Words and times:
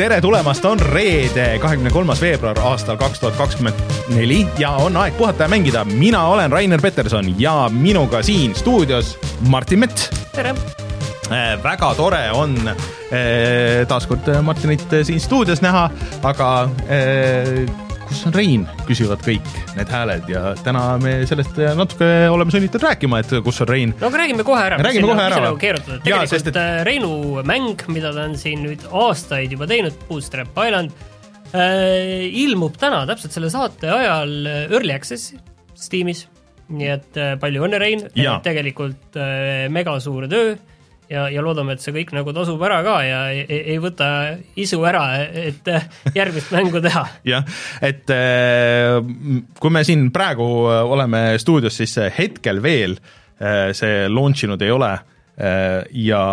tere 0.00 0.16
tulemast, 0.24 0.64
on 0.64 0.80
reede, 0.80 1.58
kahekümne 1.60 1.90
kolmas 1.92 2.22
veebruar 2.24 2.56
aastal 2.70 2.96
kaks 2.96 3.20
tuhat 3.20 3.34
kakskümmend 3.36 3.82
neli 4.14 4.38
ja 4.58 4.70
on 4.80 4.96
aeg 4.96 5.12
puhata 5.18 5.44
ja 5.44 5.48
mängida. 5.52 5.82
mina 5.84 6.22
olen 6.24 6.52
Rainer 6.52 6.80
Peterson 6.80 7.28
ja 7.38 7.68
minuga 7.72 8.22
siin 8.22 8.54
stuudios 8.54 9.18
Martin 9.48 9.78
Mett. 9.78 10.08
tere! 10.32 10.54
väga 11.62 11.92
tore 11.94 12.22
on 12.32 12.56
äh, 12.68 13.84
taaskord 13.88 14.32
Martinit 14.42 14.88
siin 15.02 15.20
stuudios 15.20 15.60
näha, 15.60 15.90
aga 16.22 16.70
äh, 16.88 17.89
kus 18.10 18.24
on 18.26 18.34
Rein, 18.34 18.64
küsivad 18.88 19.20
kõik 19.22 19.46
need 19.76 19.90
hääled 19.92 20.26
ja 20.30 20.50
täna 20.64 20.82
me 21.02 21.12
sellest 21.30 21.58
natuke 21.78 22.08
oleme 22.32 22.50
sunnitud 22.52 22.82
rääkima, 22.82 23.20
et 23.22 23.34
kus 23.46 23.62
on 23.62 23.70
Rein. 23.70 23.94
no 24.00 24.08
aga 24.08 24.22
räägime 24.24 24.46
kohe 24.46 24.64
ära. 24.66 24.80
räägime 24.82 25.12
kohe 25.12 25.26
ära. 25.28 25.52
keerutada, 25.60 26.00
tegelikult 26.02 26.34
sest, 26.34 26.50
et... 26.50 26.58
Äh, 26.58 26.80
Reinu 26.88 27.44
mäng, 27.46 27.84
mida 27.92 28.10
ta 28.16 28.26
on 28.26 28.34
siin 28.40 28.64
nüüd 28.66 28.82
aastaid 28.90 29.54
juba 29.54 29.68
teinud, 29.70 29.94
Bootstrap 30.08 30.58
Island 30.58 30.90
äh,, 31.54 32.26
ilmub 32.42 32.80
täna 32.80 33.04
täpselt 33.10 33.36
selle 33.36 33.52
saate 33.52 33.92
ajal 33.94 34.34
Early 34.66 34.96
Access'i 34.96 35.38
Steamis. 35.78 36.26
nii 36.70 36.90
et 36.90 37.16
äh, 37.18 37.36
palju 37.40 37.64
õnne, 37.66 37.78
Rein, 37.82 38.04
tegelikult 38.44 39.18
äh, 39.18 39.68
megasuur 39.70 40.26
töö 40.30 40.56
ja, 41.10 41.26
ja 41.32 41.42
loodame, 41.44 41.74
et 41.74 41.82
see 41.84 41.94
kõik 41.94 42.12
nagu 42.14 42.32
tasub 42.36 42.62
ära 42.66 42.80
ka 42.86 42.96
ja 43.04 43.20
ei, 43.34 43.44
ei 43.74 43.78
võta 43.82 44.08
isu 44.60 44.80
ära, 44.86 45.04
et 45.18 45.66
järgmist 46.16 46.52
mängu 46.54 46.82
teha. 46.84 47.04
jah, 47.32 47.60
et 47.84 48.10
äh, 48.14 48.98
kui 49.60 49.74
me 49.74 49.84
siin 49.86 50.08
praegu 50.14 50.46
oleme 50.70 51.34
stuudios, 51.42 51.76
siis 51.80 51.96
hetkel 52.16 52.62
veel 52.64 52.96
äh, 52.96 53.70
see 53.76 54.06
launch 54.10 54.46
inud 54.46 54.62
ei 54.62 54.74
ole 54.74 54.94
äh, 54.94 55.80
ja 56.06 56.24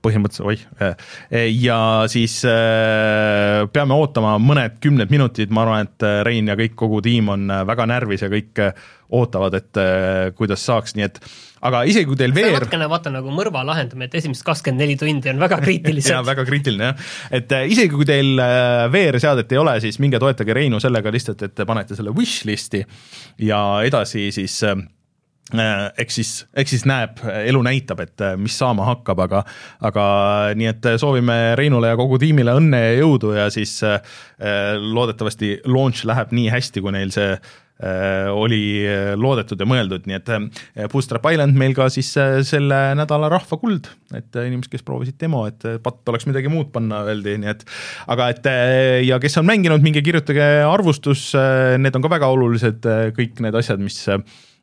põhimõtteliselt, 0.00 0.46
oih, 0.48 0.60
ja 1.60 1.78
siis 2.08 2.38
peame 2.40 3.98
ootama 4.00 4.38
mõned 4.40 4.78
kümned 4.80 5.12
minutid, 5.12 5.52
ma 5.52 5.66
arvan, 5.66 5.90
et 5.90 6.06
Rein 6.24 6.48
ja 6.48 6.56
kõik, 6.56 6.72
kogu 6.80 7.02
tiim 7.04 7.28
on 7.34 7.52
väga 7.68 7.84
närvis 7.90 8.24
ja 8.24 8.30
kõik 8.32 8.62
ootavad, 9.12 9.58
et 9.60 9.82
kuidas 10.38 10.64
saaks, 10.64 10.96
nii 10.96 11.08
et 11.10 11.20
aga 11.66 11.82
isegi 11.88 12.08
kui 12.08 12.18
teil 12.18 12.32
VR 12.34 12.56
natukene 12.56 12.88
vaata 12.90 13.12
nagu 13.12 13.32
mõrva 13.34 13.62
lahendamine, 13.68 14.08
et 14.08 14.16
esimesed 14.20 14.44
kakskümmend 14.46 14.80
neli 14.84 14.96
tundi 15.00 15.32
on 15.32 15.42
väga 15.42 15.60
kriitilised 15.62 16.14
jaa, 16.14 16.22
väga 16.26 16.46
kriitiline 16.48 16.90
jah. 16.90 17.10
et 17.40 17.52
äh, 17.56 17.66
isegi 17.72 17.92
kui 17.94 18.08
teil 18.08 18.40
äh, 18.40 18.86
VR-seadet 18.92 19.52
ei 19.52 19.60
ole, 19.60 19.76
siis 19.84 20.00
minge 20.02 20.20
toetage 20.22 20.56
Reinu 20.56 20.80
sellega 20.82 21.12
lihtsalt, 21.12 21.44
et 21.46 21.56
te 21.56 21.68
panete 21.68 21.98
selle 21.98 22.14
wish 22.16 22.46
list'i 22.48 22.80
ja 23.44 23.60
edasi 23.86 24.30
siis 24.34 24.56
äh, 24.64 24.80
eks 26.00 26.14
siis, 26.20 26.34
eks 26.62 26.76
siis 26.76 26.84
näeb, 26.86 27.18
elu 27.42 27.60
näitab, 27.66 28.04
et 28.04 28.22
mis 28.38 28.54
saama 28.54 28.86
hakkab, 28.86 29.24
aga 29.26 29.40
aga 29.88 30.04
nii 30.54 30.68
et 30.70 30.92
soovime 31.02 31.40
Reinule 31.58 31.90
ja 31.90 31.98
kogu 31.98 32.20
tiimile 32.22 32.54
õnne 32.60 32.84
ja 32.84 32.92
jõudu 33.00 33.32
ja 33.34 33.48
siis 33.50 33.80
loodetavasti 34.38 35.56
launch 35.66 36.06
läheb 36.06 36.30
nii 36.38 36.52
hästi, 36.54 36.84
kui 36.84 36.94
neil 36.94 37.10
see 37.10 37.34
Äh, 37.34 37.69
oli 38.36 38.84
äh, 38.84 39.12
loodetud 39.16 39.60
ja 39.60 39.66
mõeldud, 39.68 40.04
nii 40.08 40.18
et 40.18 40.32
äh, 40.34 40.88
Bootstrap 40.92 41.24
Island 41.30 41.56
meil 41.58 41.72
ka 41.76 41.86
siis 41.92 42.10
selle 42.48 42.80
nädala 42.98 43.30
rahvakuld, 43.32 43.88
et 44.16 44.36
inimesed, 44.36 44.70
kes 44.74 44.84
proovisid 44.84 45.16
demo, 45.20 45.46
et 45.48 45.64
patt 45.84 46.12
oleks 46.12 46.28
midagi 46.28 46.52
muud 46.52 46.68
panna, 46.74 47.00
öeldi, 47.08 47.38
nii 47.40 47.52
et 47.54 47.64
aga 48.12 48.28
et 48.34 48.50
ja 49.06 49.20
kes 49.22 49.40
on 49.40 49.48
mänginud, 49.48 49.82
minge 49.84 50.02
kirjutage 50.04 50.50
arvustus, 50.66 51.30
need 51.80 51.96
on 51.96 52.04
ka 52.04 52.12
väga 52.12 52.30
olulised, 52.34 52.86
kõik 53.16 53.40
need 53.44 53.56
asjad, 53.56 53.80
mis 53.82 54.02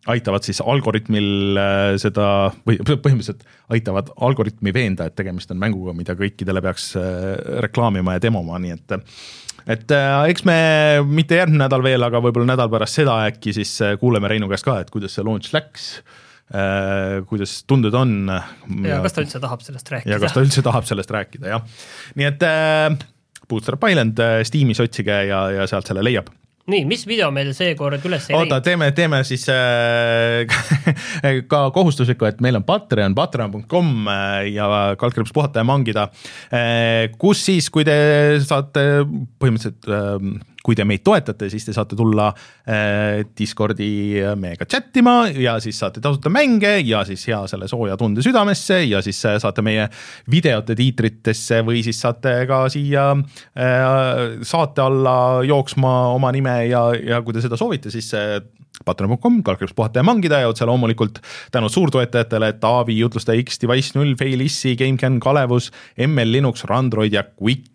aitavad 0.07 0.45
siis 0.45 0.61
algoritmil 0.63 1.57
seda 1.99 2.27
või 2.67 2.77
põhimõtteliselt 3.05 3.43
aitavad 3.73 4.13
algoritmi 4.29 4.73
veenda, 4.75 5.09
et 5.09 5.17
tegemist 5.17 5.51
on 5.55 5.59
mänguga, 5.61 5.95
mida 5.97 6.15
kõikidele 6.19 6.63
peaks 6.63 6.93
reklaamima 7.65 8.17
ja 8.17 8.25
demoma, 8.29 8.61
nii 8.61 8.77
et 8.77 8.97
et 9.67 9.91
äh, 9.95 10.13
eks 10.31 10.45
me 10.47 10.57
mitte 11.07 11.39
järgmine 11.39 11.65
nädal 11.65 11.83
veel, 11.85 12.07
aga 12.07 12.21
võib-olla 12.23 12.53
nädal 12.53 12.71
pärast 12.71 12.99
seda 13.01 13.19
äkki 13.27 13.55
siis 13.57 13.73
äh, 13.85 13.97
kuuleme 14.01 14.31
Reinu 14.31 14.49
käest 14.51 14.67
ka, 14.67 14.79
et 14.83 14.93
kuidas 14.93 15.17
see 15.17 15.27
launch 15.27 15.53
läks 15.55 15.89
äh,, 16.53 17.19
kuidas 17.29 17.59
tunded 17.69 17.95
on. 17.97 18.17
ja 18.87 19.01
kas 19.03 19.17
ta 19.17 19.25
üldse 19.25 19.43
tahab 19.43 19.65
sellest 19.65 19.93
rääkida. 19.93 20.15
ja 20.15 20.23
kas 20.23 20.35
ta 20.35 20.43
üldse 20.45 20.65
tahab 20.65 20.89
sellest 20.89 21.13
rääkida, 21.13 21.53
jah. 21.55 21.85
nii 22.19 22.31
et 22.31 22.47
äh, 22.47 22.89
Bootstrap 23.47 23.85
Island 23.87 24.19
Steamis 24.43 24.81
otsige 24.83 25.21
ja, 25.29 25.45
ja 25.55 25.67
sealt 25.71 25.87
selle 25.87 26.03
leiab 26.03 26.27
nii, 26.67 26.83
mis 26.89 27.05
video 27.07 27.29
meil 27.31 27.53
seekord 27.55 28.03
üles 28.07 28.27
ei 28.27 28.35
oota, 28.35 28.59
teeme, 28.63 28.89
teeme 28.95 29.21
siis 29.27 29.45
äh, 29.51 30.43
ka 31.51 31.61
kohustuslikku, 31.75 32.27
et 32.27 32.43
meil 32.43 32.59
on 32.59 32.65
Patreon, 32.67 33.15
patreon.com 33.17 34.11
äh, 34.11 34.49
ja 34.51 34.67
kaldkriips 34.99 35.31
puhata 35.35 35.63
ja 35.63 35.67
mangida. 35.67 36.09
Äh,, 36.51 37.07
kus 37.19 37.45
siis, 37.47 37.71
kui 37.71 37.87
te 37.87 37.95
saate 38.43 38.83
põhimõtteliselt 39.39 39.87
äh, 39.87 40.55
kui 40.67 40.75
te 40.75 40.83
meid 40.87 41.03
toetate, 41.05 41.47
siis 41.51 41.63
te 41.63 41.75
saate 41.75 41.95
tulla 41.95 42.27
äh, 42.67 43.23
Discordi 43.39 44.19
meiega 44.35 44.67
chat 44.67 44.99
ima 44.99 45.21
ja 45.31 45.55
siis 45.63 45.79
saate 45.79 46.03
tasuta 46.03 46.31
mänge 46.33 46.73
ja 46.83 47.05
siis 47.07 47.23
hea 47.29 47.39
selle 47.47 47.69
sooja 47.71 47.95
tunde 47.99 48.23
südamesse 48.25 48.81
ja 48.83 49.01
siis 49.05 49.21
äh, 49.29 49.37
saate 49.39 49.63
meie 49.63 49.87
videote 50.31 50.75
tiitritesse 50.75 51.61
või 51.67 51.85
siis 51.87 52.01
saate 52.03 52.35
ka 52.49 52.65
siia 52.73 53.09
äh, 53.15 54.43
saate 54.43 54.83
alla 54.83 55.17
jooksma 55.47 55.95
oma 56.17 56.33
nime 56.35 56.59
ja, 56.67 56.89
ja 56.99 57.23
kui 57.23 57.37
te 57.37 57.45
seda 57.45 57.59
soovite, 57.59 57.93
siis 57.93 58.11
patreon.com, 58.85 59.41
kalkriips 59.43 59.75
puhata 59.77 60.01
ja 60.01 60.05
mangida 60.07 60.41
ja 60.41 60.49
otse 60.51 60.65
loomulikult 60.65 61.19
tänud 61.51 61.71
suurtoetajatele 61.73 62.53
Taavi, 62.61 62.97
jutlustaja 62.99 63.43
X, 63.43 63.61
Device 63.61 63.97
null, 63.97 64.15
Failissi, 64.19 64.75
GameCAN, 64.75 65.19
Kalevus, 65.23 65.71
ML 66.07 66.31
Linux, 66.31 66.65
Randroid 66.65 67.13
ja 67.13 67.23
Quick. 67.23 67.65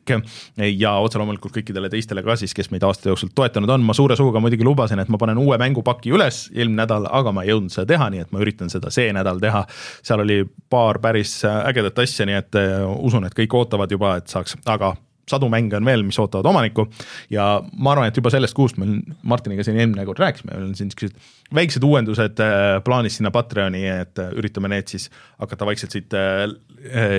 Ja 0.79 0.97
otse 0.99 1.21
loomulikult 1.21 1.55
kõikidele 1.55 1.87
teistele 1.91 2.25
ka 2.27 2.35
siis, 2.37 2.51
kes 2.55 2.73
meid 2.73 2.83
aasta 2.83 3.13
jooksul 3.13 3.31
toetanud 3.35 3.71
on, 3.71 3.85
ma 3.87 3.95
suure 3.95 4.17
suuga 4.19 4.43
muidugi 4.43 4.67
lubasin, 4.67 4.99
et 4.99 5.11
ma 5.13 5.21
panen 5.21 5.39
uue 5.39 5.59
mängupaki 5.63 6.11
üles 6.13 6.49
eelmine 6.51 6.83
nädal, 6.83 7.07
aga 7.07 7.33
ma 7.33 7.45
ei 7.47 7.53
jõudnud 7.53 7.73
seda 7.73 7.87
teha, 7.95 8.11
nii 8.11 8.25
et 8.25 8.35
ma 8.35 8.43
üritan 8.43 8.73
seda 8.73 8.91
see 8.91 9.13
nädal 9.15 9.39
teha. 9.43 9.63
seal 10.03 10.25
oli 10.25 10.43
paar 10.71 10.99
päris 10.99 11.39
ägedat 11.47 12.03
asja, 12.03 12.27
nii 12.27 12.41
et 12.41 12.59
äh, 12.59 12.83
usun, 12.99 13.27
et 13.29 13.39
kõik 13.39 13.55
ootavad 13.63 13.95
juba, 13.95 14.17
et 14.19 14.33
saaks, 14.33 14.59
aga 14.67 14.97
sadu 15.33 15.51
mänge 15.53 15.79
on 15.79 15.89
veel, 15.89 16.05
mis 16.07 16.19
ootavad 16.23 16.49
omanikku 16.53 16.87
ja 17.33 17.49
ma 17.73 17.95
arvan, 17.95 18.11
et 18.11 18.19
juba 18.21 18.33
sellest 18.35 18.57
kuust 18.57 18.81
me 18.81 19.01
Martiniga 19.29 19.65
siin 19.67 19.81
eelmine 19.81 20.07
kord 20.09 20.23
rääkisime, 20.23 20.55
meil 20.55 20.71
on 20.71 20.75
siin 20.79 20.91
niisugused 20.93 21.55
väiksed 21.55 21.85
uuendused 21.87 22.43
äh, 22.45 22.79
plaanis 22.85 23.19
sinna 23.21 23.33
Patreoni, 23.35 23.87
et 23.91 24.21
äh, 24.23 24.35
üritame 24.39 24.71
need 24.73 24.91
siis 24.93 25.09
hakata 25.41 25.69
vaikselt 25.69 25.95
siit 25.97 26.17
äh, 26.17 26.49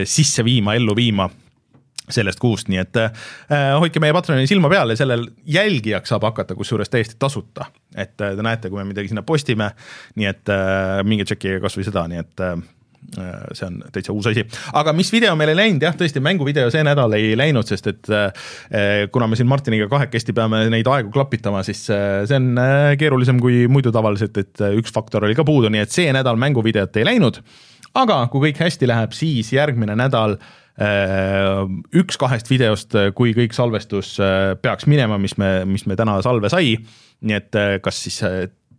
sisse 0.10 0.46
viima, 0.46 0.78
ellu 0.80 0.96
viima 0.98 1.30
sellest 2.12 2.40
kuust, 2.40 2.68
nii 2.72 2.80
et 2.82 3.00
äh, 3.00 3.12
hoidke 3.80 4.02
meie 4.04 4.14
Patreoni 4.16 4.48
silma 4.50 4.70
peal 4.72 4.92
ja 4.92 5.00
sellel 5.00 5.26
jälgijaks 5.48 6.12
saab 6.12 6.26
hakata 6.28 6.56
kusjuures 6.56 6.92
täiesti 6.92 7.16
tasuta. 7.20 7.70
et 7.96 8.18
te 8.18 8.36
näete, 8.42 8.70
kui 8.70 8.82
me 8.82 8.90
midagi 8.90 9.12
sinna 9.12 9.24
postime, 9.24 9.72
nii 10.16 10.28
et 10.28 10.52
äh, 10.52 11.00
minge 11.08 11.28
tšekkige 11.30 11.62
kas 11.64 11.78
või 11.78 11.88
seda, 11.88 12.08
nii 12.12 12.20
et 12.20 12.44
äh, 12.44 12.58
see 13.14 13.68
on 13.68 13.80
täitsa 13.94 14.14
uus 14.14 14.28
asi, 14.32 14.46
aga 14.74 14.94
mis 14.96 15.12
video 15.14 15.36
meil 15.40 15.54
ei 15.54 15.60
läinud, 15.60 15.84
jah, 15.86 15.96
tõesti 15.98 16.22
mänguvideo 16.24 16.72
see 16.74 16.84
nädal 16.86 17.14
ei 17.18 17.34
läinud, 17.40 17.68
sest 17.70 17.90
et 17.92 18.12
äh, 18.14 18.48
kuna 19.14 19.28
me 19.30 19.40
siin 19.40 19.50
Martiniga 19.50 19.90
kahekesti 19.92 20.36
peame 20.36 20.64
neid 20.74 20.90
aegu 20.90 21.14
klapitama, 21.14 21.64
siis 21.68 21.86
äh, 21.94 22.24
see 22.30 22.40
on 22.40 22.64
keerulisem 23.00 23.42
kui 23.44 23.66
muidu 23.72 23.94
tavaliselt, 23.96 24.40
et 24.42 24.66
üks 24.80 24.94
faktor 24.96 25.28
oli 25.28 25.38
ka 25.38 25.46
puudu, 25.48 25.72
nii 25.74 25.84
et 25.86 25.94
see 25.94 26.10
nädal 26.16 26.40
mänguvideot 26.42 27.02
ei 27.02 27.08
läinud. 27.14 27.44
aga 27.94 28.24
kui 28.34 28.50
kõik 28.50 28.64
hästi 28.64 28.90
läheb, 28.90 29.14
siis 29.14 29.54
järgmine 29.54 29.96
nädal 30.00 30.40
üks 31.94 32.18
kahest 32.18 32.48
videost, 32.50 32.96
kui 33.14 33.36
kõik 33.38 33.54
salvestus 33.54 34.16
peaks 34.64 34.88
minema, 34.90 35.20
mis 35.22 35.36
me, 35.38 35.60
mis 35.70 35.86
me 35.86 35.94
täna 36.00 36.16
salve 36.26 36.50
sai, 36.50 36.80
nii 37.22 37.36
et 37.38 37.60
kas 37.86 38.00
siis 38.08 38.18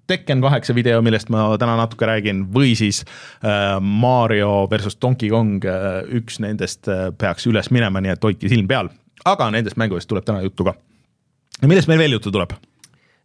Tekken 0.06 0.43
kaheksa 0.45 0.75
video, 0.77 1.01
millest 1.03 1.31
ma 1.33 1.47
täna 1.61 1.79
natuke 1.81 2.09
räägin, 2.09 2.45
või 2.53 2.75
siis 2.77 3.03
äh, 3.41 3.79
Mario 3.81 4.67
versus 4.71 4.99
Donkey 5.01 5.31
Kong 5.33 5.65
äh,, 5.65 6.03
üks 6.19 6.41
nendest 6.45 6.91
äh, 6.93 7.09
peaks 7.19 7.49
üles 7.49 7.71
minema, 7.73 8.03
nii 8.05 8.12
et 8.12 8.29
hoidke 8.29 8.51
silm 8.53 8.69
peal. 8.69 8.93
aga 9.25 9.49
nendest 9.51 9.79
mängudest 9.81 10.11
tuleb 10.11 10.25
täna 10.27 10.43
juttu 10.45 10.67
ka. 10.69 10.75
ja 11.62 11.69
millest 11.69 11.89
meil 11.89 12.03
veel 12.05 12.19
juttu 12.19 12.33
tuleb? 12.35 12.53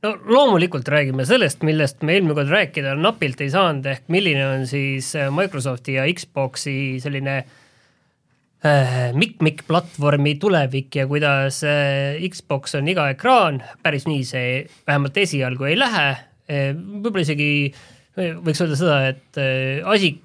no 0.03 0.13
loomulikult 0.25 0.87
räägime 0.87 1.25
sellest, 1.27 1.63
millest 1.67 2.03
me 2.07 2.15
eelmine 2.15 2.35
kord 2.37 2.51
rääkida 2.53 2.95
napilt 2.95 3.41
ei 3.43 3.51
saanud, 3.51 3.87
ehk 3.89 4.07
milline 4.07 4.45
on 4.47 4.67
siis 4.69 5.11
äh, 5.19 5.27
Microsofti 5.33 5.97
ja 5.97 6.07
Xbox'i 6.07 6.77
selline 7.03 7.35
äh, 7.41 8.95
mikk-mikk 9.19 9.65
platvormi 9.67 10.37
tulevik 10.39 10.95
ja 11.01 11.07
kuidas 11.11 11.61
äh, 11.67 12.23
Xbox 12.31 12.79
on 12.79 12.87
iga 12.87 13.09
ekraan, 13.11 13.59
päris 13.83 14.07
nii 14.07 14.23
see 14.27 14.49
vähemalt 14.87 15.19
esialgu 15.19 15.67
ei 15.69 15.79
lähe 15.79 16.09
võib-olla 16.49 17.25
isegi 17.25 17.51
eh, 17.69 18.33
võiks 18.39 18.63
öelda 18.63 18.79
seda, 18.79 18.97
et 19.11 19.39
eh, 19.41 19.85
asi 19.85 20.15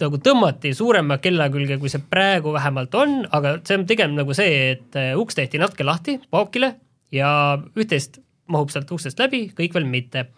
nagu 0.00 0.16
tõmmati 0.24 0.72
suurema 0.76 1.18
kella 1.20 1.50
külge, 1.52 1.76
kui 1.80 1.90
see 1.92 2.00
praegu 2.00 2.54
vähemalt 2.54 2.94
on, 2.96 3.18
aga 3.36 3.58
see 3.68 3.76
on 3.76 3.88
pigem 3.88 4.14
nagu 4.16 4.36
see, 4.36 4.76
et 4.76 4.96
uks 5.20 5.36
tehti 5.36 5.60
natuke 5.60 5.84
lahti 5.84 6.16
paokile 6.32 6.72
ja 7.12 7.30
üht-teist 7.76 8.16
mahub 8.50 8.72
sealt 8.72 8.88
uksest 8.94 9.20
läbi, 9.20 9.50
kõik 9.56 9.76
veel 9.76 9.84
mitte. 9.86 10.30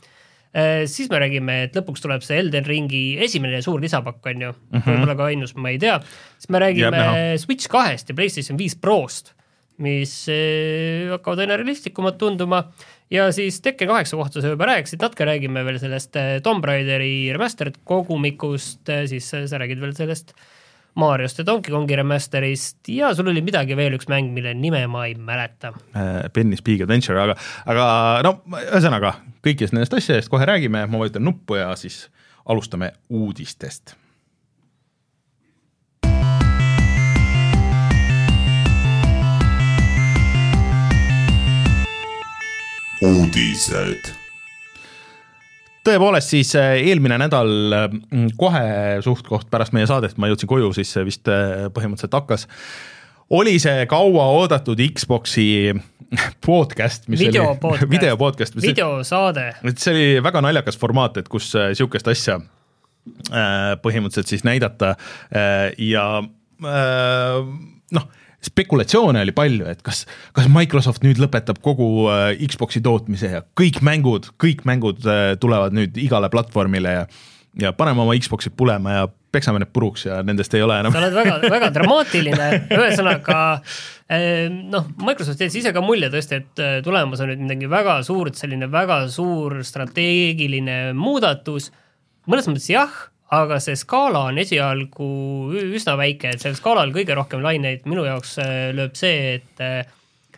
siis 0.90 1.08
me 1.08 1.20
räägime, 1.22 1.54
et 1.64 1.76
lõpuks 1.78 2.02
tuleb 2.04 2.24
see 2.26 2.40
Elden 2.42 2.66
Ringi 2.66 3.16
esimene 3.24 3.62
suur 3.64 3.80
lisapakk, 3.80 4.26
on 4.26 4.42
ju 4.42 4.50
mm. 4.50 4.80
-hmm., 4.80 4.82
võib-olla 4.90 5.14
ka 5.16 5.28
ainus, 5.30 5.54
ma 5.54 5.70
ei 5.70 5.78
tea, 5.78 5.94
siis 6.36 6.50
me 6.50 6.58
räägime. 6.60 7.38
Switch 7.38 7.70
kahest 7.72 8.10
ja 8.10 8.14
PlayStation 8.18 8.58
viis 8.58 8.74
Prost, 8.76 9.32
mis 9.78 10.26
eh, 10.28 11.08
hakkavad 11.14 11.46
aina 11.46 11.56
realistlikumad 11.56 12.18
tunduma 12.20 12.66
ja 13.10 13.28
siis 13.32 13.60
Tekken 13.60 13.88
kaheksa 13.88 14.16
kohta 14.16 14.40
sa 14.40 14.52
juba 14.52 14.68
rääkisid, 14.70 15.02
natuke 15.02 15.26
räägime 15.28 15.64
veel 15.66 15.78
sellest 15.82 16.16
eh, 16.16 16.32
Tomb 16.42 16.64
Raideri 16.64 17.32
remastered 17.32 17.80
kogumikust, 17.88 18.82
siis 19.10 19.32
eh, 19.34 19.46
sa 19.50 19.60
räägid 19.62 19.80
veel 19.80 19.94
sellest 19.96 20.34
Mariost 20.94 21.38
ja 21.40 21.46
Donkey 21.48 21.72
Kongi 21.72 21.96
remasterist 21.96 22.88
ja 22.92 23.14
sul 23.16 23.30
oli 23.32 23.40
midagi 23.44 23.76
veel, 23.76 23.96
üks 23.96 24.10
mäng, 24.12 24.28
mille 24.36 24.52
nime 24.54 24.84
ma 24.92 25.06
ei 25.08 25.14
mäleta. 25.16 25.72
Penny's 26.36 26.60
Big 26.64 26.84
Adventure, 26.84 27.16
aga, 27.22 27.36
aga 27.64 27.86
no 28.26 28.34
ühesõnaga 28.60 29.14
kõikidest 29.44 29.72
nendest 29.72 29.96
asjadest 29.96 30.32
kohe 30.32 30.46
räägime, 30.48 30.84
ma 30.84 31.00
vajutan 31.00 31.24
nuppu 31.24 31.56
ja 31.56 31.72
siis 31.80 32.04
alustame 32.44 32.92
uudistest. 33.08 33.96
Uudised 43.02 44.12
tõepoolest 45.86 46.30
siis 46.30 46.52
äh, 46.58 46.76
eelmine 46.86 47.18
nädal 47.18 47.50
mm, 47.74 48.34
kohe 48.38 48.62
suht-koht 49.02 49.48
pärast 49.50 49.74
meie 49.74 49.88
saadet, 49.90 50.14
ma 50.20 50.30
jõudsin 50.30 50.50
koju, 50.50 50.70
siis 50.76 50.92
see 50.94 51.06
vist 51.08 51.30
äh, 51.30 51.66
põhimõtteliselt 51.74 52.14
hakkas, 52.14 52.46
oli 53.34 53.56
see 53.62 53.86
kauaoodatud 53.90 54.82
Xbox'i 54.94 55.48
podcast, 56.46 57.08
mis 57.10 57.24
video 57.24 57.48
oli 57.50 57.62
podcast, 57.64 57.92
video 57.96 58.16
podcast, 58.20 58.56
mis 58.58 58.68
videosaade. 58.70 59.48
et 59.66 59.82
see 59.82 59.94
oli 59.96 60.08
väga 60.22 60.44
naljakas 60.46 60.78
formaat, 60.78 61.18
et 61.18 61.30
kus 61.32 61.50
niisugust 61.56 62.10
asja 62.14 62.38
äh, 62.38 63.74
põhimõtteliselt 63.82 64.36
siis 64.36 64.46
näidata 64.46 64.94
ja 65.82 66.06
noh, 66.62 68.10
spekulatsioone 68.42 69.22
oli 69.22 69.34
palju, 69.36 69.66
et 69.70 69.82
kas, 69.86 70.04
kas 70.36 70.48
Microsoft 70.52 71.04
nüüd 71.06 71.20
lõpetab 71.22 71.60
kogu 71.64 72.08
äh, 72.10 72.32
Xbox'i 72.50 72.82
tootmise 72.84 73.30
ja 73.36 73.42
kõik 73.58 73.82
mängud, 73.86 74.32
kõik 74.42 74.64
mängud 74.68 75.06
äh, 75.06 75.34
tulevad 75.42 75.76
nüüd 75.76 75.98
igale 76.00 76.32
platvormile 76.32 76.96
ja 77.00 77.04
ja 77.60 77.68
paneme 77.76 78.00
oma 78.00 78.14
Xbox'id 78.16 78.54
pulema 78.56 78.94
ja 78.94 79.08
peksame 79.32 79.60
need 79.60 79.68
puruks 79.76 80.06
ja 80.06 80.22
nendest 80.24 80.54
ei 80.56 80.62
ole 80.64 80.78
enam 80.80 80.94
sa 80.94 81.02
oled 81.02 81.16
väga, 81.18 81.34
väga 81.52 81.68
dramaatiline, 81.74 82.46
ühesõnaga 82.78 83.40
eh, 84.08 84.46
noh, 84.48 84.86
Microsoft 85.04 85.36
jättis 85.36 85.58
ise 85.60 85.74
ka 85.76 85.82
mulje 85.84 86.08
tõesti, 86.14 86.40
et 86.40 86.62
tulemas 86.86 87.20
on 87.20 87.28
nüüd 87.28 87.44
midagi 87.44 87.68
väga 87.68 87.98
suurt, 88.08 88.40
selline 88.40 88.70
väga 88.72 89.02
suur 89.12 89.58
strateegiline 89.68 90.78
muudatus, 90.96 91.68
mõnes 92.24 92.48
mõttes 92.48 92.70
jah, 92.72 92.96
aga 93.32 93.58
see 93.64 93.78
skaala 93.80 94.26
on 94.30 94.38
esialgu 94.42 95.08
üsna 95.72 95.96
väike, 96.00 96.34
et 96.34 96.44
sellel 96.44 96.58
skaalal 96.58 96.92
kõige 96.94 97.16
rohkem 97.16 97.42
laineid 97.44 97.88
minu 97.88 98.06
jaoks 98.08 98.36
eh, 98.44 98.70
lööb 98.76 98.96
see, 98.98 99.36
et 99.38 99.64
eh, 99.64 99.82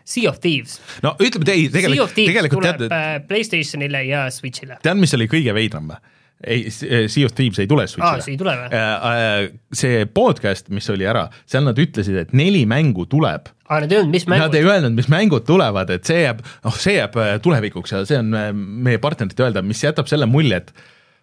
Sea 0.04 0.28
of 0.28 0.40
Thieves. 0.44 0.80
no 1.02 1.14
ütleme, 1.18 1.48
ei 1.50 1.68
tegelikult, 1.72 2.16
tegelikult 2.18 2.60
tuleb 2.60 2.82
tead, 2.84 2.92
eh, 2.92 3.14
Playstationile 3.28 4.04
ja 4.08 4.26
Switchile. 4.34 4.78
tead, 4.84 5.00
mis 5.00 5.16
oli 5.16 5.30
kõige 5.30 5.56
veidram 5.56 5.90
või? 5.90 6.02
ei, 6.46 6.70
Sea 6.70 7.26
of 7.26 7.34
Thieves 7.34 7.58
ei 7.62 7.68
tule 7.70 7.86
Switch'ile 7.88 8.20
Aa, 8.20 8.24
see 8.24 8.34
ei 8.34 8.40
tule 8.40 8.54
või? 8.58 8.70
Äh, 8.76 9.10
äh, 9.10 9.76
see 9.76 10.06
podcast, 10.06 10.70
mis 10.74 10.88
oli 10.92 11.06
ära, 11.08 11.26
seal 11.50 11.64
nad 11.66 11.78
ütlesid, 11.80 12.18
et 12.20 12.34
neli 12.36 12.64
mängu 12.68 13.06
tuleb. 13.10 13.50
aga 13.64 13.84
nad 13.84 13.94
ei 13.94 14.00
öelnud, 14.00 14.14
mis 14.14 14.26
Nad 14.28 14.36
mängud 14.36 14.58
ei 14.58 14.68
öelnud, 14.68 14.96
mis 14.98 15.10
mängud 15.12 15.46
tulevad, 15.48 15.92
et 15.94 16.08
see 16.08 16.24
jääb, 16.24 16.42
noh, 16.66 16.80
see 16.80 16.98
jääb 16.98 17.16
äh, 17.20 17.36
tulevikuks 17.44 17.94
ja 17.96 18.02
see 18.08 18.20
on 18.20 18.34
äh, 18.38 18.50
meie 18.54 19.00
partnerite 19.02 19.46
öelda, 19.46 19.64
mis 19.64 19.82
jätab 19.84 20.10
selle 20.10 20.28
mulje, 20.30 20.60
et 20.62 20.74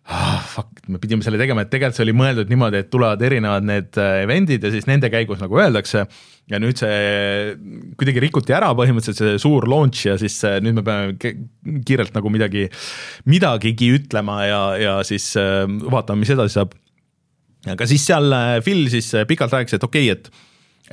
ah, 0.10 0.42
fuck, 0.42 0.82
me 0.90 1.00
pidime 1.02 1.24
selle 1.26 1.40
tegema, 1.40 1.64
et 1.64 1.72
tegelikult 1.72 2.00
see 2.00 2.06
oli 2.08 2.16
mõeldud 2.18 2.50
niimoodi, 2.52 2.82
et 2.82 2.90
tulevad 2.94 3.22
erinevad 3.26 3.66
need 3.68 4.00
äh, 4.02 4.24
event'id 4.26 4.66
ja 4.66 4.72
siis 4.74 4.88
nende 4.90 5.12
käigus 5.14 5.42
nagu 5.44 5.60
öeldakse 5.62 6.06
ja 6.52 6.60
nüüd 6.62 6.82
see 6.82 7.54
kuidagi 8.00 8.24
rikuti 8.24 8.56
ära 8.58 8.72
põhimõtteliselt 8.78 9.22
see 9.22 9.42
suur 9.44 9.68
launch 9.70 10.08
ja 10.10 10.18
siis 10.22 10.40
äh, 10.48 10.58
nüüd 10.64 10.80
me 10.80 10.86
peame 10.88 11.82
kiirelt 11.88 12.16
nagu 12.18 12.34
midagi, 12.34 12.68
midagigi 13.30 13.92
ütlema 14.00 14.42
ja, 14.48 14.62
ja 14.82 14.98
siis 15.08 15.32
äh, 15.40 15.64
vaatame, 15.68 16.26
mis 16.26 16.34
edasi 16.34 16.58
saab. 16.60 16.76
aga 17.70 17.88
siis 17.90 18.06
seal 18.10 18.34
Phil 18.66 18.88
siis 18.94 19.14
pikalt 19.30 19.54
rääkis, 19.54 19.78
et 19.78 19.88
okei 19.88 20.10
okay,, 20.10 20.18
et, 20.18 20.48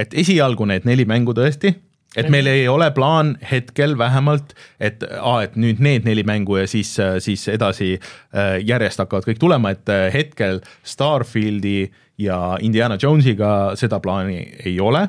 et 0.05 0.19
esialgu 0.27 0.69
need 0.69 0.85
neli 0.89 1.09
mängu 1.09 1.35
tõesti, 1.37 1.73
et 2.17 2.29
meil 2.33 2.49
ei 2.49 2.65
ole 2.69 2.89
plaan 2.97 3.35
hetkel 3.51 3.97
vähemalt, 3.99 4.55
et 4.81 5.05
aa, 5.21 5.43
et 5.45 5.57
nüüd 5.61 5.83
need 5.85 6.09
neli 6.09 6.25
mängu 6.27 6.61
ja 6.63 6.67
siis, 6.71 6.95
siis 7.25 7.47
edasi 7.53 7.95
äh, 7.99 8.59
järjest 8.65 9.05
hakkavad 9.05 9.29
kõik 9.29 9.41
tulema, 9.43 9.75
et 9.75 9.93
äh, 9.93 10.09
hetkel 10.15 10.63
Starfieldi 10.87 11.91
ja 12.19 12.57
Indiana 12.65 12.99
Jonesiga 13.01 13.73
seda 13.79 14.01
plaani 14.01 14.41
ei 14.65 14.79
ole. 14.81 15.05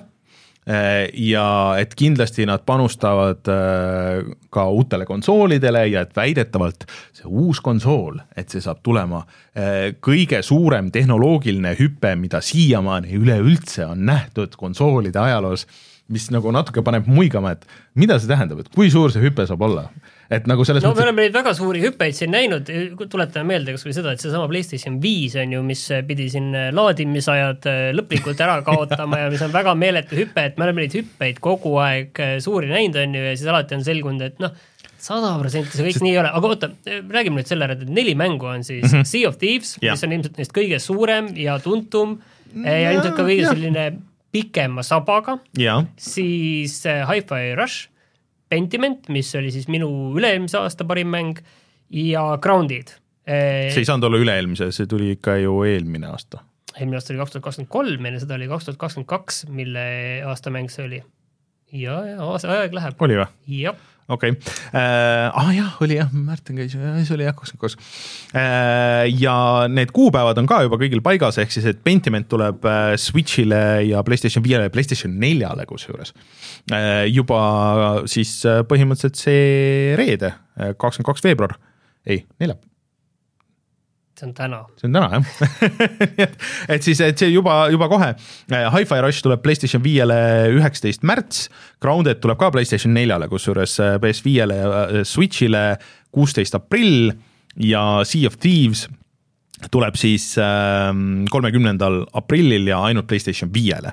Äh, 0.69 1.07
ja 1.16 1.80
et 1.80 1.96
kindlasti 1.98 2.44
nad 2.46 2.66
panustavad 2.68 3.48
ka 4.52 4.66
uutele 4.69 5.07
konsoolidele 5.07 5.86
ja 5.88 6.04
et 6.04 6.12
väidetavalt 6.18 6.84
see 7.16 7.30
uus 7.31 7.63
konsool, 7.63 8.19
et 8.38 8.52
see 8.52 8.62
saab 8.62 8.84
tulema 8.84 9.24
kõige 10.04 10.44
suurem 10.45 10.92
tehnoloogiline 10.94 11.74
hüpe, 11.80 12.13
mida 12.19 12.40
siiamaani 12.44 13.16
üleüldse 13.18 13.88
on 13.88 14.06
nähtud 14.07 14.54
konsoolide 14.60 15.19
ajaloos, 15.19 15.66
mis 16.10 16.30
nagu 16.34 16.52
natuke 16.54 16.82
paneb 16.86 17.08
muigama, 17.10 17.54
et 17.54 17.66
mida 18.00 18.18
see 18.20 18.30
tähendab, 18.30 18.64
et 18.64 18.72
kui 18.74 18.90
suur 18.94 19.14
see 19.14 19.22
hüpe 19.22 19.46
saab 19.50 19.62
olla, 19.68 19.86
et 20.34 20.48
nagu 20.50 20.66
selles 20.66 20.84
no 20.84 20.90
me 20.90 20.96
mõttes, 20.96 21.06
oleme 21.06 21.26
neid 21.26 21.36
väga 21.36 21.54
suuri 21.58 21.84
hüppeid 21.84 22.18
siin 22.18 22.34
näinud, 22.34 22.72
tuletame 23.12 23.54
meelde 23.54 23.76
kas 23.76 23.86
või 23.86 23.94
seda, 23.98 24.16
et 24.16 24.24
seesama 24.24 24.50
PlayStation 24.50 24.98
viis 25.04 25.38
on 25.40 25.54
ju, 25.54 25.62
mis 25.66 25.86
pidi 26.10 26.30
siin 26.34 26.50
laadimisajad 26.76 27.70
äh, 27.70 27.84
lõplikult 27.98 28.42
ära 28.46 28.60
kaotama 28.66 29.24
ja 29.24 29.30
mis 29.34 29.46
on 29.46 29.54
väga 29.54 29.76
meeletu 29.78 30.18
hüpe, 30.18 30.50
et 30.50 30.58
me 30.58 30.68
oleme 30.68 30.86
neid 30.86 30.98
hüppeid 30.98 31.40
kogu 31.46 31.78
aeg 31.84 32.26
äh, 32.26 32.36
suuri 32.44 32.72
näinud, 32.74 33.00
on 33.04 33.16
ju, 33.20 33.24
ja 33.30 33.38
siis 33.38 33.54
alati 33.54 33.78
on 33.78 33.86
selgunud, 33.86 34.26
et 34.32 34.42
noh, 34.42 34.58
sada 35.00 35.32
protsenti 35.40 35.78
see 35.78 35.88
kõik 35.88 36.04
nii 36.04 36.14
ei 36.14 36.20
ole, 36.22 36.34
aga 36.36 36.52
oota, 36.52 36.70
räägime 36.90 37.40
nüüd 37.40 37.50
selle 37.50 37.70
ära, 37.70 37.78
et 37.78 37.94
neli 37.94 38.16
mängu 38.20 38.50
on 38.50 38.66
siis 38.68 38.84
mm 38.86 38.98
-hmm. 38.98 39.08
Sea 39.08 39.30
of 39.30 39.38
Thieves, 39.38 39.78
Jah. 39.82 39.94
mis 39.94 40.04
on 40.04 40.18
ilmselt 40.18 40.38
neist 40.38 40.56
kõige 40.56 40.80
suurem 40.84 41.32
ja 41.38 41.60
tuntum 41.60 42.20
ja, 42.54 42.78
ja 42.78 42.92
ilmselt 42.98 43.16
ka 43.16 43.24
kõige 43.24 43.46
jah. 43.46 43.54
selline 43.54 43.86
pikema 44.31 44.84
sabaga 44.86 45.38
siis 45.98 46.81
äh, 46.86 47.06
Hi-Fi 47.10 47.56
Rush, 47.58 47.90
Pentiment, 48.50 49.09
mis 49.14 49.30
oli 49.38 49.52
siis 49.54 49.68
minu 49.69 49.90
üle-eelmise 50.18 50.57
aasta 50.57 50.86
parim 50.90 51.12
mäng 51.14 51.42
ja 51.94 52.24
Grounded. 52.42 52.95
see 53.30 53.81
ei 53.81 53.86
saanud 53.86 54.07
olla 54.09 54.21
üle-eelmise, 54.21 54.71
see 54.74 54.90
tuli 54.90 55.12
ikka 55.18 55.38
ju 55.44 55.59
eelmine 55.68 56.09
aasta. 56.09 56.42
eelmine 56.80 56.98
aasta 56.98 57.14
oli 57.14 57.21
kaks 57.21 57.36
tuhat 57.36 57.45
kakskümmend 57.45 57.71
kolm, 57.74 58.09
enne 58.09 58.21
seda 58.21 58.38
oli 58.40 58.50
kaks 58.50 58.69
tuhat 58.69 58.81
kakskümmend 58.81 59.09
kaks, 59.09 59.44
mille 59.54 59.86
aastamäng 60.30 60.69
see 60.74 60.86
oli. 60.86 61.04
ja, 61.71 62.02
ja 62.09 62.21
aasta, 62.26 62.54
aeg 62.57 62.74
läheb. 62.74 63.06
oli 63.06 63.19
või? 63.21 63.30
jah, 63.59 63.78
okei 64.09 64.33
okay. 64.33 64.54
äh,, 64.73 65.30
ah 65.30 65.51
jah, 65.56 65.75
oli 65.83 65.99
jah, 65.99 66.11
Märten 66.13 66.59
käis, 66.59 66.73
see 66.75 67.16
oli 67.16 67.28
jah, 67.28 67.35
kakskümmend 67.37 67.63
kaks. 67.63 67.78
ja 69.21 69.35
need 69.71 69.94
kuupäevad 69.95 70.42
on 70.42 70.49
ka 70.49 70.61
juba 70.66 70.80
kõigil 70.81 71.04
paigas, 71.06 71.39
ehk 71.42 71.54
siis, 71.54 71.68
et 71.69 71.83
Pentiment 71.85 72.30
tuleb 72.30 72.66
äh, 72.69 72.94
Switch'ile 72.99 73.63
ja 73.87 74.04
Playstation 74.06 74.45
viiele 74.45 74.68
ja 74.68 74.73
Playstation 74.73 75.16
neljale 75.21 75.68
kusjuures 75.69 76.13
äh, 76.73 77.06
juba 77.09 77.42
siis 78.09 78.39
äh, 78.49 78.63
põhimõtteliselt 78.69 79.19
see 79.19 79.95
reede, 79.99 80.33
kakskümmend 80.57 81.11
kaks 81.13 81.23
veebruar, 81.25 81.56
ei, 82.09 82.25
neljapäev 82.42 82.69
see 84.19 84.28
on 84.28 84.35
täna. 84.35 84.61
see 84.80 84.90
on 84.90 84.97
täna 84.97 85.09
jah 85.14 85.23
et, 86.73 86.83
siis, 86.83 86.99
et 87.04 87.18
see 87.19 87.31
juba, 87.31 87.61
juba 87.71 87.90
kohe. 87.92 88.11
Hi-Fi 88.52 89.02
Rush 89.06 89.23
tuleb 89.26 89.42
Playstation 89.45 89.83
viiele 89.85 90.19
üheksateist 90.56 91.06
märts, 91.07 91.47
Grounded 91.83 92.21
tuleb 92.23 92.40
ka 92.42 92.52
Playstation 92.54 92.94
neljale, 92.95 93.30
kusjuures 93.31 93.80
PS5-le 94.04 94.59
ja 94.59 94.69
äh, 94.83 95.02
Switch'ile 95.07 95.66
kuusteist 96.16 96.57
aprill 96.57 97.11
ja 97.59 98.04
Sea 98.07 98.30
of 98.30 98.40
Thieves 98.42 98.88
tuleb 99.71 99.97
siis 99.99 100.31
ähm, 100.40 101.26
kolmekümnendal 101.31 102.06
aprillil 102.16 102.69
ja 102.71 102.80
ainult 102.88 103.09
Playstation 103.09 103.52
viiele. 103.54 103.92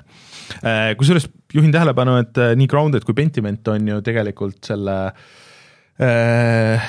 kusjuures 0.97 1.27
juhin 1.53 1.71
tähelepanu, 1.71 2.15
et 2.21 2.39
äh, 2.39 2.53
nii 2.55 2.69
Grounded 2.71 3.03
kui 3.03 3.15
Pentiment 3.17 3.67
on 3.67 3.87
ju 3.87 3.99
tegelikult 4.05 4.63
selle 4.69 4.95
äh, 5.99 6.87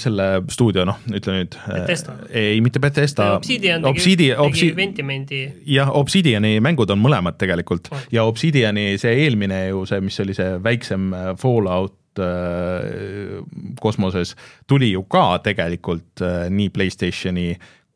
selle 0.00 0.26
stuudio, 0.52 0.84
noh, 0.88 0.96
ütle 1.14 1.34
nüüd. 1.38 1.56
Bethesda. 1.68 2.14
ei, 2.30 2.60
mitte 2.64 2.80
Bethesda. 2.82 3.32
Obsidian 3.36 3.82
tegi, 3.82 3.90
Obsidian, 3.90 4.38
tegi 4.42 4.48
Obsi- 4.70 4.76
Ventimendi. 4.76 5.40
jah, 5.66 5.90
Obsidiani 5.96 6.56
mängud 6.64 6.90
on 6.90 7.00
mõlemad 7.02 7.36
tegelikult 7.40 7.88
Oh. 7.92 7.98
ja 8.12 8.24
Obsidiani 8.24 8.96
see 8.98 9.14
eelmine 9.26 9.66
ju 9.68 9.84
see, 9.86 10.00
mis 10.00 10.20
oli 10.20 10.34
see 10.34 10.56
väiksem 10.64 11.12
äh, 11.14 11.32
Fallout 11.38 11.94
äh, 12.18 13.42
kosmoses, 13.80 14.34
tuli 14.66 14.90
ju 14.92 15.02
ka 15.10 15.38
tegelikult 15.44 16.22
äh, 16.24 16.46
nii 16.50 16.68
Playstationi 16.74 17.50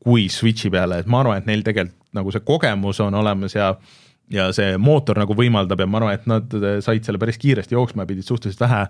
kui 0.05 0.29
Switchi 0.33 0.71
peale, 0.73 1.03
et 1.03 1.07
ma 1.11 1.21
arvan, 1.25 1.39
et 1.43 1.47
neil 1.51 1.63
tegelikult 1.67 1.97
nagu 2.17 2.33
see 2.35 2.41
kogemus 2.43 2.99
on 3.05 3.15
olemas 3.15 3.53
ja 3.55 3.75
ja 4.31 4.49
see 4.57 4.79
mootor 4.81 5.19
nagu 5.21 5.35
võimaldab 5.37 5.83
ja 5.83 5.89
ma 5.91 6.01
arvan, 6.01 6.17
et 6.19 6.27
nad 6.31 6.57
äh, 6.57 6.79
said 6.85 7.07
selle 7.07 7.21
päris 7.23 7.39
kiiresti 7.41 7.77
jooksma 7.77 8.07
ja 8.07 8.11
pidid 8.13 8.27
suhteliselt 8.27 8.63
vähe, 8.65 8.83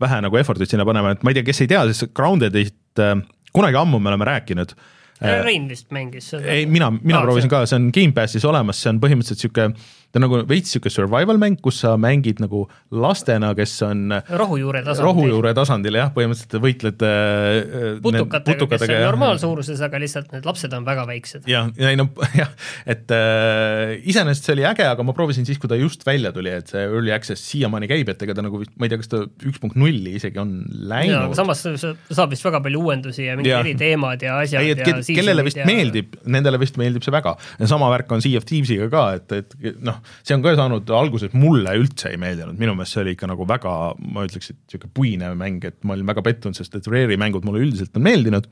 vähe 0.00 0.20
nagu 0.26 0.40
effort'it 0.40 0.70
sinna 0.70 0.86
panema, 0.88 1.14
et 1.14 1.26
ma 1.26 1.32
ei 1.32 1.38
tea, 1.38 1.48
kes 1.48 1.64
ei 1.64 1.72
tea, 1.72 1.84
siis 1.90 2.10
Grounded'it 2.16 3.04
äh, 3.04 3.18
kunagi 3.54 3.80
ammu 3.80 4.00
me 4.02 4.12
oleme 4.12 4.28
rääkinud 4.28 4.76
Rein 5.18 5.64
vist 5.66 5.88
mängis 5.90 6.28
seda. 6.30 6.46
ei, 6.46 6.66
mina, 6.70 6.92
mina 6.94 7.18
ah, 7.18 7.24
proovisin 7.26 7.48
see. 7.48 7.54
ka, 7.56 7.66
see 7.66 7.78
on 7.80 7.88
Gamepassis 7.94 8.44
olemas, 8.46 8.78
see 8.82 8.92
on 8.92 9.00
põhimõtteliselt 9.02 9.48
niisugune 9.48 10.07
ta 10.08 10.16
on 10.16 10.24
nagu 10.24 10.38
veits 10.48 10.70
niisugune 10.72 10.92
survival 10.92 11.38
mäng, 11.40 11.58
kus 11.60 11.82
sa 11.82 11.92
mängid 12.00 12.38
nagu 12.40 12.62
lastena, 12.94 13.50
kes 13.56 13.74
on 13.84 14.14
rohujuure 14.40 14.80
tasandil, 14.86 15.04
rohujuure 15.04 15.52
tasandil 15.56 15.98
jah, 16.00 16.12
põhimõtteliselt 16.14 16.64
võitled 16.64 17.04
äh, 17.04 17.98
putukatega, 18.04 18.40
putukatega, 18.46 18.86
kes 18.86 18.94
on 18.94 19.04
normaalsuuruses, 19.04 19.82
aga 19.84 20.00
lihtsalt 20.00 20.32
need 20.32 20.48
lapsed 20.48 20.76
on 20.78 20.86
väga 20.88 21.04
väiksed. 21.10 21.44
jah, 21.50 21.68
ja 21.76 21.92
ei 21.92 21.98
no 22.00 22.08
jah, 22.40 22.54
et 22.88 23.12
äh, 23.12 23.98
iseenesest 24.08 24.48
see 24.48 24.56
oli 24.56 24.64
äge, 24.70 24.86
aga 24.88 25.04
ma 25.04 25.12
proovisin 25.16 25.48
siis, 25.48 25.60
kui 25.60 25.68
ta 25.68 25.76
just 25.76 26.06
välja 26.08 26.32
tuli, 26.32 26.54
et 26.56 26.72
see 26.72 26.86
early 26.86 27.12
access 27.12 27.44
siiamaani 27.52 27.90
käib, 27.92 28.08
et 28.08 28.24
ega 28.24 28.38
ta 28.38 28.46
nagu 28.46 28.62
vist, 28.62 28.72
ma 28.80 28.88
ei 28.88 28.94
tea, 28.94 29.02
kas 29.02 29.12
ta 29.12 29.22
üks 29.28 29.60
punkt 29.60 29.76
nulli 29.76 30.16
isegi 30.16 30.40
on 30.40 30.56
läinud. 30.88 31.36
samas 31.36 31.66
saab 31.66 32.32
vist 32.32 32.48
väga 32.48 32.62
palju 32.64 32.80
uuendusi 32.88 33.28
ja 33.28 33.36
mingid 33.36 33.58
eriteemad 33.60 34.24
ja 34.24 34.40
asjad 34.40 34.64
ei, 34.64 34.72
et, 34.72 34.84
ja 34.88 34.96
kellele 35.04 35.44
vist 35.44 35.60
ja... 35.60 35.68
meeldib, 35.68 36.16
nendele 36.24 36.64
vist 36.64 36.80
meeldib 36.80 37.04
see 37.04 37.12
väga. 37.12 37.36
sama 37.68 37.92
värk 37.92 38.16
on 38.16 38.24
Sea 38.24 38.40
of 38.40 38.48
Thieves'iga 38.48 38.88
ka, 38.92 39.06
et, 39.20 39.36
et 39.42 39.80
noh, 39.84 39.97
noh, 39.98 40.16
see 40.22 40.36
on 40.36 40.44
ka 40.44 40.54
saanud 40.58 40.90
alguses, 40.94 41.34
mulle 41.36 41.74
üldse 41.80 42.12
ei 42.12 42.18
meeldinud, 42.20 42.58
minu 42.60 42.74
meelest 42.78 42.96
see 42.96 43.04
oli 43.04 43.14
ikka 43.16 43.28
nagu 43.30 43.46
väga, 43.48 43.76
ma 44.14 44.26
ütleks, 44.26 44.52
et 44.54 44.58
niisugune 44.58 44.94
puine 44.96 45.30
mäng, 45.38 45.64
et 45.68 45.78
ma 45.86 45.96
olin 45.96 46.08
väga 46.08 46.24
pettunud, 46.26 46.58
sest 46.58 46.78
et 46.78 46.90
Rare'i 46.90 47.18
mängud 47.20 47.46
mulle 47.46 47.62
üldiselt 47.66 47.96
on 47.98 48.06
meeldinud, 48.06 48.46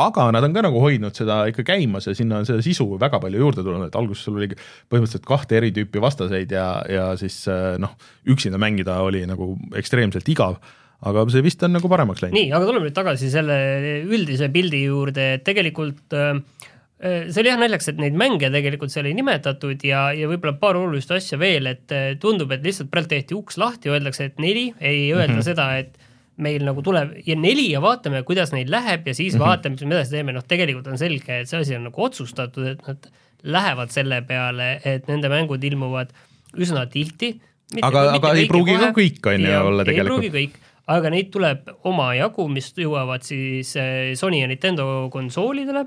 aga 0.00 0.26
nad 0.34 0.46
on 0.46 0.54
ka 0.54 0.64
nagu 0.66 0.82
hoidnud 0.82 1.16
seda 1.16 1.42
ikka 1.50 1.64
käimas 1.66 2.06
ja 2.06 2.14
sinna 2.14 2.40
on 2.40 2.48
seda 2.48 2.62
sisu 2.62 2.86
väga 3.00 3.18
palju 3.22 3.40
juurde 3.42 3.64
tulnud, 3.66 3.88
et 3.88 3.96
alguses 3.98 4.26
sul 4.26 4.38
oli 4.38 4.50
põhimõtteliselt 4.52 5.26
kahte 5.26 5.58
eri 5.58 5.72
tüüpi 5.74 6.02
vastaseid 6.02 6.52
ja, 6.54 6.66
ja 6.90 7.08
siis 7.20 7.42
noh, 7.82 7.96
üksinda 8.30 8.60
mängida 8.60 9.00
oli 9.06 9.24
nagu 9.30 9.56
ekstreemselt 9.78 10.28
igav 10.30 10.60
aga 11.00 11.24
see 11.32 11.42
vist 11.42 11.62
on 11.64 11.72
nagu 11.72 11.88
paremaks 11.88 12.20
läinud. 12.22 12.36
nii, 12.36 12.50
aga 12.52 12.66
tuleme 12.68 12.86
nüüd 12.86 12.94
tagasi 12.94 13.30
selle 13.32 13.56
üldise 14.04 14.50
pildi 14.52 14.84
juurde, 14.84 15.30
et 15.38 15.46
tegelikult 15.48 16.12
äh, 16.14 16.36
Äh, 16.36 16.79
see 17.00 17.40
oli 17.40 17.48
jah 17.48 17.60
naljakas, 17.60 17.88
et 17.92 18.00
neid 18.00 18.16
mänge 18.18 18.50
tegelikult 18.52 18.92
seal 18.92 19.08
ei 19.08 19.16
nimetatud 19.16 19.80
ja, 19.88 20.10
ja 20.16 20.28
võib-olla 20.28 20.58
paar 20.60 20.76
olulist 20.76 21.12
asja 21.16 21.38
veel, 21.40 21.70
et 21.70 21.94
äh, 21.96 22.12
tundub, 22.20 22.52
et 22.52 22.64
lihtsalt 22.66 22.90
praegu 22.92 23.08
tehti 23.14 23.36
uks 23.36 23.56
lahti, 23.60 23.92
öeldakse, 23.92 24.28
et 24.28 24.40
neli, 24.42 24.68
ei 24.78 25.08
öelda 25.14 25.32
mm 25.32 25.38
-hmm. 25.38 25.48
seda, 25.48 25.70
et 25.80 25.96
meil 26.40 26.64
nagu 26.64 26.82
tuleb 26.84 27.14
ja 27.26 27.36
neli 27.36 27.70
ja 27.70 27.80
vaatame, 27.80 28.22
kuidas 28.28 28.52
neil 28.52 28.70
läheb 28.70 29.08
ja 29.08 29.14
siis 29.14 29.34
mm 29.34 29.40
-hmm. 29.40 29.46
vaatame, 29.46 29.76
mis 29.76 29.84
me 29.84 29.94
edasi 29.94 30.10
teeme, 30.10 30.32
noh, 30.36 30.44
tegelikult 30.44 30.86
on 30.92 30.98
selge, 30.98 31.40
et 31.40 31.48
see 31.48 31.60
asi 31.60 31.76
on 31.76 31.84
nagu 31.88 32.02
otsustatud, 32.04 32.66
et 32.66 32.86
nad 32.86 33.10
lähevad 33.42 33.90
selle 33.90 34.22
peale, 34.22 34.80
et 34.84 35.08
nende 35.08 35.28
mängud 35.28 35.64
ilmuvad 35.64 36.12
üsna 36.56 36.86
tihti. 36.86 37.40
aga, 37.82 38.12
aga 38.12 38.34
ei 38.34 38.48
pruugi 38.48 38.76
ka 38.76 38.90
kõik, 38.92 39.24
on 39.24 39.40
ju, 39.40 39.60
olla 39.60 39.84
tegelikult. 39.84 40.24
ei 40.24 40.30
pruugi 40.30 40.30
kõik, 40.36 40.60
aga 40.86 41.10
neid 41.10 41.30
tuleb 41.30 41.70
omajagu, 41.84 42.48
mis 42.48 42.74
jõuavad 42.76 43.22
siis 43.22 43.76
äh, 43.76 44.12
Sony 44.14 44.40
ja 44.40 44.46
Nintendo 44.46 45.08
konsoolidele 45.12 45.86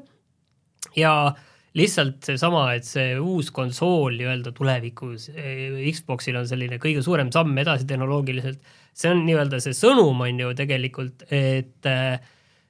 ja 0.96 1.34
lihtsalt 1.74 2.22
seesama, 2.28 2.68
et 2.78 2.86
see 2.86 3.16
uus 3.18 3.50
konsool 3.54 4.14
nii-öelda 4.20 4.54
tulevikus 4.54 5.30
eh, 5.34 5.80
Xboxil 5.90 6.38
on 6.38 6.48
selline 6.50 6.78
kõige 6.82 7.02
suurem 7.06 7.32
samm 7.34 7.58
edasi 7.58 7.88
tehnoloogiliselt, 7.90 8.62
see 8.94 9.10
on 9.10 9.24
nii-öelda 9.26 9.62
see 9.64 9.74
sõnum 9.78 10.22
on 10.22 10.44
ju 10.44 10.54
tegelikult, 10.58 11.26
et 11.34 11.90
äh, 11.90 12.20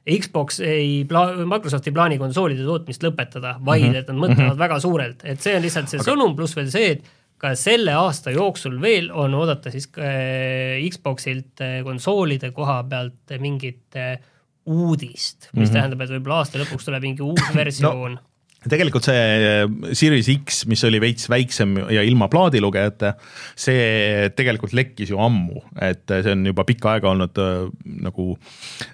Xbox 0.04 0.60
ei 0.64 1.04
pla-, 1.08 1.46
Microsoft 1.48 1.88
ei 1.88 1.96
plaani 1.96 2.20
konsoolide 2.20 2.64
tootmist 2.68 3.04
lõpetada, 3.04 3.58
vaid 3.60 3.86
mm 3.86 3.92
-hmm. 3.92 4.00
et 4.00 4.08
nad 4.08 4.18
mõtlevad 4.18 4.40
mm 4.46 4.54
-hmm. 4.54 4.64
väga 4.64 4.80
suurelt, 4.80 5.24
et 5.24 5.42
see 5.42 5.56
on 5.56 5.62
lihtsalt 5.62 5.92
see 5.92 6.00
Aga... 6.00 6.12
sõnum, 6.12 6.36
pluss 6.36 6.56
veel 6.56 6.72
see, 6.72 6.92
et 6.92 7.12
ka 7.38 7.56
selle 7.60 7.92
aasta 7.92 8.32
jooksul 8.32 8.80
veel 8.82 9.12
on 9.12 9.34
oodata 9.36 9.72
siis 9.72 9.90
äh, 9.98 10.80
Xboxilt 10.90 11.62
äh, 11.62 11.82
konsoolide 11.84 12.52
koha 12.52 12.84
pealt 12.88 13.36
mingit 13.40 13.96
äh, 13.96 14.20
uudist, 14.66 15.50
mis 15.52 15.54
mm 15.54 15.64
-hmm. 15.64 15.74
tähendab, 15.74 16.02
et 16.02 16.14
võib-olla 16.16 16.44
aasta 16.44 16.62
lõpuks 16.62 16.86
tuleb 16.88 17.04
mingi 17.04 17.26
uus 17.26 17.50
versioon 17.56 18.20
no 18.64 18.72
tegelikult 18.72 19.08
see 19.08 19.20
äh, 19.20 19.66
Series 19.96 20.30
X, 20.32 20.64
mis 20.72 20.84
oli 20.88 21.02
veits 21.04 21.28
väiksem 21.32 21.76
ja 21.92 22.04
ilma 22.06 22.30
plaadilugejata, 22.32 23.14
see 23.60 24.30
tegelikult 24.38 24.76
lekkis 24.78 25.14
ju 25.14 25.22
ammu, 25.22 25.64
et 25.84 26.06
see 26.08 26.34
on 26.36 26.48
juba 26.48 26.66
pikka 26.68 26.96
aega 26.96 27.12
olnud 27.12 27.44
äh, 27.44 27.70
nagu 28.08 28.30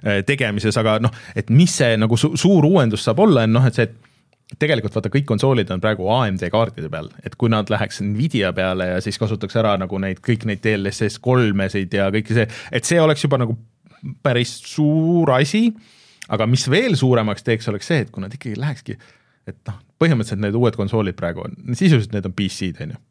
äh, 0.04 0.22
tegemises, 0.28 0.78
aga 0.82 0.98
noh, 1.04 1.14
et 1.38 1.52
mis 1.54 1.74
see 1.82 1.98
nagu 2.00 2.18
su 2.18 2.34
suur 2.40 2.66
uuendus 2.70 3.06
saab 3.06 3.22
olla, 3.26 3.46
on 3.46 3.60
noh, 3.60 3.70
et 3.70 3.78
see, 3.78 3.90
et 3.90 4.58
tegelikult 4.60 4.96
vaata, 4.98 5.12
kõik 5.14 5.28
konsoolid 5.30 5.70
on 5.70 5.82
praegu 5.84 6.08
AMD 6.10 6.48
kaartide 6.50 6.90
peal, 6.90 7.12
et 7.22 7.36
kui 7.38 7.52
nad 7.54 7.70
läheks 7.70 8.02
Nvidia 8.02 8.50
peale 8.58 8.96
ja 8.96 9.02
siis 9.06 9.20
kasutaks 9.22 9.60
ära 9.62 9.76
nagu 9.78 10.00
neid, 10.02 10.24
kõik 10.26 10.48
neid 10.50 10.64
DLSS 10.66 11.22
kolmesid 11.22 11.94
ja 11.94 12.10
kõike 12.14 12.38
see, 12.38 12.48
et 12.74 12.90
see 12.90 12.98
oleks 13.02 13.28
juba 13.28 13.38
nagu 13.42 13.60
päris 14.24 14.56
suur 14.66 15.32
asi, 15.36 15.70
aga 16.30 16.48
mis 16.50 16.66
veel 16.72 16.98
suuremaks 17.00 17.46
teeks, 17.46 17.70
oleks 17.72 17.90
see, 17.92 18.04
et 18.06 18.12
kui 18.14 18.24
nad 18.24 18.34
ikkagi 18.34 18.60
lähekski, 18.60 18.98
et 19.50 19.60
noh, 19.70 19.80
põhimõtteliselt 20.02 20.44
need 20.44 20.58
uued 20.58 20.78
konsoolid 20.80 21.18
praegu 21.20 21.44
on, 21.46 21.58
sisuliselt 21.74 22.14
need 22.16 22.30
on 22.30 22.36
PC-d, 22.38 22.86
on 22.86 22.96
ju. 22.96 23.02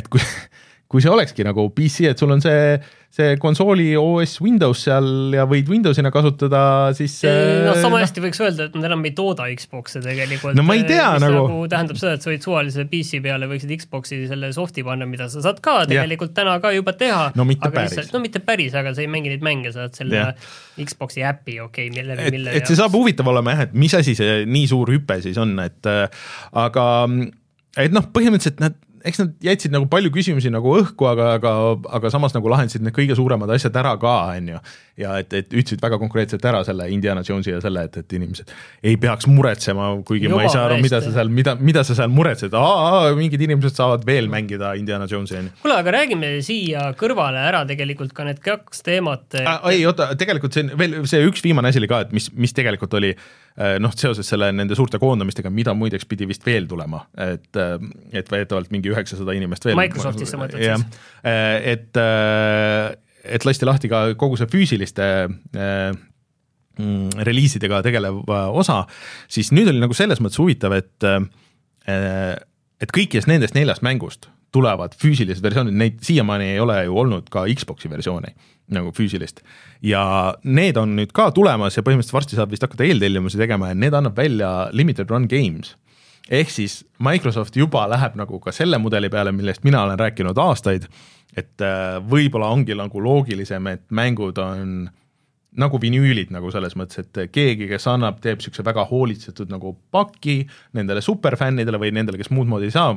et 0.00 0.08
kui, 0.12 0.22
kui 0.92 1.04
see 1.04 1.12
olekski 1.12 1.46
nagu 1.46 1.70
PC, 1.74 2.12
et 2.12 2.20
sul 2.20 2.34
on 2.34 2.44
see 2.44 2.76
see 3.12 3.34
konsooli 3.36 3.90
OS 3.98 4.38
Windows 4.40 4.86
seal 4.86 5.34
ja 5.36 5.44
võid 5.48 5.68
Windowsina 5.68 6.08
kasutada, 6.12 6.62
siis 6.96 7.18
no 7.26 7.74
sama 7.76 7.98
no. 7.98 8.00
hästi 8.00 8.22
võiks 8.24 8.40
öelda, 8.40 8.70
et 8.70 8.76
nad 8.78 8.86
enam 8.88 9.02
ei 9.04 9.12
tooda 9.16 9.50
Xbox'e 9.52 10.00
tegelikult. 10.00 10.56
no 10.56 10.64
ma 10.64 10.78
ei 10.78 10.86
tea 10.88 11.10
nagu. 11.20 11.42
nagu 11.42 11.66
tähendab 11.68 12.00
seda, 12.00 12.14
et 12.16 12.24
sa 12.24 12.30
võid 12.32 12.46
suvalise 12.46 12.86
PC 12.88 13.20
peale 13.24 13.48
võiksid 13.50 13.74
Xbox'i 13.82 14.22
selle 14.30 14.48
soft'i 14.56 14.84
panna, 14.86 15.04
mida 15.08 15.28
sa 15.32 15.44
saad 15.44 15.60
ka 15.64 15.82
tegelikult 15.90 16.32
ja. 16.32 16.38
täna 16.40 16.54
ka 16.64 16.72
juba 16.72 16.94
teha. 16.96 17.26
no 17.36 17.44
mitte 17.48 17.68
päris. 17.74 18.08
no 18.14 18.22
mitte 18.24 18.40
päris, 18.46 18.72
aga 18.80 18.94
sa 18.96 19.04
ei 19.04 19.10
mängi 19.12 19.34
neid 19.34 19.44
mänge, 19.44 19.74
sa 19.74 19.84
saad 19.84 20.00
selle 20.00 20.16
ja. 20.16 20.30
Xbox'i 20.80 21.26
äpi, 21.28 21.58
okei 21.66 21.90
okay,, 21.90 21.96
mille, 21.98 22.16
mille 22.32 22.54
et, 22.56 22.62
et 22.62 22.72
see 22.72 22.80
saab 22.80 22.96
huvitav 22.96 23.28
olema 23.28 23.58
jah, 23.58 23.66
et 23.68 23.76
mis 23.76 23.92
asi 23.98 24.16
see 24.16 24.46
nii 24.48 24.72
suur 24.72 24.88
hüpe 24.94 25.20
siis 25.20 25.36
on, 25.42 25.52
et 25.60 25.90
äh, 25.90 26.06
aga 26.64 26.86
et 27.76 27.92
noh, 27.92 28.08
põhimõtteliselt 28.08 28.64
nad 28.64 28.80
eks 29.08 29.20
nad 29.22 29.44
jätsid 29.44 29.72
nagu 29.74 29.86
palju 29.90 30.12
küsimusi 30.14 30.50
nagu 30.52 30.72
õhku, 30.78 31.06
aga, 31.10 31.34
aga, 31.38 31.52
aga 31.98 32.10
samas 32.12 32.34
nagu 32.36 32.50
lahendasid 32.52 32.84
need 32.84 32.94
kõige 32.96 33.16
suuremad 33.18 33.50
asjad 33.54 33.76
ära 33.80 33.94
ka, 34.00 34.14
on 34.36 34.50
ju. 34.54 34.62
ja 35.02 35.16
et, 35.22 35.32
et 35.36 35.48
ütlesid 35.50 35.82
väga 35.82 35.98
konkreetselt 36.00 36.44
ära 36.48 36.62
selle 36.66 36.88
Indiana 36.92 37.24
Jonesi 37.26 37.54
ja 37.54 37.60
selle, 37.64 37.86
et, 37.88 37.98
et 38.02 38.16
inimesed 38.18 38.52
ei 38.86 38.98
peaks 39.00 39.28
muretsema, 39.30 39.90
kuigi 40.08 40.28
Juba, 40.28 40.40
ma 40.40 40.46
ei 40.46 40.52
saa 40.52 40.66
aru, 40.68 40.78
mida 40.84 41.02
sa 41.04 41.14
seal, 41.14 41.32
mida, 41.32 41.56
mida 41.58 41.84
sa 41.86 41.96
seal 41.98 42.12
muretsed, 42.12 42.56
mingid 43.18 43.46
inimesed 43.48 43.78
saavad 43.78 44.06
veel 44.08 44.30
mängida 44.32 44.74
Indiana 44.78 45.08
Jonesi, 45.10 45.38
on 45.40 45.50
ju. 45.50 45.54
kuule, 45.64 45.78
aga 45.82 45.96
räägime 45.98 46.34
siia 46.46 46.90
kõrvale 46.98 47.42
ära 47.50 47.64
tegelikult 47.68 48.14
ka 48.16 48.28
need 48.28 48.42
kaks 48.44 48.84
teemat 48.86 49.40
et.... 49.40 49.48
ei 49.72 49.86
oota, 49.88 50.12
tegelikult 50.18 50.54
see 50.54 50.68
on 50.68 50.74
veel 50.78 51.00
see 51.10 51.24
üks 51.26 51.44
viimane 51.44 51.72
asi 51.72 51.82
oli 51.82 51.90
ka, 51.90 52.04
et 52.06 52.12
mis, 52.14 52.30
mis 52.38 52.54
tegelikult 52.56 53.00
oli 53.00 53.14
äh, 53.16 53.30
noh, 53.82 53.92
seoses 53.96 54.28
selle 54.28 54.48
nende 54.54 54.76
suurte 54.78 55.00
koondamistega, 55.02 55.50
mida 55.52 55.74
muideks 55.76 56.06
pidi 56.08 56.28
vist 56.28 56.46
veel 56.46 56.68
tulema, 56.70 57.02
et, 57.20 57.50
äh, 57.60 57.74
et 58.16 58.30
väidetavalt 58.32 58.72
mingi 58.72 58.92
üheksasada 58.92 59.34
inimest 59.36 59.66
veel. 59.68 59.76
Microsoftisse 59.78 60.40
mõtled 60.40 60.62
siis? 60.62 61.02
Äh, 61.28 61.58
et, 61.74 62.00
äh, 62.00 62.94
et 63.36 63.44
lasti 63.46 63.68
lahti 63.68 63.92
ka 63.92 64.04
kogu 64.20 64.40
see 64.40 64.48
füüsiliste 64.52 65.08
äh, 65.28 65.92
mm, 66.78 67.22
reliisidega 67.28 67.82
tegelev 67.84 68.22
osa, 68.28 68.82
siis 69.32 69.52
nüüd 69.54 69.70
oli 69.72 69.82
nagu 69.84 69.96
selles 69.96 70.22
mõttes 70.24 70.40
huvitav, 70.42 70.76
et 70.78 71.10
et 71.82 72.92
kõikidest 72.94 73.26
nendest 73.26 73.56
neljast 73.58 73.82
mängust 73.82 74.28
tulevad 74.52 74.96
füüsilised 75.00 75.42
versioonid, 75.44 75.76
neid 75.76 76.00
siiamaani 76.04 76.52
ei 76.54 76.60
ole 76.60 76.82
ju 76.84 76.96
olnud 77.04 77.30
ka 77.32 77.46
Xbox'i 77.48 77.90
versiooni 77.90 78.34
nagu 78.72 78.92
füüsilist. 78.94 79.42
ja 79.82 80.34
need 80.44 80.76
on 80.76 80.96
nüüd 80.96 81.12
ka 81.12 81.30
tulemas 81.34 81.76
ja 81.76 81.82
põhimõtteliselt 81.82 82.18
varsti 82.18 82.38
saab 82.38 82.52
vist 82.52 82.62
hakata 82.62 82.86
eeltellimusi 82.86 83.40
tegema 83.40 83.72
ja 83.72 83.78
need 83.78 83.94
annab 83.94 84.16
välja 84.16 84.70
Limited 84.72 85.10
Run 85.10 85.26
Games 85.30 85.74
ehk 86.30 86.50
siis 86.52 86.82
Microsoft 87.02 87.56
juba 87.56 87.84
läheb 87.90 88.16
nagu 88.18 88.38
ka 88.40 88.52
selle 88.54 88.78
mudeli 88.78 89.10
peale, 89.10 89.32
millest 89.34 89.64
mina 89.66 89.82
olen 89.82 89.98
rääkinud 89.98 90.38
aastaid, 90.38 90.86
et 91.36 91.64
äh, 91.64 91.98
võib-olla 92.08 92.52
ongi 92.54 92.76
nagu 92.78 93.02
loogilisem, 93.02 93.66
et 93.72 93.84
mängud 93.90 94.38
on 94.38 94.90
nagu 95.52 95.80
vinüülid 95.80 96.30
nagu 96.32 96.50
selles 96.52 96.76
mõttes, 96.78 97.02
et 97.02 97.32
keegi, 97.32 97.66
kes 97.68 97.86
annab, 97.92 98.22
teeb 98.24 98.40
niisuguse 98.40 98.64
väga 98.64 98.86
hoolitsetud 98.88 99.50
nagu 99.52 99.74
paki 99.92 100.42
nendele 100.76 101.02
superfännidele 101.04 101.80
või 101.80 101.92
nendele, 101.92 102.20
kes 102.20 102.32
muud 102.32 102.48
moodi 102.48 102.70
ei 102.70 102.74
saa, 102.74 102.94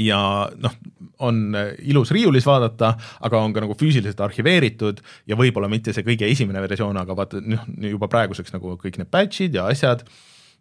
ja 0.00 0.20
noh, 0.62 0.78
on 1.24 1.56
ilus 1.82 2.12
riiulis 2.14 2.46
vaadata, 2.46 2.94
aga 3.24 3.40
on 3.40 3.54
ka 3.56 3.64
nagu 3.64 3.76
füüsiliselt 3.78 4.20
arhiveeritud 4.20 5.02
ja 5.26 5.38
võib-olla 5.38 5.70
mitte 5.72 5.94
see 5.96 6.06
kõige 6.06 6.28
esimene 6.28 6.62
versioon, 6.64 6.96
aga 7.00 7.16
vaata 7.16 7.42
noh, 7.44 7.66
juba 7.92 8.10
praeguseks 8.12 8.54
nagu 8.56 8.76
kõik 8.80 9.00
need 9.00 9.12
batch'id 9.12 9.56
ja 9.56 9.68
asjad 9.72 10.04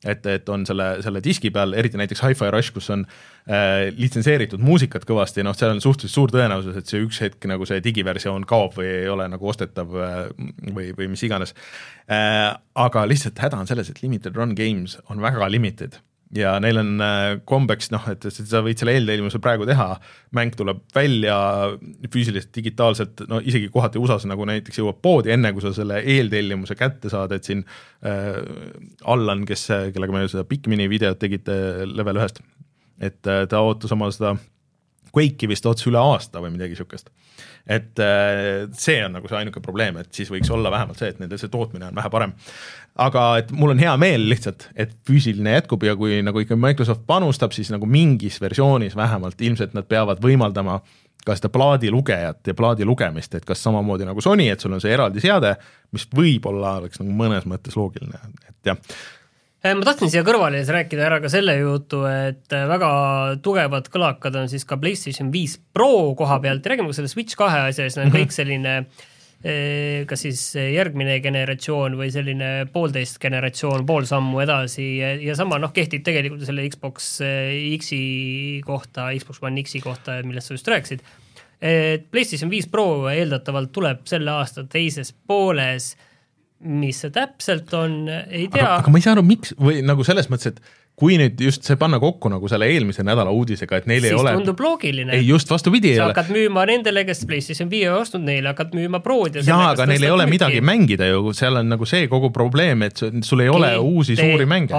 et, 0.05 0.25
et 0.25 0.49
on 0.49 0.65
selle, 0.67 0.87
selle 1.05 1.21
diski 1.23 1.51
peal, 1.53 1.73
eriti 1.77 1.99
näiteks 1.99 2.21
Hi-Fi 2.23 2.49
Rush, 2.53 2.73
kus 2.75 2.89
on 2.93 3.05
äh, 3.05 3.87
litsenseeritud 3.97 4.61
muusikat 4.63 5.05
kõvasti, 5.07 5.43
noh, 5.45 5.55
seal 5.57 5.75
on 5.75 5.81
suhteliselt 5.83 6.15
suur 6.15 6.33
tõenäosus, 6.33 6.77
et 6.79 6.91
see 6.91 7.03
üks 7.05 7.21
hetk 7.23 7.47
nagu 7.49 7.67
see 7.69 7.81
digiversioon 7.85 8.45
kaob 8.49 8.77
või 8.79 8.89
ei 8.91 9.11
ole 9.11 9.27
nagu 9.31 9.51
ostetav 9.51 9.95
äh, 9.95 10.17
või, 10.75 10.91
või 10.97 11.09
mis 11.13 11.25
iganes 11.27 11.55
äh,. 12.05 12.51
aga 12.75 13.05
lihtsalt 13.09 13.39
häda 13.41 13.61
on 13.63 13.69
selles, 13.69 13.89
et 13.89 14.03
limited 14.03 14.35
run 14.37 14.55
games 14.57 14.99
on 15.09 15.23
väga 15.23 15.49
limited 15.51 15.99
ja 16.35 16.55
neil 16.63 16.79
on 16.81 16.91
äh, 17.03 17.23
kombeks 17.47 17.91
noh, 17.93 18.05
et, 18.11 18.25
sa 18.35 18.61
võid 18.65 18.79
selle 18.79 18.95
eeltellimuse 18.97 19.39
praegu 19.43 19.67
teha, 19.67 19.87
mäng 20.35 20.55
tuleb 20.57 20.81
välja 20.95 21.37
füüsiliselt, 22.11 22.51
digitaalselt, 22.55 23.25
no 23.31 23.39
isegi 23.39 23.69
kohati 23.73 24.01
USA-s 24.01 24.27
nagu 24.29 24.47
näiteks 24.49 24.81
jõuab 24.81 24.99
poodi, 25.05 25.33
enne 25.35 25.53
kui 25.55 25.63
sa 25.63 25.73
selle 25.75 26.01
eeltellimuse 26.01 26.77
kätte 26.79 27.11
saad, 27.13 27.35
et 27.35 27.47
siin 27.47 27.63
äh, 28.05 28.41
Allan, 29.11 29.45
kes, 29.47 29.67
kellega 29.95 30.15
me 30.15 30.25
seda 30.31 30.45
Pikmini 30.49 30.89
videot 30.91 31.21
tegite 31.21 31.87
level 31.89 32.21
ühest, 32.21 32.43
et 32.99 33.31
äh, 33.31 33.45
ta 33.51 33.63
ootas 33.63 33.95
oma 33.95 34.11
seda 34.13 34.35
Quake'i 35.15 35.47
vist 35.47 35.65
ootas 35.69 35.87
üle 35.87 36.01
aasta 36.01 36.41
või 36.43 36.55
midagi 36.57 36.75
niisugust. 36.75 37.11
Et 37.67 37.99
äh, 37.99 38.65
see 38.77 38.99
on 39.05 39.15
nagu 39.17 39.29
see 39.29 39.39
ainuke 39.39 39.61
probleem, 39.63 39.97
et 40.01 40.11
siis 40.13 40.29
võiks 40.33 40.51
olla 40.53 40.71
vähemalt 40.73 41.01
see, 41.01 41.09
et 41.13 41.21
nende 41.21 41.39
see 41.41 41.49
tootmine 41.51 41.89
on 41.89 41.97
vähe 41.97 42.11
parem. 42.13 42.35
aga 43.01 43.23
et 43.41 43.49
mul 43.51 43.73
on 43.73 43.81
hea 43.81 43.95
meel 43.99 44.29
lihtsalt, 44.29 44.69
et 44.75 44.93
füüsiline 45.07 45.57
jätkub 45.57 45.83
ja 45.83 45.95
kui 45.99 46.21
nagu 46.23 46.39
ikka 46.39 46.55
Microsoft 46.55 47.03
panustab, 47.07 47.55
siis 47.57 47.71
nagu 47.73 47.89
mingis 47.89 48.37
versioonis 48.41 48.95
vähemalt 48.95 49.41
ilmselt 49.41 49.73
nad 49.75 49.89
peavad 49.89 50.21
võimaldama 50.23 50.79
ka 51.25 51.33
seda 51.35 51.49
plaadilugejat 51.49 52.47
ja 52.47 52.53
plaadi 52.53 52.85
lugemist, 52.85 53.33
et 53.35 53.45
kas 53.45 53.63
samamoodi 53.65 54.05
nagu 54.05 54.21
Sony, 54.21 54.45
et 54.53 54.61
sul 54.61 54.77
on 54.77 54.81
see 54.81 54.93
eraldi 54.93 55.23
seade, 55.23 55.55
mis 55.91 56.05
võib-olla 56.13 56.77
oleks 56.83 57.01
nagu 57.01 57.17
mõnes 57.17 57.49
mõttes 57.49 57.77
loogiline, 57.79 58.21
et 58.45 58.69
jah 58.69 58.97
ma 59.73 59.85
tahtsin 59.87 60.11
siia 60.13 60.21
kõrvale 60.25 60.59
siis 60.61 60.69
rääkida 60.73 61.07
ära 61.07 61.17
ka 61.23 61.29
selle 61.31 61.55
jutu, 61.57 62.03
et 62.05 62.53
äh, 62.53 62.67
väga 62.69 62.89
tugevad 63.45 63.89
kõlakad 63.89 64.37
on 64.37 64.51
siis 64.51 64.65
ka 64.67 64.77
PlayStation 64.77 65.31
viis 65.33 65.55
Pro 65.57 66.13
koha 66.17 66.37
pealt. 66.43 66.65
Ja 66.65 66.73
räägime 66.73 66.91
ka 66.91 66.99
selle 66.99 67.09
Switch 67.09 67.37
kahe 67.39 67.63
asja, 67.71 67.87
siis 67.87 67.97
on 68.01 68.13
kõik 68.13 68.35
selline 68.35 68.75
äh, 68.83 70.05
kas 70.09 70.25
siis 70.27 70.43
järgmine 70.59 71.17
generatsioon 71.23 71.97
või 71.97 72.11
selline 72.13 72.51
poolteist 72.73 73.17
generatsioon, 73.23 73.87
pool 73.89 74.05
sammu 74.09 74.43
edasi. 74.45 74.85
Ja, 74.99 75.13
ja 75.31 75.37
sama 75.39 75.57
noh, 75.61 75.73
kehtib 75.73 76.05
tegelikult 76.05 76.45
selle 76.45 76.67
Xbox 76.69 77.15
X-i 77.79 78.03
kohta, 78.65 79.09
Xbox 79.17 79.41
One 79.41 79.65
X-i 79.65 79.81
kohta, 79.81 80.21
millest 80.27 80.51
sa 80.51 80.59
just 80.59 80.69
rääkisid. 80.69 81.05
et 81.65 82.11
PlayStation 82.11 82.51
viis 82.53 82.67
Pro 82.69 83.07
eeldatavalt 83.09 83.71
tuleb 83.73 84.05
selle 84.05 84.29
aasta 84.37 84.67
teises 84.69 85.15
pooles 85.25 85.95
mis 86.65 87.03
see 87.03 87.13
täpselt 87.13 87.73
on, 87.77 88.01
ei 88.09 88.47
tea. 88.51 88.77
aga 88.79 88.91
ma 88.91 88.99
ei 88.99 89.05
saa 89.05 89.13
aru, 89.15 89.23
miks 89.25 89.53
või 89.61 89.83
nagu 89.85 90.05
selles 90.07 90.29
mõttes, 90.31 90.55
et 90.55 90.75
kui 90.99 91.17
nüüd 91.19 91.41
just 91.43 91.67
see 91.67 91.75
panna 91.79 91.99
kokku 91.99 92.29
nagu 92.31 92.47
selle 92.51 92.67
eelmise 92.71 93.03
nädala 93.05 93.31
uudisega, 93.35 93.81
et 93.81 93.89
neil 93.91 94.05
siis 94.05 94.13
ei 94.13 94.19
ole. 94.19 94.33
tundub 94.37 94.61
loogiline. 94.63 95.11
ei, 95.17 95.25
just 95.27 95.51
vastupidi 95.51 95.91
ei 95.91 95.99
sa 95.99 96.05
ole. 96.05 96.15
hakkad 96.15 96.31
müüma 96.35 96.63
nendele, 96.69 97.03
kes 97.07 97.25
PlayStation 97.27 97.69
viie 97.71 97.91
ostnud, 97.91 98.23
neile 98.25 98.53
hakkad 98.53 98.75
müüma 98.77 99.01
Prod 99.03 99.39
ja 99.39 99.43
jaa, 99.45 99.71
aga 99.73 99.87
neil 99.91 100.07
ei 100.07 100.13
ole 100.13 100.25
müüki. 100.25 100.37
midagi 100.37 100.61
mängida 100.65 101.09
ju, 101.11 101.33
seal 101.35 101.59
on 101.59 101.69
nagu 101.75 101.87
see 101.89 102.07
kogu 102.11 102.31
probleem, 102.35 102.87
et 102.87 103.03
sul 103.27 103.43
ei 103.43 103.51
ole 103.51 103.75
uusi 103.77 104.15
suuri 104.19 104.47
mänge. 104.49 104.75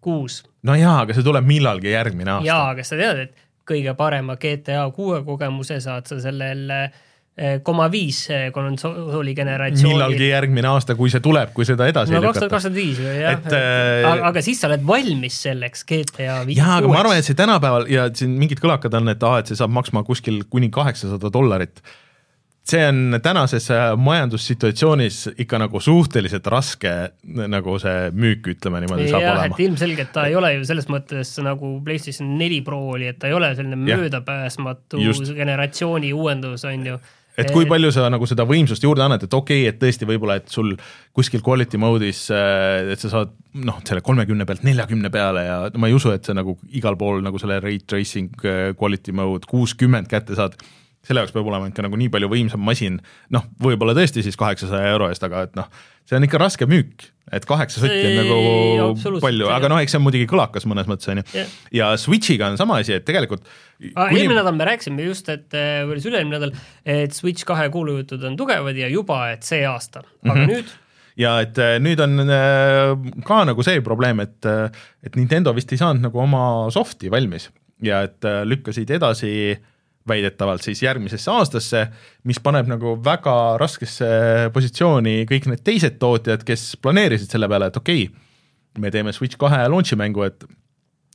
kuus. 0.00 0.42
no 0.62 0.78
jaa, 0.78 1.00
aga 1.02 1.18
see 1.18 1.26
tuleb 1.26 1.48
millalgi 1.50 1.90
järgmine 1.96 2.38
aasta. 2.38 2.48
jaa, 2.48 2.68
aga 2.76 2.86
sa 2.86 3.00
tead, 3.00 3.24
et 3.26 3.48
kõige 3.68 3.94
parema 3.98 4.38
GTA 4.38 4.86
kuue 4.94 5.22
kogemuse 5.26 5.80
saad 5.82 6.06
sa 6.10 6.18
sellel 6.22 6.70
äh, 6.70 7.02
koma 7.64 7.86
viis 7.88 8.26
konsooli 8.52 9.32
generatsioonil. 9.34 9.94
millalgi 9.94 10.28
järgmine 10.28 10.68
aasta, 10.68 10.96
kui 10.98 11.08
see 11.08 11.22
tuleb, 11.24 11.54
kui 11.56 11.64
seda 11.64 11.86
edasi 11.88 12.12
no 12.12 12.20
kaks 12.26 12.42
tuhat 12.42 12.52
kakskümmend 12.52 12.76
viis 12.76 13.00
või 13.00 13.14
jah, 13.22 13.38
äh... 13.48 14.04
aga, 14.04 14.26
aga 14.28 14.42
siis 14.44 14.60
sa 14.60 14.68
oled 14.68 14.84
valmis 14.84 15.38
selleks 15.46 15.86
GTA 15.88 16.42
viis. 16.44 16.60
jaa, 16.60 16.76
aga 16.82 16.92
ma 16.92 17.00
arvan, 17.00 17.16
et 17.16 17.28
see 17.28 17.38
tänapäeval 17.38 17.88
ja 17.88 18.10
siin 18.12 18.36
mingid 18.36 18.60
kõlakad 18.60 18.92
on, 19.00 19.08
et 19.14 19.24
aa, 19.24 19.40
et 19.40 19.48
see 19.48 19.56
saab 19.56 19.72
maksma 19.72 20.04
kuskil 20.04 20.42
kuni 20.52 20.68
kaheksasada 20.74 21.30
dollarit. 21.32 21.80
see 22.68 22.82
on 22.86 23.16
tänases 23.24 23.70
äh, 23.72 23.86
majandussituatsioonis 23.96 25.22
ikka 25.40 25.58
nagu 25.64 25.80
suhteliselt 25.80 26.46
raske 26.52 26.92
nagu 27.24 27.78
see 27.80 28.12
müük, 28.12 28.52
ütleme 28.52 28.84
niimoodi, 28.84 29.08
saab 29.08 29.24
jah, 29.24 29.40
olema. 29.40 29.62
ilmselgelt 29.70 30.12
ta 30.12 30.28
ei 30.28 30.36
ole 30.36 30.52
ju 30.58 30.68
selles 30.68 30.92
mõttes 30.92 31.32
nagu 31.40 31.72
PlayStation 31.80 32.36
neli 32.36 32.60
Pro 32.60 32.84
oli, 32.92 33.08
et 33.08 33.18
ta 33.24 33.32
ei 33.32 33.40
ole 33.40 33.54
selline 33.56 33.80
möödapääsmatu 33.80 35.00
generatsiooni 35.32 36.12
uuendus, 36.12 36.68
on 36.68 36.86
ju 36.92 37.00
et 37.38 37.52
kui 37.54 37.66
palju 37.68 37.92
sa 37.94 38.08
nagu 38.12 38.26
seda 38.28 38.44
võimsust 38.48 38.84
juurde 38.84 39.04
annad, 39.04 39.24
et 39.24 39.34
okei 39.34 39.62
okay,, 39.62 39.70
et 39.72 39.80
tõesti 39.80 40.08
võib-olla, 40.08 40.38
et 40.40 40.52
sul 40.52 40.74
kuskil 41.16 41.44
quality 41.44 41.80
mode'is, 41.80 42.26
äh, 42.34 42.92
et 42.92 43.02
sa 43.02 43.12
saad 43.12 43.32
noh, 43.64 43.80
selle 43.88 44.04
kolmekümne 44.04 44.46
pealt 44.48 44.66
neljakümne 44.66 45.12
peale 45.12 45.46
ja 45.46 45.56
ma 45.80 45.90
ei 45.90 45.96
usu, 45.96 46.12
et 46.14 46.28
sa 46.28 46.36
nagu 46.36 46.58
igal 46.76 46.98
pool 47.00 47.24
nagu 47.24 47.40
selle 47.40 47.60
rate 47.64 47.88
tracing 47.88 48.44
äh, 48.44 48.70
quality 48.78 49.14
mode 49.16 49.48
kuuskümmend 49.50 50.10
kätte 50.12 50.38
saad 50.38 50.58
selle 51.06 51.22
jaoks 51.22 51.34
peab 51.34 51.48
olema 51.50 51.66
ikka 51.70 51.82
nagu 51.84 51.98
nii 51.98 52.10
palju 52.12 52.28
võimsam 52.30 52.62
masin, 52.62 53.00
noh, 53.34 53.46
võib-olla 53.62 53.94
tõesti 53.96 54.22
siis 54.22 54.38
kaheksasaja 54.38 54.92
euro 54.94 55.08
eest, 55.10 55.24
aga 55.26 55.46
et 55.48 55.56
noh, 55.58 55.66
see 56.06 56.14
on 56.18 56.26
ikka 56.26 56.38
raske 56.38 56.68
müük, 56.70 57.08
et 57.34 57.46
kaheksa 57.48 57.82
sotti 57.82 58.04
on 58.06 58.20
nagu 58.20 59.16
palju, 59.22 59.48
aga 59.50 59.70
noh, 59.72 59.80
eks 59.82 59.94
see 59.94 59.98
on 59.98 60.06
muidugi 60.06 60.28
kõlakas 60.30 60.66
mõnes 60.70 60.86
mõttes, 60.90 61.10
on 61.10 61.22
ju. 61.22 61.46
ja 61.74 61.90
Switch'iga 61.98 62.52
on 62.52 62.60
sama 62.60 62.78
asi, 62.82 62.94
et 62.98 63.06
tegelikult 63.08 63.42
kuni... 63.80 63.94
eelmine 64.20 64.38
nädal 64.38 64.54
me 64.58 64.68
rääkisime 64.70 65.08
just, 65.08 65.32
et 65.32 65.48
või 65.50 65.96
oli 65.96 66.04
see 66.04 66.12
üle-eelmine 66.12 66.38
nädal, 66.38 66.54
et 66.94 67.18
Switch 67.18 67.48
kahe 67.48 67.66
kuulujutud 67.74 68.22
on 68.30 68.38
tugevad 68.38 68.78
ja 68.78 68.90
juba, 68.92 69.24
et 69.34 69.42
see 69.46 69.66
aasta, 69.66 70.04
aga 70.22 70.36
mm 70.36 70.44
-hmm. 70.44 70.54
nüüd? 70.54 70.78
Ja 71.18 71.34
et 71.44 71.58
äh, 71.60 71.74
nüüd 71.82 72.00
on 72.00 72.22
äh, 72.24 72.94
ka 73.26 73.42
nagu 73.44 73.62
see 73.66 73.82
probleem, 73.84 74.22
et, 74.22 74.38
et 75.04 75.18
Nintendo 75.18 75.52
vist 75.52 75.72
ei 75.72 75.82
saanud 75.82 76.06
nagu 76.06 76.22
oma 76.22 76.70
soft'i 76.72 77.10
valmis 77.12 77.50
ja 77.82 78.04
et 78.06 78.24
lükkasid 78.46 78.90
edasi 78.94 79.32
äh, 79.50 79.60
väidetavalt 80.08 80.62
siis 80.62 80.82
järgmisesse 80.82 81.30
aastasse, 81.30 81.84
mis 82.28 82.40
paneb 82.42 82.70
nagu 82.70 82.96
väga 83.04 83.34
raskesse 83.60 84.08
positsiooni 84.54 85.22
kõik 85.30 85.46
need 85.50 85.62
teised 85.66 85.98
tootjad, 86.02 86.42
kes 86.46 86.72
planeerisid 86.82 87.30
selle 87.32 87.48
peale, 87.50 87.70
et 87.70 87.78
okei 87.78 88.08
okay,, 88.08 88.24
me 88.82 88.90
teeme 88.90 89.12
Switch 89.14 89.38
kahe 89.38 89.62
launch'i 89.68 89.98
mängu, 89.98 90.24
et 90.26 90.44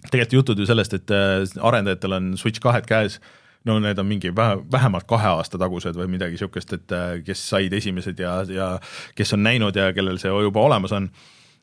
tegelikult 0.08 0.40
jutud 0.40 0.62
ju 0.62 0.70
sellest, 0.70 0.96
et 0.96 1.12
äh, 1.12 1.44
arendajatel 1.68 2.18
on 2.20 2.32
Switch 2.40 2.64
kahed 2.64 2.88
käes, 2.88 3.20
no 3.68 3.80
need 3.84 4.00
on 4.00 4.08
mingi 4.08 4.32
vähe, 4.36 4.60
vähemalt 4.72 5.08
kahe 5.10 5.34
aasta 5.36 5.60
tagused 5.60 5.98
või 5.98 6.08
midagi 6.14 6.38
niisugust, 6.38 6.76
et 6.78 6.94
äh, 6.96 7.18
kes 7.26 7.42
said 7.50 7.74
esimesed 7.74 8.20
ja, 8.24 8.40
ja 8.48 8.76
kes 9.18 9.36
on 9.36 9.44
näinud 9.44 9.76
ja 9.76 9.90
kellel 9.96 10.22
see 10.22 10.32
juba 10.32 10.64
olemas 10.64 10.96
on. 10.96 11.10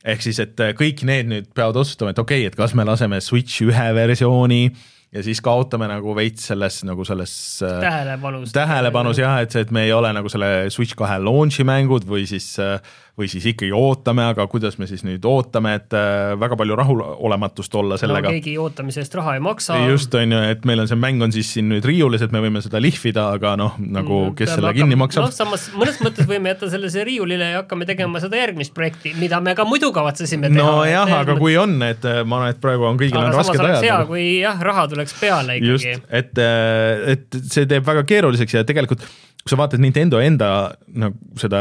Ehk 0.04 0.20
siis, 0.20 0.36
et 0.42 0.58
äh, 0.60 0.74
kõik 0.76 1.00
need 1.08 1.30
nüüd 1.30 1.46
peavad 1.56 1.78
otsustama, 1.80 2.12
et 2.12 2.20
okei 2.20 2.42
okay,, 2.42 2.52
et 2.52 2.58
kas 2.58 2.74
me 2.76 2.84
laseme 2.84 3.22
Switch 3.24 3.64
ühe 3.64 3.86
versiooni 3.96 4.66
äh, 4.66 4.82
ja 5.14 5.22
siis 5.22 5.40
kaotame 5.44 5.86
nagu 5.90 6.14
veits 6.16 6.48
selles 6.50 6.80
nagu 6.86 7.06
selles 7.06 7.34
äh, 7.62 7.78
tähelepanus, 7.84 8.52
tähelepanus 8.54 9.20
jah, 9.22 9.38
et 9.44 9.54
see, 9.54 9.62
et 9.64 9.72
me 9.74 9.84
ei 9.86 9.92
ole 9.94 10.10
nagu 10.16 10.30
selle 10.32 10.70
Switch 10.74 10.98
kahe 10.98 11.20
launch'i 11.22 11.66
mängud 11.66 12.06
või 12.08 12.26
siis 12.30 12.48
äh, 12.62 12.80
või 13.18 13.28
siis 13.30 13.44
ikkagi 13.46 13.70
ootame, 13.74 14.24
aga 14.26 14.46
kuidas 14.50 14.74
me 14.80 14.88
siis 14.90 15.04
nüüd 15.06 15.22
ootame, 15.30 15.76
et 15.78 15.94
äh, 15.94 16.32
väga 16.40 16.56
palju 16.58 16.74
rahulolematust 16.80 17.74
olla 17.78 17.98
sellega 18.00 18.26
no,. 18.26 18.32
keegi 18.34 18.56
ootamise 18.58 19.04
eest 19.04 19.14
raha 19.14 19.36
ei 19.38 19.42
maksa. 19.44 19.76
just, 19.86 20.14
on 20.18 20.34
ju, 20.34 20.40
et 20.50 20.64
meil 20.66 20.82
on 20.82 20.88
see 20.90 20.98
mäng 20.98 21.22
on 21.22 21.34
siis 21.34 21.52
siin 21.54 21.68
nüüd 21.70 21.86
riiulis, 21.86 22.24
et 22.26 22.34
me 22.34 22.42
võime 22.42 22.62
seda 22.64 22.80
lihvida, 22.82 23.28
aga 23.38 23.54
noh, 23.60 23.76
nagu 23.78 24.18
mm, 24.18 24.34
kes 24.40 24.50
selle 24.56 24.72
hakkama, 24.72 24.80
kinni 24.80 24.98
maksab. 24.98 25.28
noh, 25.28 25.34
samas 25.34 25.68
mõnes 25.78 26.00
mõttes 26.02 26.26
võime 26.30 26.50
jätta 26.50 26.70
selle 26.72 26.90
siia 26.90 27.06
riiulile 27.06 27.52
ja 27.52 27.60
hakkame 27.62 27.86
tegema 27.86 28.22
seda 28.22 28.40
järgmist 28.40 28.74
projekti, 28.74 29.14
mida 29.20 29.38
me 29.44 29.54
ka 29.54 29.66
muidu 29.68 29.92
kavatsesime 29.94 30.50
teha. 30.50 30.64
nojah, 30.64 31.14
aga 31.20 31.36
kui 31.38 31.54
on, 31.60 31.76
et 31.86 32.02
ma 32.26 32.40
arvan, 32.40 32.56
et 32.56 32.62
praegu 32.64 32.88
on 32.88 32.98
kõigil 32.98 33.20
aga 33.20 33.30
on 33.30 33.38
rasked 33.38 33.62
ajad. 33.68 33.86
hea, 33.86 34.00
kui 34.10 34.24
jah, 34.40 34.58
raha 34.70 34.88
tuleks 34.90 35.14
peale 35.20 35.60
ikkagi. 35.60 35.70
just, 35.70 36.10
et, 36.10 36.34
äh, 36.42 37.14
et 37.14 37.38
see 37.46 37.70
teeb 37.70 37.86
väga 37.86 38.02
keeruliseks 38.10 38.58
ja 38.58 38.66
tegelikult 38.66 39.06
kui 39.44 39.52
sa 39.52 39.58
vaatad 39.60 39.82
Nintendo 39.84 40.18
enda 40.24 40.48
nagu 40.96 41.36
seda 41.36 41.60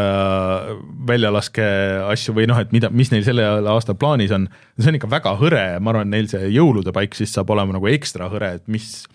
väljalaske 1.44 2.12
asju 2.12 2.36
või 2.38 2.48
noh, 2.50 2.60
et 2.60 2.72
mida, 2.72 2.92
mis 2.92 3.12
neil 3.12 3.26
sellel 3.26 3.68
aastal 3.68 3.98
plaanis 4.00 4.32
on, 4.32 4.48
see 4.80 4.92
on 4.92 5.00
ikka 5.00 5.10
väga 5.12 5.36
hõre, 5.40 5.66
ma 5.80 5.94
arvan, 5.94 6.10
neil 6.14 6.30
see 6.32 6.54
jõulude 6.54 6.94
paik 6.94 7.16
siis 7.16 7.34
saab 7.34 7.50
olema 7.50 7.74
nagu 7.74 7.88
ekstra 7.88 8.30
hõre, 8.32 8.56
et 8.60 8.68
mis 8.68 9.06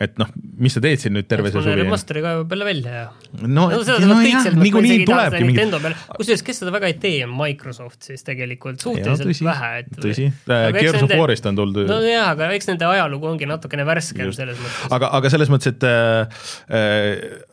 et 0.00 0.14
noh, 0.16 0.28
mis 0.56 0.72
sa 0.72 0.80
teed 0.80 1.02
siin 1.02 1.12
nüüd 1.12 1.26
terve 1.28 1.50
see 1.52 1.60
suvi? 1.60 1.74
remasteri 1.82 2.22
kaevab 2.24 2.52
jälle 2.54 2.64
välja 2.64 2.92
ja 2.94 3.02
no, 3.42 3.66
no, 3.68 3.82
seda 3.84 3.98
no 4.08 4.16
jah, 4.24 4.46
niikuinii 4.56 5.02
tulebki 5.04 5.42
mingi 5.44 5.66
kusjuures, 6.16 6.44
kes 6.46 6.62
seda 6.62 6.72
väga 6.72 6.88
ei 6.88 6.96
tee, 7.02 7.18
on 7.26 7.34
Microsoft 7.36 8.08
siis 8.08 8.24
tegelikult. 8.24 8.80
Suhteliselt 8.80 9.26
ja, 9.26 9.28
tõsi, 9.28 9.44
vähe, 9.44 9.70
et 9.82 9.92
tõsi, 10.00 10.30
Gears 10.78 11.04
of 11.04 11.12
War'ist 11.12 11.48
on 11.50 11.60
tuldud. 11.60 11.92
No 11.92 12.00
jaa, 12.06 12.30
aga 12.32 12.48
eks 12.56 12.72
nende 12.72 12.88
ajalugu 12.88 13.28
ongi 13.34 13.48
natukene 13.50 13.84
värskem 13.84 14.32
selles 14.32 14.56
mõttes. 14.56 14.92
aga, 14.96 15.12
aga 15.20 15.32
selles 15.36 15.52
mõttes, 15.52 15.76
et 15.76 15.84
äh, 15.84 16.46
äh 16.72 17.50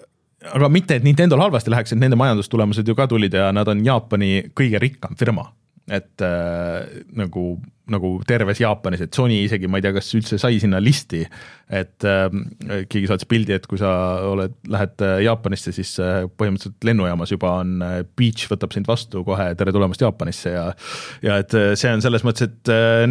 aga 0.57 0.69
mitte, 0.71 0.97
et 0.99 1.05
Nintendo'l 1.05 1.41
halvasti 1.41 1.71
läheks, 1.73 1.93
et 1.93 2.01
nende 2.01 2.17
majandustulemused 2.19 2.87
ju 2.87 2.95
ka 2.97 3.07
tulid 3.09 3.33
ja 3.33 3.49
nad 3.55 3.67
on 3.71 3.83
Jaapani 3.85 4.49
kõige 4.57 4.81
rikkam 4.81 5.17
firma. 5.19 5.51
et 5.89 6.21
äh, 6.21 6.85
nagu 7.17 7.57
nagu 7.93 8.17
terves 8.27 8.61
Jaapanis, 8.63 9.05
et 9.05 9.15
Sony 9.15 9.43
isegi, 9.45 9.69
ma 9.69 9.79
ei 9.79 9.85
tea, 9.85 9.93
kas 9.95 10.11
üldse 10.17 10.39
sai 10.41 10.59
sinna 10.61 10.81
listi, 10.83 11.23
et 11.69 12.07
äh, 12.07 12.27
keegi 12.89 13.09
saatis 13.09 13.29
pildi, 13.29 13.53
et 13.55 13.67
kui 13.69 13.79
sa 13.81 13.91
oled, 14.29 14.55
lähed 14.69 15.05
äh, 15.05 15.19
Jaapanisse, 15.27 15.73
siis 15.75 15.95
äh, 16.03 16.23
põhimõtteliselt 16.39 16.89
lennujaamas 16.89 17.33
juba 17.35 17.55
on 17.61 17.75
äh,, 17.85 17.99
Beach 18.17 18.47
võtab 18.49 18.73
sind 18.73 18.89
vastu 18.89 19.23
kohe, 19.27 19.51
tere 19.59 19.73
tulemast 19.75 20.01
Jaapanisse! 20.03 20.55
ja 20.55 20.65
ja 21.21 21.37
et 21.41 21.53
äh, 21.53 21.73
see 21.79 21.91
on 21.93 22.03
selles 22.03 22.23
mõttes, 22.25 22.49
et 22.49 22.71
äh, 22.73 23.05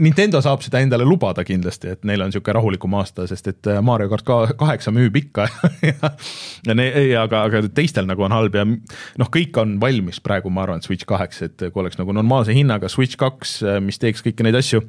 Nintendo 0.00 0.40
saab 0.44 0.64
seda 0.64 0.80
endale 0.82 1.04
lubada 1.04 1.44
kindlasti, 1.46 1.94
et 1.94 2.06
neil 2.08 2.22
on 2.22 2.30
niisugune 2.30 2.56
rahulikum 2.56 2.94
aasta, 3.00 3.26
sest 3.30 3.50
et 3.52 3.70
äh, 3.70 3.80
Mario 3.84 4.10
kart 4.12 4.56
kaheksa 4.60 4.92
müüb 4.94 5.16
ikka 5.20 5.46
ja, 5.90 6.12
ja 6.66 6.76
ne-, 6.76 6.90
aga, 7.20 7.44
aga 7.50 7.62
teistel 7.74 8.08
nagu 8.08 8.24
on 8.26 8.34
halb 8.34 8.56
ja 8.56 8.66
noh, 8.66 9.32
kõik 9.32 9.56
on 9.60 9.76
valmis 9.82 10.22
praegu, 10.24 10.52
ma 10.52 10.64
arvan, 10.66 10.84
Switch 10.84 11.08
kaheks, 11.08 11.42
et 11.46 11.66
kui 11.68 11.82
oleks 11.82 12.00
nagu 12.00 12.14
normaalse 12.16 12.56
hinnaga 12.56 12.88
Switch 12.92 13.18
kaks, 13.20 13.60
mis 13.84 14.00
teeb 14.00 14.09
teeks 14.10 14.26
kõiki 14.26 14.46
neid 14.46 14.58
asju 14.58 14.82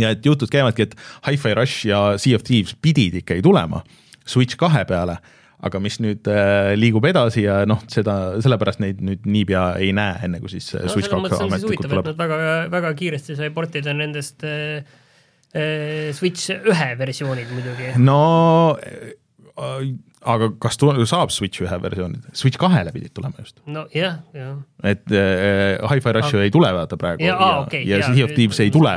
ja 0.00 0.12
et 0.14 0.26
jutud 0.26 0.50
käivadki, 0.50 0.88
et 0.88 0.96
Hi-Fi 1.26 1.54
Rush 1.58 1.88
ja 1.88 2.04
Sea 2.20 2.38
of 2.38 2.44
Thieves 2.46 2.76
pidid 2.82 3.20
ikkagi 3.22 3.44
tulema 3.44 3.82
Switch 4.24 4.56
kahe 4.60 4.84
peale, 4.88 5.18
aga 5.64 5.80
mis 5.84 5.98
nüüd 6.00 6.28
äh, 6.32 6.72
liigub 6.78 7.04
edasi 7.08 7.44
ja 7.44 7.60
noh, 7.68 7.82
seda, 7.92 8.38
sellepärast 8.44 8.80
neid 8.80 9.02
nüüd 9.04 9.26
niipea 9.28 9.66
ei 9.84 9.92
näe, 9.96 10.16
enne 10.26 10.40
kui 10.40 10.52
siis 10.54 10.70
äh, 10.74 10.86
no, 10.86 10.92
Switch 10.94 11.12
kaks 11.12 11.44
ametlikult 11.44 11.90
tuleb. 11.92 12.10
Väga, 12.18 12.38
väga 12.72 12.94
kiiresti 12.98 13.36
sai 13.38 13.50
portida 13.54 13.94
nendest 13.96 14.46
äh, 14.48 14.80
äh, 15.52 16.08
Switch 16.16 16.56
ühe 16.56 16.90
versioonid 17.00 17.52
muidugi. 17.52 17.92
no 18.00 18.20
aga 20.24 20.50
kas 20.62 20.78
tu-, 20.80 20.92
saab 21.08 21.32
Switch 21.34 21.62
ühe 21.64 21.78
versiooni, 21.82 22.20
Switch 22.36 22.60
kahele 22.60 22.92
pidid 22.94 23.14
tulema 23.16 23.42
just. 23.42 23.58
nojah, 23.70 24.18
jah. 24.36 24.58
et 24.82 25.04
äh, 25.12 25.80
Hi-Fi 25.90 26.14
Rush 26.16 26.34
ju 26.34 26.42
ei 26.44 26.52
tule 26.54 26.70
vaata 26.76 26.98
praegu 27.00 27.24
ja, 27.24 27.34
ja, 27.34 27.50
okay, 27.64 27.82
ja 27.88 28.02
Sea 28.06 28.26
of 28.26 28.36
Thieves 28.36 28.60
ei 28.64 28.72
tule. 28.74 28.94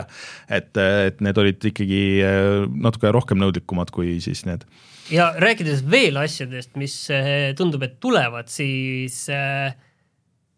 et, 0.50 0.72
et 0.78 1.24
need 1.26 1.42
olid 1.42 1.72
ikkagi 1.72 2.04
äh, 2.26 2.68
natuke 2.88 3.12
rohkem 3.16 3.42
nõudlikumad 3.42 3.92
kui 3.96 4.18
siis 4.24 4.46
need. 4.48 4.68
ja 5.14 5.32
rääkides 5.42 5.84
veel 5.90 6.20
asjadest, 6.22 6.76
mis 6.80 6.96
äh, 7.14 7.52
tundub, 7.58 7.84
et 7.88 8.00
tulevad, 8.04 8.52
siis 8.52 9.26
äh, 9.34 9.76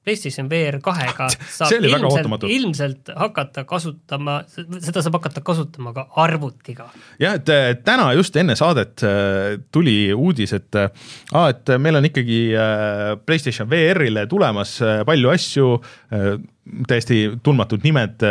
PlayStation 0.06 0.50
VR 0.52 0.80
kahega 0.84 1.28
saab 1.58 1.76
ilmselt, 1.84 2.46
ilmselt 2.50 3.12
hakata 3.20 3.66
kasutama, 3.70 4.40
seda 4.50 5.04
saab 5.06 5.20
hakata 5.20 5.44
kasutama 5.46 5.94
ka 5.96 6.06
arvutiga. 6.24 6.90
jah, 7.22 7.40
et 7.40 7.84
täna 7.86 8.12
just 8.18 8.36
enne 8.40 8.56
saadet 8.60 9.04
äh, 9.08 9.58
tuli 9.72 10.14
uudis, 10.14 10.54
et 10.58 10.80
äh, 10.80 10.90
aa, 11.34 11.50
et 11.54 11.74
meil 11.82 12.00
on 12.00 12.10
ikkagi 12.10 12.40
äh, 12.56 13.18
PlayStation 13.26 13.70
VR-ile 13.70 14.26
tulemas 14.32 14.78
palju 15.06 15.34
asju, 15.34 15.68
täiesti 16.90 17.20
tundmatud 17.44 17.84
nimed, 17.86 18.24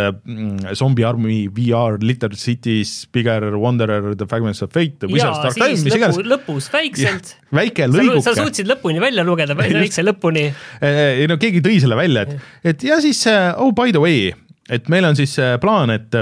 Zombie 0.78 1.06
Army 1.06 1.38
VR, 1.54 1.98
Little 2.02 2.36
Cities, 2.38 3.08
Bigger 3.12 3.50
Wanderer, 3.58 4.14
The 4.16 4.26
Fragments 4.28 4.62
of 4.62 4.72
Fate, 4.74 5.08
Wizards 5.10 5.42
Dark 5.44 5.58
Time, 5.58 5.78
mis 5.84 5.96
iganes. 5.98 6.20
lõpus 6.28 6.68
väikselt. 6.72 7.34
väike 7.60 7.88
lõiguke. 7.90 8.24
sa 8.26 8.36
suutsid 8.38 8.68
lõpuni 8.70 9.02
välja 9.02 9.24
lugeda, 9.26 9.56
väikse 9.58 10.04
lõpuni. 10.06 10.48
ei 10.82 11.30
no 11.30 11.38
keegi 11.40 11.64
tõi 11.64 11.78
selle 11.82 11.98
välja, 11.98 12.26
et, 12.26 12.52
et 12.74 12.86
ja 12.90 13.00
siis 13.04 13.24
oh 13.30 13.72
by 13.76 13.94
the 13.94 14.02
way, 14.02 14.28
et 14.70 14.92
meil 14.92 15.08
on 15.08 15.18
siis 15.18 15.38
plaan, 15.62 15.94
et, 15.94 16.14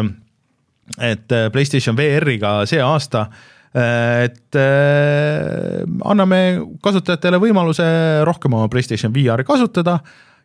et 1.03 1.37
PlayStation 1.53 1.99
VR-iga 1.99 2.61
see 2.71 2.83
aasta 2.83 3.29
et 3.77 4.57
äh, 4.57 5.83
anname 6.09 6.39
kasutajatele 6.85 7.41
võimaluse 7.43 7.85
rohkem 8.25 8.55
oma 8.57 8.71
PlayStation 8.73 9.13
VR-i 9.13 9.45
kasutada 9.45 9.99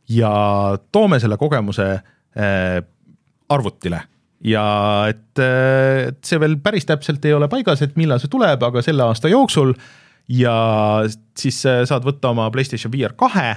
ja 0.10 0.32
toome 0.92 1.20
selle 1.20 1.38
kogemuse 1.38 1.88
äh, 1.94 2.82
arvutile. 3.50 4.02
Ja 4.44 4.66
et, 5.12 5.38
äh, 5.40 6.08
et 6.10 6.22
see 6.26 6.40
veel 6.42 6.58
päris 6.64 6.88
täpselt 6.90 7.26
ei 7.26 7.36
ole 7.38 7.50
paigas, 7.52 7.84
et 7.86 7.98
millal 8.00 8.22
see 8.22 8.32
tuleb, 8.32 8.64
aga 8.64 8.82
selle 8.86 9.06
aasta 9.06 9.30
jooksul 9.32 9.76
ja 10.32 10.56
siis 11.38 11.62
äh, 11.70 11.84
saad 11.90 12.08
võtta 12.08 12.32
oma 12.34 12.50
PlayStation 12.54 12.94
VR 12.94 13.14
kahe 13.18 13.54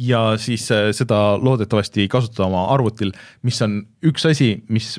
ja 0.00 0.20
siis 0.40 0.68
seda 0.70 1.18
loodetavasti 1.42 2.06
kasutada 2.08 2.46
oma 2.46 2.68
arvutil, 2.72 3.10
mis 3.42 3.58
on 3.66 3.80
üks 4.06 4.24
asi, 4.30 4.52
mis 4.70 4.94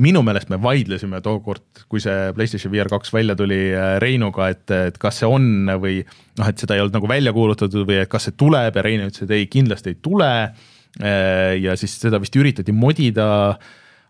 minu 0.00 0.22
meelest 0.24 0.50
me 0.52 0.58
vaidlesime 0.62 1.20
tookord, 1.24 1.84
kui 1.90 2.02
see 2.02 2.30
PlayStation 2.36 2.72
VR 2.72 2.90
kaks 2.92 3.12
välja 3.14 3.36
tuli 3.38 3.58
äh, 3.74 3.96
Reinuga, 4.02 4.50
et, 4.52 4.64
et 4.74 4.98
kas 5.00 5.20
see 5.20 5.28
on 5.28 5.68
või 5.82 6.00
noh, 6.38 6.48
et 6.48 6.62
seda 6.62 6.76
ei 6.76 6.84
olnud 6.84 6.96
nagu 6.96 7.10
välja 7.10 7.34
kuulutatud 7.36 7.84
või 7.88 8.00
et 8.02 8.10
kas 8.10 8.28
see 8.28 8.38
tuleb 8.40 8.76
ja 8.76 8.84
Rein 8.86 9.04
ütles, 9.06 9.26
et 9.26 9.34
ei, 9.36 9.48
kindlasti 9.50 9.94
ei 9.94 9.98
tule. 10.02 10.30
Äh, 11.00 11.58
ja 11.62 11.76
siis 11.78 11.98
seda 12.00 12.20
vist 12.22 12.36
üritati 12.38 12.74
modida, 12.74 13.26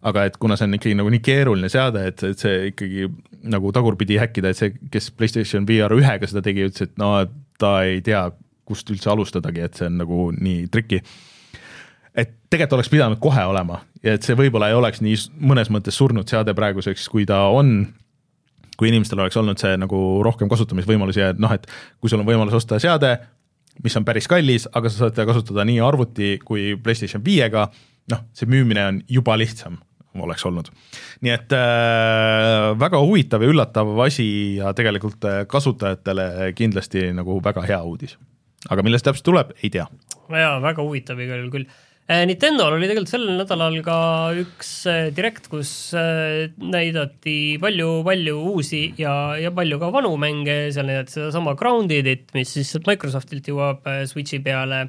aga 0.07 0.29
et 0.29 0.39
kuna 0.41 0.57
see 0.57 0.69
on 0.69 0.79
ikkagi 0.79 0.97
nagu 0.97 1.11
nii 1.13 1.25
keeruline 1.25 1.73
seade, 1.73 2.07
et, 2.13 2.23
et 2.31 2.45
see 2.45 2.71
ikkagi 2.71 3.11
nagu 3.53 3.73
tagurpidi 3.75 4.21
häkkida, 4.21 4.53
et 4.53 4.61
see, 4.61 4.77
kes 4.93 5.11
PlayStation 5.17 5.67
VR 5.69 5.93
ühega 5.99 6.31
seda 6.31 6.45
tegi, 6.45 6.71
ütles, 6.71 6.89
et 6.89 6.97
no 7.01 7.19
ta 7.61 7.81
ei 7.89 8.01
tea, 8.05 8.29
kust 8.71 8.89
üldse 8.93 9.11
alustadagi, 9.11 9.67
et 9.67 9.77
see 9.77 9.91
on 9.91 9.99
nagu 10.05 10.31
nii 10.37 10.69
triki 10.71 11.03
et 12.19 12.31
tegelikult 12.51 12.79
oleks 12.79 12.91
pidanud 12.91 13.21
kohe 13.23 13.43
olema 13.47 13.81
ja 14.07 14.15
et 14.17 14.27
see 14.27 14.37
võib-olla 14.39 14.71
ei 14.71 14.77
oleks 14.79 15.03
nii 15.05 15.17
mõnes 15.51 15.71
mõttes 15.73 15.99
surnud 16.01 16.29
seade 16.31 16.55
praeguseks, 16.57 17.09
kui 17.13 17.27
ta 17.29 17.43
on. 17.53 17.89
kui 18.81 18.89
inimestel 18.89 19.21
oleks 19.21 19.37
olnud 19.37 19.61
see 19.61 19.75
nagu 19.77 19.99
rohkem 20.25 20.49
kasutamisvõimalusi 20.49 21.21
ja 21.21 21.35
noh, 21.37 21.53
et 21.53 21.67
kui 22.01 22.09
sul 22.09 22.23
on 22.23 22.29
võimalus 22.29 22.57
osta 22.57 22.79
seade, 22.81 23.11
mis 23.85 23.97
on 23.97 24.07
päris 24.09 24.29
kallis, 24.29 24.65
aga 24.73 24.89
sa 24.89 25.05
saad 25.05 25.19
teda 25.19 25.27
kasutada 25.29 25.67
nii 25.69 25.83
arvuti 25.85 26.39
kui 26.45 26.73
PlayStation 26.81 27.21
viiega, 27.25 27.67
noh, 28.13 28.23
see 28.33 28.49
müümine 28.49 28.87
on 28.87 29.03
juba 29.09 29.37
lihtsam 29.37 29.77
oleks 30.19 30.47
olnud. 30.49 30.71
nii 31.21 31.33
et 31.33 31.53
äh, 31.55 32.73
väga 32.81 32.99
huvitav 33.05 33.45
ja 33.45 33.53
üllatav 33.53 33.93
asi 34.07 34.57
ja 34.57 34.73
tegelikult 34.75 35.25
äh, 35.29 35.45
kasutajatele 35.47 36.53
kindlasti 36.59 37.11
nagu 37.15 37.39
väga 37.45 37.63
hea 37.69 37.83
uudis. 37.83 38.17
aga 38.69 38.83
millest 38.83 39.07
täpselt 39.07 39.29
tuleb, 39.29 39.53
ei 39.63 39.71
tea. 39.71 39.87
jaa, 40.29 40.57
väga 40.63 40.83
huvitav 40.83 41.21
igal 41.21 41.45
juhul 41.45 41.55
küll 41.55 41.71
Nintendo'l 42.11 42.75
oli 42.75 42.89
tegelikult 42.91 43.13
sel 43.13 43.29
nädalal 43.39 43.77
ka 43.87 43.99
üks 44.41 44.71
äh, 44.91 45.13
direkt, 45.15 45.47
kus 45.53 45.93
äh, 45.95 46.51
näidati 46.59 47.55
palju-palju 47.63 48.35
uusi 48.51 48.83
ja, 48.99 49.37
ja 49.39 49.53
palju 49.55 49.79
ka 49.79 49.93
vanu 49.95 50.17
mänge, 50.19 50.59
seal 50.75 50.91
näidati 50.91 51.15
sedasama 51.15 51.55
Groundedit, 51.61 52.27
mis 52.35 52.57
siis 52.57 52.75
Microsoftilt 52.87 53.53
jõuab 53.53 53.87
Switchi 54.11 54.43
peale 54.43 54.89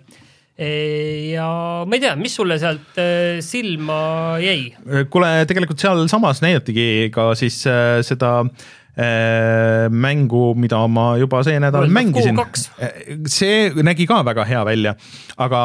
ja 0.62 1.46
ma 1.90 1.98
ei 1.98 2.02
tea, 2.04 2.12
mis 2.20 2.34
sulle 2.38 2.58
sealt 2.62 2.98
silma 3.42 4.02
jäi? 4.44 4.74
kuule, 5.10 5.32
tegelikult 5.50 5.82
sealsamas 5.82 6.44
näidatigi 6.44 7.08
ka 7.16 7.32
siis 7.40 7.64
seda 8.06 8.34
äh, 8.44 8.52
Äh, 8.52 8.81
mängu, 8.96 10.54
mida 10.60 10.82
ma 10.92 11.16
juba 11.20 11.44
see 11.48 11.60
nädal 11.62 11.86
World 11.86 11.96
mängisin. 11.96 12.40
Äh, 12.82 13.20
see 13.32 13.70
nägi 13.84 14.08
ka 14.10 14.22
väga 14.28 14.46
hea 14.48 14.64
välja, 14.68 14.96
aga 15.38 15.62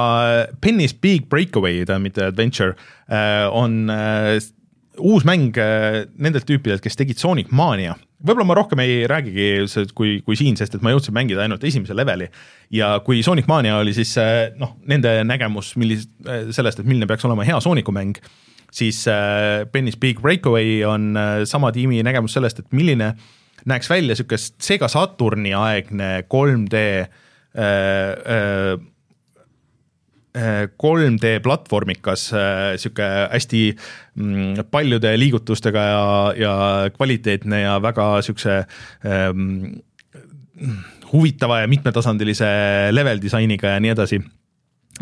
Penny's 0.62 0.94
Big 0.94 1.28
Breakaway, 1.30 1.84
ta 1.86 1.98
mitte 1.98 2.28
Adventure, 2.30 2.76
äh, 3.10 3.46
on 3.50 3.90
uus 4.96 5.26
mäng 5.28 5.52
nendelt 6.16 6.46
tüüpidelt, 6.48 6.80
kes 6.84 6.96
tegid 6.96 7.20
Sonic 7.20 7.50
Mania. 7.52 7.96
võib-olla 8.16 8.46
ma 8.48 8.54
rohkem 8.56 8.80
ei 8.80 9.02
räägigi 9.04 9.90
kui, 9.94 10.22
kui 10.24 10.38
siin, 10.40 10.56
sest 10.56 10.78
et 10.78 10.82
ma 10.82 10.88
jõudsin 10.94 11.12
mängida 11.12 11.42
ainult 11.44 11.62
esimese 11.68 11.92
leveli 11.92 12.30
ja 12.72 12.94
kui 13.04 13.20
Sonic 13.22 13.44
Mania 13.46 13.76
oli 13.76 13.92
siis 13.92 14.14
noh, 14.56 14.72
nende 14.88 15.18
nägemus, 15.28 15.74
millis-, 15.76 16.08
sellest, 16.56 16.80
et 16.80 16.88
milline 16.88 17.06
peaks 17.10 17.28
olema 17.28 17.44
hea 17.44 17.60
Sooniku 17.60 17.92
mäng 17.92 18.16
siis 18.72 19.06
äh, 19.08 19.66
Penny's 19.72 19.96
Big 20.00 20.20
Breakaway 20.20 20.84
on 20.84 21.16
äh, 21.16 21.44
sama 21.44 21.72
tiimi 21.72 22.02
nägemus 22.06 22.36
sellest, 22.36 22.58
et 22.62 22.76
milline 22.76 23.14
näeks 23.66 23.90
välja 23.90 24.14
niisugust 24.14 24.60
Sega 24.62 24.88
Saturni 24.88 25.54
aegne 25.56 26.20
3D 26.30 26.82
äh, 27.56 28.76
3D 30.36 31.38
platvormikas, 31.40 32.26
niisugune 32.34 33.28
hästi 33.32 33.60
mm, 34.20 34.66
paljude 34.70 35.14
liigutustega 35.16 35.84
ja, 35.88 36.02
ja 36.36 36.56
kvaliteetne 36.92 37.62
ja 37.62 37.78
väga 37.82 38.10
niisuguse 38.18 38.58
ähm, 39.06 39.78
huvitava 41.12 41.62
ja 41.62 41.70
mitmetasandilise 41.70 42.48
level 42.92 43.22
disainiga 43.22 43.76
ja 43.76 43.80
nii 43.80 43.94
edasi 43.94 44.20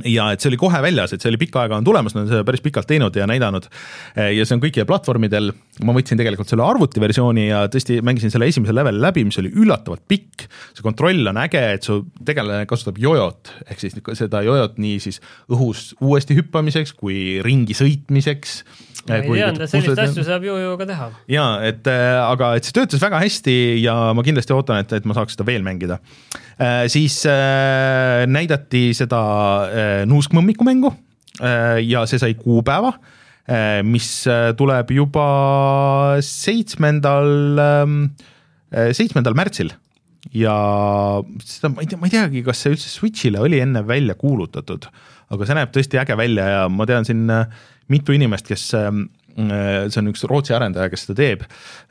ja 0.03 0.29
et 0.35 0.43
see 0.43 0.51
oli 0.51 0.59
kohe 0.61 0.81
väljas, 0.83 1.15
et 1.15 1.23
see 1.23 1.31
oli 1.31 1.39
pikka 1.41 1.65
aega 1.65 1.79
on 1.79 1.87
tulemas, 1.87 2.17
nad 2.17 2.25
on 2.25 2.31
seda 2.33 2.47
päris 2.47 2.63
pikalt 2.65 2.89
teinud 2.91 3.15
ja 3.17 3.29
näidanud. 3.31 3.69
ja 4.17 4.47
see 4.47 4.57
on 4.57 4.63
kõikidel 4.63 4.89
platvormidel, 4.89 5.53
ma 5.87 5.95
võtsin 5.97 6.19
tegelikult 6.21 6.51
selle 6.51 6.67
arvutiversiooni 6.67 7.47
ja 7.49 7.65
tõesti 7.73 8.01
mängisin 8.05 8.33
selle 8.35 8.49
esimese 8.51 8.75
leveli 8.75 9.03
läbi, 9.03 9.27
mis 9.29 9.39
oli 9.43 9.53
üllatavalt 9.55 10.07
pikk. 10.11 10.49
see 10.75 10.87
kontroll 10.87 11.31
on 11.31 11.39
äge, 11.45 11.63
et 11.77 11.87
su 11.87 12.01
tegelane 12.25 12.67
kasutab 12.71 12.99
jojot 12.99 13.53
ehk 13.69 13.85
siis 13.85 13.99
seda 14.19 14.43
jojot 14.47 14.81
nii 14.83 14.99
siis 15.03 15.21
õhus 15.53 15.93
uuesti 16.01 16.37
hüppamiseks 16.39 16.97
kui 16.99 17.39
ringi 17.45 17.77
sõitmiseks 17.79 18.63
ma 19.09 19.19
ei 19.21 19.29
teadnud, 19.29 19.65
et 19.65 19.73
sellist 19.73 20.01
asja 20.01 20.25
saab 20.27 20.47
jojoga 20.49 20.87
teha. 20.89 21.11
jaa, 21.31 21.51
et 21.69 21.91
äh, 21.91 22.17
aga 22.25 22.55
et 22.59 22.67
see 22.67 22.77
töötas 22.77 23.03
väga 23.03 23.21
hästi 23.23 23.57
ja 23.83 23.97
ma 24.17 24.25
kindlasti 24.27 24.57
ootan, 24.57 24.81
et, 24.85 24.95
et 24.97 25.09
ma 25.09 25.17
saaks 25.17 25.37
seda 25.37 25.47
veel 25.49 25.65
mängida. 25.67 26.01
Siis 26.91 27.21
äh, 27.27 28.25
näidati 28.31 28.93
seda 28.95 29.21
äh, 29.67 30.03
nuuskmõmmiku 30.07 30.67
mängu 30.67 30.93
äh, 31.41 31.81
ja 31.83 32.05
see 32.07 32.21
sai 32.23 32.35
kuupäeva 32.39 32.95
äh,, 32.95 33.83
mis 33.83 34.27
äh, 34.31 34.53
tuleb 34.59 34.93
juba 34.95 35.27
seitsmendal 36.23 37.59
äh,, 37.65 38.93
seitsmendal 38.95 39.35
märtsil. 39.39 39.75
Ja 40.33 40.55
seda 41.45 41.71
ma 41.75 41.83
ei 41.85 41.89
tea, 41.91 41.99
ma 42.01 42.09
ei 42.09 42.15
teagi, 42.15 42.45
kas 42.47 42.63
see 42.63 42.73
üldse 42.73 42.89
Switch'ile 42.89 43.43
oli 43.45 43.61
enne 43.61 43.83
välja 43.87 44.17
kuulutatud, 44.17 44.87
aga 45.35 45.47
see 45.47 45.59
näeb 45.59 45.75
tõesti 45.75 46.01
äge 46.01 46.17
välja 46.17 46.47
ja 46.49 46.63
ma 46.73 46.87
tean 46.89 47.05
siin 47.05 47.29
äh, 47.31 47.51
mitu 47.93 48.15
inimest, 48.17 48.49
kes 48.49 48.71
ähm, 48.79 49.09
äh, 49.11 49.24
see 49.35 50.01
on 50.01 50.11
üks 50.13 50.25
Rootsi 50.31 50.55
arendaja, 50.55 50.91
kes 50.93 51.07
seda 51.07 51.17
teeb, 51.19 51.45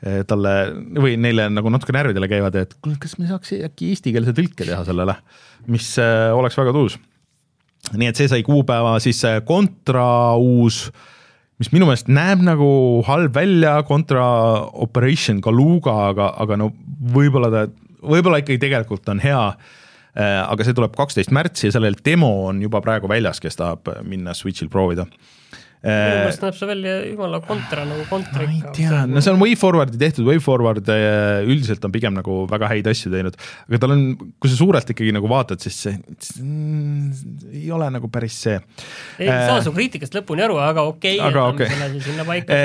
äh, 0.04 0.22
talle 0.28 0.54
või 0.96 1.16
neile 1.20 1.50
nagu 1.52 1.72
natuke 1.72 1.94
närvidele 1.96 2.28
käivad, 2.30 2.56
et 2.60 2.76
kuule, 2.80 2.96
kas 3.00 3.18
me 3.20 3.28
saaks 3.28 3.52
äkki 3.68 3.90
eestikeelse 3.92 4.34
tõlke 4.36 4.64
teha 4.64 4.80
sellele, 4.86 5.18
mis 5.70 5.90
äh, 6.02 6.30
oleks 6.34 6.56
väga 6.60 6.72
tuus. 6.76 6.98
nii 7.92 8.08
et 8.08 8.16
see 8.16 8.30
sai 8.32 8.42
kuupäeva, 8.42 8.96
siis 9.04 9.20
Contra 9.44 10.36
uus 10.40 10.86
mis 11.60 11.70
minu 11.70 11.86
meelest 11.86 12.08
näeb 12.10 12.42
nagu 12.42 12.68
halb 13.06 13.36
välja 13.36 13.76
kontra 13.86 14.24
Operation 14.72 15.40
Galuga, 15.44 16.08
aga, 16.10 16.32
aga 16.40 16.58
no 16.58 16.72
võib-olla 17.14 17.50
ta, 17.52 17.66
võib-olla 18.02 18.40
ikkagi 18.42 18.58
tegelikult 18.64 19.08
on 19.12 19.22
hea. 19.22 19.44
Äh, 20.14 20.40
aga 20.46 20.62
see 20.62 20.74
tuleb 20.78 20.92
kaksteist 20.94 21.32
märtsi 21.34 21.68
ja 21.68 21.74
sellel 21.74 21.96
demo 22.06 22.46
on 22.48 22.60
juba 22.62 22.78
praegu 22.80 23.08
väljas, 23.10 23.40
kes 23.42 23.58
tahab 23.58 23.88
minna 24.06 24.34
Switch'il 24.34 24.70
proovida 24.70 25.08
minu 25.84 26.20
meelest 26.24 26.44
näeb 26.44 26.56
see 26.58 26.68
välja 26.68 26.94
jumala 27.10 27.40
kontra 27.44 27.84
nagu 27.88 28.06
kontra 28.10 28.46
ma 28.46 28.50
ei 28.50 28.60
ikka. 28.60 28.74
tea, 28.78 29.02
no 29.10 29.22
see 29.24 29.34
on 29.34 29.40
WayForwardi 29.42 30.00
tehtud, 30.00 30.26
WayForward 30.28 30.90
äh, 30.94 31.44
üldiselt 31.44 31.84
on 31.84 31.94
pigem 31.94 32.16
nagu 32.16 32.40
väga 32.50 32.70
häid 32.72 32.88
asju 32.90 33.12
teinud, 33.12 33.36
aga 33.68 33.80
tal 33.82 33.94
on, 33.96 34.04
kui 34.40 34.52
sa 34.52 34.58
suurelt 34.58 34.94
ikkagi 34.94 35.14
nagu 35.14 35.30
vaatad, 35.30 35.62
siis 35.64 35.80
see, 35.86 35.98
mm, 36.40 37.50
ei 37.52 37.68
ole 37.74 37.90
nagu 37.94 38.10
päris 38.12 38.38
see. 38.46 38.56
ei 39.20 39.28
saa 39.28 39.60
su 39.64 39.74
kriitikast 39.76 40.16
lõpuni 40.16 40.46
aru, 40.46 40.58
aga 40.62 40.86
okei 40.88 41.18
okay,, 41.18 41.28
aga 41.28 41.44
jätame 41.50 41.64
okei. 41.64 41.72
selle 41.74 41.90
siis 41.92 42.08
sinna 42.08 42.28
paika. 42.28 42.60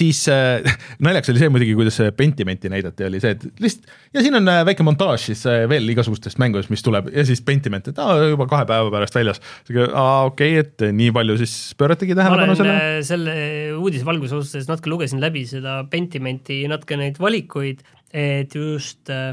siis 0.00 0.24
äh, 0.32 0.76
naljakas 1.08 1.32
oli 1.34 1.44
see 1.44 1.54
muidugi, 1.54 1.78
kuidas 1.78 2.00
see 2.02 2.12
Pentimenti 2.18 2.72
näidati, 2.72 3.08
oli 3.08 3.22
see, 3.24 3.36
et 3.36 3.48
lihtsalt 3.64 3.88
ja 4.14 4.22
siin 4.24 4.38
on 4.38 4.48
äh, 4.48 4.60
väike 4.66 4.84
montaaž 4.86 5.28
siis 5.30 5.44
äh, 5.48 5.64
veel 5.70 5.88
igasugustest 5.92 6.40
mängudest, 6.40 6.72
mis 6.72 6.84
tuleb 6.84 7.10
ja 7.14 7.24
siis 7.28 7.42
Pentiment, 7.44 7.90
et 7.90 7.98
aa, 8.02 8.16
juba 8.32 8.48
kahe 8.50 8.66
päeva 8.68 8.92
pärast 8.92 9.16
väljas. 9.16 9.40
aa, 9.92 10.24
okei 10.28 10.58
okay,, 10.58 10.64
et 10.64 10.86
nii 10.96 11.12
palju 11.16 11.38
siis 11.40 11.56
pöörategi 11.78 12.16
tähelepanu 12.18 12.57
äh, 12.64 12.98
selle 13.06 13.34
uudise 13.78 14.06
valguses 14.08 14.36
ausalt 14.36 14.56
öeldes 14.56 14.68
natuke 14.70 14.92
lugesin 14.92 15.22
läbi 15.22 15.44
seda 15.48 15.80
Pentimenti 15.90 16.60
natuke 16.70 16.98
neid 17.00 17.18
valikuid, 17.22 17.82
et 18.14 18.54
just 18.56 19.10
äh, 19.12 19.32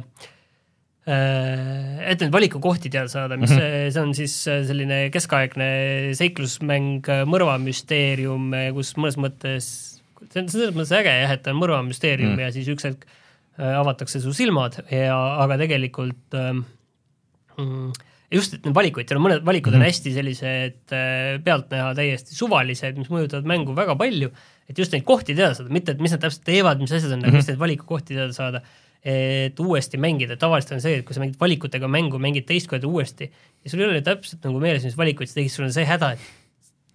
äh, 1.08 2.00
et 2.12 2.22
neid 2.22 2.34
valikukohti 2.34 2.92
teada 2.94 3.12
saada, 3.12 3.38
mis 3.38 3.52
mm 3.52 3.58
-hmm. 3.58 3.92
see 3.92 4.02
on 4.02 4.16
siis 4.16 4.38
äh, 4.48 4.64
selline 4.68 5.10
keskaegne 5.14 5.70
seiklusmäng, 6.14 7.04
äh, 7.10 7.26
mõrvamüsteerium, 7.30 8.52
kus 8.78 8.96
mõnes 8.98 9.20
mõttes, 9.20 9.68
see 10.30 10.42
on 10.42 10.50
selles 10.50 10.74
mõttes 10.76 10.96
äge 10.96 11.14
jah, 11.22 11.32
et 11.32 11.44
ta 11.44 11.54
on 11.54 11.62
mõrvamüsteerium 11.62 12.34
mm. 12.34 12.38
-hmm. 12.38 12.48
ja 12.48 12.52
siis 12.52 12.68
üks 12.68 12.90
hetk 12.90 13.06
äh, 13.60 13.78
avatakse 13.80 14.20
su 14.20 14.34
silmad 14.34 14.82
ja, 14.92 15.18
aga 15.44 15.58
tegelikult 15.58 16.38
mm, 17.58 17.92
just, 18.36 18.56
et 18.58 18.68
need 18.68 18.76
valikuid, 18.76 19.10
seal 19.10 19.20
on 19.20 19.26
mõned 19.28 19.46
valikud 19.48 19.74
mm 19.74 19.80
-hmm. 19.80 19.86
on 19.86 19.92
hästi 19.92 20.14
sellised 20.16 20.96
äh, 20.96 21.42
pealtnäha 21.46 21.94
täiesti 21.98 22.38
suvalised, 22.38 23.00
mis 23.00 23.12
mõjutavad 23.14 23.48
mängu 23.50 23.76
väga 23.78 23.96
palju, 24.00 24.32
et 24.70 24.80
just 24.80 24.96
neid 24.96 25.06
kohti 25.08 25.36
teada 25.36 25.54
saada, 25.58 25.74
mitte 25.74 25.96
et 25.96 26.02
mis 26.02 26.14
nad 26.14 26.24
täpselt 26.24 26.46
teevad, 26.48 26.82
mis 26.82 26.92
asjad 26.92 27.12
on 27.12 27.20
mm, 27.20 27.24
-hmm. 27.24 27.34
aga 27.34 27.44
just 27.44 27.54
neid 27.54 27.60
valikukohti 27.60 28.18
teada 28.20 28.34
saada, 28.34 28.62
et 29.06 29.60
uuesti 29.60 29.98
mängida, 30.02 30.38
tavaliselt 30.38 30.80
on 30.80 30.82
see, 30.82 30.98
et 30.98 31.06
kui 31.06 31.14
sa 31.14 31.22
mängid 31.22 31.38
valikutega 31.40 31.88
mängu, 31.88 32.18
mängid 32.18 32.48
teist 32.50 32.68
korda 32.68 32.88
uuesti 32.88 33.30
ja 33.30 33.70
sul 33.70 33.84
ei 33.84 33.92
ole 33.92 34.02
täpselt 34.02 34.42
nagu 34.48 34.60
meeles, 34.60 34.84
mis 34.84 34.98
valikuid 34.98 35.30
sa 35.30 35.38
tegid, 35.38 35.54
sul 35.54 35.68
on 35.68 35.74
see 35.76 35.86
häda, 35.86 36.16
et 36.16 36.46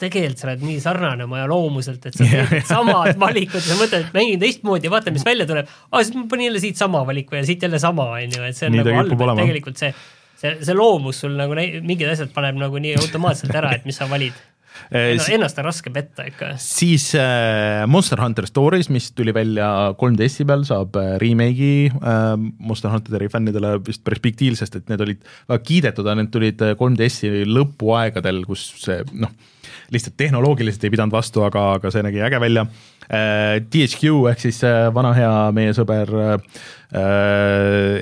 tegelikult 0.00 0.40
sa 0.40 0.48
oled 0.48 0.64
nii 0.64 0.80
sarnane 0.82 1.26
oma 1.26 1.44
loomuselt, 1.50 2.06
et 2.08 2.16
sa 2.16 2.26
teed 2.26 2.66
samad 2.66 3.18
valikud 3.20 3.62
sa 3.62 3.76
mõtled, 3.78 4.08
et 4.08 4.16
mängin 4.16 4.40
teistmoodi 4.42 4.88
ja 4.88 4.94
vaatan, 4.94 5.14
mis 5.14 5.26
välja 5.26 5.46
tuleb. 5.46 5.68
aa, 5.90 6.02
siis 6.02 6.16
ma 6.16 6.24
panin 6.30 6.48
jälle 6.48 6.62
siit 6.62 6.80
sama 6.80 7.04
valiku 7.06 7.36
ja 7.38 7.44
siit 7.46 7.62
jälle 7.62 7.78
sama, 7.78 8.08
on 8.16 8.36
ju, 8.36 8.42
et 8.48 8.56
see 8.56 8.66
on 8.66 8.74
Nii 8.74 8.82
nagu 8.82 8.96
halb, 8.96 9.14
et 9.14 9.42
tegelikult 9.44 9.82
see 9.82 9.92
see, 10.40 10.56
see 10.64 10.76
loomus 10.76 11.22
sul 11.24 11.36
nagu 11.38 11.56
mingid 11.56 12.08
asjad 12.10 12.32
paneb 12.34 12.60
nagu 12.60 12.80
nii 12.82 12.96
automaatselt 13.00 13.54
ära, 13.54 13.74
et 13.76 13.88
mis 13.88 14.00
sa 14.00 14.08
valid. 14.10 14.36
Eh, 14.90 15.18
Ennast 15.34 15.58
on 15.60 15.66
raske 15.66 15.90
petta 15.92 16.24
ikka. 16.26 16.54
siis 16.62 17.10
äh, 17.18 17.84
Monster 17.90 18.22
Hunter 18.22 18.46
Stories, 18.48 18.88
mis 18.88 19.10
tuli 19.12 19.34
välja 19.34 19.66
3DS-i 19.98 20.46
peal, 20.48 20.64
saab 20.64 20.96
äh, 20.96 21.10
remake'i 21.20 21.90
äh, 21.90 22.30
Monster 22.38 22.94
Hunteri 22.94 23.28
fännidele 23.30 23.74
vist 23.86 24.06
deal, 24.40 24.56
sest 24.56 24.78
et 24.80 24.88
need 24.88 25.04
olid 25.04 25.26
väga 25.50 25.60
kiidetud, 25.66 26.06
aga 26.06 26.22
need 26.22 26.32
tulid 26.32 26.64
äh, 26.64 26.74
3DS-i 26.80 27.44
lõpuaegadel, 27.50 28.40
kus 28.48 28.64
see 28.80 29.02
noh, 29.20 29.34
lihtsalt 29.94 30.16
tehnoloogiliselt 30.18 30.88
ei 30.88 30.94
pidanud 30.96 31.14
vastu, 31.14 31.44
aga, 31.46 31.66
aga 31.76 31.92
see 31.92 32.06
nägi 32.06 32.24
äge 32.26 32.40
välja 32.42 32.66
äh,. 33.10 33.60
THQ 33.70 34.30
ehk 34.32 34.42
siis 34.48 34.62
äh, 34.66 34.88
vana 34.94 35.12
hea 35.18 35.32
meie 35.54 35.76
sõber 35.76 36.14
äh, 36.24 36.36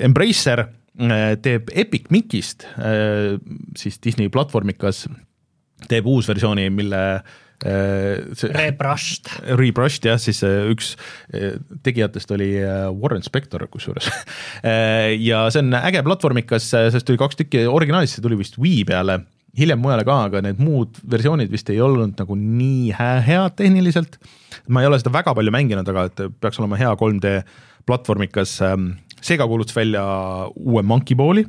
Embracer 0.05 0.65
äh, 0.65 0.75
teeb 0.99 1.69
Epic 1.71 2.09
Mickey'st 2.11 2.65
äh, 2.75 3.37
siis 3.79 3.99
Disney 4.03 4.29
platvormikas 4.33 5.05
teeb 5.87 6.07
uusversiooni, 6.09 6.67
mille 6.75 7.01
äh, 7.63 8.19
see 8.35 8.51
Rebrushed. 8.51 9.31
Rebrushed 9.59 10.09
jah, 10.09 10.19
siis 10.21 10.41
äh, 10.43 10.67
üks 10.73 10.93
äh, 11.31 11.57
tegijatest 11.85 12.31
oli 12.35 12.51
äh, 12.59 12.87
Warren 12.91 13.23
Spector 13.25 13.67
kusjuures 13.71 14.09
Äh, 14.59 15.15
ja 15.23 15.45
see 15.53 15.63
on 15.63 15.75
äge 15.77 16.03
platvormikas, 16.03 16.71
sest 16.73 17.07
tuli 17.07 17.19
kaks 17.21 17.39
tükki, 17.39 17.63
originaalis 17.71 18.17
see 18.17 18.23
tuli 18.25 18.35
vist 18.39 18.57
Wii 18.59 18.83
peale, 18.89 19.21
hiljem 19.57 19.79
mujale 19.81 20.03
ka, 20.07 20.17
aga 20.27 20.43
need 20.43 20.59
muud 20.61 20.99
versioonid 21.09 21.51
vist 21.51 21.71
ei 21.71 21.79
olnud 21.83 22.19
nagu 22.19 22.35
nii 22.35 22.91
head 22.97 23.55
tehniliselt. 23.59 24.19
ma 24.67 24.83
ei 24.83 24.89
ole 24.89 24.99
seda 24.99 25.13
väga 25.15 25.33
palju 25.37 25.53
mänginud, 25.55 25.87
aga 25.89 26.09
et 26.09 26.23
peaks 26.41 26.59
olema 26.59 26.77
hea 26.79 26.91
3D 26.99 27.39
platvormikas. 27.87 28.59
Sega 29.21 29.47
kuulutas 29.47 29.75
välja 29.75 30.03
uue 30.55 30.83
Monkey 30.83 31.17
Balli 31.17 31.45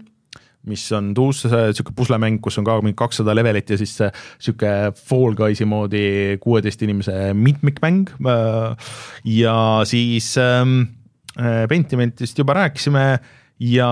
mis 0.68 0.83
on 0.92 1.14
uus 1.16 1.44
niisugune 1.48 1.96
puslemäng, 1.96 2.38
kus 2.44 2.59
on 2.61 2.66
ka 2.68 2.76
mingi 2.85 2.98
kakssada 2.98 3.33
levelit 3.37 3.70
ja 3.72 3.78
siis 3.80 3.94
niisugune 4.02 4.92
Fall 4.92 5.37
Guysi 5.38 5.64
moodi 5.64 6.37
kuueteist 6.42 6.83
inimese 6.85 7.33
mitmikmäng. 7.35 8.11
ja 9.24 9.56
siis 9.85 10.35
ähm, 10.38 10.83
Pentimentist 11.68 12.38
juba 12.38 12.59
rääkisime 12.59 13.18
ja 13.61 13.88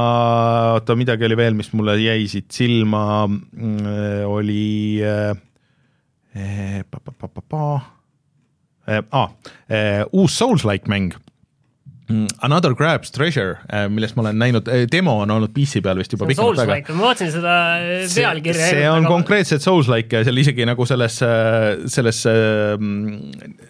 oota, 0.74 0.96
midagi 0.96 1.24
oli 1.24 1.36
veel, 1.36 1.56
mis 1.56 1.70
mulle 1.72 1.98
jäi 2.00 2.26
siit 2.28 2.50
silma, 2.52 3.28
oli 4.26 5.00
äh, 5.04 6.84
pa, 6.90 7.00
pa, 7.00 7.12
pa, 7.12 7.28
pa, 7.28 7.42
pa, 7.48 7.80
äh, 8.88 9.02
ah, 9.12 9.30
äh, 9.70 10.04
uus 10.12 10.38
Souls-like 10.38 10.88
mäng 10.88 11.14
Another 12.42 12.72
Grabs 12.72 13.12
Treasure, 13.12 13.58
millest 13.92 14.16
ma 14.16 14.22
olen 14.24 14.38
näinud, 14.40 14.68
demo 14.92 15.18
on 15.22 15.32
olnud 15.34 15.52
PC 15.52 15.82
peal 15.84 16.00
vist 16.00 16.14
juba 16.14 16.28
pikemat 16.30 16.62
aega. 16.64 16.94
ma 16.96 17.10
vaatasin 17.10 17.34
seda 17.34 17.56
pealkirja. 18.14 18.70
see 18.72 18.88
on 18.88 19.08
konkreetselt 19.08 19.64
Souls-like 19.64 20.16
ja 20.16 20.24
seal 20.24 20.40
isegi 20.40 20.64
nagu 20.68 20.86
selles, 20.88 21.20
selles 21.98 22.22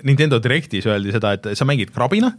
Nintendo 0.06 0.38
Directis 0.42 0.86
öeldi 0.86 1.14
seda, 1.14 1.34
et 1.34 1.50
sa 1.58 1.66
mängid 1.68 1.90
krabina 1.94 2.30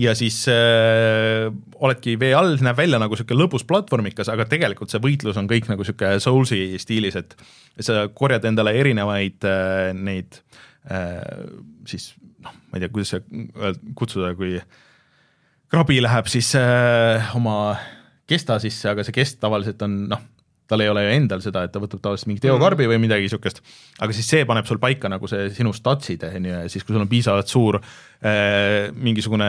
ja 0.00 0.14
siis 0.16 0.44
äh, 0.48 1.52
oledki 1.74 2.16
vee 2.20 2.32
all, 2.36 2.56
näeb 2.64 2.78
välja 2.78 3.00
nagu 3.02 3.16
niisugune 3.16 3.44
lõbus 3.44 3.66
platvormikas, 3.68 4.30
aga 4.32 4.46
tegelikult 4.48 4.92
see 4.92 5.02
võitlus 5.02 5.38
on 5.40 5.50
kõik 5.50 5.68
nagu 5.70 5.84
niisugune 5.84 6.20
Soulsi 6.22 6.78
stiilis, 6.80 7.18
et 7.18 7.36
sa 7.82 8.06
korjad 8.14 8.46
endale 8.48 8.74
erinevaid 8.80 9.48
äh, 9.48 9.90
neid 9.96 10.40
äh, 10.88 11.20
siis 11.88 12.12
noh, 12.42 12.56
ma 12.70 12.78
ei 12.78 12.84
tea, 12.84 12.92
kuidas 12.94 13.14
see 13.14 13.76
kutsuda, 13.98 14.32
kui 14.38 14.56
krabi 15.72 16.02
läheb 16.04 16.28
siis 16.28 16.52
äh, 16.58 17.32
oma 17.38 17.74
kesta 18.28 18.58
sisse, 18.62 18.90
aga 18.92 19.04
see 19.06 19.14
kest 19.16 19.38
tavaliselt 19.40 19.80
on 19.86 20.04
noh, 20.10 20.20
tal 20.68 20.80
ei 20.84 20.88
ole 20.88 21.02
ju 21.04 21.12
endal 21.16 21.40
seda, 21.44 21.64
et 21.66 21.72
ta 21.72 21.80
võtab 21.82 22.00
tavaliselt 22.04 22.28
mingi 22.30 22.42
teokarbi 22.44 22.86
või 22.88 22.98
midagi 23.02 23.26
niisugust, 23.26 23.60
aga 24.00 24.14
siis 24.16 24.28
see 24.30 24.44
paneb 24.48 24.68
sul 24.68 24.80
paika 24.80 25.10
nagu 25.12 25.28
see 25.28 25.48
sinu 25.56 25.72
statsid, 25.76 26.24
on 26.28 26.48
ju, 26.48 26.52
ja 26.54 26.70
siis, 26.72 26.84
kui 26.84 26.94
sul 26.94 27.02
on 27.02 27.10
piisavalt 27.10 27.50
suur 27.52 27.80
äh, 27.80 28.92
mingisugune 28.92 29.48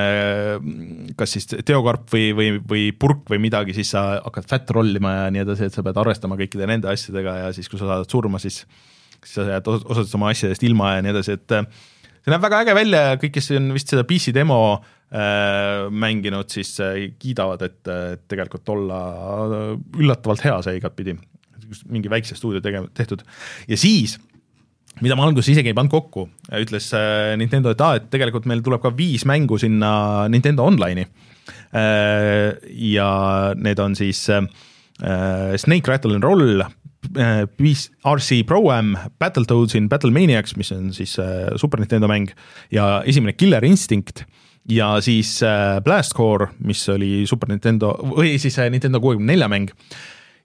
kas 1.20 1.36
siis 1.38 1.48
teokarp 1.54 2.08
või, 2.16 2.32
või, 2.40 2.50
või 2.72 2.88
purk 2.96 3.28
või 3.32 3.44
midagi, 3.44 3.76
siis 3.78 3.94
sa 3.96 4.06
hakkad 4.24 4.50
fat 4.50 4.74
rollima 4.76 5.16
ja 5.18 5.30
nii 5.36 5.44
edasi, 5.44 5.68
et 5.68 5.76
sa 5.76 5.86
pead 5.86 6.00
arvestama 6.02 6.40
kõikide 6.40 6.68
nende 6.72 6.92
asjadega 6.92 7.38
ja 7.42 7.54
siis, 7.56 7.72
kui 7.72 7.82
sa 7.82 7.92
saad 7.92 8.08
surma, 8.12 8.42
siis 8.44 8.64
siis 9.24 9.38
sa 9.38 9.48
jääd 9.48 9.68
osadest 9.72 10.16
oma 10.18 10.34
asjadest 10.34 10.64
ilma 10.68 10.98
ja 10.98 11.04
nii 11.04 11.14
edasi, 11.14 11.38
et 11.38 11.54
see 11.54 12.32
näeb 12.32 12.44
väga 12.44 12.64
äge 12.64 12.76
välja 12.76 13.06
ja 13.10 13.20
kõik, 13.22 13.38
kes 13.38 13.54
on 13.56 13.72
vist 13.76 13.92
seda 13.92 14.04
PC 14.08 14.34
demo 14.36 14.60
äh, 14.74 14.93
mänginud, 15.94 16.50
siis 16.50 16.74
äh, 16.82 17.12
kiidavad, 17.22 17.62
et 17.62 17.90
äh, 17.92 18.16
tegelikult 18.28 18.70
olla 18.74 19.00
üllatavalt 20.00 20.46
hea 20.46 20.58
see 20.66 20.80
igatpidi. 20.80 21.18
mingi 21.90 22.10
väikse 22.10 22.36
stuudio 22.38 22.62
tege-, 22.62 22.86
tehtud 22.94 23.24
ja 23.68 23.78
siis 23.78 24.20
mida 25.02 25.16
ma 25.18 25.26
alguses 25.26 25.50
isegi 25.54 25.72
ei 25.72 25.78
pannud 25.78 25.94
kokku, 25.94 26.28
ütles 26.60 26.92
äh, 26.98 27.34
Nintendo, 27.40 27.72
et 27.74 27.82
aa, 27.82 27.98
et 27.98 28.12
tegelikult 28.14 28.46
meil 28.50 28.62
tuleb 28.66 28.84
ka 28.84 28.92
viis 28.94 29.26
mängu 29.26 29.58
sinna 29.62 30.28
Nintendo 30.30 30.68
Online'i 30.70 31.08
äh,. 31.74 32.54
ja 32.94 33.10
need 33.58 33.82
on 33.82 33.98
siis 33.98 34.28
äh, 34.30 34.46
Snake 35.58 35.90
Rattle 35.90 36.14
and 36.16 36.24
Roll, 36.24 36.62
RC 37.14 38.44
Pro-Am, 38.48 38.94
Battletoads 39.20 39.76
in 39.76 39.90
Battlemaniacs, 39.90 40.56
mis 40.58 40.72
on 40.76 40.94
siis 40.96 41.18
äh, 41.20 41.50
Super 41.58 41.82
Nintendo 41.82 42.08
mäng 42.08 42.30
ja 42.72 43.02
esimene 43.06 43.34
Killer 43.34 43.66
Instinct 43.66 44.24
ja 44.70 44.96
siis 45.02 45.36
äh, 45.44 45.82
Blast 45.84 46.14
Core, 46.18 46.48
mis 46.64 46.84
oli 46.90 47.24
Super 47.28 47.52
Nintendo 47.52 47.94
või 48.16 48.38
siis 48.42 48.58
äh, 48.60 48.70
Nintendo 48.72 49.02
kuuekümne 49.04 49.34
nelja 49.34 49.50
mäng. 49.52 49.72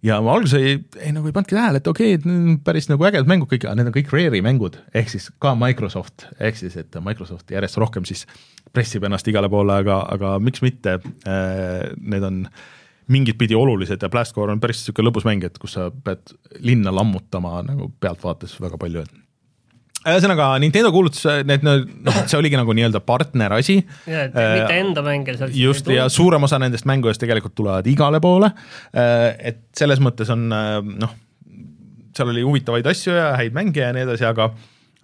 ja 0.02 0.20
ma 0.22 0.34
alguses 0.34 0.58
ei, 0.58 0.78
ei 1.02 1.12
nagu 1.14 1.26
ei 1.26 1.34
pannudki 1.34 1.56
tähele, 1.56 1.80
et 1.82 1.86
okei 1.90 2.14
okay,, 2.14 2.20
et 2.20 2.26
need 2.26 2.52
on 2.52 2.58
päris 2.64 2.88
nagu 2.90 3.04
ägedad 3.04 3.30
mängud 3.30 3.50
kõik, 3.50 3.66
aga 3.66 3.78
need 3.78 3.90
on 3.90 3.96
kõik 3.96 4.12
Rare'i 4.14 4.42
mängud, 4.44 4.78
ehk 4.94 5.10
siis 5.10 5.30
ka 5.42 5.54
Microsoft, 5.58 6.28
ehk 6.38 6.58
siis, 6.60 6.76
et 6.78 6.98
Microsoft 7.02 7.50
järjest 7.50 7.78
rohkem 7.82 8.06
siis 8.08 8.26
pressib 8.72 9.06
ennast 9.06 9.28
igale 9.30 9.50
poole, 9.50 9.80
aga, 9.82 10.02
aga 10.14 10.36
miks 10.42 10.62
mitte 10.62 10.98
äh,, 10.98 11.88
need 11.98 12.26
on 12.26 12.44
mingit 13.08 13.38
pidi 13.40 13.56
olulised 13.56 14.02
ja 14.02 14.10
Blastcore 14.12 14.52
on 14.52 14.60
päris 14.60 14.82
niisugune 14.82 15.08
lõbus 15.08 15.26
mäng, 15.26 15.46
et 15.46 15.58
kus 15.58 15.78
sa 15.78 15.88
pead 15.90 16.34
linna 16.60 16.92
lammutama 16.94 17.62
nagu 17.66 17.88
pealtvaates 18.00 18.58
väga 18.60 18.78
palju, 18.78 19.06
et 19.06 19.27
ühesõnaga 20.06 20.50
Nintendo 20.62 20.90
kuulutas, 20.94 21.24
need 21.48 21.64
noh, 21.66 22.18
see 22.24 22.38
oligi 22.38 22.58
nagu 22.58 22.74
nii-öelda 22.76 23.00
partner 23.04 23.56
asi. 23.58 23.80
mitte 24.06 24.76
enda 24.78 25.02
mänge 25.06 25.34
sealt 25.38 25.56
just, 25.58 25.88
ja 25.92 26.08
suurem 26.12 26.46
osa 26.46 26.60
nendest 26.62 26.86
mängudest 26.88 27.22
tegelikult 27.22 27.56
tulevad 27.58 27.88
igale 27.90 28.20
poole, 28.22 28.52
et 28.94 29.64
selles 29.76 30.02
mõttes 30.04 30.30
on 30.34 30.46
noh, 30.48 31.16
seal 32.16 32.32
oli 32.32 32.46
huvitavaid 32.46 32.86
asju 32.90 33.14
ja 33.14 33.32
häid 33.38 33.56
mänge 33.56 33.82
ja 33.82 33.92
nii 33.94 34.06
edasi, 34.06 34.26
aga 34.28 34.52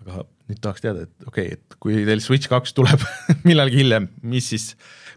aga 0.05 0.25
nüüd 0.51 0.61
tahaks 0.61 0.85
teada, 0.85 1.07
et 1.07 1.29
okei 1.29 1.53
okay,, 1.53 1.59
et 1.59 1.79
kui 1.81 2.03
teil 2.07 2.23
Switch 2.23 2.51
kaks 2.53 2.75
tuleb 2.77 3.03
millalgi 3.49 3.81
hiljem, 3.81 4.09
mis 4.29 4.51
siis, 4.53 4.73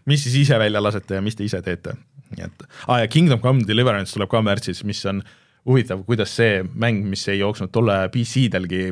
mis 0.08 0.22
siis 0.24 0.40
ise 0.46 0.58
välja 0.60 0.82
lasete 0.82 1.18
ja 1.18 1.24
mis 1.24 1.36
te 1.38 1.46
ise 1.46 1.60
teete? 1.64 1.96
nii 2.34 2.44
et 2.44 2.64
ah,, 2.86 2.98
ja 3.02 3.08
Kingdom 3.08 3.40
Come 3.44 3.64
Deliverance 3.68 4.16
tuleb 4.16 4.30
ka 4.32 4.40
märtsis, 4.44 4.82
mis 4.88 5.00
on 5.08 5.22
huvitav, 5.68 6.02
kuidas 6.08 6.32
see 6.36 6.62
mäng, 6.64 7.04
mis 7.08 7.26
ei 7.28 7.40
jooksnud 7.40 7.72
tolle 7.72 8.00
PC-delgi 8.12 8.90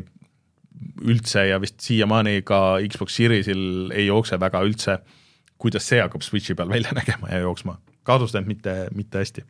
üldse 1.07 1.47
ja 1.49 1.59
vist 1.61 1.79
siiamaani 1.83 2.41
ka 2.47 2.79
Xbox 2.87 3.19
Seriesil 3.19 3.91
ei 3.95 4.07
jookse 4.07 4.39
väga 4.39 4.63
üldse, 4.65 4.99
kuidas 5.61 5.87
see 5.89 6.01
hakkab 6.01 6.25
Switchi 6.25 6.55
peal 6.57 6.69
välja 6.69 6.95
nägema 6.97 7.31
ja 7.33 7.45
jooksma. 7.45 7.77
kahtlustan, 8.07 8.45
et 8.45 8.47
mitte, 8.47 8.75
mitte 8.95 9.19
hästi 9.19 9.43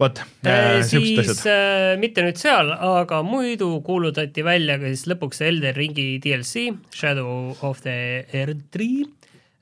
vot 0.00 0.22
äh,, 0.46 0.80
siis 0.86 1.44
äh, 1.46 1.94
mitte 2.00 2.24
nüüd 2.24 2.38
seal, 2.40 2.72
aga 2.72 3.22
muidu 3.26 3.74
kuulutati 3.86 4.44
välja 4.46 4.78
ka 4.80 4.90
siis 4.92 5.04
lõpuks 5.10 5.42
Elden 5.46 5.76
Ringi 5.76 6.06
DLC 6.22 6.70
Shadow 6.94 7.52
of 7.62 7.82
the 7.84 8.24
Erdtree 8.32 9.04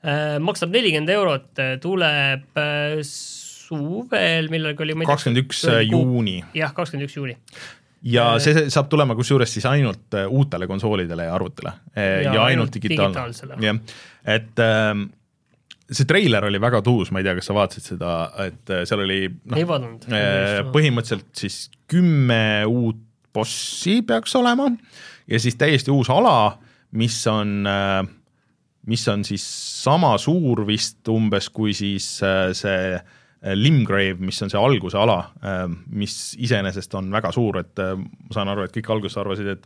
äh,. 0.05 0.39
maksab 0.43 0.73
nelikümmend 0.73 1.11
eurot, 1.13 1.51
tuleb 1.83 2.61
äh, 2.61 2.97
suvel, 3.07 4.49
millalgi 4.53 4.87
oli 4.87 4.97
kakskümmend 5.09 5.43
üks 5.43 5.65
juuni. 5.89 6.39
jah, 6.57 6.73
kakskümmend 6.77 7.09
üks 7.09 7.19
juuni 7.19 7.37
ja 8.01 8.27
äh, 8.35 8.41
see 8.41 8.67
saab 8.73 8.89
tulema 8.91 9.15
kusjuures 9.17 9.51
siis 9.53 9.65
ainult 9.69 10.17
äh, 10.17 10.27
uutele 10.29 10.67
konsoolidele 10.69 11.27
ja 11.27 11.35
arvutile. 11.35 11.73
Äh, 11.95 12.21
ja, 12.25 12.35
ja 12.35 12.45
ainult 12.49 12.73
digitaalne, 12.73 13.25
jah, 13.61 13.81
et 14.35 14.61
äh, 14.63 14.93
see 15.91 16.07
treiler 16.09 16.47
oli 16.47 16.61
väga 16.61 16.81
tuus, 16.85 17.11
ma 17.11 17.21
ei 17.21 17.27
tea, 17.27 17.35
kas 17.37 17.51
sa 17.51 17.57
vaatasid 17.57 17.89
seda, 17.93 18.15
et 18.47 18.73
seal 18.89 19.03
oli 19.05 19.21
noh, 19.29 19.59
põhimõtteliselt 20.71 21.31
siis 21.43 21.65
kümme 21.91 22.63
uut 22.69 23.07
bossi 23.31 24.01
peaks 24.03 24.33
olema 24.39 24.69
ja 25.27 25.39
siis 25.39 25.55
täiesti 25.59 25.91
uus 25.91 26.09
ala, 26.11 26.57
mis 26.99 27.15
on, 27.31 27.67
mis 28.91 29.03
on 29.07 29.23
siis 29.27 29.43
sama 29.83 30.17
suur 30.19 30.65
vist 30.67 31.07
umbes 31.11 31.47
kui 31.51 31.75
siis 31.75 32.07
see 32.19 32.95
Limgrave, 33.41 34.19
mis 34.21 34.37
on 34.45 34.51
see 34.53 34.59
alguse 34.59 34.97
ala, 35.01 35.17
äh, 35.41 35.63
mis 35.97 36.35
iseenesest 36.37 36.93
on 36.99 37.07
väga 37.13 37.31
suur, 37.33 37.57
et 37.63 37.79
äh, 37.81 37.95
ma 37.97 38.35
saan 38.35 38.51
aru, 38.53 38.67
et 38.67 38.75
kõik 38.75 38.91
alguses 38.93 39.17
arvasid, 39.17 39.55
et 39.55 39.65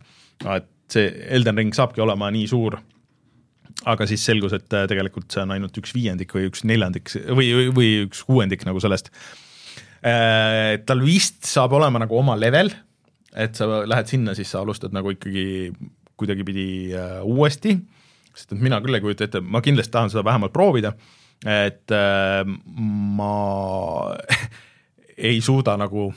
et 0.52 0.70
see 0.92 1.10
Elden 1.36 1.58
Ring 1.60 1.76
saabki 1.76 2.04
olema 2.04 2.30
nii 2.32 2.46
suur, 2.52 2.78
aga 3.90 4.08
siis 4.08 4.24
selgus, 4.28 4.54
et 4.56 4.68
tegelikult 4.70 5.28
see 5.32 5.44
on 5.44 5.54
ainult 5.56 5.76
üks 5.80 5.92
viiendik 5.96 6.32
või 6.36 6.48
üks 6.50 6.64
neljandik 6.68 7.12
või, 7.36 7.48
või 7.74 7.90
üks 8.06 8.22
kuuendik 8.28 8.66
nagu 8.68 8.80
sellest. 8.84 9.10
tal 10.04 11.02
vist 11.02 11.48
saab 11.48 11.74
olema 11.80 12.04
nagu 12.04 12.20
oma 12.20 12.36
level, 12.38 12.70
et 13.34 13.56
sa 13.58 13.82
lähed 13.88 14.12
sinna, 14.12 14.36
siis 14.38 14.52
sa 14.52 14.62
alustad 14.62 14.94
nagu 14.94 15.16
ikkagi 15.16 15.72
kuidagipidi 16.20 16.68
uuesti, 17.24 17.80
sest 18.36 18.54
et 18.54 18.62
mina 18.62 18.82
küll 18.84 19.00
ei 19.00 19.08
kujuta 19.08 19.26
ette, 19.26 19.42
ma 19.42 19.64
kindlasti 19.66 19.96
tahan 19.96 20.14
seda 20.14 20.28
vähemalt 20.28 20.54
proovida 20.54 20.94
et 21.44 21.92
äh, 21.94 22.42
ma 22.46 23.34
ei 25.30 25.42
suuda 25.44 25.76
nagu 25.80 26.10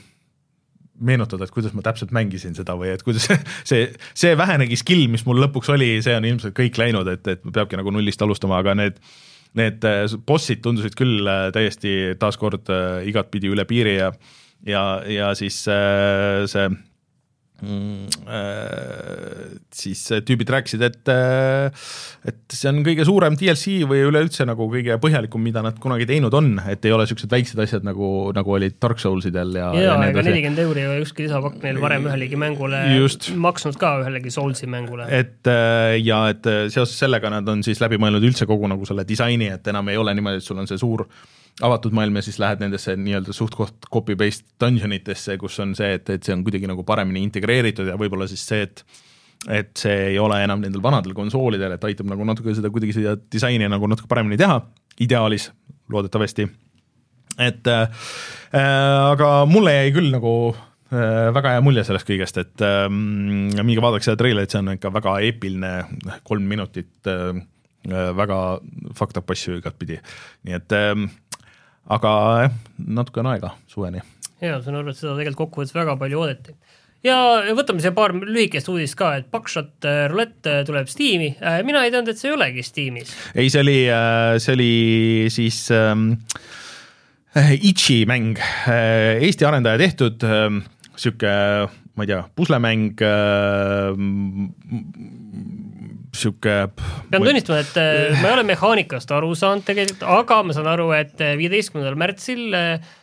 meenutada, 0.99 1.45
et 1.47 1.55
kuidas 1.55 1.71
ma 1.75 1.83
täpselt 1.85 2.11
mängisin 2.15 2.57
seda 2.57 2.75
või 2.79 2.91
et 2.93 3.03
kuidas 3.05 3.29
see, 3.69 3.87
see 4.17 4.35
vähenegi 4.39 4.79
skill, 4.79 5.07
mis 5.11 5.25
mul 5.27 5.41
lõpuks 5.45 5.71
oli, 5.75 5.95
see 6.05 6.15
on 6.17 6.27
ilmselt 6.27 6.57
kõik 6.57 6.79
läinud, 6.81 7.07
et, 7.11 7.27
et 7.31 7.45
peabki 7.45 7.79
nagu 7.79 7.93
nullist 7.95 8.21
alustama, 8.25 8.61
aga 8.63 8.77
need 8.79 9.01
need 9.57 9.81
äh, 9.87 10.03
bossid 10.29 10.59
tundusid 10.61 10.93
küll 10.93 11.25
äh, 11.25 11.47
täiesti 11.55 12.13
taaskord 12.21 12.69
igatpidi 13.09 13.49
üle 13.49 13.65
piiri 13.65 13.95
ja 13.97 14.11
ja, 14.67 14.83
ja 15.07 15.31
siis 15.39 15.55
see 15.63 16.65
siis 19.75 20.01
tüübid 20.25 20.49
rääkisid, 20.53 20.83
et 20.85 21.11
äh, 21.11 21.87
et 22.29 22.55
see 22.55 22.69
on 22.71 22.81
kõige 22.85 23.05
suurem 23.07 23.35
DLC 23.39 23.79
või 23.89 24.03
üleüldse 24.07 24.45
nagu 24.47 24.67
kõige 24.71 24.97
põhjalikum, 25.01 25.43
mida 25.43 25.63
nad 25.65 25.79
kunagi 25.81 26.07
teinud 26.09 26.35
on, 26.35 26.53
et 26.71 26.85
ei 26.87 26.93
ole 26.95 27.05
niisugused 27.07 27.31
väiksed 27.31 27.61
asjad 27.63 27.87
nagu, 27.87 28.29
nagu 28.35 28.55
olid 28.55 28.77
Dark 28.81 29.01
Soulsidel 29.03 29.55
ja 29.59 29.71
jaa, 29.75 29.97
ega 30.07 30.23
nelikümmend 30.25 30.63
euri 30.65 30.85
ole 30.89 31.01
ükski 31.03 31.27
lisapakk 31.27 31.59
neil 31.65 31.81
varem 31.83 32.07
ühelegi 32.09 32.39
mängule 32.39 32.83
Just. 32.95 33.31
maksnud 33.35 33.79
ka, 33.79 33.97
ühelegi 34.03 34.33
Soulsi 34.33 34.69
mängule. 34.71 35.09
et 35.09 35.47
äh, 35.51 35.97
ja 36.03 36.25
et 36.33 36.47
seoses 36.71 36.95
sellega 36.99 37.31
nad 37.33 37.47
on 37.51 37.65
siis 37.65 37.81
läbi 37.83 37.99
mõelnud 38.01 38.23
üldse 38.31 38.47
kogu 38.49 38.71
nagu 38.71 38.87
selle 38.87 39.07
disaini, 39.07 39.51
et 39.59 39.67
enam 39.71 39.91
ei 39.91 39.99
ole 39.99 40.15
niimoodi, 40.15 40.43
et 40.43 40.47
sul 40.47 40.59
on 40.59 40.69
see 40.69 40.79
suur 40.79 41.07
avatud 41.61 41.95
maailm 41.95 42.19
ja 42.19 42.23
siis 42.25 42.39
lähed 42.39 42.61
nendesse 42.63 42.95
nii-öelda 42.99 43.35
suht-koht 43.35 43.89
copy-paste 43.91 44.47
dungeon 44.61 44.95
itesse, 44.95 45.37
kus 45.41 45.59
on 45.63 45.75
see, 45.77 45.91
et, 45.97 46.09
et 46.13 46.23
see 46.23 46.35
on 46.35 46.43
kuidagi 46.45 46.69
nagu 46.69 46.85
paremini 46.87 47.23
integreeritud 47.27 47.89
ja 47.91 47.97
võib-olla 47.99 48.29
siis 48.31 48.45
see, 48.47 48.65
et 48.67 48.83
et 49.47 49.69
see 49.79 49.95
ei 50.09 50.17
ole 50.19 50.35
enam 50.43 50.59
nendel 50.59 50.81
vanadel 50.83 51.13
konsoolidel, 51.15 51.71
et 51.75 51.85
aitab 51.87 52.09
nagu 52.11 52.25
natuke 52.27 52.51
seda 52.57 52.71
kuidagi 52.73 52.97
seda 52.97 53.13
disaini 53.31 53.69
nagu 53.71 53.87
natuke 53.87 54.09
paremini 54.11 54.39
teha, 54.39 54.57
ideaalis 54.99 55.49
loodetavasti. 55.91 56.47
et 57.39 57.67
äh, 57.71 58.09
aga 58.53 59.29
mulle 59.47 59.77
jäi 59.77 59.93
küll 59.95 60.09
nagu 60.11 60.33
äh, 60.91 61.29
väga 61.35 61.55
hea 61.55 61.63
mulje 61.63 61.85
sellest 61.87 62.09
kõigest, 62.09 62.41
et 62.41 62.65
äh, 62.65 62.89
minge 62.91 63.79
vaadake 63.85 64.03
seda 64.03 64.19
treilerit, 64.19 64.51
see 64.51 64.59
on 64.59 64.73
ikka 64.75 64.91
väga 64.97 65.15
eepiline, 65.29 65.73
kolm 66.27 66.51
minutit 66.51 67.07
äh, 67.07 67.39
väga 67.87 68.59
fucked 68.91 69.21
up 69.21 69.31
asju 69.31 69.61
igatpidi, 69.61 70.01
nii 70.43 70.59
et 70.59 70.75
äh, 70.75 71.07
aga 71.87 72.11
jah, 72.43 72.57
natuke 72.99 73.21
on 73.23 73.31
aega 73.33 73.53
suveni. 73.69 74.03
jaa, 74.41 74.59
saan 74.63 74.79
aru, 74.79 74.91
et 74.91 74.99
seda 74.99 75.15
tegelikult 75.17 75.45
kokkuvõttes 75.45 75.75
väga 75.75 75.95
palju 75.99 76.21
oodati. 76.21 76.55
ja 77.05 77.17
võtame 77.57 77.83
siia 77.83 77.93
paar 77.95 78.13
lühikest 78.15 78.71
uudist 78.71 78.97
ka, 78.99 79.15
et 79.19 79.29
Buckshot 79.31 79.87
äh, 79.87 80.05
Roulette 80.11 80.59
äh, 80.59 80.65
tuleb 80.67 80.91
Steam'i, 80.91 81.33
äh, 81.39 81.61
mina 81.67 81.83
ei 81.85 81.93
teadnud, 81.93 82.13
et 82.13 82.21
see 82.21 82.31
ei 82.31 82.37
olegi 82.37 82.65
Steam'is. 82.65 83.13
ei, 83.35 83.49
see 83.49 83.63
oli, 83.63 83.79
see 84.43 84.57
oli 84.57 84.73
siis 85.33 85.65
ähm, 85.75 86.11
Itši 87.39 88.03
mäng, 88.09 88.39
Eesti 88.67 89.45
arendaja 89.45 89.77
tehtud, 89.77 90.23
ähm, 90.25 90.63
ma 91.95 92.03
ei 92.03 92.09
tea, 92.09 92.23
puslemäng 92.35 93.03
äh,, 93.05 93.93
sihuke. 96.15 96.55
pean 97.09 97.25
tunnistama, 97.25 97.59
et 97.63 97.75
äh, 97.79 98.21
ma 98.21 98.29
ei 98.29 98.37
ole 98.37 98.45
mehaanikast 98.49 99.11
aru 99.15 99.33
saanud 99.37 99.65
tegelikult, 99.67 100.05
aga 100.19 100.39
ma 100.45 100.55
saan 100.55 100.71
aru, 100.71 100.89
et 100.97 101.21
äh, 101.23 101.35
viieteistkümnendal 101.39 101.97
märtsil 101.99 102.57
äh, 102.57 102.95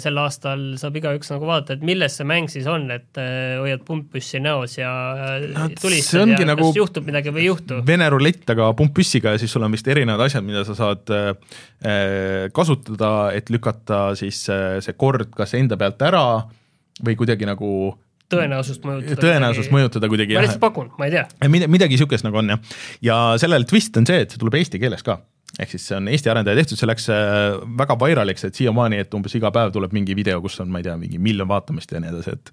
sel 0.00 0.16
aastal 0.16 0.62
saab 0.80 0.94
igaüks 0.96 1.28
nagu 1.28 1.44
vaadata, 1.44 1.74
et 1.76 1.82
milles 1.84 2.14
see 2.16 2.24
mäng 2.24 2.48
siis 2.48 2.64
on, 2.72 2.86
et 2.94 3.18
hoiad 3.20 3.82
pumppüssi 3.84 4.40
näos 4.40 4.78
ja 4.78 4.88
tulistad 5.76 6.32
ja 6.32 6.46
nagu 6.48 6.70
kas 6.70 6.78
juhtub 6.78 7.04
midagi 7.04 7.34
või 7.36 7.42
ei 7.42 7.50
juhtu. 7.50 7.82
Vene 7.84 8.08
rulett, 8.14 8.48
aga 8.54 8.70
pumppüssiga 8.78 9.34
ja 9.34 9.42
siis 9.42 9.52
sul 9.52 9.66
on 9.68 9.76
vist 9.76 9.90
erinevad 9.92 10.24
asjad, 10.24 10.46
mida 10.46 10.64
sa 10.64 10.78
saad 10.78 11.12
kasutada, 12.56 13.10
et 13.36 13.52
lükata 13.52 14.00
siis 14.16 14.40
see 14.48 14.96
kord 14.96 15.36
kas 15.36 15.52
enda 15.60 15.76
pealt 15.76 16.00
ära 16.08 16.24
või 17.04 17.20
kuidagi 17.20 17.44
nagu 17.52 17.92
tõenäosust 18.32 18.84
mõjutada. 18.86 19.20
tõenäosust 19.22 19.68
kuidagi... 19.68 19.76
mõjutada 19.76 20.10
kuidagi. 20.12 20.36
ma 20.38 20.44
lihtsalt 20.44 20.62
pakun, 20.62 20.92
ma 20.98 21.08
ei 21.08 21.16
tea. 21.16 21.24
midagi, 21.46 21.72
midagi 21.76 21.96
niisugust 21.96 22.26
nagu 22.26 22.40
on 22.42 22.54
jah. 22.54 22.76
ja 23.04 23.18
sellel 23.42 23.66
twist 23.68 23.96
on 24.00 24.08
see, 24.08 24.24
et 24.24 24.32
see 24.34 24.42
tuleb 24.42 24.58
eesti 24.60 24.80
keeles 24.82 25.04
ka. 25.06 25.18
ehk 25.58 25.74
siis 25.74 25.86
see 25.90 25.98
on 25.98 26.08
Eesti 26.12 26.32
arendaja 26.32 26.58
tehtud, 26.60 26.80
see 26.80 26.88
läks 26.90 27.10
äh, 27.12 27.58
väga 27.78 27.98
vairaliks, 28.00 28.48
et 28.48 28.58
siiamaani, 28.58 29.02
et 29.04 29.14
umbes 29.16 29.36
iga 29.38 29.52
päev 29.54 29.74
tuleb 29.76 29.94
mingi 29.96 30.16
video, 30.18 30.40
kus 30.44 30.58
on, 30.64 30.72
ma 30.72 30.82
ei 30.82 30.88
tea, 30.88 30.96
mingi 31.00 31.22
miljon 31.22 31.48
vaatamist 31.48 31.94
ja 31.94 32.02
nii 32.02 32.12
edasi, 32.14 32.34
et 32.36 32.52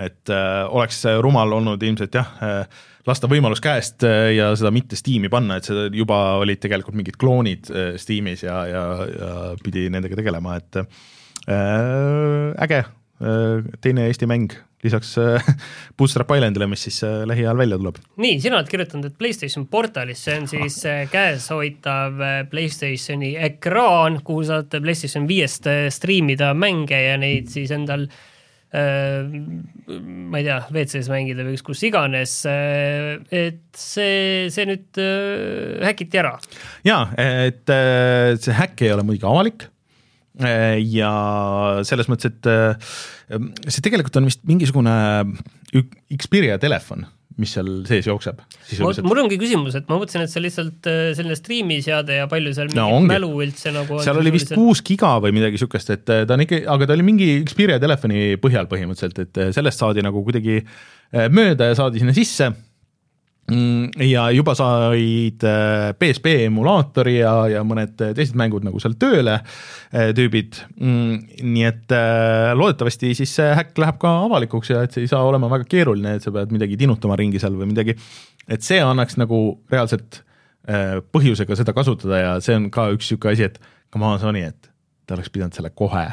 et 0.00 0.32
äh, 0.32 0.62
oleks 0.72 1.02
rumal 1.20 1.52
olnud 1.52 1.82
ilmselt 1.84 2.16
jah 2.16 2.30
äh,, 2.40 2.82
lasta 3.08 3.28
võimalus 3.30 3.62
käest 3.62 4.04
äh, 4.06 4.30
ja 4.36 4.52
seda 4.58 4.72
mitte 4.74 4.98
Steam'i 4.98 5.30
panna, 5.32 5.58
et 5.58 5.68
seda 5.68 5.88
juba 5.94 6.38
olid 6.42 6.62
tegelikult 6.62 6.96
mingid 6.98 7.18
kloonid 7.20 7.70
äh, 7.72 7.92
Steam'is 8.00 8.46
ja, 8.46 8.62
ja, 8.70 8.82
ja 9.10 9.30
pidi 9.62 9.88
nendega 9.92 10.18
tegelema, 10.18 10.56
et 10.60 10.80
äh, 10.80 12.56
äge 12.62 12.84
teine 13.80 14.06
Eesti 14.10 14.26
mäng 14.26 14.54
lisaks 14.82 15.18
äh, 15.18 15.44
Bootstrap 15.98 16.30
Islandile, 16.36 16.66
mis 16.70 16.82
siis 16.88 17.02
äh, 17.06 17.22
lähiajal 17.28 17.58
välja 17.58 17.78
tuleb. 17.78 18.00
nii, 18.22 18.40
sina 18.42 18.58
oled 18.58 18.70
kirjutanud, 18.70 19.10
et 19.10 19.18
PlayStation 19.18 19.66
portaalis, 19.70 20.24
see 20.26 20.40
on 20.40 20.50
siis 20.50 20.80
äh, 20.88 21.04
käeshoitav 21.12 22.18
PlayStationi 22.50 23.34
ekraan, 23.50 24.20
kuhu 24.26 24.44
saate 24.50 24.82
PlayStation 24.82 25.28
viiest 25.30 25.70
striimida 25.94 26.52
mänge 26.58 26.98
ja 26.98 27.16
neid 27.20 27.50
siis 27.52 27.72
endal 27.74 28.08
ma 28.72 30.38
ei 30.40 30.46
tea, 30.46 30.54
WC-s 30.72 31.10
mängida 31.12 31.44
või 31.44 31.58
kus 31.60 31.82
iganes, 31.84 32.38
et 32.48 33.58
see, 33.76 34.46
see 34.48 34.64
nüüd 34.64 35.00
häkiti 35.84 36.22
ära. 36.22 36.30
jaa, 36.88 37.02
et 37.20 37.68
see 38.40 38.56
häkk 38.56 38.86
ei 38.86 38.94
ole 38.94 39.04
muidugi 39.04 39.28
avalik 39.28 39.66
ja 40.40 41.12
selles 41.84 42.08
mõttes, 42.08 42.32
et 42.32 43.68
see 43.68 43.84
tegelikult 43.84 44.16
on 44.16 44.30
vist 44.30 44.40
mingisugune 44.48 44.94
Xperia 46.16 46.56
telefon, 46.60 47.04
mis 47.40 47.52
seal 47.56 47.68
sees 47.88 48.06
jookseb 48.08 48.40
mul 49.06 49.20
ongi 49.24 49.38
küsimus, 49.40 49.76
et 49.78 49.88
ma 49.90 49.98
mõtlesin, 50.00 50.24
et 50.24 50.32
see 50.32 50.42
lihtsalt 50.44 50.88
äh, 50.90 51.00
selline 51.16 51.36
striimiseade 51.38 52.18
ja 52.20 52.28
palju 52.30 52.52
seal 52.56 52.72
No 52.76 52.88
mingit 52.94 53.12
mälu 53.12 53.30
üldse 53.44 53.72
nagu 53.74 54.00
seal 54.04 54.20
oli 54.20 54.34
vist 54.34 54.54
kuus 54.56 54.82
giga 54.86 55.14
või 55.22 55.34
midagi 55.36 55.58
niisugust, 55.58 55.92
et 55.94 56.12
äh, 56.12 56.24
ta 56.28 56.36
on 56.36 56.44
ikka, 56.44 56.62
aga 56.74 56.88
ta 56.88 56.96
oli 56.96 57.06
mingi 57.06 57.30
Xperia 57.48 57.80
telefoni 57.82 58.36
põhjal 58.42 58.68
põhimõtteliselt, 58.70 59.22
et 59.26 59.40
äh, 59.40 59.54
sellest 59.56 59.82
saadi 59.82 60.04
nagu 60.04 60.24
kuidagi 60.26 60.60
äh, 60.60 61.28
mööda 61.32 61.70
ja 61.70 61.78
saadi 61.78 62.02
sinna 62.02 62.16
sisse 62.16 62.52
ja 64.08 64.24
juba 64.34 64.54
said 64.58 65.44
äh, 65.46 65.92
PSP 65.98 66.34
emulaatori 66.46 67.18
ja, 67.18 67.32
ja 67.50 67.62
mõned 67.66 67.94
teised 68.00 68.36
mängud 68.38 68.64
nagu 68.66 68.80
seal 68.82 68.96
tööle, 69.00 69.38
äh, 69.92 70.10
tüübid. 70.16 70.60
nii 70.78 71.64
et 71.68 71.94
äh, 71.96 72.52
loodetavasti 72.58 73.12
siis 73.18 73.34
see 73.38 73.52
häkk 73.58 73.78
läheb 73.82 74.00
ka 74.02 74.12
avalikuks 74.26 74.72
ja 74.72 74.82
et 74.86 74.94
see 74.94 75.06
ei 75.06 75.10
saa 75.10 75.22
olema 75.26 75.50
väga 75.52 75.68
keeruline, 75.70 76.16
et 76.16 76.26
sa 76.26 76.34
pead 76.34 76.52
midagi 76.54 76.78
tinutama 76.80 77.18
ringi 77.18 77.40
seal 77.42 77.56
või 77.58 77.70
midagi. 77.72 77.96
et 78.48 78.62
see 78.64 78.80
annaks 78.82 79.18
nagu 79.20 79.42
reaalselt 79.72 80.22
äh, 80.68 80.98
põhjusega 81.14 81.58
seda 81.58 81.74
kasutada 81.76 82.20
ja 82.20 82.34
see 82.44 82.58
on 82.58 82.70
ka 82.74 82.90
üks 82.94 83.10
niisugune 83.10 83.36
asi, 83.36 83.50
et 83.50 83.60
come 83.92 84.08
on 84.08 84.20
Sony, 84.22 84.46
et 84.48 84.72
te 85.06 85.16
oleks 85.16 85.32
pidanud 85.32 85.54
selle 85.56 85.72
kohe 85.74 86.06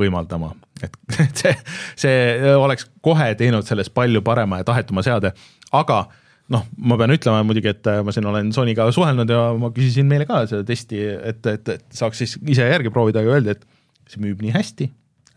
võimaldama, 0.00 0.50
et 0.82 0.96
see, 1.40 1.54
see 1.96 2.54
oleks 2.56 2.88
kohe 3.04 3.30
teinud 3.38 3.66
sellest 3.66 3.94
palju 3.94 4.22
parema 4.26 4.60
ja 4.60 4.66
tahetuma 4.66 5.04
seade, 5.06 5.34
aga 5.72 6.04
noh, 6.52 6.64
ma 6.76 6.98
pean 7.00 7.14
ütlema 7.14 7.44
muidugi, 7.46 7.70
et 7.72 7.88
äh, 7.90 8.02
ma 8.04 8.12
siin 8.14 8.26
olen 8.28 8.50
Sonyga 8.56 8.90
suhelnud 8.94 9.30
ja 9.32 9.46
ma 9.60 9.70
küsisin 9.74 10.08
meile 10.10 10.26
ka 10.28 10.44
seda 10.50 10.66
testi, 10.68 11.00
et, 11.00 11.40
et, 11.46 11.70
et 11.76 11.86
saaks 11.94 12.20
siis 12.24 12.36
ise 12.42 12.66
järgi 12.68 12.92
proovida 12.92 13.24
ja 13.24 13.36
öelda, 13.36 13.56
et 13.56 14.12
see 14.12 14.20
müüb 14.20 14.42
nii 14.44 14.52
hästi, 14.54 14.90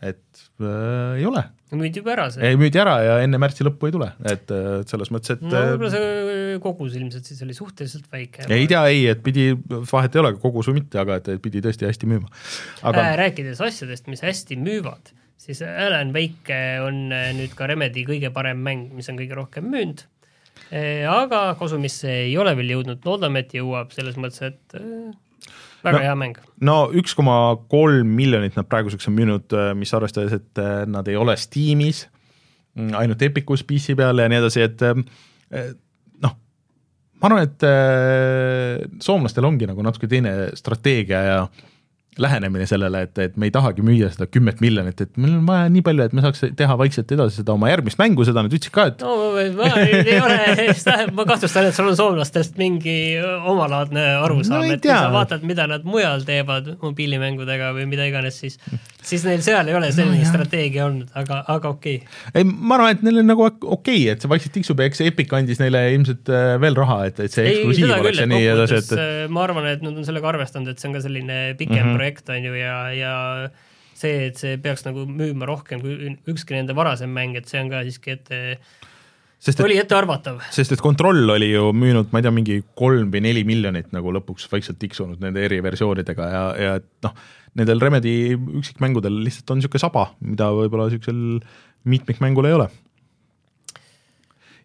et 0.04 0.42
äh, 0.60 1.18
ei 1.18 1.24
ole. 1.28 1.46
müüdi 1.72 2.02
juba 2.02 2.14
ära 2.14 2.28
see. 2.32 2.44
ei, 2.44 2.58
müüdi 2.60 2.80
ära 2.80 2.98
ja 3.04 3.16
enne 3.24 3.40
märtsi 3.40 3.64
lõppu 3.66 3.88
ei 3.88 3.94
tule, 3.96 4.10
et 4.28 4.52
äh, 4.54 4.68
selles 4.90 5.12
mõttes, 5.14 5.36
et 5.36 5.44
no 5.44 5.64
võib-olla 5.72 5.94
see 5.96 6.58
kogus 6.62 6.96
ilmselt 6.98 7.28
siis 7.28 7.40
oli 7.44 7.56
suhteliselt 7.56 8.10
väike. 8.12 8.46
ei 8.52 8.68
tea, 8.70 8.82
ei, 8.92 9.06
et 9.12 9.22
pidi, 9.24 9.50
vahet 9.92 10.16
ei 10.16 10.22
ole, 10.22 10.34
kogus 10.42 10.68
või 10.70 10.82
mitte, 10.82 11.00
aga 11.02 11.18
et, 11.20 11.32
pidi 11.44 11.62
tõesti 11.64 11.88
hästi 11.88 12.10
müüma. 12.10 12.28
aga 12.88 13.06
äh, 13.06 13.16
rääkides 13.24 13.62
asjadest, 13.64 14.10
mis 14.12 14.22
hästi 14.24 14.58
müüvad, 14.60 15.12
siis 15.40 15.64
Alan 15.64 16.12
Wake 16.16 16.60
on 16.84 17.08
äh, 17.14 17.32
nüüd 17.38 17.56
ka 17.58 17.70
Remedi 17.70 18.04
kõige 18.08 18.32
parem 18.34 18.62
mäng, 18.64 18.92
mis 18.96 19.08
on 19.12 19.18
kõige 19.20 19.38
rohkem 19.38 19.68
müünud. 19.72 20.04
Aga 21.08 21.54
kasumisse 21.58 22.10
ei 22.26 22.36
ole 22.38 22.52
veel 22.58 22.74
jõudnud, 22.76 23.00
loodame, 23.06 23.44
et 23.44 23.54
jõuab, 23.56 23.92
selles 23.96 24.18
mõttes, 24.20 24.42
et 24.50 24.76
äh, 24.76 25.14
väga 25.84 25.98
No. 25.98 26.02
hea 26.04 26.14
mäng. 26.18 26.38
no 26.60 26.76
üks 26.92 27.14
koma 27.16 27.56
kolm 27.70 28.10
miljonit 28.18 28.56
nad 28.58 28.68
praeguseks 28.68 29.08
on 29.08 29.14
müünud, 29.16 29.54
mis 29.78 29.94
arvestades, 29.94 30.34
et 30.36 30.62
nad 30.90 31.08
ei 31.08 31.16
ole 31.16 31.36
Steamis, 31.40 32.06
ainult 32.76 33.22
Epicus 33.22 33.62
PC 33.64 33.96
peal 33.96 34.18
ja 34.18 34.28
nii 34.28 34.40
edasi, 34.42 34.60
et 34.66 34.82
noh, 36.22 36.34
ma 37.22 37.30
arvan, 37.30 37.46
et 37.48 39.02
soomlastel 39.02 39.46
ongi 39.48 39.66
nagu 39.70 39.82
natuke 39.86 40.10
teine 40.10 40.50
strateegia 40.58 41.22
ja 41.30 41.38
lähenemine 42.18 42.66
sellele, 42.66 43.02
et, 43.06 43.18
et 43.22 43.36
me 43.38 43.46
ei 43.46 43.52
tahagi 43.54 43.82
müüa 43.84 44.08
seda 44.10 44.26
kümmet 44.30 44.62
miljonit, 44.62 45.00
et 45.04 45.12
meil 45.20 45.36
on 45.36 45.46
vaja 45.46 45.68
nii 45.70 45.84
palju, 45.86 46.06
et 46.08 46.16
me 46.16 46.24
saaks 46.24 46.42
teha 46.58 46.76
vaikselt 46.80 47.12
edasi 47.14 47.42
seda 47.42 47.54
oma 47.54 47.70
järgmist 47.70 48.00
mängu, 48.00 48.26
seda 48.26 48.42
nad 48.42 48.54
ütlesid 48.54 48.74
ka, 48.74 48.88
et 48.90 49.04
no 49.04 49.14
ma 49.58 49.68
ei, 49.84 50.00
ei 50.02 50.18
ole, 50.18 50.38
ma 51.16 51.26
kahtlustan, 51.28 51.68
et 51.70 51.76
sul 51.76 51.90
on 51.92 51.98
soomlastest 51.98 52.58
mingi 52.58 52.96
omalaadne 53.22 54.06
arusaam 54.24 54.58
No 54.58 54.74
et 54.74 54.82
kui 54.82 54.90
sa 54.90 55.12
vaatad, 55.14 55.44
mida 55.46 55.68
nad 55.70 55.86
mujal 55.86 56.24
teevad 56.26 56.72
mobiilimängudega 56.82 57.70
või 57.76 57.86
mida 57.90 58.08
iganes, 58.08 58.40
siis, 58.42 58.58
siis 59.04 59.22
neil 59.28 59.44
seal 59.46 59.70
ei 59.70 59.78
ole 59.78 59.92
selline 59.94 60.24
no, 60.24 60.30
strateegia 60.32 60.88
olnud, 60.88 61.12
aga, 61.18 61.44
aga 61.54 61.72
okei 61.76 62.00
okay. 62.02 62.34
ei, 62.34 62.48
ma 62.48 62.78
arvan, 62.80 62.96
et 62.96 63.06
neil 63.06 63.22
on 63.22 63.30
nagu 63.30 63.46
okei 63.46 63.68
okay,, 63.76 64.00
et 64.14 64.24
see 64.24 64.32
vaikselt 64.32 64.56
tiksub 64.58 64.82
ja 64.82 64.90
eks 64.90 65.04
Epic 65.06 65.32
andis 65.38 65.62
neile 65.62 65.84
ilmselt 65.94 66.32
äh, 66.34 66.56
veel 66.62 66.78
raha, 66.78 66.98
et, 67.12 67.22
et 67.28 67.34
see 67.34 67.46
ei, 67.46 67.60
eksklusiiv 67.60 67.94
oleks 68.00 68.22
ja 68.24 68.28
nii 68.34 68.50
edasi, 68.56 68.82
et, 68.82 68.92
äh, 68.98 69.22
ma 69.30 69.46
arvan, 69.46 69.70
et 69.70 69.86
nad 69.86 69.94
on 69.94 70.08
sellega 70.08 70.32
arvestanud, 70.34 70.72
et 70.72 70.82
see 70.82 70.90
on 70.90 70.98
ka 70.98 71.04
selline 71.04 71.38
pikem 71.60 71.76
mm. 71.76 71.84
-hmm. 71.84 71.98
projekt, 71.98 72.07
on 72.32 72.44
ju, 72.48 72.54
ja, 72.58 72.76
ja 72.96 73.14
see, 73.98 74.28
et 74.28 74.38
see 74.40 74.58
peaks 74.62 74.84
nagu 74.86 75.06
müüma 75.08 75.48
rohkem 75.48 75.82
kui 75.82 76.12
ükski 76.30 76.56
nende 76.56 76.76
varasem 76.78 77.10
mäng, 77.14 77.36
et 77.38 77.50
see 77.50 77.60
on 77.62 77.70
ka 77.72 77.82
siiski 77.86 78.14
ette, 78.14 78.40
sest 79.42 79.58
et 79.58 79.64
oli 79.66 79.78
ettearvatav. 79.80 80.40
sest 80.54 80.74
et 80.74 80.82
Control 80.82 81.34
oli 81.34 81.50
ju 81.50 81.70
müünud, 81.76 82.10
ma 82.12 82.20
ei 82.20 82.26
tea, 82.26 82.34
mingi 82.34 82.58
kolm 82.78 83.12
või 83.14 83.24
neli 83.26 83.44
miljonit 83.48 83.92
nagu 83.94 84.14
lõpuks 84.18 84.48
vaikselt 84.52 84.80
tiksunud 84.82 85.22
nende 85.22 85.44
eriversioonidega 85.46 86.32
ja, 86.32 86.42
ja 86.58 86.74
et 86.80 86.88
noh, 87.06 87.14
nendel 87.58 87.82
Remedi 87.82 88.18
üksikmängudel 88.34 89.22
lihtsalt 89.26 89.54
on 89.54 89.62
niisugune 89.62 89.82
saba, 89.82 90.10
mida 90.24 90.50
võib-olla 90.54 90.88
niisugusel 90.88 91.40
mitmikmängul 91.88 92.50
ei 92.50 92.58
ole. 92.58 92.68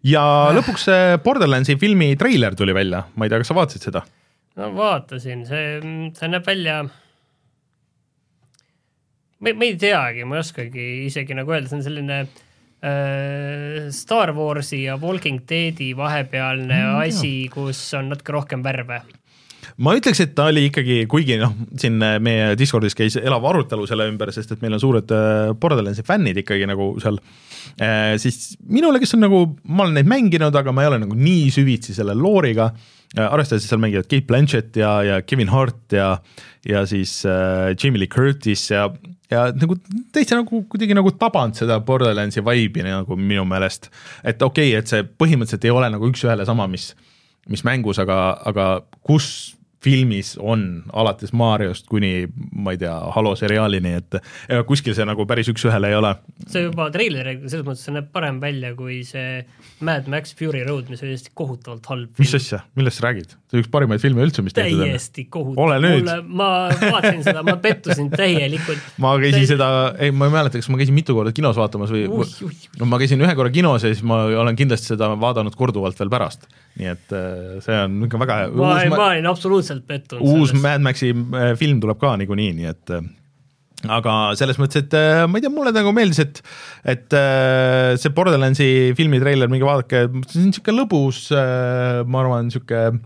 ja 0.06 0.24
lõpuks 0.54 0.90
see 0.90 1.14
Borderlandsi 1.24 1.78
filmi 1.80 2.12
treiler 2.20 2.54
tuli 2.58 2.76
välja, 2.76 3.06
ma 3.14 3.26
ei 3.26 3.32
tea, 3.32 3.42
kas 3.42 3.50
sa 3.50 3.58
vaatasid 3.58 3.90
seda? 3.90 4.04
no 4.60 4.74
vaatasin, 4.76 5.42
see, 5.48 5.80
see 6.14 6.30
näeb 6.30 6.46
välja 6.46 6.84
ma, 9.44 9.52
ma 9.54 9.68
ei 9.68 9.76
teagi, 9.80 10.24
ma 10.28 10.38
ei 10.38 10.44
oskagi 10.44 10.86
isegi 11.08 11.36
nagu 11.36 11.52
öelda, 11.54 11.70
see 11.70 11.80
on 11.80 11.84
selline 11.86 12.20
äh, 12.24 13.90
Star 13.94 14.32
Warsi 14.36 14.84
ja 14.86 14.96
Walking 15.00 15.44
Deadi 15.48 15.92
vahepealne 15.96 16.80
Mm, 16.80 17.02
asi, 17.04 17.34
kus 17.52 17.82
on 17.98 18.10
natuke 18.12 18.34
rohkem 18.34 18.64
värve. 18.64 19.02
ma 19.80 19.94
ütleks, 19.96 20.20
et 20.20 20.34
ta 20.36 20.50
oli 20.52 20.66
ikkagi, 20.68 21.00
kuigi 21.10 21.38
noh, 21.40 21.54
siin 21.80 21.96
meie 22.22 22.52
Discordis 22.58 22.94
käis 22.94 23.16
elav 23.18 23.44
arutelu 23.48 23.86
selle 23.88 24.06
ümber, 24.10 24.30
sest 24.34 24.52
et 24.54 24.60
meil 24.62 24.76
on 24.76 24.82
suured 24.82 25.14
äh, 25.14 25.52
Borderlandsi 25.58 26.04
fännid 26.06 26.38
ikkagi 26.44 26.68
nagu 26.68 26.92
seal, 27.02 27.18
siis 28.20 28.58
minule, 28.68 29.00
kes 29.00 29.16
on 29.16 29.24
nagu, 29.24 29.38
ma 29.64 29.86
olen 29.86 29.96
neid 29.98 30.10
mänginud, 30.10 30.54
aga 30.54 30.72
ma 30.76 30.84
ei 30.84 30.90
ole 30.92 31.00
nagu 31.02 31.16
nii 31.16 31.48
süvitsi 31.54 31.96
selle 31.96 32.12
looriga, 32.14 32.68
arvestades, 33.16 33.64
et 33.64 33.72
seal 33.72 33.82
mängivad 33.82 34.08
Kate 34.10 34.26
Blanchett 34.28 34.76
ja, 34.78 34.98
ja 35.06 35.20
Kevin 35.22 35.50
Hart 35.52 35.94
ja, 35.94 36.18
ja 36.68 36.84
siis 36.86 37.22
äh, 37.26 37.74
Jamie 37.78 38.04
Lee 38.04 38.10
Curtis 38.10 38.68
ja, 38.70 38.88
ja 39.34 39.44
nagu 39.52 39.76
täitsa 40.14 40.38
nagu 40.38 40.62
kuidagi 40.70 40.96
nagu 40.96 41.12
tabanud 41.18 41.58
seda 41.58 41.80
Borderlandsi 41.84 42.44
vibe'i 42.44 42.86
nagu 42.86 43.18
minu 43.18 43.44
meelest. 43.48 43.90
et 44.22 44.42
okei 44.42 44.72
okay,, 44.72 44.80
et 44.80 44.90
see 44.90 45.04
põhimõtteliselt 45.04 45.66
ei 45.68 45.74
ole 45.74 45.90
nagu 45.92 46.08
üks-ühele 46.10 46.46
sama, 46.48 46.68
mis, 46.70 46.92
mis 47.50 47.64
mängus, 47.66 48.00
aga, 48.02 48.18
aga 48.46 48.68
kus 49.04 49.28
filmis 49.84 50.34
on 50.40 50.82
alates 50.92 51.34
Mariost 51.36 51.88
kuni 51.90 52.26
ma 52.52 52.74
ei 52.74 52.80
tea, 52.80 52.94
Halo 53.14 53.34
seriaalini, 53.38 53.94
et 54.00 54.18
ega 54.48 54.62
kuskil 54.68 54.96
see 54.96 55.06
nagu 55.08 55.26
päris 55.28 55.50
üks-ühele 55.52 55.92
ei 55.92 55.98
ole. 55.98 56.14
see 56.48 56.66
juba 56.66 56.88
treileri 56.94 57.36
selles 57.44 57.66
mõttes 57.66 57.84
see 57.86 57.94
näeb 57.96 58.10
parem 58.14 58.40
välja 58.42 58.74
kui 58.78 59.02
see 59.06 59.44
Mad 59.84 60.08
Max 60.10 60.34
Fury 60.38 60.64
Road, 60.66 60.88
mis 60.92 61.02
oli 61.04 61.14
hästi 61.14 61.34
kohutavalt 61.36 61.86
halb 61.92 62.22
mis 62.22 62.34
asja, 62.38 62.62
millest 62.78 63.00
sa 63.00 63.08
räägid? 63.08 63.36
see 63.50 63.58
on 63.58 63.64
üks 63.64 63.70
parimaid 63.72 64.02
filme 64.02 64.24
üldse, 64.24 64.42
mis 64.44 64.56
tehtud 64.56 64.80
on. 64.80 64.88
täiesti 64.88 65.26
kohutav. 65.30 66.24
Ma 66.24 66.48
vaatasin 66.80 67.22
seda, 67.26 67.44
ma 67.46 67.56
pettusin 67.62 68.10
täielikult. 68.12 68.82
ma 69.04 69.14
käisin 69.22 69.46
seda, 69.54 69.68
ei 70.02 70.14
ma 70.14 70.28
ei 70.28 70.34
mäleta, 70.34 70.60
kas 70.60 70.70
ma 70.72 70.80
käisin 70.80 70.96
mitu 70.96 71.16
korda 71.16 71.34
kinos 71.36 71.58
vaatamas 71.60 71.92
või 71.94 72.06
Ui, 72.08 72.28
ui. 72.48 72.56
no 72.80 72.88
ma 72.90 73.00
käisin 73.02 73.22
ühe 73.22 73.34
korra 73.38 73.52
kinos 73.54 73.84
ja 73.84 73.92
siis 73.92 74.04
ma 74.06 74.24
olen 74.42 74.58
kindlasti 74.58 74.94
seda 74.94 75.12
vaadanud 75.20 75.56
korduvalt 75.58 75.98
veel 76.00 76.12
pärast. 76.12 76.48
Nii 76.80 76.90
et 76.90 77.12
äh, 77.14 77.58
see 77.64 77.76
on 77.84 78.00
ikka 78.06 78.20
väga 78.22 78.38
ma, 78.54 78.76
ma 78.90 79.10
olin 79.12 79.28
absoluutselt 79.30 79.84
pettunud. 79.86 80.24
uus 80.26 80.54
Mad 80.58 80.82
Maxi 80.82 81.12
äh, 81.12 81.52
film 81.58 81.82
tuleb 81.82 82.00
ka 82.00 82.14
niikuinii, 82.18 82.54
nii 82.58 82.70
et 82.70 82.94
äh, 82.96 83.04
aga 83.94 84.14
selles 84.38 84.58
mõttes, 84.58 84.86
et 84.86 84.94
ma 85.28 85.38
ei 85.38 85.44
tea, 85.44 85.52
mulle 85.52 85.74
nagu 85.76 85.92
meeldis, 85.94 86.22
et 86.24 86.40
et 86.88 87.16
see 88.00 88.12
Borderlandsi 88.16 88.68
filmi 88.96 89.20
treiler, 89.20 89.50
minge 89.52 89.66
vaadake, 89.68 90.06
see 90.24 90.40
on 90.40 90.48
niisugune 90.48 90.78
lõbus, 90.78 91.26
ma 92.08 92.22
arvan, 92.22 92.48
niisugune 92.48 93.02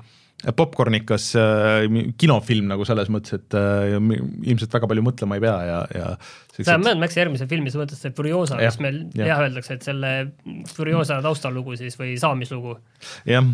popkornikas 0.54 1.32
äh, 1.34 1.86
kinofilm 2.20 2.68
nagu 2.70 2.84
selles 2.86 3.08
mõttes, 3.10 3.34
et 3.40 3.56
äh, 3.58 3.96
ilmselt 3.98 4.74
väga 4.76 4.86
palju 4.90 5.02
mõtlema 5.02 5.38
ei 5.38 5.42
pea 5.42 5.56
ja, 5.66 5.78
ja 5.96 6.10
on 6.74 6.82
Mad 6.82 6.98
Maxi 6.98 7.18
järgmise 7.20 7.46
filmi, 7.50 7.70
sa 7.70 7.78
mõtled 7.80 7.98
see 7.98 8.12
Furiosa, 8.14 8.56
mis 8.58 8.78
meil 8.82 9.00
jah. 9.18 9.28
jah 9.32 9.42
öeldakse, 9.44 9.76
et 9.78 9.86
selle 9.86 10.12
Furiosa 10.74 11.18
taustalugu 11.22 11.74
siis 11.78 11.98
või 11.98 12.14
saamislugu. 12.18 12.76
jah, 13.28 13.50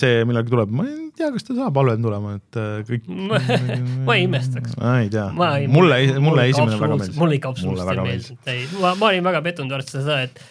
see 0.00 0.22
millalgi 0.28 0.52
tuleb, 0.52 0.72
ma 0.72 0.86
ei 0.88 1.08
tea, 1.16 1.30
kas 1.34 1.48
ta 1.48 1.56
saab 1.58 1.80
halvem 1.80 2.04
tulema, 2.04 2.36
et 2.40 2.60
äh, 2.60 2.68
kõik 2.88 3.08
ma 4.08 4.16
ei 4.18 4.28
imestaks. 4.28 4.76
ei 4.98 5.10
tea, 5.12 5.26
Ma 5.36 5.54
ei- 5.58 5.68
mulle, 5.68 6.00
mulle 6.20 6.28
mulle 6.28 6.46
ikka 6.52 6.62
esimene 6.62 6.80
väga 6.84 7.00
meeldis. 7.00 7.18
mulle 7.24 7.40
ikka 7.40 7.52
absoluutselt 7.56 7.92
ei 7.96 8.04
meeldinud, 8.04 8.52
ei, 8.54 8.68
ma, 8.84 8.94
ma 9.00 9.10
olin 9.12 9.28
väga 9.32 9.44
pettunud 9.48 9.76
arvestades 9.78 10.04
seda, 10.08 10.20
et 10.28 10.44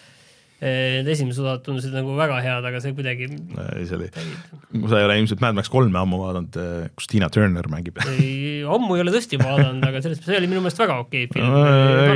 need 0.58 1.06
esimesed 1.12 1.44
osad 1.44 1.62
tundusid 1.66 1.92
nagu 1.94 2.16
väga 2.18 2.40
head, 2.42 2.64
aga 2.66 2.80
see 2.82 2.94
kuidagi 2.96 3.28
ei, 3.28 3.84
see 3.86 3.98
oli, 3.98 4.08
sa 4.90 4.98
ei 4.98 5.06
ole 5.06 5.18
ilmselt 5.20 5.42
Mad 5.44 5.58
Max 5.58 5.70
kolme 5.70 6.00
ammu 6.00 6.18
vaadanud, 6.24 6.58
kus 6.98 7.10
Tina 7.10 7.28
Turner 7.30 7.68
mängib 7.70 8.00
ei, 8.16 8.64
ammu 8.66 8.96
ei 8.96 9.04
ole 9.04 9.14
tõesti 9.14 9.38
vaadanud, 9.40 9.84
aga 9.86 10.02
selles, 10.04 10.22
see 10.24 10.40
oli 10.40 10.50
minu 10.50 10.64
meelest 10.64 10.82
väga 10.82 10.98
okei 11.04 11.28
film. 11.30 11.54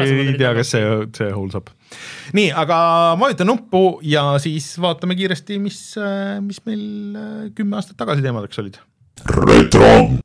ei 0.03 0.35
tea, 0.41 0.53
kas 0.59 0.75
see, 0.75 0.91
see 1.19 1.31
holds 1.37 1.59
up. 1.59 1.71
nii, 2.35 2.51
aga 2.65 2.79
vajuta 3.21 3.47
nuppu 3.47 3.85
ja 4.07 4.27
siis 4.43 4.73
vaatame 4.83 5.17
kiiresti, 5.19 5.61
mis, 5.63 5.79
mis 6.43 6.63
meil 6.67 6.85
äh, 7.15 7.47
kümme 7.57 7.79
aastat 7.79 7.99
tagasi 8.01 8.25
teemadeks 8.25 8.63
olid. 8.63 8.83
Äh, 9.23 10.19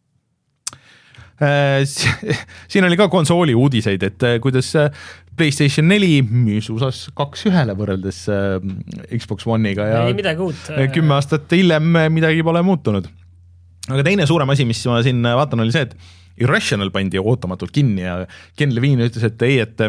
siin 2.72 2.88
oli 2.88 2.98
ka 3.00 3.08
konsooli 3.14 3.56
uudiseid, 3.58 4.04
et 4.04 4.26
äh, 4.26 4.38
kuidas 4.44 4.74
äh, 4.80 4.92
Playstation 5.38 5.86
neli 5.86 6.24
müüs 6.26 6.72
USA-s 6.74 7.12
kaks 7.18 7.46
ühele 7.46 7.76
võrreldes 7.78 8.24
Xbox 9.14 9.46
One'iga 9.46 9.86
ja 9.86 10.00
ei 10.10 10.16
midagi 10.18 10.42
uut. 10.42 10.64
kümme 10.96 11.14
aastat 11.14 11.54
hiljem 11.54 11.92
midagi 12.10 12.42
pole 12.46 12.64
muutunud. 12.66 13.06
aga 13.92 14.06
teine 14.08 14.26
suurem 14.26 14.50
asi, 14.50 14.66
mis 14.66 14.82
ma 14.90 15.04
siin 15.06 15.22
vaatan, 15.22 15.62
oli 15.62 15.76
see, 15.76 15.86
et 15.86 16.42
Irrational 16.42 16.90
pandi 16.94 17.22
ootamatult 17.22 17.74
kinni 17.74 18.02
ja 18.02 18.24
Ken 18.58 18.74
Levine 18.74 19.06
ütles, 19.10 19.30
et 19.30 19.46
ei, 19.46 19.60
et 19.62 19.86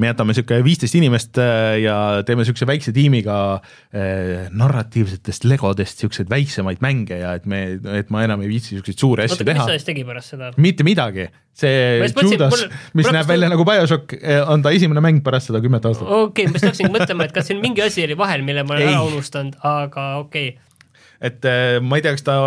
me 0.00 0.08
jätame 0.10 0.34
niisugune 0.34 0.64
viisteist 0.66 0.96
inimest 0.98 1.38
äh, 1.38 1.76
ja 1.84 1.96
teeme 2.26 2.42
niisuguse 2.42 2.66
väikse 2.66 2.92
tiimiga 2.94 3.36
äh, 3.54 4.48
narratiivsetest 4.50 5.46
legodest 5.46 6.00
niisuguseid 6.00 6.30
väiksemaid 6.32 6.82
mänge 6.82 7.20
ja 7.20 7.34
et 7.38 7.46
me, 7.50 7.60
et 8.00 8.10
ma 8.14 8.24
enam 8.26 8.42
ei 8.42 8.50
viitsi 8.50 8.74
niisuguseid 8.74 9.04
suuri 9.04 9.26
asju 9.28 9.46
teha. 9.46 9.60
mis 9.60 9.70
ta 9.70 9.76
siis 9.76 9.86
tegi 9.86 10.02
pärast 10.08 10.34
seda? 10.34 10.50
mitte 10.66 10.86
midagi, 10.86 11.28
see 11.54 12.08
Judas, 12.24 12.64
mis 12.98 13.10
näeb 13.14 13.30
välja 13.30 13.52
nagu 13.52 13.66
BioShock, 13.68 14.16
äh, 14.18 14.42
on 14.50 14.66
ta 14.66 14.74
esimene 14.74 15.04
mäng 15.04 15.22
pärast 15.26 15.52
seda 15.52 15.62
kümmet 15.62 15.86
aastat. 15.86 16.10
okei 16.10 16.48
okay,, 16.48 16.50
ma 16.50 16.58
just 16.58 16.68
hakkasin 16.72 16.92
mõtlema, 16.96 17.30
et 17.30 17.38
kas 17.38 17.48
siin 17.52 17.62
mingi 17.62 17.86
asi 17.86 18.02
oli 18.08 18.18
vahel, 18.18 18.42
mille 18.46 18.66
ma 18.66 18.74
olen 18.74 18.88
ei. 18.88 18.96
ära 18.96 19.06
unustanud, 19.12 19.62
aga 19.62 20.10
okei 20.24 20.52
okay.. 20.56 20.84
et 21.30 21.50
ma 21.86 22.02
ei 22.02 22.06
tea, 22.08 22.18
kas 22.18 22.26
ta 22.26 22.40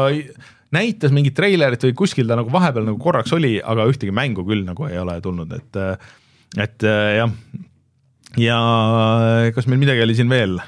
näitas 0.75 1.15
mingit 1.15 1.39
treilerit 1.39 1.87
või 1.87 1.95
kuskil 2.03 2.27
ta 2.27 2.35
nagu 2.35 2.51
vahepeal 2.51 2.91
nagu 2.91 2.99
korraks 2.99 3.31
oli, 3.39 3.55
aga 3.63 3.87
ühtegi 3.87 4.11
mängu 4.11 4.43
küll 4.43 4.67
nagu 4.67 4.91
ei 4.91 4.99
ole 4.99 5.21
tulnud, 5.23 5.55
et 5.55 5.85
et 6.55 6.87
äh, 6.87 7.17
jah, 7.17 7.35
ja 8.39 8.57
kas 9.55 9.67
meil 9.67 9.81
midagi 9.83 10.05
oli 10.05 10.17
siin 10.17 10.31
veel? 10.31 10.59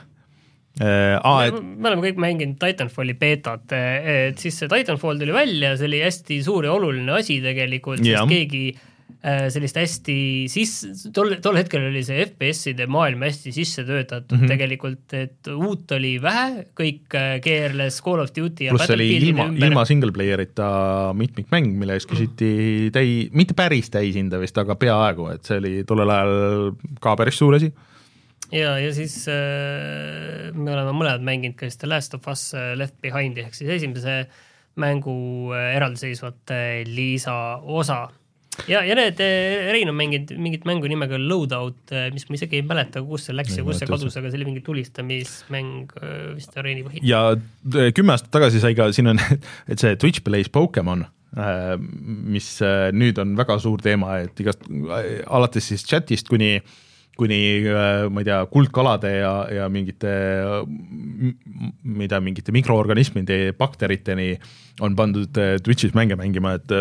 Ah, 0.80 1.42
et... 1.44 1.56
me 1.60 1.90
oleme 1.90 2.06
kõik 2.06 2.20
mänginud 2.24 2.56
Titanfalli 2.62 3.12
beetat, 3.20 3.74
et 3.76 4.38
siis 4.40 4.56
see 4.62 4.70
Titanfall 4.72 5.20
tuli 5.20 5.34
välja, 5.36 5.74
see 5.76 5.90
oli 5.90 6.00
hästi 6.06 6.38
suur 6.46 6.70
ja 6.70 6.76
oluline 6.78 7.18
asi 7.18 7.42
tegelikult, 7.44 8.00
sest 8.00 8.32
keegi 8.32 8.62
äh, 8.72 8.80
Äh, 8.80 8.89
sellist 9.20 9.76
hästi 9.76 10.14
sis-, 10.48 11.10
tol, 11.12 11.34
tol 11.44 11.58
hetkel 11.60 11.90
oli 11.90 12.00
see 12.08 12.22
FPS-ide 12.24 12.86
maailm 12.88 13.26
hästi 13.26 13.52
sisse 13.52 13.84
töötatud 13.84 14.38
mm 14.38 14.46
-hmm. 14.46 14.54
tegelikult, 14.54 15.16
et 15.18 15.50
uut 15.52 15.92
oli 15.92 16.14
vähe, 16.24 16.64
kõik 16.80 17.18
äh, 17.20 17.34
keerles 17.44 18.00
Call 18.06 18.24
of 18.24 18.32
Duty 18.36 18.70
ja 18.70 18.76
pluss 18.76 18.96
oli 18.96 19.10
ilma, 19.18 19.50
ilma 19.52 19.84
single 19.86 20.16
player'ita 20.16 21.12
mitmikmäng, 21.20 21.76
mille 21.82 22.00
eest 22.00 22.08
küsiti 22.08 22.48
mhm. 22.48 22.96
täi-, 22.96 23.28
mitte 23.36 23.58
päris 23.60 23.92
täishinda 23.92 24.40
vist, 24.40 24.58
aga 24.58 24.80
peaaegu, 24.80 25.28
et 25.36 25.44
see 25.44 25.60
oli 25.60 25.74
tollel 25.84 26.16
ajal 26.16 26.72
ka 27.04 27.16
päris 27.20 27.42
suur 27.42 27.60
asi 27.60 27.74
ja, 28.56 28.78
ja 28.80 28.94
siis 28.96 29.26
äh, 29.28 30.48
me 30.56 30.72
oleme 30.78 30.94
mõlemad 30.96 31.26
mänginud 31.28 31.58
ka 31.60 31.68
siis 31.68 31.82
The 31.82 31.92
Last 31.92 32.16
of 32.16 32.28
Us 32.32 32.54
äh, 32.56 32.72
Left 32.80 32.96
Behind'i 33.04 33.44
ehk 33.44 33.58
siis 33.58 33.76
esimese 33.80 34.24
mängu 34.80 35.52
äh, 35.52 35.76
eraldiseisvat 35.76 36.56
äh, 36.56 36.88
lisa 36.88 37.60
osa 37.60 38.08
ja, 38.68 38.82
ja 38.86 38.96
need, 38.98 39.20
eh, 39.24 39.70
Rein 39.74 39.92
on 39.92 39.98
mänginud 39.98 40.34
mingit 40.42 40.66
mängu 40.68 40.90
nimega 40.92 41.20
Loadout, 41.22 41.94
eh, 41.94 42.10
mis 42.14 42.28
ma 42.30 42.38
isegi 42.38 42.60
ei 42.60 42.66
mäleta, 42.66 43.04
kus 43.06 43.30
see 43.30 43.38
läks 43.38 43.60
ja 43.60 43.66
kus 43.68 43.80
see 43.82 43.90
kadus, 43.90 44.18
aga 44.20 44.32
see 44.32 44.40
oli 44.40 44.50
mingi 44.50 44.64
tulistamismäng 44.66 45.96
eh, 46.02 46.18
vist 46.38 46.58
areeni 46.60 46.84
põhil. 46.88 47.06
ja 47.08 47.24
kümme 47.96 48.16
aastat 48.16 48.34
tagasi 48.36 48.62
sai 48.64 48.76
ka, 48.78 48.90
siin 48.96 49.14
on, 49.14 49.22
et 49.72 49.80
see 49.80 49.96
Twitch 50.02 50.26
Plays 50.26 50.52
Pokemon, 50.54 51.08
mis 52.34 52.56
nüüd 52.98 53.20
on 53.22 53.36
väga 53.38 53.60
suur 53.62 53.82
teema, 53.86 54.16
et 54.26 54.40
igast, 54.42 54.64
alates 55.30 55.68
siis 55.70 55.86
chat'ist 55.86 56.32
kuni 56.32 56.56
kuni 57.20 57.38
ma 57.68 58.22
ei 58.24 58.26
tea, 58.26 58.40
kuldkalade 58.50 59.10
ja, 59.18 59.34
ja 59.52 59.66
mingite, 59.70 60.14
ma 60.64 62.06
ei 62.06 62.08
tea, 62.10 62.22
mingite 62.24 62.56
mikroorganismide, 62.56 63.52
bakteriteni 63.60 64.32
on 64.88 64.96
pandud 64.98 65.36
Twitch'is 65.36 65.94
mänge 65.98 66.16
mängima, 66.18 66.56
et 66.58 66.74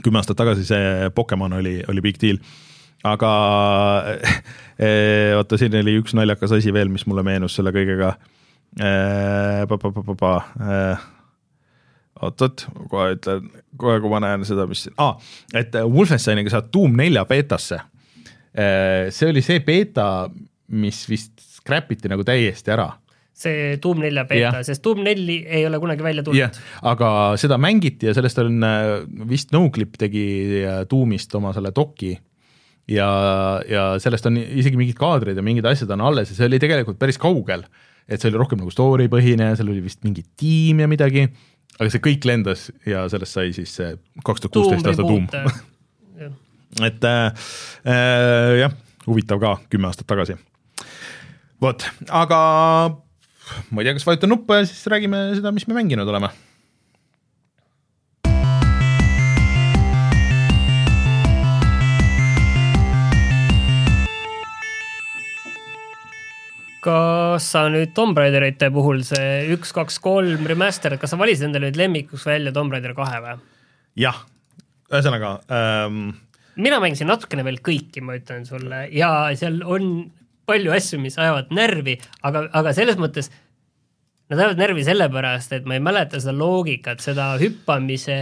kümme 0.00 0.20
aastat 0.20 0.38
tagasi 0.40 0.64
see 0.66 1.10
Pokemon 1.14 1.52
oli, 1.58 1.80
oli 1.88 2.04
big 2.04 2.20
deal. 2.22 2.38
aga 3.04 3.30
eh, 4.86 5.32
oota, 5.36 5.58
siin 5.58 5.74
oli 5.80 5.96
üks 6.00 6.14
naljakas 6.16 6.54
asi 6.58 6.72
veel, 6.74 6.92
mis 6.92 7.04
mulle 7.10 7.24
meenus 7.26 7.56
selle 7.58 7.72
kõigega. 7.74 8.14
Eh, 8.80 9.64
eh, 9.66 11.08
oot-oot, 12.22 12.66
kohe 12.88 13.16
ütlen, 13.16 13.50
kohe 13.76 13.98
kui 14.00 14.12
ma 14.12 14.22
näen 14.22 14.46
seda, 14.48 14.68
mis 14.70 14.86
ah,, 15.02 15.18
et 15.58 15.74
Wolfensteiniga 15.74 16.54
saad 16.54 16.70
Doom 16.72 16.94
nelja 16.96 17.24
beetasse. 17.28 17.80
see 18.52 19.28
oli 19.28 19.40
see 19.42 19.60
beeta, 19.64 20.28
mis 20.68 21.08
vist 21.08 21.40
scrap 21.40 21.90
iti 21.92 22.08
nagu 22.12 22.24
täiesti 22.24 22.70
ära 22.70 22.90
see 23.32 23.76
Doom 23.82 24.02
nelja 24.04 24.24
beeta, 24.28 24.60
sest 24.66 24.82
Doom 24.84 25.02
neli 25.06 25.40
ei 25.48 25.64
ole 25.66 25.80
kunagi 25.82 26.04
välja 26.04 26.24
tulnud 26.26 26.38
yeah.. 26.38 26.58
aga 26.88 27.08
seda 27.40 27.58
mängiti 27.60 28.10
ja 28.10 28.14
sellest 28.16 28.38
on 28.42 28.60
äh, 28.66 28.90
vist 29.28 29.54
Noclip 29.54 29.96
tegi 30.00 30.26
äh, 30.62 30.82
Doomist 30.90 31.34
oma 31.38 31.54
selle 31.56 31.72
doki 31.74 32.12
ja, 32.90 33.08
ja 33.68 33.86
sellest 34.02 34.28
on 34.28 34.38
isegi 34.42 34.78
mingid 34.78 34.98
kaadrid 34.98 35.38
ja 35.38 35.44
mingid 35.44 35.66
asjad 35.68 35.90
on 35.96 36.04
alles 36.10 36.32
ja 36.32 36.38
see 36.38 36.50
oli 36.50 36.60
tegelikult 36.62 37.00
päris 37.00 37.20
kaugel. 37.22 37.64
et 38.08 38.20
see 38.20 38.30
oli 38.32 38.40
rohkem 38.40 38.60
nagu 38.60 38.72
story 38.74 39.08
põhine 39.12 39.52
ja 39.52 39.58
seal 39.58 39.70
oli 39.72 39.82
vist 39.84 40.02
mingi 40.04 40.24
tiim 40.38 40.82
ja 40.82 40.88
midagi, 40.90 41.28
aga 41.78 41.90
see 41.92 42.02
kõik 42.02 42.26
lendas 42.28 42.68
ja 42.86 43.06
sellest 43.12 43.38
sai 43.38 43.52
siis 43.56 43.76
see 43.78 43.94
kaks 44.26 44.44
tuhat 44.44 44.58
kuusteist 44.58 44.90
aasta 44.90 45.06
Doom. 45.06 45.28
et 46.88 47.06
äh, 47.06 47.46
äh, 47.86 48.56
jah, 48.64 48.74
huvitav 49.06 49.40
ka, 49.42 49.56
kümme 49.70 49.90
aastat 49.90 50.10
tagasi. 50.10 50.36
vot, 51.62 51.86
aga 52.10 52.42
ma 53.70 53.82
ei 53.82 53.88
tea, 53.88 53.98
kas 53.98 54.06
vajutan 54.08 54.32
nuppu 54.32 54.56
ja 54.56 54.64
siis 54.68 54.86
räägime 54.90 55.28
seda, 55.36 55.52
mis 55.54 55.68
me 55.68 55.78
mänginud 55.78 56.08
oleme. 56.08 56.32
kas 66.82 67.44
sa 67.52 67.68
nüüd 67.70 67.92
Tomb 67.94 68.18
Raiderite 68.18 68.66
puhul 68.74 69.04
see 69.06 69.52
üks, 69.54 69.70
kaks, 69.70 70.00
kolm 70.02 70.48
remaster, 70.50 70.96
kas 70.98 71.12
sa 71.14 71.18
valisid 71.20 71.46
endale 71.46 71.68
nüüd 71.70 71.78
lemmikuks 71.78 72.24
välja 72.26 72.50
Tomb 72.54 72.74
Raider 72.74 72.96
kahe 72.98 73.20
või? 73.22 73.36
jah, 74.02 74.18
ühesõnaga 74.90 75.36
ähm... 75.46 76.00
mina 76.58 76.80
mängisin 76.82 77.06
natukene 77.06 77.46
veel 77.46 77.60
kõiki, 77.62 78.02
ma 78.02 78.18
ütlen 78.18 78.42
sulle, 78.48 78.88
ja 78.90 79.12
seal 79.38 79.60
on 79.62 80.10
palju 80.52 80.76
asju, 80.76 81.00
mis 81.02 81.18
ajavad 81.18 81.50
närvi, 81.56 81.98
aga, 82.28 82.46
aga 82.60 82.76
selles 82.76 83.00
mõttes 83.00 83.32
nad 84.32 84.38
ajavad 84.38 84.62
närvi 84.62 84.86
sellepärast, 84.86 85.52
et 85.56 85.68
ma 85.68 85.76
ei 85.76 85.84
mäleta 85.84 86.20
seda 86.22 86.36
loogikat, 86.36 87.02
seda 87.04 87.32
hüppamise 87.40 88.18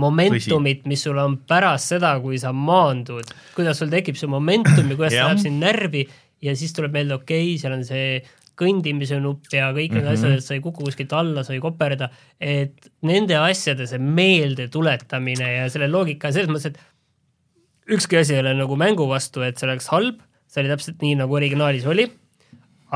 momentumit, 0.00 0.84
mis 0.88 1.02
sul 1.06 1.18
on 1.20 1.38
pärast 1.48 1.94
seda, 1.94 2.14
kui 2.20 2.38
sa 2.40 2.52
maandud, 2.52 3.30
kuidas 3.56 3.80
sul 3.80 3.92
tekib 3.92 4.18
see 4.18 4.30
momentum 4.30 4.90
ja 4.90 4.96
kuidas 4.98 5.14
see 5.14 5.22
läheb 5.22 5.44
sind 5.44 5.62
närvi 5.64 6.02
ja 6.44 6.56
siis 6.58 6.74
tuleb 6.76 6.92
meelde, 6.96 7.16
okei 7.16 7.46
okay,, 7.46 7.60
seal 7.62 7.76
on 7.78 7.86
see 7.86 8.18
kõndimise 8.56 9.18
nupp 9.20 9.52
ja 9.52 9.68
kõik 9.76 9.92
need 9.92 10.02
mm 10.02 10.08
-hmm. 10.08 10.12
asjad, 10.16 10.36
et 10.38 10.44
sa 10.44 10.54
ei 10.56 10.62
kuku 10.64 10.84
kuskilt 10.84 11.12
alla, 11.12 11.44
sa 11.44 11.52
ei 11.52 11.60
koperda, 11.60 12.08
et 12.40 12.88
nende 13.04 13.36
asjade 13.36 13.86
see 13.86 14.00
meelde 14.00 14.68
tuletamine 14.72 15.50
ja 15.58 15.68
selle 15.72 15.88
loogika 15.92 16.32
selles 16.32 16.48
mõttes, 16.48 16.72
et 16.72 17.96
ükski 17.96 18.20
asi 18.20 18.34
ei 18.34 18.40
ole 18.40 18.54
nagu 18.56 18.76
mängu 18.76 19.08
vastu, 19.08 19.42
et 19.42 19.58
see 19.58 19.68
oleks 19.68 19.88
halb, 19.92 20.20
see 20.56 20.64
oli 20.64 20.72
täpselt 20.72 21.02
nii, 21.04 21.16
nagu 21.20 21.36
originaalis 21.36 21.86
oli, 21.92 22.06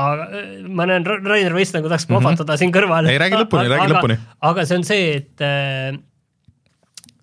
aga 0.01 0.27
äh, 0.27 0.53
ma 0.67 0.87
näen, 0.89 1.05
Rainer 1.05 1.55
vist 1.55 1.75
nagu 1.77 1.91
tahaks 1.91 2.07
plahvatada 2.09 2.45
mm 2.45 2.53
-hmm. 2.55 2.61
siin 2.63 2.73
kõrval. 2.75 3.09
ei, 3.11 3.19
räägi 3.21 3.41
lõpuni, 3.43 3.71
räägi 3.71 3.91
lõpuni. 3.93 4.17
aga 4.51 4.65
see 4.65 4.79
on 4.79 4.87
see, 4.87 5.09
et 5.19 5.43
äh, 5.45 5.99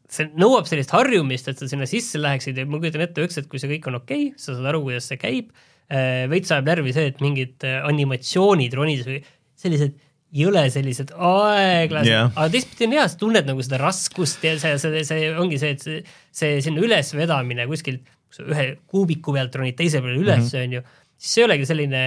see 0.09 0.29
nõuab 0.39 0.69
sellist 0.71 0.93
harjumist, 0.95 1.49
et 1.49 1.59
sa 1.59 1.69
sinna 1.69 1.89
sisse 1.91 2.21
läheksid 2.21 2.57
ja 2.57 2.67
ma 2.67 2.79
kujutan 2.79 3.05
ette, 3.05 3.25
üks 3.25 3.41
hetk, 3.41 3.51
kui 3.51 3.59
see 3.59 3.73
kõik 3.75 3.89
on 3.91 3.99
okei 4.03 4.29
okay,, 4.29 4.39
sa 4.39 4.55
saad 4.55 4.69
aru, 4.71 4.85
kuidas 4.87 5.09
see 5.11 5.19
käib, 5.21 5.51
äh, 5.91 6.29
veits 6.31 6.53
ajab 6.53 6.71
närvi 6.71 6.93
see, 6.93 7.09
et 7.13 7.25
mingid 7.25 7.65
animatsioonid 7.65 8.75
ronides 8.79 9.09
või 9.09 9.25
sellised 9.59 9.97
jõle 10.35 10.67
sellised 10.69 11.15
aeglased 11.15 12.09
yeah., 12.09 12.29
aga 12.37 12.53
teistpidi 12.53 12.85
on 12.85 12.97
hea, 12.99 13.07
sa 13.09 13.17
tunned 13.21 13.49
nagu 13.49 13.65
seda 13.65 13.81
raskust 13.81 14.45
ja 14.45 14.59
see, 14.61 14.75
see, 14.77 15.05
see 15.09 15.31
ongi 15.41 15.61
see, 15.61 15.73
et 15.73 15.85
see, 15.85 16.03
see 16.37 16.59
sinna 16.65 16.85
ülesvedamine 16.85 17.65
kuskilt 17.71 18.05
ühe 18.45 18.67
kuubiku 18.87 19.35
pealt 19.37 19.55
ronid 19.59 19.77
teise 19.79 20.03
peale 20.05 20.19
üles 20.19 20.45
mm, 20.45 20.51
-hmm. 20.51 20.65
on 20.65 20.73
ju, 20.79 20.83
siis 21.19 21.35
see 21.35 21.43
ei 21.43 21.49
olegi 21.49 21.69
selline 21.69 22.03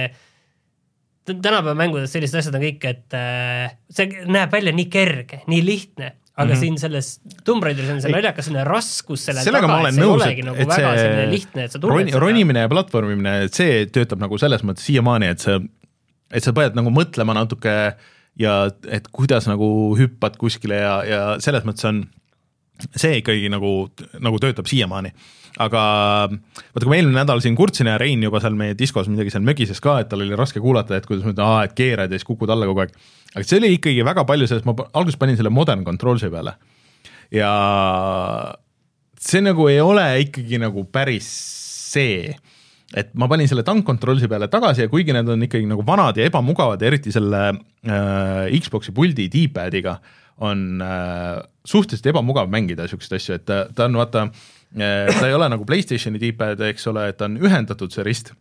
tänapäeva 1.24 1.74
mängudes 1.78 2.12
sellised 2.12 2.40
asjad 2.40 2.56
on 2.58 2.64
kõik, 2.64 2.84
et 2.88 3.16
äh, 3.16 3.76
see 3.92 4.26
näeb 4.26 4.52
välja 4.52 4.74
nii 4.74 4.88
kerge, 4.92 5.42
nii 5.50 5.60
lihtne, 5.64 6.12
aga 6.32 6.46
mm 6.46 6.52
-hmm. 6.52 6.60
siin 6.60 6.78
selles 6.78 7.20
Tomb 7.44 7.62
Raideris 7.62 7.90
on 7.90 8.00
see 8.02 8.12
naljakas 8.12 8.48
selline 8.48 8.64
raskus 8.64 9.26
selle 9.28 9.44
Sellega 9.44 9.68
taga, 9.68 9.88
et 9.88 9.94
see 9.94 10.02
nõus, 10.02 10.22
ei 10.22 10.26
olegi 10.26 10.46
nagu 10.46 10.56
väga 10.56 10.78
see 10.78 11.04
selline 11.04 11.28
lihtne, 11.30 11.64
et 11.64 11.76
sa 11.76 11.78
tunned 11.78 11.98
roni, 11.98 12.10
seda. 12.10 12.24
ronimine 12.24 12.64
ja 12.64 12.72
platvormimine, 12.72 13.36
et 13.46 13.60
see 13.60 13.84
töötab 13.86 14.24
nagu 14.24 14.38
selles 14.38 14.64
mõttes 14.66 14.88
siiamaani, 14.88 15.30
et 15.36 15.44
sa, 15.44 15.60
et 16.32 16.44
sa 16.44 16.54
pead 16.56 16.78
nagu 16.78 16.90
mõtlema 16.90 17.36
natuke 17.38 17.76
ja 18.40 18.56
et 18.88 19.08
kuidas 19.12 19.46
nagu 19.46 19.68
hüppad 19.98 20.40
kuskile 20.40 20.80
ja, 20.80 20.96
ja 21.04 21.22
selles 21.44 21.66
mõttes 21.68 21.86
on 21.86 22.06
see 22.96 23.20
ikkagi 23.20 23.52
nagu, 23.52 23.92
nagu 24.18 24.40
töötab 24.42 24.66
siiamaani 24.66 25.12
aga 25.60 25.82
vaata, 26.32 26.80
kui 26.80 26.90
ma 26.90 26.98
eelmine 26.98 27.18
nädal 27.18 27.42
siin 27.44 27.56
kurtsin 27.58 27.90
ja 27.90 27.98
Rein 28.00 28.22
juba 28.24 28.40
seal 28.40 28.56
meie 28.56 28.76
diskos 28.78 29.10
midagi 29.12 29.32
seal 29.34 29.44
mögises 29.44 29.82
ka, 29.84 29.98
et 30.00 30.08
tal 30.12 30.24
oli 30.24 30.36
raske 30.38 30.62
kuulata, 30.62 30.96
et 30.96 31.08
kuidas 31.08 31.26
ma 31.26 31.34
ütlen, 31.34 31.66
et 31.66 31.74
keerad 31.76 32.12
ja 32.12 32.20
siis 32.20 32.28
kukud 32.28 32.52
alla 32.52 32.68
kogu 32.70 32.84
aeg. 32.84 32.94
aga 33.34 33.44
see 33.44 33.60
oli 33.60 33.74
ikkagi 33.76 34.06
väga 34.06 34.24
palju 34.28 34.48
sellest, 34.48 34.68
ma 34.68 34.76
alguses 34.92 35.20
panin 35.20 35.36
selle 35.38 35.52
modern 35.52 35.84
controls'i 35.84 36.30
peale 36.32 36.56
ja 37.32 37.52
see 39.20 39.44
nagu 39.44 39.68
ei 39.68 39.80
ole 39.84 40.06
ikkagi 40.26 40.60
nagu 40.62 40.86
päris 40.92 41.28
see 41.92 42.32
et 42.96 43.12
ma 43.16 43.28
panin 43.30 43.48
selle 43.48 43.64
tank 43.64 43.86
controls'i 43.88 44.28
peale 44.28 44.48
tagasi 44.52 44.84
ja 44.84 44.92
kuigi 44.92 45.14
need 45.16 45.28
on 45.32 45.44
ikkagi 45.46 45.68
nagu 45.68 45.84
vanad 45.86 46.18
ja 46.20 46.26
ebamugavad 46.28 46.80
ja 46.82 46.90
eriti 46.90 47.12
selle 47.12 47.44
äh, 47.52 48.52
Xbox'i 48.60 48.92
puldi 48.96 49.28
D-pad'iga 49.32 49.96
on 50.42 50.82
äh, 50.82 51.38
suhteliselt 51.64 52.10
ebamugav 52.12 52.50
mängida 52.52 52.84
niisuguseid 52.84 53.16
asju, 53.18 53.36
et 53.38 53.46
ta, 53.48 53.64
ta 53.76 53.86
on 53.88 54.00
vaata 54.00 54.26
äh,, 54.26 54.51
ta 54.76 55.26
ei 55.26 55.34
ole 55.34 55.48
nagu 55.52 55.66
Playstationi 55.68 56.20
D-pad, 56.22 56.60
eks 56.70 56.86
ole, 56.92 57.08
et 57.12 57.20
ta 57.20 57.28
on 57.28 57.36
ühendatud, 57.42 57.92
see 57.92 58.06
rist, 58.06 58.32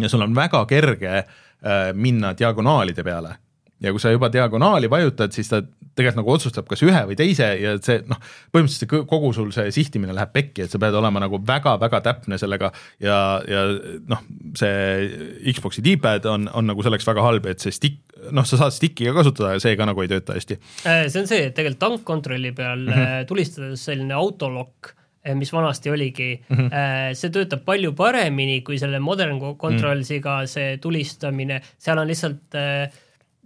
ja 0.00 0.10
sul 0.10 0.24
on 0.24 0.34
väga 0.34 0.64
kerge 0.70 1.14
äh, 1.22 1.92
minna 1.94 2.32
diagonaalide 2.38 3.04
peale 3.06 3.36
ja 3.82 3.92
kui 3.92 4.02
sa 4.02 4.12
juba 4.12 4.30
diagonaali 4.32 4.90
vajutad, 4.90 5.32
siis 5.34 5.48
ta 5.50 5.58
tegelikult 5.92 6.20
nagu 6.22 6.32
otsustab, 6.32 6.66
kas 6.70 6.80
ühe 6.86 7.00
või 7.08 7.16
teise 7.18 7.48
ja 7.60 7.74
see 7.82 7.98
noh, 8.08 8.20
põhimõtteliselt 8.54 9.08
kogu 9.10 9.32
sul 9.36 9.50
see 9.52 9.72
sihtimine 9.74 10.14
läheb 10.16 10.30
pekki, 10.32 10.64
et 10.64 10.72
sa 10.72 10.80
pead 10.80 10.96
olema 10.96 11.20
nagu 11.20 11.40
väga-väga 11.46 12.00
täpne 12.06 12.38
sellega 12.40 12.70
ja, 13.02 13.18
ja 13.48 13.64
noh, 14.08 14.22
see 14.58 15.50
Xbox'i 15.52 15.84
D-pad 15.84 16.28
on, 16.30 16.46
on 16.54 16.70
nagu 16.70 16.86
selleks 16.86 17.08
väga 17.10 17.26
halb, 17.26 17.50
et 17.50 17.64
see 17.64 17.74
stick, 17.74 18.00
noh, 18.30 18.46
sa 18.48 18.62
saad 18.62 18.76
stick'i 18.76 19.10
ka 19.10 19.18
kasutada 19.18 19.56
ja 19.56 19.64
see 19.66 19.76
ka 19.76 19.88
nagu 19.90 20.04
ei 20.04 20.10
tööta 20.14 20.38
hästi. 20.38 20.60
Äh, 20.86 21.04
see 21.12 21.24
on 21.24 21.28
see, 21.28 21.50
et 21.50 21.58
tegelikult 21.58 21.82
tankkontrolli 21.82 22.54
peal 22.56 22.86
mm 22.86 22.94
-hmm. 22.94 23.28
tulistades 23.28 23.84
selline 23.90 24.14
autolokk 24.16 24.94
äh, 24.94 25.01
mis 25.38 25.52
vanasti 25.54 25.90
oligi 25.90 26.30
mm, 26.48 26.56
-hmm. 26.56 27.14
see 27.14 27.30
töötab 27.30 27.62
palju 27.64 27.92
paremini 27.94 28.60
kui 28.66 28.78
selle 28.78 28.98
Modern 28.98 29.38
Controlsiga 29.38 30.36
mm 30.36 30.42
-hmm. 30.42 30.50
see 30.54 30.78
tulistamine, 30.82 31.60
seal 31.78 31.98
on 31.98 32.08
lihtsalt 32.08 32.58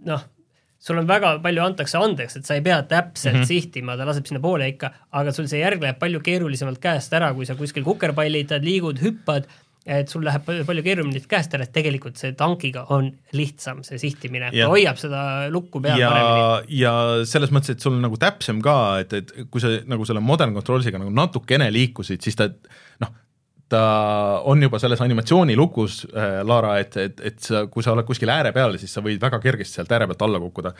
noh, 0.05 0.23
sul 0.79 0.97
on 1.01 1.07
väga 1.09 1.35
palju 1.43 1.63
antakse 1.63 1.99
andeks, 1.99 2.37
et 2.37 2.47
sa 2.47 2.55
ei 2.57 2.63
pea 2.65 2.81
täpselt 2.83 3.35
mm 3.35 3.41
-hmm. 3.41 3.47
sihtima, 3.47 3.97
ta 3.97 4.05
laseb 4.05 4.25
sinnapoole 4.25 4.67
ikka, 4.73 4.91
aga 5.11 5.31
sul 5.31 5.47
see 5.47 5.59
järg 5.59 5.81
läheb 5.81 5.99
palju 5.99 6.21
keerulisemalt 6.23 6.79
käest 6.79 7.13
ära, 7.13 7.33
kui 7.33 7.45
sa 7.45 7.55
kuskil 7.55 7.83
kukerpallitad, 7.83 8.63
liigud, 8.63 9.01
hüppad, 9.01 9.49
et 9.87 10.11
sul 10.11 10.25
läheb 10.27 10.43
palju 10.67 10.83
keerulisemalt 10.83 11.29
käest 11.31 11.53
ära, 11.55 11.67
et 11.67 11.73
tegelikult 11.75 12.19
see 12.19 12.33
tankiga 12.37 12.85
on 12.95 13.09
lihtsam, 13.37 13.83
see 13.87 13.99
sihtimine, 14.01 14.51
ta 14.51 14.67
hoiab 14.71 14.99
seda 14.99 15.21
lukku 15.53 15.81
peal 15.83 16.01
ja, 16.01 16.09
paremini. 16.11 16.79
ja 16.81 16.93
selles 17.29 17.53
mõttes, 17.55 17.77
et 17.77 17.83
sul 17.83 17.95
on 17.95 18.03
nagu 18.03 18.19
täpsem 18.19 18.59
ka, 18.63 18.75
et, 19.03 19.15
et 19.15 19.31
kui 19.53 19.63
sa 19.63 19.77
nagu 19.87 20.07
selle 20.07 20.23
Modern 20.23 20.55
Controlsiga 20.57 20.99
nagu 21.01 21.13
natukene 21.15 21.69
liikusid, 21.71 22.19
siis 22.23 22.35
ta 22.39 22.49
noh, 23.03 23.15
ta 23.71 23.81
on 24.47 24.63
juba 24.63 24.79
selles 24.79 25.01
animatsioonilukus 25.03 25.99
äh,, 26.15 26.39
Laara, 26.47 26.77
et, 26.79 26.97
et, 26.97 27.23
et 27.31 27.39
sa, 27.43 27.65
kui 27.71 27.83
sa 27.83 27.91
oled 27.93 28.07
kuskil 28.07 28.31
ääre 28.31 28.53
peal, 28.55 28.77
siis 28.79 28.93
sa 28.95 29.03
võid 29.03 29.19
väga 29.21 29.39
kergesti 29.43 29.79
sealt 29.79 29.91
ääre 29.91 30.07
pealt 30.07 30.23
alla 30.23 30.39
kukkuda. 30.43 30.71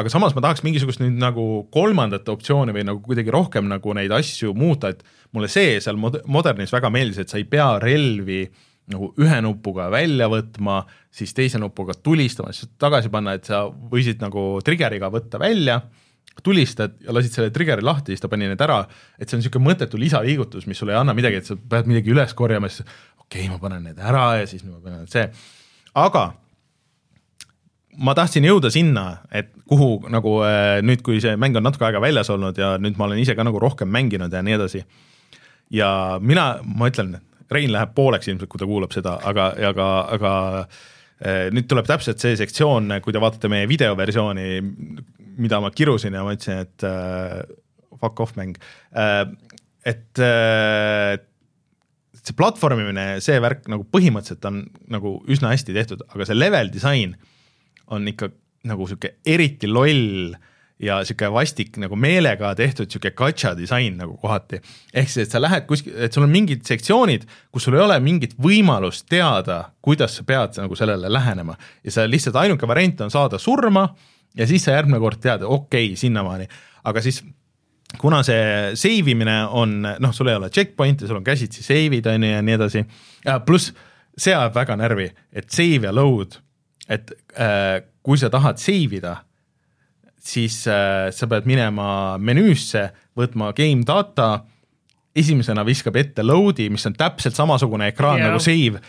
aga 0.00 0.12
samas 0.12 0.36
ma 0.36 0.44
tahaks 0.44 0.64
mingisugust 0.64 1.02
nüüd 1.02 1.20
nagu 1.20 1.46
kolmandat 1.72 2.28
optsiooni 2.32 2.76
või 2.76 2.86
nagu 2.88 3.02
kuidagi 3.04 3.32
rohkem 3.34 3.68
nagu 3.68 3.96
neid 3.96 4.12
asju 4.16 4.54
muuta, 4.56 4.94
et 4.94 5.04
mulle 5.36 5.48
see 5.52 5.78
seal 5.82 5.98
mod-, 6.00 6.20
Modernis 6.30 6.72
väga 6.74 6.90
meeldis, 6.92 7.22
et 7.22 7.32
sa 7.32 7.38
ei 7.40 7.46
pea 7.48 7.72
relvi 7.82 8.42
nagu 8.90 9.12
ühe 9.22 9.38
nupuga 9.44 9.86
välja 9.92 10.26
võtma, 10.30 10.80
siis 11.14 11.34
teise 11.36 11.60
nupuga 11.62 11.94
tulistama, 11.94 12.50
siis 12.56 12.72
tagasi 12.80 13.12
panna, 13.12 13.36
et 13.38 13.46
sa 13.46 13.64
võisid 13.70 14.22
nagu 14.22 14.58
trigger'iga 14.66 15.10
võtta 15.14 15.38
välja 15.38 15.78
tulistad 16.42 16.96
ja 17.04 17.14
lasid 17.14 17.34
selle 17.36 17.52
trigger'i 17.54 17.84
lahti, 17.84 18.14
siis 18.14 18.22
ta 18.22 18.30
pani 18.32 18.48
need 18.50 18.60
ära, 18.64 18.80
et 19.18 19.28
see 19.28 19.36
on 19.36 19.42
niisugune 19.42 19.68
mõttetu 19.68 19.98
lisaliigutus, 20.00 20.66
mis 20.70 20.78
sulle 20.80 20.94
ei 20.94 21.00
anna 21.00 21.14
midagi, 21.14 21.40
et 21.40 21.48
sa 21.48 21.56
pead 21.58 21.90
midagi 21.90 22.14
üles 22.14 22.34
korjama, 22.38 22.70
siis 22.70 22.86
okei 23.20 23.44
okay,, 23.44 23.50
ma 23.52 23.58
panen 23.62 23.90
need 23.90 24.00
ära 24.02 24.26
ja 24.40 24.46
siis 24.50 24.64
ma 24.66 24.80
panen 24.82 25.10
see, 25.10 25.26
aga 26.00 26.30
ma 28.00 28.14
tahtsin 28.16 28.46
jõuda 28.46 28.70
sinna, 28.72 29.04
et 29.34 29.50
kuhu 29.68 30.06
nagu 30.12 30.38
äh, 30.46 30.78
nüüd, 30.86 31.02
kui 31.06 31.20
see 31.22 31.36
mäng 31.40 31.58
on 31.58 31.66
natuke 31.66 31.86
aega 31.88 32.02
väljas 32.02 32.30
olnud 32.32 32.58
ja 32.58 32.74
nüüd 32.80 32.98
ma 32.98 33.08
olen 33.08 33.20
ise 33.22 33.36
ka 33.38 33.46
nagu 33.46 33.60
rohkem 33.62 33.90
mänginud 33.92 34.32
ja 34.32 34.42
nii 34.46 34.56
edasi. 34.56 34.84
Ja 35.70 35.90
mina, 36.22 36.52
ma 36.64 36.90
ütlen, 36.90 37.18
Rein 37.50 37.72
läheb 37.74 37.96
pooleks 37.96 38.28
ilmselt, 38.30 38.46
kui 38.46 38.60
ta 38.62 38.66
kuulab 38.68 38.92
seda, 38.94 39.16
aga, 39.26 39.48
aga, 39.66 39.86
aga 40.14 40.32
äh, 40.62 41.48
nüüd 41.50 41.66
tuleb 41.70 41.88
täpselt 41.88 42.22
see 42.22 42.36
sektsioon, 42.38 42.92
kui 43.02 43.14
te 43.14 43.22
vaatate 43.22 43.50
meie 43.50 43.66
videoversiooni, 43.70 44.44
mida 45.40 45.58
ma 45.62 45.72
kirusin 45.74 46.14
ja 46.14 46.22
ma 46.22 46.36
ütlesin, 46.36 46.62
et 46.62 46.86
äh, 46.86 47.40
fuck 47.98 48.22
off 48.22 48.36
mäng 48.38 48.54
äh,. 48.94 49.24
et 49.90 50.22
äh, 50.22 51.16
see 52.20 52.36
platvormimine, 52.38 53.16
see 53.24 53.40
värk 53.42 53.66
nagu 53.72 53.86
põhimõtteliselt 53.90 54.46
on 54.46 54.62
nagu 54.92 55.16
üsna 55.30 55.50
hästi 55.54 55.74
tehtud, 55.74 56.06
aga 56.12 56.28
see 56.28 56.38
level 56.38 56.70
disain 56.70 57.16
on 57.90 58.06
ikka 58.10 58.30
nagu 58.70 58.86
sihuke 58.86 59.16
eriti 59.26 59.66
loll 59.70 60.36
ja 60.80 61.00
sihuke 61.04 61.28
vastik 61.32 61.76
nagu 61.80 61.96
meelega 62.00 62.54
tehtud 62.56 62.88
sihuke 62.90 63.12
gacha 63.16 63.52
disain 63.56 63.98
nagu 64.00 64.16
kohati. 64.20 64.60
ehk 64.94 65.08
siis, 65.08 65.26
et 65.26 65.34
sa 65.34 65.40
lähed 65.42 65.66
kuskil, 65.68 65.96
et 65.96 66.12
sul 66.12 66.24
on 66.24 66.32
mingid 66.32 66.64
sektsioonid, 66.66 67.26
kus 67.52 67.68
sul 67.68 67.76
ei 67.76 67.84
ole 67.84 67.98
mingit 68.00 68.32
võimalust 68.40 69.06
teada, 69.08 69.62
kuidas 69.82 70.16
sa 70.16 70.24
pead 70.24 70.56
nagu 70.62 70.76
sellele 70.76 71.12
lähenema. 71.12 71.56
Ja 71.84 71.92
sa 71.92 72.06
lihtsalt 72.08 72.36
ainuke 72.40 72.68
variant 72.68 73.00
on 73.04 73.12
saada 73.12 73.38
surma 73.38 73.88
ja 74.36 74.46
siis 74.46 74.64
sa 74.64 74.78
järgmine 74.78 75.02
kord 75.02 75.20
tead, 75.20 75.44
okei 75.44 75.92
okay,, 75.92 76.00
sinnamaani, 76.00 76.48
aga 76.84 77.04
siis 77.04 77.22
kuna 77.98 78.22
see 78.22 78.74
save 78.78 79.12
imine 79.12 79.36
on, 79.50 79.80
noh, 79.82 80.12
sul 80.14 80.30
ei 80.30 80.38
ole 80.38 80.50
checkpoint'e, 80.54 81.08
sul 81.08 81.18
on 81.18 81.26
käsitsi 81.26 81.64
save'id 81.66 82.06
on 82.08 82.24
ju 82.24 82.30
ja 82.30 82.42
nii 82.44 82.56
edasi, 82.56 82.84
pluss 83.46 83.72
see 84.16 84.34
ajab 84.34 84.54
väga 84.54 84.76
närvi, 84.78 85.08
et 85.32 85.50
save 85.50 85.88
ja 85.88 85.92
load, 85.94 86.38
et 86.88 87.12
äh, 87.34 87.80
kui 88.06 88.18
sa 88.20 88.30
tahad 88.32 88.60
save 88.62 89.00
ida, 89.00 89.16
siis 90.20 90.62
äh, 90.68 91.08
sa 91.14 91.28
pead 91.30 91.48
minema 91.48 92.18
menüüsse, 92.20 92.90
võtma 93.18 93.52
game 93.56 93.86
data, 93.86 94.44
esimesena 95.16 95.64
viskab 95.66 95.96
ette 96.00 96.24
load'i, 96.24 96.68
mis 96.70 96.86
on 96.86 96.96
täpselt 96.98 97.38
samasugune 97.38 97.90
ekraan 97.90 98.20
yeah. 98.20 98.30
nagu 98.30 98.42
save. 98.42 98.82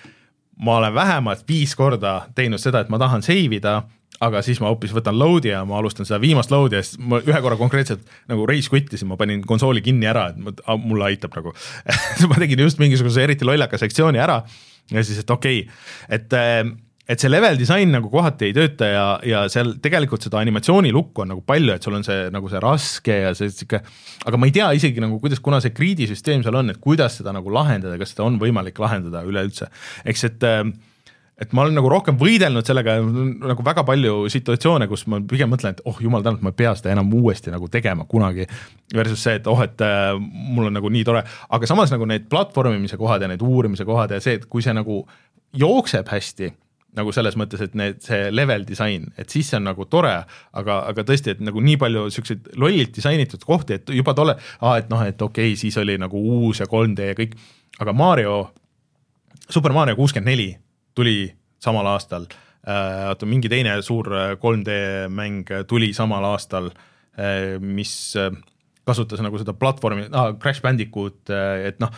ma 0.62 0.78
olen 0.78 0.94
vähemalt 0.94 1.48
viis 1.48 1.74
korda 1.76 2.28
teinud 2.36 2.62
seda, 2.62 2.84
et 2.84 2.90
ma 2.90 3.00
tahan 3.02 3.24
save 3.26 3.58
ida 3.58 3.82
aga 4.22 4.42
siis 4.46 4.60
ma 4.62 4.70
hoopis 4.70 4.94
võtan 4.94 5.18
load'i 5.18 5.50
ja 5.50 5.64
ma 5.66 5.80
alustan 5.80 6.06
seda 6.06 6.20
viimast 6.22 6.52
load'i 6.54 6.78
ja 6.78 6.84
siis 6.86 7.00
ma 7.02 7.22
ühe 7.24 7.42
korra 7.42 7.58
konkreetselt 7.58 8.04
nagu 8.30 8.46
rage 8.50 8.70
quit 8.70 8.92
isin, 8.94 9.10
ma 9.10 9.18
panin 9.18 9.42
konsooli 9.48 9.82
kinni 9.86 10.10
ära, 10.10 10.28
et 10.30 10.62
mulle 10.84 11.08
aitab 11.10 11.34
nagu 11.40 11.56
ma 12.30 12.38
tegin 12.44 12.62
just 12.62 12.82
mingisuguse 12.82 13.24
eriti 13.24 13.48
lollaka 13.48 13.80
sektsiooni 13.82 14.22
ära 14.22 14.42
ja 14.92 15.04
siis, 15.04 15.24
et 15.24 15.34
okei 15.34 15.64
okay., 15.66 16.20
et 16.20 16.38
et 17.12 17.20
see 17.20 17.32
level 17.32 17.57
disain 17.59 17.91
nagu 17.91 18.12
kohati 18.12 18.49
ei 18.49 18.53
tööta 18.55 18.88
ja, 18.88 19.05
ja 19.28 19.41
seal 19.51 19.74
tegelikult 19.84 20.24
seda 20.24 20.39
animatsioonilukku 20.39 21.26
on 21.26 21.34
nagu 21.34 21.43
palju, 21.47 21.74
et 21.76 21.88
sul 21.88 21.97
on 21.97 22.05
see 22.07 22.30
nagu 22.34 22.51
see 22.51 22.62
raske 22.64 23.18
ja 23.26 23.34
see 23.38 23.51
sihuke, 23.51 23.82
aga 24.28 24.39
ma 24.39 24.47
ei 24.47 24.55
tea 24.55 24.70
isegi 24.78 25.03
nagu 25.03 25.20
kuidas, 25.24 25.41
kuna 25.43 25.59
see 25.64 25.76
grid'i 25.76 26.07
süsteem 26.09 26.45
seal 26.45 26.62
on, 26.62 26.72
et 26.72 26.80
kuidas 26.84 27.20
seda 27.20 27.34
nagu 27.36 27.51
lahendada, 27.53 27.99
kas 27.99 28.16
seda 28.16 28.28
on 28.30 28.39
võimalik 28.41 28.80
lahendada 28.82 29.26
üleüldse, 29.28 29.68
eks 30.07 30.26
et 30.30 30.47
äh, 30.47 30.64
et 31.41 31.55
ma 31.57 31.64
olen 31.66 31.74
nagu 31.74 31.89
rohkem 31.89 32.20
võidelnud 32.22 32.68
sellega 32.68 32.99
nagu 33.01 33.64
väga 33.66 33.84
palju 33.88 34.28
situatsioone, 34.30 34.86
kus 34.91 35.07
ma 35.09 35.18
pigem 35.26 35.49
mõtlen, 35.49 35.74
et 35.74 35.82
oh 35.89 35.97
jumal 36.03 36.22
tänatud, 36.22 36.45
ma 36.45 36.53
ei 36.53 36.59
pea 36.59 36.76
seda 36.78 36.91
enam 36.93 37.09
uuesti 37.18 37.53
nagu 37.53 37.66
tegema 37.72 38.05
kunagi. 38.09 38.45
Versus 38.93 39.24
see, 39.26 39.39
et 39.39 39.49
oh, 39.49 39.57
et 39.66 39.82
äh, 39.82 40.12
mul 40.22 40.70
on 40.70 40.78
nagu 40.78 40.91
nii 40.93 41.05
tore, 41.07 41.24
aga 41.26 41.70
samas 41.70 41.93
nagu 41.93 42.05
need 42.09 42.30
platvormimise 42.30 42.99
kohad 43.01 43.26
ja 43.26 43.32
need 43.32 43.41
uurimise 43.41 43.88
kohad 43.89 44.14
ja 44.14 44.22
see, 44.22 44.38
et 44.38 44.45
kui 44.51 44.62
see 44.62 44.76
nagu 44.78 45.01
jookseb 45.57 46.12
hästi, 46.14 46.51
nagu 46.98 47.14
selles 47.16 47.38
mõttes, 47.39 47.62
et 47.64 47.76
need, 47.78 48.02
see 48.04 48.30
level 48.34 48.66
disain, 48.68 49.06
et 49.20 49.32
siis 49.32 49.48
see 49.52 49.60
on 49.60 49.70
nagu 49.70 49.86
tore, 49.92 50.14
aga, 50.60 50.78
aga 50.89 51.06
tõesti, 51.08 51.36
et 51.36 51.44
nagu 51.44 51.64
nii 51.64 51.78
palju 51.80 52.08
siukseid 52.12 52.52
lollilt 52.60 52.94
disainitud 52.98 53.46
kohti, 53.48 53.80
et 53.80 53.94
juba 53.96 54.16
tolle, 54.18 54.36
et 54.76 54.92
noh, 54.92 55.04
et 55.08 55.22
okei 55.22 55.54
okay,, 55.54 55.60
siis 55.60 55.78
oli 55.80 55.96
nagu 56.02 56.20
uus 56.20 56.60
ja 56.60 56.68
3D 56.72 57.12
ja 57.14 57.18
kõik, 57.18 57.38
aga 57.80 57.96
Mario, 57.96 58.36
Super 59.48 59.76
Mario 59.76 59.96
kuuskümmend 60.00 60.32
neli 60.34 60.50
tuli 60.96 61.32
samal 61.62 61.88
aastal, 61.94 62.28
äh, 62.68 63.08
oota, 63.10 63.28
mingi 63.30 63.50
teine 63.52 63.78
suur 63.86 64.10
3D 64.42 64.78
äh, 64.78 65.10
mäng 65.12 65.52
tuli 65.68 65.94
samal 65.96 66.26
aastal, 66.34 66.72
äh, 67.16 67.60
mis 67.60 67.94
kasutas 68.88 69.22
nagu 69.24 69.39
seda 69.39 69.54
platvormi 69.56 70.10
ah,, 70.12 70.34
Crash 70.42 70.64
Bandicoot, 70.64 71.30
et 71.64 71.80
noh, 71.80 71.94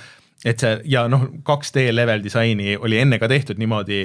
et 0.46 0.60
see 0.60 0.76
ja 0.92 1.06
noh, 1.10 1.26
2D 1.48 1.88
level 1.94 2.22
disaini 2.26 2.76
oli 2.78 3.00
enne 3.00 3.20
ka 3.22 3.30
tehtud 3.32 3.62
niimoodi, 3.62 4.04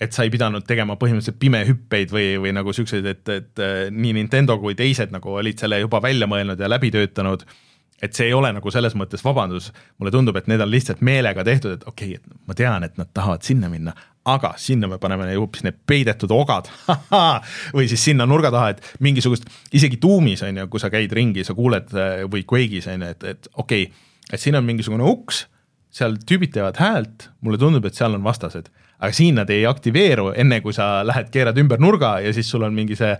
et 0.00 0.12
sa 0.12 0.26
ei 0.26 0.32
pidanud 0.32 0.66
tegema 0.68 0.98
põhimõtteliselt 1.00 1.38
pimehüppeid 1.40 2.10
või, 2.12 2.26
või 2.42 2.52
nagu 2.52 2.72
siukseid, 2.76 3.06
et, 3.08 3.28
et 3.32 3.62
nii 3.90 4.16
Nintendo 4.18 4.58
kui 4.60 4.76
teised 4.76 5.14
nagu 5.14 5.38
olid 5.40 5.62
selle 5.62 5.80
juba 5.80 6.02
välja 6.04 6.28
mõelnud 6.28 6.60
ja 6.60 6.68
läbi 6.68 6.90
töötanud 6.92 7.46
et 8.02 8.16
see 8.16 8.28
ei 8.28 8.34
ole 8.36 8.50
nagu 8.52 8.72
selles 8.72 8.94
mõttes 8.98 9.24
vabandus, 9.24 9.70
mulle 10.00 10.12
tundub, 10.12 10.36
et 10.36 10.48
need 10.50 10.60
on 10.60 10.70
lihtsalt 10.70 11.00
meelega 11.06 11.44
tehtud, 11.46 11.78
et 11.78 11.86
okei 11.88 12.16
okay,, 12.16 12.20
et 12.20 12.48
ma 12.48 12.56
tean, 12.58 12.84
et 12.84 13.00
nad 13.00 13.08
tahavad 13.16 13.46
sinna 13.46 13.70
minna, 13.72 13.94
aga 14.28 14.52
sinna 14.60 14.90
me 14.90 14.98
paneme 15.00 15.28
hoopis 15.32 15.64
need 15.64 15.78
peidetud 15.88 16.32
ogad 16.34 16.68
või 17.76 17.88
siis 17.90 18.04
sinna 18.10 18.26
nurga 18.28 18.52
taha, 18.54 18.74
et 18.74 19.02
mingisugust, 19.04 19.48
isegi 19.76 20.00
tuumis 20.02 20.44
on 20.46 20.62
ju, 20.62 20.70
kui 20.72 20.82
sa 20.82 20.90
käid 20.92 21.12
ringi, 21.16 21.44
sa 21.46 21.56
kuuled 21.56 21.92
või 22.32 22.44
Quake'is 22.44 22.90
on 22.92 23.06
ju, 23.06 23.12
et, 23.16 23.28
et 23.32 23.52
okei 23.54 23.88
okay,, 23.88 24.08
et 24.32 24.42
siin 24.42 24.58
on 24.58 24.66
mingisugune 24.66 25.06
uks, 25.06 25.46
seal 25.96 26.18
tüübid 26.28 26.52
teevad 26.52 26.76
häält, 26.82 27.30
mulle 27.40 27.60
tundub, 27.60 27.86
et 27.88 27.96
seal 27.96 28.18
on 28.18 28.26
vastased 28.26 28.68
aga 28.96 29.12
siin 29.12 29.36
nad 29.40 29.50
ei 29.52 29.66
aktiveeru, 29.68 30.30
enne 30.40 30.62
kui 30.64 30.72
sa 30.76 31.04
lähed, 31.06 31.28
keerad 31.34 31.58
ümber 31.60 31.82
nurga 31.82 32.16
ja 32.24 32.32
siis 32.32 32.48
sul 32.50 32.64
on 32.66 32.74
mingi 32.76 32.96
see 32.96 33.12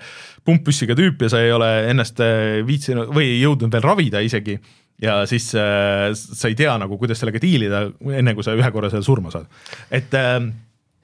pumppüssiga 0.46 0.96
tüüp 0.96 1.26
ja 1.26 1.32
sa 1.32 1.42
ei 1.44 1.52
ole 1.52 1.70
ennast 1.90 2.22
viitsinud 2.66 3.12
või 3.14 3.36
jõudnud 3.42 3.72
veel 3.72 3.84
ravida 3.84 4.24
isegi 4.24 4.56
ja 5.02 5.18
siis 5.28 5.50
äh, 5.54 6.12
sa 6.14 6.48
ei 6.48 6.56
tea 6.58 6.76
nagu, 6.80 6.98
kuidas 7.00 7.20
sellega 7.20 7.40
diilida, 7.42 7.82
enne 8.16 8.34
kui 8.36 8.46
sa 8.46 8.56
ühe 8.56 8.70
korra 8.72 8.90
seal 8.92 9.04
surma 9.06 9.32
saad. 9.34 9.50
et 9.90 10.14
äh, 10.16 10.38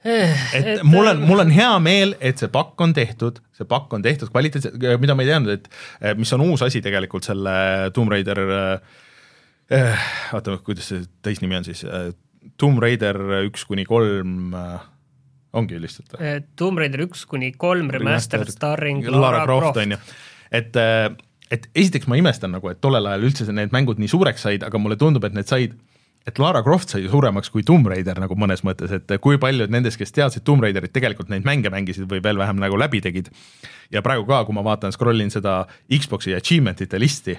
et, 0.03 0.65
et 0.67 0.83
mul 0.83 1.07
on, 1.07 1.21
mul 1.23 1.45
on 1.45 1.53
hea 1.53 1.71
meel, 1.79 2.17
et 2.19 2.41
see 2.41 2.49
pakk 2.51 2.81
on 2.83 2.91
tehtud, 2.95 3.39
see 3.55 3.67
pakk 3.69 3.93
on 3.95 4.03
tehtud 4.03 4.33
kvaliteetselt, 4.33 4.75
mida 4.99 5.15
ma 5.15 5.23
ei 5.23 5.29
teadnud, 5.31 5.53
et 5.53 6.19
mis 6.19 6.33
on 6.35 6.43
uus 6.43 6.65
asi 6.65 6.81
tegelikult 6.83 7.23
selle 7.23 7.53
Tomb 7.95 8.11
Raider 8.11 8.41
äh,, 8.43 10.09
oota, 10.35 10.57
kuidas 10.65 10.91
see 10.91 11.05
täisnimi 11.23 11.55
on 11.55 11.69
siis 11.69 11.85
äh,, 11.87 12.11
Tomb 12.59 12.81
Raider 12.83 13.19
üks 13.43 13.65
kuni 13.69 13.85
kolm 13.89 14.55
äh, 14.57 14.87
ongi 15.57 15.79
lihtsalt 15.81 16.17
äh,? 16.19 16.41
Tomb 16.59 16.81
Raider 16.81 17.05
üks 17.07 17.25
kuni 17.29 17.53
kolm 17.57 17.91
remastered 17.93 18.51
starring 18.53 19.05
Lara 19.09 19.45
Croft, 19.47 19.79
on 19.83 19.95
ju, 19.95 20.01
et 20.51 20.79
äh, 20.79 21.07
et 21.53 21.67
esiteks 21.77 22.07
ma 22.09 22.17
imestan 22.17 22.53
nagu, 22.55 22.69
et 22.71 22.79
tollel 22.81 23.05
ajal 23.09 23.27
üldse 23.27 23.45
need 23.53 23.73
mängud 23.75 23.99
nii 24.01 24.09
suureks 24.09 24.47
said, 24.47 24.63
aga 24.65 24.79
mulle 24.81 24.97
tundub, 24.97 25.25
et 25.27 25.35
need 25.37 25.49
said 25.49 25.75
et 26.27 26.39
Lara 26.39 26.61
Croft 26.63 26.93
sai 26.93 27.03
suuremaks 27.11 27.51
kui 27.51 27.65
Tomb 27.67 27.87
Raider 27.91 28.19
nagu 28.23 28.35
mõnes 28.39 28.63
mõttes, 28.63 28.93
et 28.95 29.11
kui 29.23 29.39
paljud 29.41 29.71
nendest, 29.73 29.99
kes 29.99 30.15
teadsid 30.15 30.45
Tomb 30.47 30.63
Raiderit, 30.63 30.93
tegelikult 30.95 31.31
neid 31.31 31.43
mänge 31.47 31.71
mängisid 31.73 32.07
või 32.09 32.23
veel 32.23 32.39
vähem 32.39 32.61
nagu 32.63 32.79
läbi 32.79 33.01
tegid. 33.03 33.29
ja 33.91 34.01
praegu 34.01 34.25
ka, 34.25 34.43
kui 34.47 34.55
ma 34.55 34.63
vaatan, 34.63 34.95
scroll 34.95 35.19
in 35.19 35.31
seda 35.33 35.65
Xbox'i 35.91 36.35
achievement'ite 36.37 36.99
listi, 36.99 37.35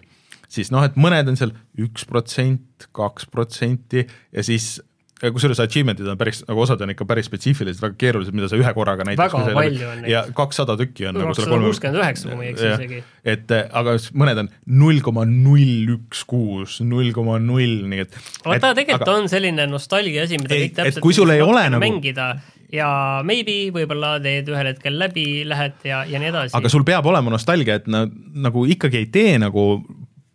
siis 0.48 0.70
noh, 0.70 0.84
et 0.84 0.98
mõned 1.00 1.32
on 1.32 1.40
seal 1.40 1.54
üks 1.80 2.04
protsent, 2.08 2.88
kaks 2.92 3.26
protsenti 3.32 4.04
ja 4.04 4.44
siis 4.44 4.76
kusjuures 5.22 5.60
achievement'id 5.62 6.08
on 6.10 6.18
päris, 6.18 6.42
nagu 6.48 6.62
osad 6.64 6.80
on 6.84 6.92
ikka 6.94 7.06
päris 7.08 7.28
spetsiifilised, 7.30 7.80
väga 7.82 7.96
keerulised, 8.00 8.34
mida 8.36 8.48
sa 8.50 8.58
ühe 8.58 8.72
korraga 8.76 9.06
näiteks 9.06 9.36
väga 9.36 9.54
palju 9.56 9.88
on 9.88 10.00
neid. 10.02 10.10
ja 10.10 10.24
kakssada 10.36 10.76
tükki 10.80 11.06
on. 11.08 11.20
nagu 11.20 11.34
kuuskümmend 11.34 12.00
üheksa, 12.00 12.30
kui 12.30 12.40
ma 12.40 12.46
ei 12.46 12.50
eksi 12.54 12.70
isegi. 12.72 13.02
et 13.34 13.54
aga 13.54 13.94
mõned 14.24 14.42
on 14.44 14.50
null 14.82 15.04
koma 15.06 15.26
null 15.28 15.94
üks 15.96 16.24
kuus, 16.28 16.80
null 16.82 17.14
koma 17.16 17.38
null, 17.42 17.84
nii 17.90 18.04
et. 18.06 18.18
vaata, 18.44 18.74
tegelikult 18.80 19.06
aga, 19.06 19.20
on 19.22 19.30
selline 19.32 19.68
nostalgia 19.70 20.26
asi, 20.26 20.40
mida 20.42 20.58
ei, 20.58 20.68
kõik 20.68 20.78
täpselt 20.80 21.06
kui 21.06 21.16
sul 21.16 21.30
ei 21.34 21.44
ole 21.44 21.68
nagu 21.70 21.84
mängida 21.84 22.34
ja 22.74 22.88
maybe 23.26 23.68
võib-olla 23.74 24.16
teed 24.22 24.48
ühel 24.50 24.72
hetkel 24.72 24.98
läbi, 24.98 25.26
lähed 25.48 25.84
ja, 25.86 26.02
ja 26.08 26.20
nii 26.20 26.30
edasi. 26.32 26.56
aga 26.58 26.72
sul 26.72 26.86
peab 26.86 27.06
olema 27.06 27.32
nostalgia, 27.34 27.78
et 27.80 27.86
na, 27.90 28.04
nagu 28.46 28.66
ikkagi 28.66 29.04
ei 29.04 29.10
tee 29.14 29.38
nagu 29.42 29.78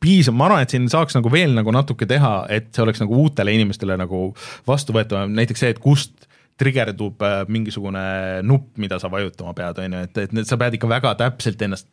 piisav, 0.03 0.35
ma 0.37 0.47
arvan, 0.47 0.63
et 0.63 0.73
siin 0.73 0.87
saaks 0.91 1.17
nagu 1.17 1.31
veel 1.33 1.53
nagu 1.57 1.73
natuke 1.75 2.07
teha, 2.09 2.33
et 2.53 2.71
see 2.75 2.85
oleks 2.85 3.03
nagu 3.03 3.23
uutele 3.25 3.53
inimestele 3.55 3.97
nagu 3.99 4.29
vastuvõetavam, 4.69 5.33
näiteks 5.35 5.65
see, 5.65 5.75
et 5.75 5.83
kust 5.83 6.29
trigerdub 6.59 7.21
äh, 7.23 7.41
mingisugune 7.47 8.01
nupp, 8.43 8.73
mida 8.81 8.97
sa 8.99 9.07
vajutama 9.11 9.53
pead, 9.55 9.79
on 9.79 9.95
ju, 9.95 10.01
et, 10.09 10.19
et 10.25 10.47
sa 10.47 10.57
pead 10.59 10.75
ikka 10.75 10.89
väga 10.91 11.13
täpselt 11.21 11.61
ennast 11.63 11.87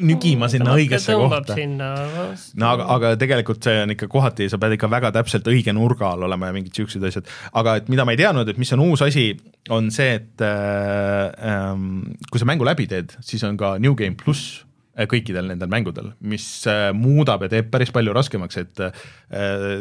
nügima 0.00 0.48
sinna 0.50 0.72
õigesse 0.78 1.16
kohta. 1.20 1.56
no 1.60 2.70
aga, 2.70 2.88
aga 2.96 3.12
tegelikult 3.20 3.64
see 3.66 3.82
on 3.84 3.92
ikka 3.94 4.08
kohati, 4.12 4.48
sa 4.52 4.60
pead 4.62 4.78
ikka 4.78 4.88
väga 4.92 5.12
täpselt 5.18 5.48
õige 5.52 5.76
nurga 5.76 6.14
all 6.14 6.24
olema 6.30 6.48
ja 6.48 6.56
mingid 6.56 6.80
siuksed 6.80 7.04
asjad, 7.10 7.28
aga 7.60 7.78
et 7.82 7.92
mida 7.92 8.08
ma 8.08 8.16
ei 8.16 8.22
teadnud, 8.24 8.48
et 8.48 8.60
mis 8.60 8.72
on 8.76 8.86
uus 8.88 9.04
asi, 9.04 9.30
on 9.74 9.92
see, 9.94 10.16
et 10.20 10.44
äh, 10.44 11.28
ähm, 11.52 12.14
kui 12.30 12.40
sa 12.40 12.48
mängu 12.48 12.64
läbi 12.64 12.88
teed, 12.88 13.18
siis 13.24 13.44
on 13.44 13.60
ka 13.60 13.76
New 13.82 13.96
Game 14.00 14.16
pluss 14.16 14.63
Äh, 14.63 14.63
kõikidel 15.10 15.48
nendel 15.50 15.70
mängudel, 15.72 16.12
mis 16.22 16.46
äh, 16.70 16.88
muudab 16.96 17.44
ja 17.46 17.52
teeb 17.56 17.70
päris 17.72 17.92
palju 17.94 18.14
raskemaks, 18.16 18.60
et 18.62 18.84
äh, 18.88 19.06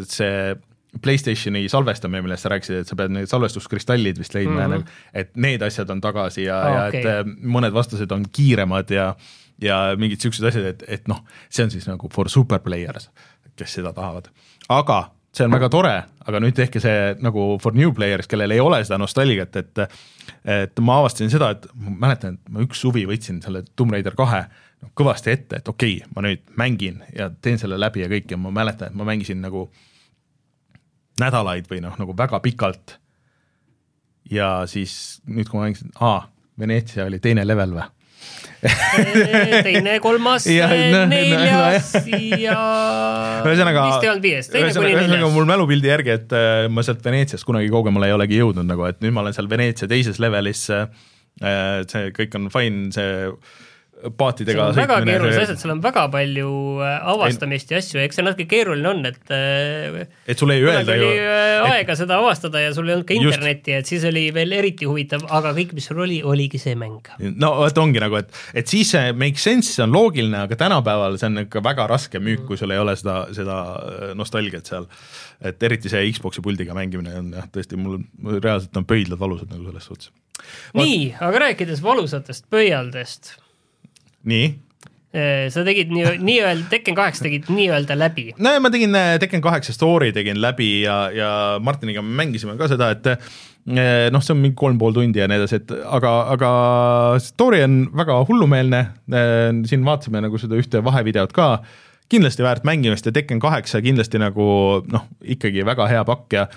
see 0.09 0.55
Playstationi 1.01 1.64
salvestamine, 1.74 2.22
millest 2.22 2.45
sa 2.45 2.51
rääkisid, 2.53 2.84
et 2.84 2.89
sa 2.89 2.95
pead 2.97 3.09
need 3.16 3.26
salvestuskristallid 3.26 4.20
vist 4.22 4.36
leidma 4.38 4.68
mm 4.68 4.74
-hmm. 4.74 4.84
ja 5.16 5.22
et 5.24 5.32
need 5.36 5.61
asjad 5.66 5.89
on 5.89 6.01
tagasi 6.01 6.43
ja 6.43 6.59
oh,, 6.61 6.76
ja 6.76 6.84
okay. 6.88 6.99
et 7.01 7.32
mõned 7.41 7.74
vastased 7.74 8.11
on 8.11 8.26
kiiremad 8.32 8.91
ja 8.93 9.16
ja 9.61 9.95
mingid 9.97 10.22
siuksed 10.22 10.45
asjad, 10.45 10.66
et, 10.66 10.84
et 10.88 11.07
noh, 11.07 11.24
see 11.49 11.66
on 11.66 11.72
siis 11.72 11.88
nagu 11.88 12.09
for 12.14 12.30
super 12.30 12.59
players, 12.59 13.09
kes 13.55 13.74
seda 13.74 13.93
tahavad, 13.93 14.30
aga 14.70 15.11
see 15.34 15.45
on 15.45 15.53
väga 15.55 15.70
tore, 15.74 15.93
aga 16.28 16.41
nüüd 16.43 16.55
tehke 16.57 16.82
see 16.84 17.16
nagu 17.24 17.57
for 17.61 17.74
new 17.74 17.93
players, 17.95 18.28
kellel 18.30 18.51
ei 18.51 18.61
ole 18.61 18.84
seda 18.86 18.99
nostalgiat, 19.01 19.55
et 19.55 19.84
et 20.45 20.80
ma 20.80 20.99
avastasin 21.01 21.32
seda, 21.34 21.49
et 21.55 21.66
ma 21.74 21.95
mäletan, 22.07 22.38
et 22.38 22.53
ma 22.53 22.64
üks 22.66 22.84
suvi 22.86 23.05
võtsin 23.09 23.41
selle 23.43 23.64
Tomb 23.76 23.91
Raider 23.95 24.16
kahe 24.16 24.45
noh, 24.84 24.92
kõvasti 24.98 25.34
ette, 25.34 25.62
et 25.62 25.72
okei 25.72 25.98
okay,, 26.02 26.12
ma 26.16 26.26
nüüd 26.26 26.44
mängin 26.60 27.02
ja 27.16 27.30
teen 27.42 27.60
selle 27.62 27.80
läbi 27.80 28.04
ja 28.04 28.12
kõik 28.12 28.32
ja 28.34 28.40
ma 28.40 28.52
mäletan, 28.54 28.92
et 28.92 29.00
ma 29.00 29.08
mängisin 29.08 29.42
nagu 29.44 29.68
nädalaid 31.22 31.70
või 31.70 31.82
noh, 31.84 31.98
nagu 32.00 32.16
väga 32.18 32.40
pikalt. 32.44 33.00
ja 34.32 34.64
siis 34.70 35.22
nüüd, 35.28 35.50
kui 35.50 35.60
ma 35.60 35.68
mängisin, 35.68 35.92
aa, 36.00 36.24
Veneetsia 36.60 37.08
oli 37.10 37.20
teine 37.20 37.46
level 37.48 37.74
või 37.74 37.90
teine, 39.66 39.98
kolmas, 40.04 40.46
neljas 40.48 41.90
ja 42.40 42.60
ühesõnaga, 43.44 43.88
vist 43.90 44.06
ei 44.06 44.12
olnud 44.12 44.24
viies, 44.24 44.48
teine 44.52 44.70
kuni 44.70 44.88
neljas. 44.88 45.02
ühesõnaga 45.02 45.32
mul 45.34 45.50
mälupildi 45.50 45.92
järgi, 45.92 46.14
et 46.20 46.36
äh, 46.38 46.68
ma 46.72 46.86
sealt 46.86 47.04
Veneetsiast 47.04 47.48
kunagi 47.48 47.72
kaugemale 47.74 48.12
ei 48.12 48.16
olegi 48.16 48.40
jõudnud 48.40 48.70
nagu, 48.70 48.86
et 48.88 49.02
nüüd 49.04 49.16
ma 49.16 49.26
olen 49.26 49.36
seal 49.36 49.50
Veneetsia 49.52 49.90
teises 49.92 50.22
levelis 50.24 50.64
äh,. 50.74 50.88
see 51.90 52.14
kõik 52.16 52.38
on 52.38 52.50
fine, 52.54 52.88
see 52.96 53.30
paatidega 54.12 54.68
sõitmine. 54.72 54.84
väga 54.84 54.97
keerulised 55.08 55.43
asjad, 55.45 55.60
seal 55.62 55.74
on 55.76 55.82
väga 55.84 56.04
palju 56.12 56.49
äh, 56.84 56.95
avastamist 57.14 57.72
ja 57.72 57.80
asju, 57.80 57.99
eks 58.04 58.20
see 58.20 58.26
natuke 58.26 58.45
keeruline 58.51 58.89
on, 58.89 59.01
et 59.08 59.34
äh, 59.34 59.97
et 60.30 60.39
sul 60.39 60.51
ei 60.54 60.64
öelda 60.64 60.97
ju 60.99 61.10
äh, 61.12 61.64
aega 61.70 61.93
et... 61.93 61.99
seda 62.01 62.18
avastada 62.20 62.62
ja 62.64 62.74
sul 62.76 62.89
ei 62.89 62.97
olnud 62.97 63.08
ka 63.10 63.16
internetti, 63.16 63.76
et 63.78 63.89
siis 63.89 64.04
oli 64.10 64.26
veel 64.36 64.56
eriti 64.58 64.88
huvitav, 64.89 65.24
aga 65.34 65.54
kõik, 65.56 65.76
mis 65.78 65.88
sul 65.89 66.01
oli, 66.04 66.20
oligi 66.34 66.60
see 66.62 66.76
mäng. 66.80 67.12
no 67.32 67.54
vot 67.62 67.84
ongi 67.84 68.01
nagu, 68.04 68.20
et, 68.20 68.34
et 68.60 68.72
siis 68.72 68.91
see 68.95 69.14
make 69.18 69.41
sense, 69.41 69.72
see 69.72 69.86
on 69.86 69.93
loogiline, 69.95 70.43
aga 70.47 70.58
tänapäeval 70.60 71.16
see 71.22 71.30
on 71.32 71.45
ikka 71.45 71.64
väga 71.66 71.88
raske 71.91 72.22
müük, 72.24 72.43
kui 72.49 72.60
sul 72.60 72.74
ei 72.76 72.82
ole 72.82 72.97
seda, 72.99 73.22
seda 73.36 73.60
nostalgiat 74.20 74.68
seal. 74.70 74.89
et 75.43 75.64
eriti 75.64 75.91
see 75.91 76.04
Xbox'i 76.12 76.43
puldiga 76.43 76.76
mängimine 76.76 77.16
on 77.20 77.32
jah, 77.38 77.47
tõesti, 77.54 77.80
mul 77.80 78.01
reaalselt 78.39 78.76
on 78.80 78.88
pöidlad 78.89 79.22
valusad 79.22 79.54
nagu 79.54 79.70
selles 79.70 79.88
suhtes. 79.88 80.12
nii, 80.76 81.14
aga 81.24 81.47
rääkides 81.47 81.84
valusatest 81.86 82.49
pöialdest 82.51 83.38
nii 84.30 84.50
äh, 85.14 85.48
sa 85.54 85.64
tegid 85.68 85.94
nii, 85.94 86.18
nii-öelda, 86.24 86.68
Tekken 86.72 86.98
kaheksa 86.98 87.26
tegid 87.28 87.50
nii-öelda 87.54 87.98
läbi. 88.00 88.32
no 88.38 88.54
ma 88.64 88.72
tegin 88.74 88.96
äh, 88.98 89.16
Tekken 89.22 89.44
kaheksa 89.44 89.76
story 89.76 90.12
tegin 90.16 90.42
läbi 90.42 90.84
ja, 90.84 90.98
ja 91.14 91.32
Martiniga 91.64 92.04
me 92.06 92.16
mängisime 92.24 92.58
ka 92.60 92.70
seda, 92.72 92.92
et 92.96 93.10
äh, 93.14 93.32
noh, 94.14 94.24
see 94.24 94.36
on 94.36 94.44
mingi 94.44 94.58
kolm 94.60 94.82
pool 94.82 94.96
tundi 94.96 95.22
ja 95.22 95.30
nii 95.32 95.40
edasi, 95.42 95.62
et 95.62 95.72
aga, 95.72 96.14
aga 96.36 96.52
story 97.24 97.64
on 97.64 97.80
väga 97.96 98.20
hullumeelne. 98.28 98.84
siin 99.70 99.86
vaatasime 99.88 100.24
nagu 100.26 100.40
seda 100.42 100.60
ühte 100.60 100.84
vahevideot 100.84 101.32
ka, 101.36 101.48
kindlasti 102.12 102.44
väärt 102.44 102.68
mängimist 102.68 103.08
ja 103.08 103.16
Tekken 103.16 103.40
kaheksa 103.44 103.82
kindlasti 103.84 104.20
nagu 104.22 104.46
noh, 104.92 105.08
ikkagi 105.24 105.64
väga 105.66 105.88
hea 105.92 106.04
pakk 106.08 106.40
ja 106.40 106.48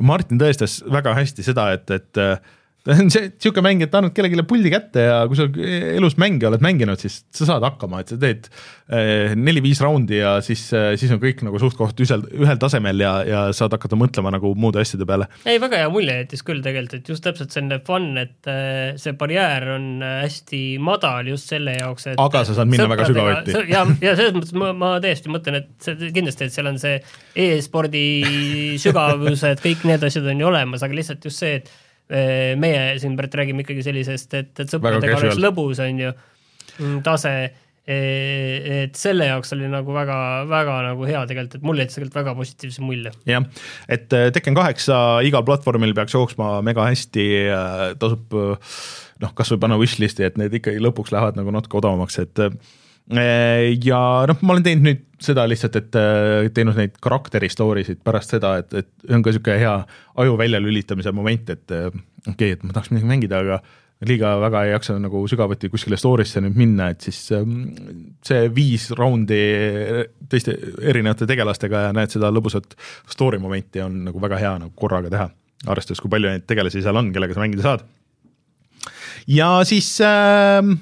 Martin 0.00 0.40
tõestas 0.40 0.80
väga 0.90 1.14
hästi 1.14 1.44
seda, 1.46 1.68
et, 1.76 1.90
et 1.90 2.22
ta 2.86 2.92
on 3.00 3.08
see 3.12 3.30
sihuke 3.40 3.62
mäng, 3.64 3.80
et 3.84 3.94
annad 3.96 4.12
kellelegi 4.12 4.44
puldi 4.48 4.68
kätte 4.72 5.06
ja 5.06 5.20
kui 5.28 5.38
sa 5.38 5.46
elus 5.94 6.18
mänge 6.20 6.44
oled 6.50 6.60
mänginud, 6.64 7.00
siis 7.00 7.22
sa 7.32 7.46
saad 7.48 7.64
hakkama, 7.64 8.02
et 8.02 8.10
sa 8.12 8.18
teed 8.20 8.50
eh, 8.92 9.32
neli-viis 9.40 9.80
raundi 9.80 10.18
ja 10.18 10.34
siis, 10.44 10.66
eh, 10.76 10.90
siis 11.00 11.14
on 11.14 11.20
kõik 11.22 11.40
nagu 11.46 11.60
suht-koht 11.62 12.02
üsel, 12.04 12.26
ühel 12.36 12.60
tasemel 12.60 13.00
ja, 13.00 13.14
ja 13.24 13.44
saad 13.56 13.72
hakata 13.72 13.96
mõtlema 13.96 14.34
nagu 14.34 14.52
muude 14.60 14.82
asjade 14.82 15.06
peale. 15.08 15.30
ei, 15.48 15.56
väga 15.62 15.80
hea 15.80 15.92
mulje 15.92 16.18
jättis 16.18 16.44
küll 16.44 16.60
tegelikult, 16.64 16.98
et 17.00 17.08
just 17.14 17.24
täpselt 17.24 17.56
selline 17.56 17.78
fun, 17.86 18.10
et 18.20 18.50
eh, 18.52 18.92
see 19.00 19.16
barjäär 19.16 19.66
on 19.78 19.88
hästi 20.04 20.60
madal 20.84 21.32
just 21.32 21.54
selle 21.54 21.78
jaoks, 21.78 22.10
et 22.12 22.20
aga 22.20 22.44
sa 22.44 22.58
saad 22.58 22.68
minna 22.68 22.90
väga 22.92 23.08
sügavuti. 23.08 23.56
ja, 23.72 23.86
ja 24.04 24.12
selles 24.12 24.36
mõttes 24.36 24.52
ma, 24.60 24.74
ma 24.76 24.92
täiesti 25.04 25.32
mõtlen, 25.32 25.62
et 25.62 25.88
see 25.88 26.12
kindlasti, 26.12 26.50
et 26.50 26.58
seal 26.58 26.68
on 26.68 26.76
see 26.82 27.00
e-spordi 27.46 28.04
sügavused, 28.84 29.64
kõik 29.64 29.88
need 29.88 30.04
asjad 30.04 30.28
on 30.28 30.44
ju 30.44 30.52
olemas, 30.52 30.84
aga 30.84 31.00
lihtsalt 31.00 31.24
just 31.24 31.40
see, 31.40 31.62
et 31.62 31.72
meie 32.08 32.94
siin 33.00 33.14
praegu 33.16 33.40
räägime 33.40 33.64
ikkagi 33.64 33.84
sellisest, 33.86 34.34
et, 34.36 34.50
et 34.60 34.70
sõpradega 34.70 35.16
oleks 35.16 35.38
lõbus, 35.40 35.80
on 35.80 36.02
ju, 36.02 36.10
mm, 36.76 36.98
tase, 37.06 37.32
et 37.84 38.96
selle 38.96 39.28
jaoks 39.30 39.54
oli 39.56 39.70
nagu 39.72 39.92
väga, 39.96 40.18
väga 40.48 40.76
nagu 40.90 41.08
hea 41.08 41.24
tegelikult, 41.28 41.56
et 41.58 41.66
mulle 41.68 41.84
jättis 41.84 41.98
tegelikult 41.98 42.20
väga 42.20 42.36
positiivse 42.38 42.84
mulje. 42.84 43.12
jah, 43.28 43.48
et 43.88 44.16
äh, 44.16 44.28
Tekken 44.36 44.56
kaheksa 44.56 45.00
igal 45.24 45.44
platvormil 45.48 45.96
peaks 45.96 46.16
jooksma 46.16 46.58
mega 46.64 46.86
hästi, 46.90 47.26
äh, 47.48 47.82
tasub 48.00 48.36
noh, 48.36 49.34
kas 49.36 49.52
või 49.54 49.64
panna 49.64 49.80
wishlist'i, 49.80 50.28
et 50.28 50.40
need 50.40 50.60
ikkagi 50.60 50.80
lõpuks 50.84 51.12
lähevad 51.14 51.40
nagu 51.40 51.52
natuke 51.56 51.80
odavamaks, 51.80 52.20
et 52.24 52.44
Äh, 52.44 52.83
ja 53.12 54.00
noh, 54.30 54.38
ma 54.40 54.54
olen 54.54 54.64
teinud 54.64 54.86
nüüd 54.86 55.02
seda 55.24 55.44
lihtsalt, 55.48 55.76
et 55.80 55.96
äh, 55.98 56.48
teinud 56.56 56.78
neid 56.78 56.98
karakteri 57.04 57.50
story 57.52 57.84
sid 57.86 58.00
pärast 58.04 58.34
seda, 58.36 58.56
et, 58.62 58.72
et 58.80 59.12
on 59.12 59.24
ka 59.24 59.32
niisugune 59.32 59.60
hea 59.60 59.74
aju 60.22 60.36
väljalülitamise 60.40 61.12
moment, 61.16 61.50
et 61.52 61.74
äh, 61.74 61.88
okei 61.90 62.32
okay,, 62.34 62.54
et 62.56 62.64
ma 62.64 62.72
tahaks 62.72 62.92
midagi 62.92 63.10
mängida, 63.10 63.40
aga 63.44 63.60
liiga 64.08 64.34
väga 64.42 64.62
ei 64.66 64.72
jaksa 64.72 64.96
nagu 65.00 65.22
sügavuti 65.30 65.70
kuskile 65.72 65.96
story'sse 66.00 66.42
nüüd 66.44 66.56
minna, 66.58 66.90
et 66.92 67.04
siis 67.04 67.20
ähm, 67.36 67.60
see 68.26 68.48
viis 68.56 68.88
raundi 68.96 69.40
teiste 70.32 70.56
erinevate 70.82 71.28
tegelastega 71.30 71.86
ja 71.86 71.92
näed 71.96 72.12
seda 72.12 72.32
lõbusat 72.34 72.74
story 73.12 73.40
momenti 73.40 73.84
on 73.84 74.02
nagu 74.08 74.20
väga 74.20 74.40
hea 74.40 74.54
nagu 74.64 74.74
korraga 74.76 75.12
teha, 75.12 75.28
arvestades, 75.68 76.02
kui 76.02 76.12
palju 76.12 76.32
neid 76.32 76.48
tegelasi 76.48 76.82
seal 76.84 77.00
on, 77.00 77.12
kellega 77.14 77.36
sa 77.36 77.44
mängida 77.44 77.68
saad. 77.68 77.86
ja 79.30 79.54
siis 79.68 79.94
äh, 80.04 80.74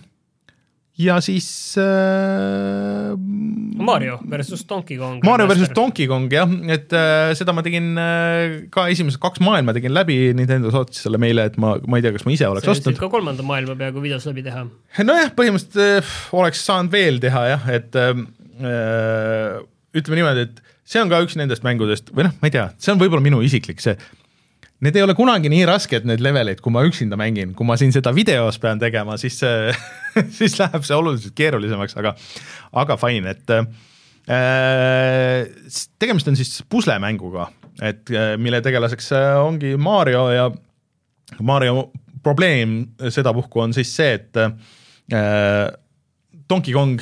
ja 1.00 1.16
siis 1.24 1.46
äh, 1.80 3.16
Mario 3.82 4.18
versus 4.30 4.64
Donkey 4.68 4.98
Kong. 5.00 5.22
Mario 5.24 5.46
versus 5.48 5.70
Donkey 5.74 6.06
Kong 6.06 6.28
jah, 6.32 6.50
et 6.68 6.92
äh, 6.92 7.32
seda 7.38 7.54
ma 7.56 7.64
tegin 7.64 7.94
äh, 7.96 8.56
ka 8.72 8.86
esimesed 8.92 9.20
kaks 9.22 9.40
maailma 9.44 9.74
tegin 9.76 9.94
läbi, 9.96 10.18
Nintendo 10.36 10.72
saatis 10.74 11.04
selle 11.06 11.20
meile, 11.22 11.48
et 11.48 11.56
ma, 11.60 11.74
ma 11.88 11.98
ei 11.98 12.04
tea, 12.04 12.12
kas 12.16 12.26
ma 12.28 12.34
ise 12.36 12.48
oleks 12.50 12.68
sa 12.68 12.74
ostnud 12.76 13.00
ka 13.00 13.08
kolmanda 13.12 13.46
maailma 13.46 13.76
peaaegu 13.78 14.04
videos 14.04 14.28
läbi 14.28 14.44
teha. 14.46 14.66
nojah, 15.08 15.32
põhimõtteliselt 15.38 16.02
äh, 16.04 16.16
oleks 16.42 16.66
saanud 16.68 16.92
veel 16.92 17.22
teha 17.24 17.46
jah, 17.54 17.68
et 17.72 17.96
äh, 17.98 18.12
ütleme 19.96 20.20
niimoodi, 20.20 20.48
et 20.50 20.62
see 20.84 21.00
on 21.00 21.12
ka 21.12 21.22
üks 21.24 21.38
nendest 21.40 21.64
mängudest 21.64 22.12
või 22.12 22.28
noh, 22.28 22.36
ma 22.42 22.50
ei 22.50 22.58
tea, 22.58 22.68
see 22.82 22.92
on 22.92 23.00
võib-olla 23.00 23.24
minu 23.24 23.40
isiklik 23.44 23.80
see, 23.80 23.96
need 24.82 24.96
ei 24.98 25.04
ole 25.04 25.14
kunagi 25.18 25.50
nii 25.52 25.64
rasked, 25.68 26.06
need 26.08 26.22
levelid, 26.24 26.60
kui 26.62 26.74
ma 26.74 26.82
üksinda 26.86 27.18
mängin, 27.18 27.54
kui 27.58 27.66
ma 27.68 27.76
siin 27.80 27.94
seda 27.94 28.12
videos 28.14 28.58
pean 28.62 28.80
tegema, 28.82 29.16
siis 29.20 29.38
see 29.42 29.72
siis 30.38 30.58
läheb 30.58 30.82
see 30.86 30.98
oluliselt 30.98 31.36
keerulisemaks, 31.38 31.96
aga, 32.00 32.14
aga 32.82 32.98
fine, 33.00 33.36
et 33.36 33.54
äh, 33.56 33.62
tegemist 36.02 36.28
on 36.30 36.38
siis 36.38 36.60
puslemänguga, 36.70 37.48
et 37.82 38.10
äh, 38.10 38.34
mille 38.42 38.62
tegelaseks 38.64 39.12
äh, 39.16 39.32
ongi 39.42 39.76
Mario 39.78 40.26
ja 40.34 40.50
Mario 41.40 41.90
probleem 42.22 42.82
sedapuhku 43.10 43.60
on 43.64 43.74
siis 43.74 43.90
see, 43.96 44.18
et 44.18 44.36
äh, 44.42 44.52
Donkey 46.50 46.74
Kong 46.74 47.00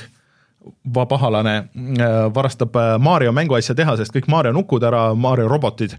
pahalane 0.92 1.56
äh, 1.56 2.34
varastab 2.34 2.76
äh, 2.76 2.94
Mario 3.00 3.32
mänguasja 3.32 3.74
tehasest 3.74 4.12
kõik 4.14 4.28
Mario 4.28 4.52
nukud 4.52 4.84
ära, 4.84 5.10
Mario 5.14 5.48
robotid 5.48 5.96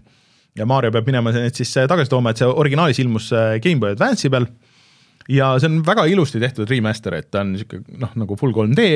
ja 0.58 0.66
Mario 0.68 0.92
peab 0.94 1.08
minema 1.08 1.32
need 1.34 1.56
siis 1.58 1.72
äh, 1.80 1.88
tagasi 1.90 2.12
tooma, 2.12 2.32
et 2.32 2.42
see 2.42 2.48
originaalis 2.48 3.00
ilmus 3.02 3.30
GameBoy 3.64 3.96
Advance'i 3.96 4.32
peal. 4.32 4.48
Ja 5.30 5.52
see 5.62 5.70
on 5.70 5.82
väga 5.86 6.08
ilusti 6.10 6.40
tehtud 6.42 6.70
remaster, 6.70 7.14
et 7.20 7.30
ta 7.30 7.44
on 7.44 7.54
niisugune 7.54 8.00
noh, 8.02 8.16
nagu 8.24 8.36
full 8.40 8.54
3D, 8.56 8.88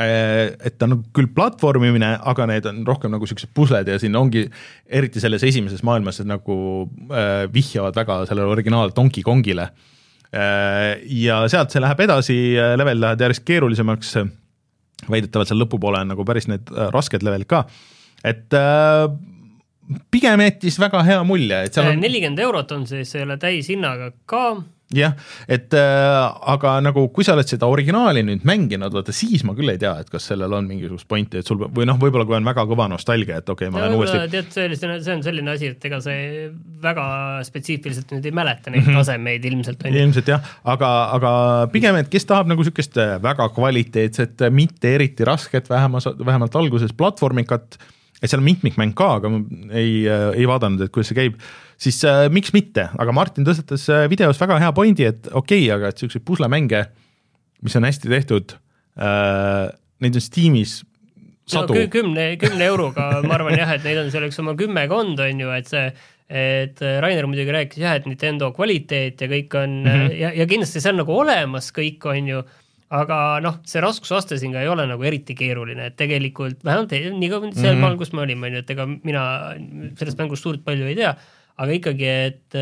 et 0.00 0.76
ta 0.78 0.86
on 0.88 1.00
küll 1.14 1.28
platvormimine, 1.34 2.08
aga 2.30 2.46
need 2.48 2.66
on 2.70 2.82
rohkem 2.88 3.12
nagu 3.12 3.26
niisugused 3.26 3.52
pusled 3.56 3.88
ja 3.90 3.98
siin 4.00 4.16
ongi, 4.16 4.46
eriti 4.88 5.20
selles 5.22 5.44
esimeses 5.46 5.82
maailmas 5.86 6.22
nagu 6.24 6.56
äh, 7.12 7.44
vihjavad 7.52 7.98
väga 8.00 8.20
sellele 8.30 8.48
originaal 8.54 8.94
Donkey 8.96 9.24
Kongile. 9.26 9.70
Äh,. 10.30 11.02
ja 11.24 11.42
sealt 11.50 11.72
see 11.74 11.82
läheb 11.82 12.00
edasi, 12.06 12.36
level 12.78 13.00
lähevad 13.02 13.24
järjest 13.26 13.44
keerulisemaks. 13.48 14.14
Väidetavalt 15.10 15.48
seal 15.48 15.58
lõpupoole 15.62 16.04
on 16.04 16.12
nagu 16.12 16.24
päris 16.28 16.46
need 16.50 16.70
äh, 16.70 16.88
rasked 16.94 17.24
levelid 17.24 17.48
ka, 17.50 17.64
et 18.24 18.52
äh, 18.56 19.06
pigem 20.10 20.44
jättis 20.46 20.78
väga 20.80 21.04
hea 21.06 21.22
mulje, 21.26 21.64
et 21.66 21.76
seal 21.76 21.92
on 21.92 22.04
nelikümmend 22.04 22.44
eurot 22.46 22.76
on 22.76 22.86
siis 22.90 23.16
selle 23.16 23.38
täishinnaga 23.40 24.12
ka 24.30 24.44
jah, 24.94 25.14
et 25.50 25.74
äh, 25.76 26.16
aga 26.52 26.72
nagu 26.82 27.04
kui 27.14 27.24
sa 27.26 27.36
oled 27.36 27.48
seda 27.48 27.68
originaali 27.70 28.24
nüüd 28.26 28.46
mänginud, 28.48 28.90
vaata 28.94 29.14
siis 29.14 29.44
ma 29.46 29.54
küll 29.58 29.70
ei 29.70 29.78
tea, 29.80 29.92
et 30.02 30.10
kas 30.10 30.26
sellel 30.32 30.54
on 30.56 30.66
mingisugust 30.66 31.06
pointi, 31.10 31.40
et 31.40 31.46
sul 31.46 31.60
või 31.62 31.86
noh, 31.86 31.98
võib-olla 32.00 32.26
kui 32.26 32.36
on 32.38 32.48
väga 32.48 32.64
kõva 32.70 32.88
nostalgia, 32.90 33.38
et 33.38 33.52
okei 33.52 33.68
okay,, 33.68 33.74
ma 33.74 33.84
lähen 33.84 33.98
uuesti. 33.98 34.18
tead, 34.32 34.50
sellise, 34.54 34.90
see 35.06 35.14
on 35.14 35.22
selline 35.26 35.54
asi, 35.54 35.70
et 35.76 35.86
ega 35.90 36.00
see 36.02 36.48
väga 36.82 37.06
spetsiifiliselt 37.46 38.16
nüüd 38.16 38.26
ei 38.26 38.34
mäleta 38.40 38.74
neid 38.74 38.82
mm 38.82 38.90
-hmm. 38.90 39.00
tasemeid 39.04 39.46
ilmselt 39.52 39.86
ilmselt 39.90 40.34
jah, 40.34 40.50
aga, 40.74 40.90
aga 41.18 41.32
pigem, 41.72 42.00
et 42.02 42.10
kes 42.10 42.26
tahab 42.26 42.50
nagu 42.50 42.60
niisugust 42.60 42.98
väga 43.22 43.48
kvaliteetset, 43.54 44.46
mitte 44.50 44.94
eriti 44.98 45.24
rasket, 45.24 45.70
vähemalt, 45.70 46.18
vähemalt 46.26 46.56
alguses 46.58 46.92
platvormikat, 46.92 47.78
et 48.20 48.28
seal 48.28 48.42
on 48.42 48.46
mitmikmäng 48.46 48.94
ka, 48.96 49.14
aga 49.18 49.32
ma 49.32 49.40
ei, 49.72 50.04
ei 50.06 50.46
vaadanud, 50.48 50.84
et 50.84 50.92
kuidas 50.92 51.10
see 51.10 51.18
käib 51.18 51.40
siis 51.80 52.00
äh, 52.04 52.26
miks 52.32 52.52
mitte, 52.56 52.88
aga 53.00 53.14
Martin 53.16 53.46
tõstatas 53.46 53.86
äh, 53.92 54.04
videos 54.12 54.40
väga 54.40 54.60
hea 54.60 54.70
pointi, 54.76 55.08
et 55.08 55.30
okei 55.32 55.64
okay,, 55.64 55.72
aga 55.74 55.90
et 55.90 55.98
niisuguseid 55.98 56.26
puslemänge, 56.28 56.84
mis 57.64 57.76
on 57.78 57.88
hästi 57.88 58.12
tehtud 58.12 58.54
äh,, 59.00 59.66
neid 60.04 60.16
on 60.16 60.24
Steamis 60.24 60.80
sadu 61.50 61.76
no,. 61.76 61.88
kümne, 61.92 62.30
kümne 62.40 62.68
euroga 62.68 63.10
ma 63.24 63.36
arvan 63.38 63.58
jah, 63.58 63.74
et 63.76 63.84
neid 63.86 64.00
on 64.02 64.12
seal 64.12 64.28
üks 64.28 64.40
oma 64.42 64.56
kümmekond, 64.58 65.20
on 65.24 65.44
ju, 65.44 65.52
et 65.56 65.70
see 65.70 65.90
et 66.30 66.78
Rainer 67.02 67.26
muidugi 67.26 67.50
rääkis 67.50 67.80
jah, 67.82 67.96
et 67.98 68.04
Nintendo 68.06 68.52
kvaliteet 68.54 69.18
ja 69.18 69.26
kõik 69.32 69.54
on 69.58 69.80
mm 69.80 69.88
-hmm. 69.90 70.12
ja, 70.14 70.28
ja 70.38 70.46
kindlasti 70.46 70.78
see 70.82 70.92
on 70.92 71.00
nagu 71.02 71.16
olemas 71.16 71.72
kõik, 71.74 72.06
on 72.06 72.28
ju, 72.28 72.42
aga 72.90 73.16
noh, 73.42 73.60
see 73.64 73.80
raskusaste 73.82 74.38
siin 74.38 74.52
ka 74.52 74.64
ei 74.64 74.68
ole 74.68 74.86
nagu 74.90 75.04
eriti 75.06 75.36
keeruline, 75.38 75.90
et 75.90 75.96
tegelikult 75.96 76.64
vähemalt 76.66 76.94
nii 76.94 77.28
kaua 77.30 77.52
seal 77.52 77.76
maal 77.76 77.92
mm 77.92 77.94
-hmm., 77.94 77.98
kus 77.98 78.12
me 78.12 78.24
olime, 78.24 78.48
on 78.48 78.56
ju, 78.58 78.64
et 78.64 78.70
ega 78.74 78.86
mina 78.90 79.26
sellest 80.00 80.18
mängust 80.18 80.42
suurt 80.42 80.64
palju 80.64 80.88
ei 80.90 80.98
tea 80.98 81.14
aga 81.60 81.76
ikkagi, 81.76 82.08
et 82.08 82.58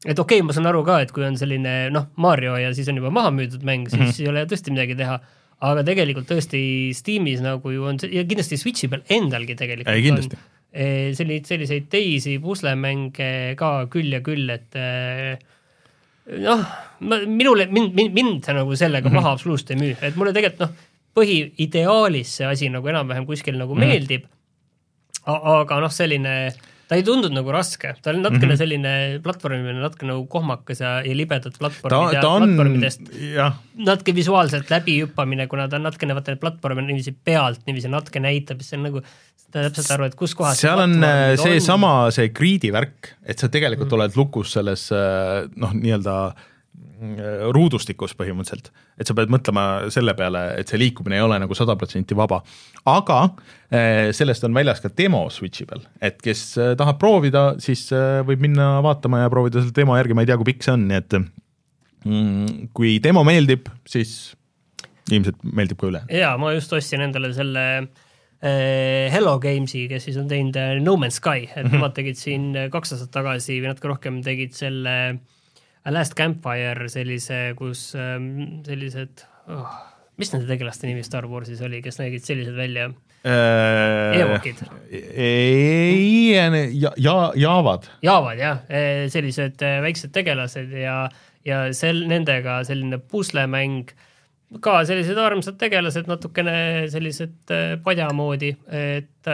et 0.00 0.16
okei 0.16 0.40
okay,, 0.40 0.46
ma 0.46 0.56
saan 0.56 0.70
aru 0.70 0.82
ka, 0.86 1.00
et 1.04 1.12
kui 1.14 1.26
on 1.26 1.36
selline 1.40 1.74
noh, 1.94 2.08
Mario 2.22 2.56
ja 2.60 2.70
siis 2.76 2.88
on 2.92 3.00
juba 3.00 3.12
maha 3.14 3.32
müüdud 3.36 3.66
mäng, 3.66 3.90
siis 3.90 4.00
mm 4.00 4.06
-hmm. 4.06 4.22
ei 4.22 4.30
ole 4.32 4.46
tõesti 4.48 4.74
midagi 4.74 4.96
teha, 5.00 5.18
aga 5.70 5.84
tegelikult 5.84 6.30
tõesti 6.30 6.62
Steamis 6.96 7.42
nagu 7.44 7.74
ju 7.74 7.84
on 7.84 8.00
ja 8.08 8.24
kindlasti 8.24 8.56
Switchi 8.60 8.88
peal 8.88 9.04
endalgi 9.10 9.56
tegelikult 9.58 9.94
ei, 9.94 10.06
kindlasti. 10.06 10.36
on 10.36 10.48
e, 10.72 10.84
selliseid, 11.18 11.46
selliseid 11.52 11.88
teisi 11.92 12.38
puslemänge 12.40 13.56
ka 13.60 13.86
küll 13.92 14.12
ja 14.14 14.22
küll, 14.24 14.48
et 14.54 14.78
e, 14.78 15.38
noh, 16.38 16.64
minule, 17.26 17.66
mind, 17.66 17.94
mind, 17.94 18.14
mind 18.14 18.44
see 18.44 18.54
nagu 18.54 18.76
sellega 18.76 19.08
mm 19.08 19.12
-hmm. 19.12 19.22
maha 19.22 19.32
absoluutselt 19.36 19.70
ei 19.70 19.80
müü, 19.82 19.96
et 20.02 20.16
mulle 20.16 20.32
tegelikult 20.32 20.68
noh, 20.68 20.74
põhiideaalis 21.16 22.36
see 22.38 22.46
asi 22.46 22.68
nagu 22.70 22.88
enam-vähem 22.88 23.26
kuskil 23.26 23.58
nagu 23.58 23.74
mm 23.74 23.80
-hmm. 23.80 23.86
meeldib, 23.86 24.26
aga 25.26 25.80
noh, 25.80 25.90
selline 25.90 26.52
ta 26.90 26.98
ei 26.98 27.04
tundunud 27.06 27.36
nagu 27.38 27.52
raske, 27.54 27.92
ta 28.02 28.10
oli 28.10 28.18
natukene 28.18 28.48
mm 28.48 28.52
-hmm. 28.52 28.58
selline 28.58 28.92
platvormimine, 29.22 29.78
natuke 29.78 30.08
nagu 30.08 30.24
kohmakas 30.30 30.82
ja, 30.82 30.96
ja 31.06 31.14
libedad 31.14 31.54
platvormid 31.58 32.16
ja 32.18 32.24
on, 32.28 32.48
platvormidest 32.48 33.12
natuke 33.90 34.14
visuaalselt 34.14 34.72
läbihüppamine, 34.74 35.46
kuna 35.46 35.68
ta 35.68 35.78
on 35.78 35.86
natukene, 35.86 36.16
vaata 36.18 36.34
neid 36.34 36.42
platvorme 36.42 36.82
niiviisi 36.88 37.14
pealt 37.24 37.62
niiviisi 37.66 37.92
natuke 37.92 38.20
näitab, 38.20 38.60
siis 38.60 38.74
see 38.74 38.80
on 38.80 38.88
nagu, 38.88 39.04
sa 39.38 39.68
täpselt 39.68 39.94
aru, 39.94 40.10
et 40.10 40.18
kus 40.18 40.34
kohas 40.34 40.58
seal 40.60 40.82
on 40.82 40.98
äh, 41.06 41.36
seesama, 41.38 41.94
see 42.14 42.32
grid'i 42.34 42.74
värk, 42.74 43.14
et 43.22 43.38
sa 43.38 43.48
tegelikult 43.48 43.86
mm 43.86 43.94
-hmm. 43.94 44.02
oled 44.02 44.16
lukus 44.18 44.52
selles 44.58 44.90
äh, 44.92 45.46
noh, 45.56 45.72
nii-öelda 45.72 46.16
Äh, 46.26 46.49
ruudustikus 47.54 48.12
põhimõtteliselt, 48.18 48.70
et 49.00 49.08
sa 49.08 49.14
pead 49.16 49.30
mõtlema 49.32 49.64
selle 49.92 50.12
peale, 50.18 50.42
et 50.60 50.70
see 50.70 50.78
liikumine 50.80 51.16
ei 51.16 51.24
ole 51.24 51.38
nagu 51.42 51.56
sada 51.56 51.74
protsenti 51.80 52.16
vaba. 52.16 52.42
aga 52.88 53.18
äh, 53.24 54.10
sellest 54.16 54.44
on 54.44 54.54
väljas 54.56 54.82
ka 54.84 54.90
demo 54.96 55.24
Switchi 55.32 55.66
peal, 55.68 55.82
et 56.00 56.20
kes 56.22 56.42
äh, 56.60 56.74
tahab 56.78 57.00
proovida, 57.00 57.44
siis 57.62 57.88
võib 58.26 58.44
minna 58.44 58.78
vaatama 58.84 59.24
ja 59.24 59.32
proovida 59.32 59.62
selle 59.62 59.76
demo 59.76 59.96
järgi, 59.96 60.16
ma 60.16 60.26
ei 60.26 60.30
tea, 60.30 60.36
kui 60.40 60.50
pikk 60.52 60.66
see 60.66 60.76
on, 60.76 60.84
nii 60.90 61.00
et 61.00 61.16
mm, 61.16 62.68
kui 62.76 62.98
demo 63.02 63.24
meeldib, 63.26 63.72
siis 63.88 64.34
ilmselt 65.10 65.40
meeldib 65.42 65.80
ka 65.80 65.90
üle. 65.90 66.04
jaa, 66.20 66.36
ma 66.40 66.54
just 66.54 66.76
ostsin 66.76 67.02
endale 67.08 67.32
selle 67.34 67.66
äh, 67.80 69.08
Hello 69.10 69.38
Games'i, 69.42 69.88
kes 69.90 70.06
siis 70.10 70.20
on 70.20 70.28
teinud 70.30 70.84
No 70.84 71.00
Man's 71.00 71.18
Sky, 71.18 71.48
et 71.48 71.56
mm 71.56 71.66
-hmm. 71.66 71.76
nemad 71.80 71.96
tegid 71.96 72.20
siin 72.20 72.52
kaks 72.70 72.94
aastat 72.94 73.14
tagasi 73.16 73.58
või 73.58 73.72
natuke 73.72 73.94
rohkem 73.94 74.22
tegid 74.22 74.52
selle 74.54 74.96
äh, 75.08 75.20
A 75.84 75.92
Last 75.92 76.14
Campfire 76.14 76.88
sellise, 76.92 77.54
kus 77.56 77.94
ähm, 77.96 78.60
sellised 78.66 79.22
oh,, 79.48 79.70
mis 80.20 80.28
nende 80.34 80.48
tegelaste 80.50 80.84
nimi 80.84 81.04
Star 81.06 81.24
Warsis 81.30 81.62
oli, 81.64 81.80
kes 81.84 81.96
nägid 82.02 82.26
sellised 82.26 82.56
välja 82.56 82.90
äh,? 83.24 84.20
Ewokid. 84.20 84.60
ei, 84.92 86.34
ja, 86.34 86.92
ja, 87.00 87.16
Jaavad. 87.36 87.88
Jaavad 88.04 88.44
jah, 88.44 88.62
äh, 88.68 89.06
sellised 89.12 89.64
äh, 89.64 89.80
väiksed 89.86 90.12
tegelased 90.12 90.76
ja, 90.76 91.00
ja 91.48 91.64
sel-, 91.76 92.04
nendega 92.10 92.60
selline 92.68 93.00
puslemäng, 93.00 93.88
ka 94.60 94.82
sellised 94.84 95.16
armsad 95.16 95.56
tegelased, 95.60 96.10
natukene 96.10 96.90
sellised 96.92 97.54
padja 97.84 98.12
moodi, 98.12 98.52
et 98.68 99.30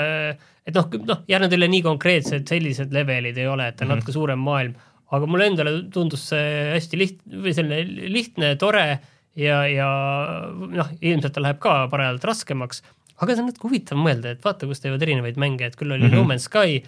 et 0.67 0.75
noh, 0.75 0.91
noh, 1.07 1.23
jah, 1.31 1.41
nad 1.41 1.51
ei 1.51 1.59
ole 1.59 1.69
nii 1.73 1.83
konkreetsed, 1.87 2.47
sellised 2.51 2.95
levelid 2.95 3.39
ei 3.39 3.47
ole, 3.51 3.71
et 3.71 3.81
on 3.81 3.87
mm 3.87 3.91
-hmm. 3.91 3.97
natuke 3.97 4.15
suurem 4.15 4.39
maailm 4.39 4.75
aga 5.15 5.29
mulle 5.31 5.51
endale 5.53 5.75
tundus 5.95 6.29
see 6.33 6.51
hästi 6.75 7.01
liht- 7.01 7.23
või 7.31 7.55
selline 7.55 8.11
lihtne, 8.11 8.53
tore 8.61 8.87
ja, 9.39 9.63
ja 9.71 9.89
noh, 10.51 10.93
ilmselt 11.01 11.37
ta 11.37 11.43
läheb 11.45 11.61
ka 11.63 11.79
parajalt 11.93 12.25
raskemaks, 12.27 12.83
aga 13.21 13.33
see 13.35 13.45
on 13.45 13.51
natuke 13.53 13.69
huvitav 13.69 14.01
mõelda, 14.01 14.35
et 14.35 14.45
vaata, 14.45 14.69
kus 14.69 14.83
teevad 14.83 15.05
erinevaid 15.07 15.39
mänge, 15.41 15.71
et 15.71 15.79
küll 15.79 15.93
oli 15.93 16.09
mm 16.09 16.11
-hmm. 16.11 16.25
No 16.25 16.31
Man's 16.33 16.49
Sky 16.51 16.83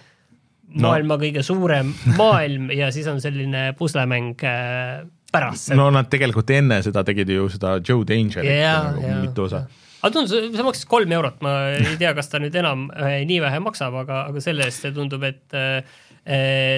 maailma 0.68 1.16
no. 1.16 1.22
kõige 1.22 1.42
suurem 1.42 1.94
maailm 2.20 2.70
ja 2.74 2.90
siis 2.92 3.06
on 3.06 3.20
selline 3.20 3.72
puslemäng 3.78 4.42
äh, 4.44 5.06
pärast 5.32 5.70
seda. 5.70 5.76
no 5.80 5.90
nad 5.90 6.10
tegelikult 6.10 6.50
enne 6.50 6.82
seda 6.82 7.04
tegid 7.04 7.28
ju 7.28 7.48
seda 7.48 7.78
Joe 7.88 8.04
Dangerit 8.04 8.60
ja, 8.60 8.82
nagu 8.92 9.06
ja, 9.06 9.20
mitu 9.22 9.46
osa 9.46 9.64
aga 10.02 10.12
tundus, 10.12 10.30
see 10.30 10.62
maksis 10.62 10.86
kolm 10.86 11.12
eurot, 11.12 11.40
ma 11.42 11.70
ei 11.74 11.96
tea, 11.98 12.12
kas 12.14 12.28
ta 12.28 12.38
nüüd 12.38 12.54
enam 12.54 12.90
äh, 12.90 13.24
nii 13.26 13.40
vähe 13.40 13.58
maksab, 13.64 13.94
aga, 13.94 14.26
aga 14.28 14.40
selle 14.40 14.68
eest 14.68 14.84
see 14.84 14.92
tundub, 14.92 15.24
et 15.26 15.56
Äh, 15.56 15.82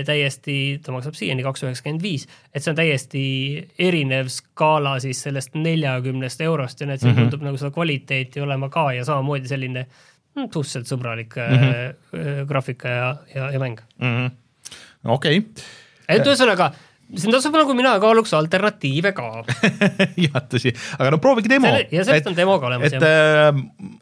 täiesti, 0.07 0.55
ta 0.84 0.92
maksab 0.94 1.16
siiani 1.18 1.42
kaks 1.42 1.64
üheksakümmend 1.64 2.05
viis, 2.05 2.26
et 2.55 2.62
see 2.62 2.70
on 2.70 2.76
täiesti 2.78 3.22
erinev 3.82 4.28
skaala 4.30 4.92
siis 5.03 5.22
sellest 5.26 5.57
neljakümnest 5.59 6.44
eurost 6.46 6.80
ja 6.80 6.86
näed, 6.86 7.03
see 7.03 7.11
mm 7.11 7.16
-hmm. 7.16 7.30
tundub 7.30 7.48
nagu 7.48 7.59
seda 7.59 7.72
kvaliteeti 7.74 8.44
olema 8.44 8.68
ka 8.70 8.92
ja 8.94 9.05
samamoodi 9.05 9.51
selline 9.51 9.86
mm, 10.36 10.53
suhteliselt 10.53 10.86
sõbralik 10.92 11.34
mm 11.34 11.64
-hmm. 11.64 12.46
graafika 12.46 12.88
ja, 12.88 13.16
ja, 13.34 13.51
ja 13.51 13.59
mäng. 13.59 13.82
Mm 13.98 14.14
-hmm.. 14.16 14.30
okei. 15.05 15.38
Okay.. 15.38 15.64
et 16.09 16.26
ühesõnaga 16.26 16.70
siin 17.16 17.34
tasub 17.34 17.55
nagu 17.57 17.74
mina 17.74 17.92
kaaluks 18.03 18.32
alternatiive 18.38 19.12
ka. 19.16 19.28
Jah, 20.26 20.40
tõsi, 20.51 20.72
aga 20.98 21.11
no 21.14 21.18
proovige 21.22 21.51
demo. 21.51 21.72
ja 21.90 22.05
sellest 22.07 22.30
on 22.30 22.36
demo 22.38 22.59
ka 22.62 22.70
olemas 22.70 22.92
et 22.92 23.07
äh, 23.07 23.51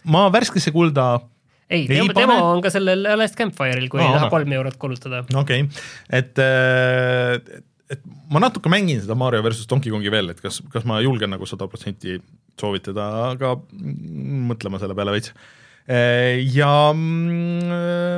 ma 0.05 0.27
värskesse 0.33 0.73
kulda, 0.75 1.21
ei, 1.69 1.85
ei 1.85 1.89
demo, 1.91 2.15
demo 2.17 2.37
on 2.53 2.63
ka 2.65 2.73
sellel 2.75 3.07
Last 3.19 3.39
Campfire'il, 3.39 3.89
kui 3.93 4.03
Aa, 4.03 4.09
ei 4.09 4.19
taha 4.19 4.31
kolm 4.33 4.55
eurot 4.59 4.79
kulutada. 4.81 5.25
okei 5.29 5.67
okay., 5.67 5.87
et 6.21 6.43
äh, 6.43 7.63
et 7.89 8.03
ma 8.33 8.43
natuke 8.45 8.69
mängin 8.73 9.01
seda 9.01 9.17
Mario 9.17 9.41
versus 9.45 9.69
Donkey 9.69 9.93
Kongi 9.93 10.13
veel, 10.13 10.35
et 10.35 10.43
kas, 10.45 10.61
kas 10.73 10.85
ma 10.89 11.01
julgen 11.05 11.33
nagu 11.33 11.49
sada 11.49 11.69
protsenti 11.71 12.19
soovitada, 12.61 13.07
aga 13.33 13.55
mõtlema 13.73 14.81
selle 14.83 14.97
peale 14.99 15.15
veits. 15.15 15.33
ja 16.53 16.73
mm, 16.93 17.77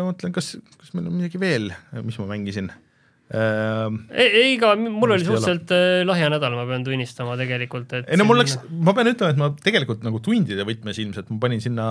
mõtlen, 0.09 0.35
kas, 0.35 0.57
kas 0.81 0.95
meil 0.97 1.07
on 1.07 1.21
midagi 1.21 1.39
veel, 1.39 1.71
mis 2.03 2.19
ma 2.19 2.27
mängisin 2.33 2.73
äh, 2.73 2.90
ei, 3.31 4.29
ei 4.43 4.55
ka, 4.59 4.73
mul 4.81 5.15
oli 5.15 5.23
suhteliselt 5.23 5.71
äh, 5.75 6.01
lahja 6.07 6.31
nädal, 6.33 6.57
ma 6.59 6.65
pean 6.67 6.87
tunnistama 6.87 7.37
tegelikult, 7.39 7.93
et 8.01 8.09
ei 8.11 8.19
no 8.19 8.27
mul 8.27 8.41
läks, 8.43 8.57
ma 8.71 8.95
pean 8.97 9.13
ütlema, 9.13 9.31
et 9.31 9.39
ma 9.39 9.51
tegelikult 9.55 10.03
nagu 10.07 10.19
tundide 10.25 10.67
võtmes 10.67 10.99
ilmselt 10.99 11.31
ma 11.31 11.39
panin 11.45 11.63
sinna 11.63 11.91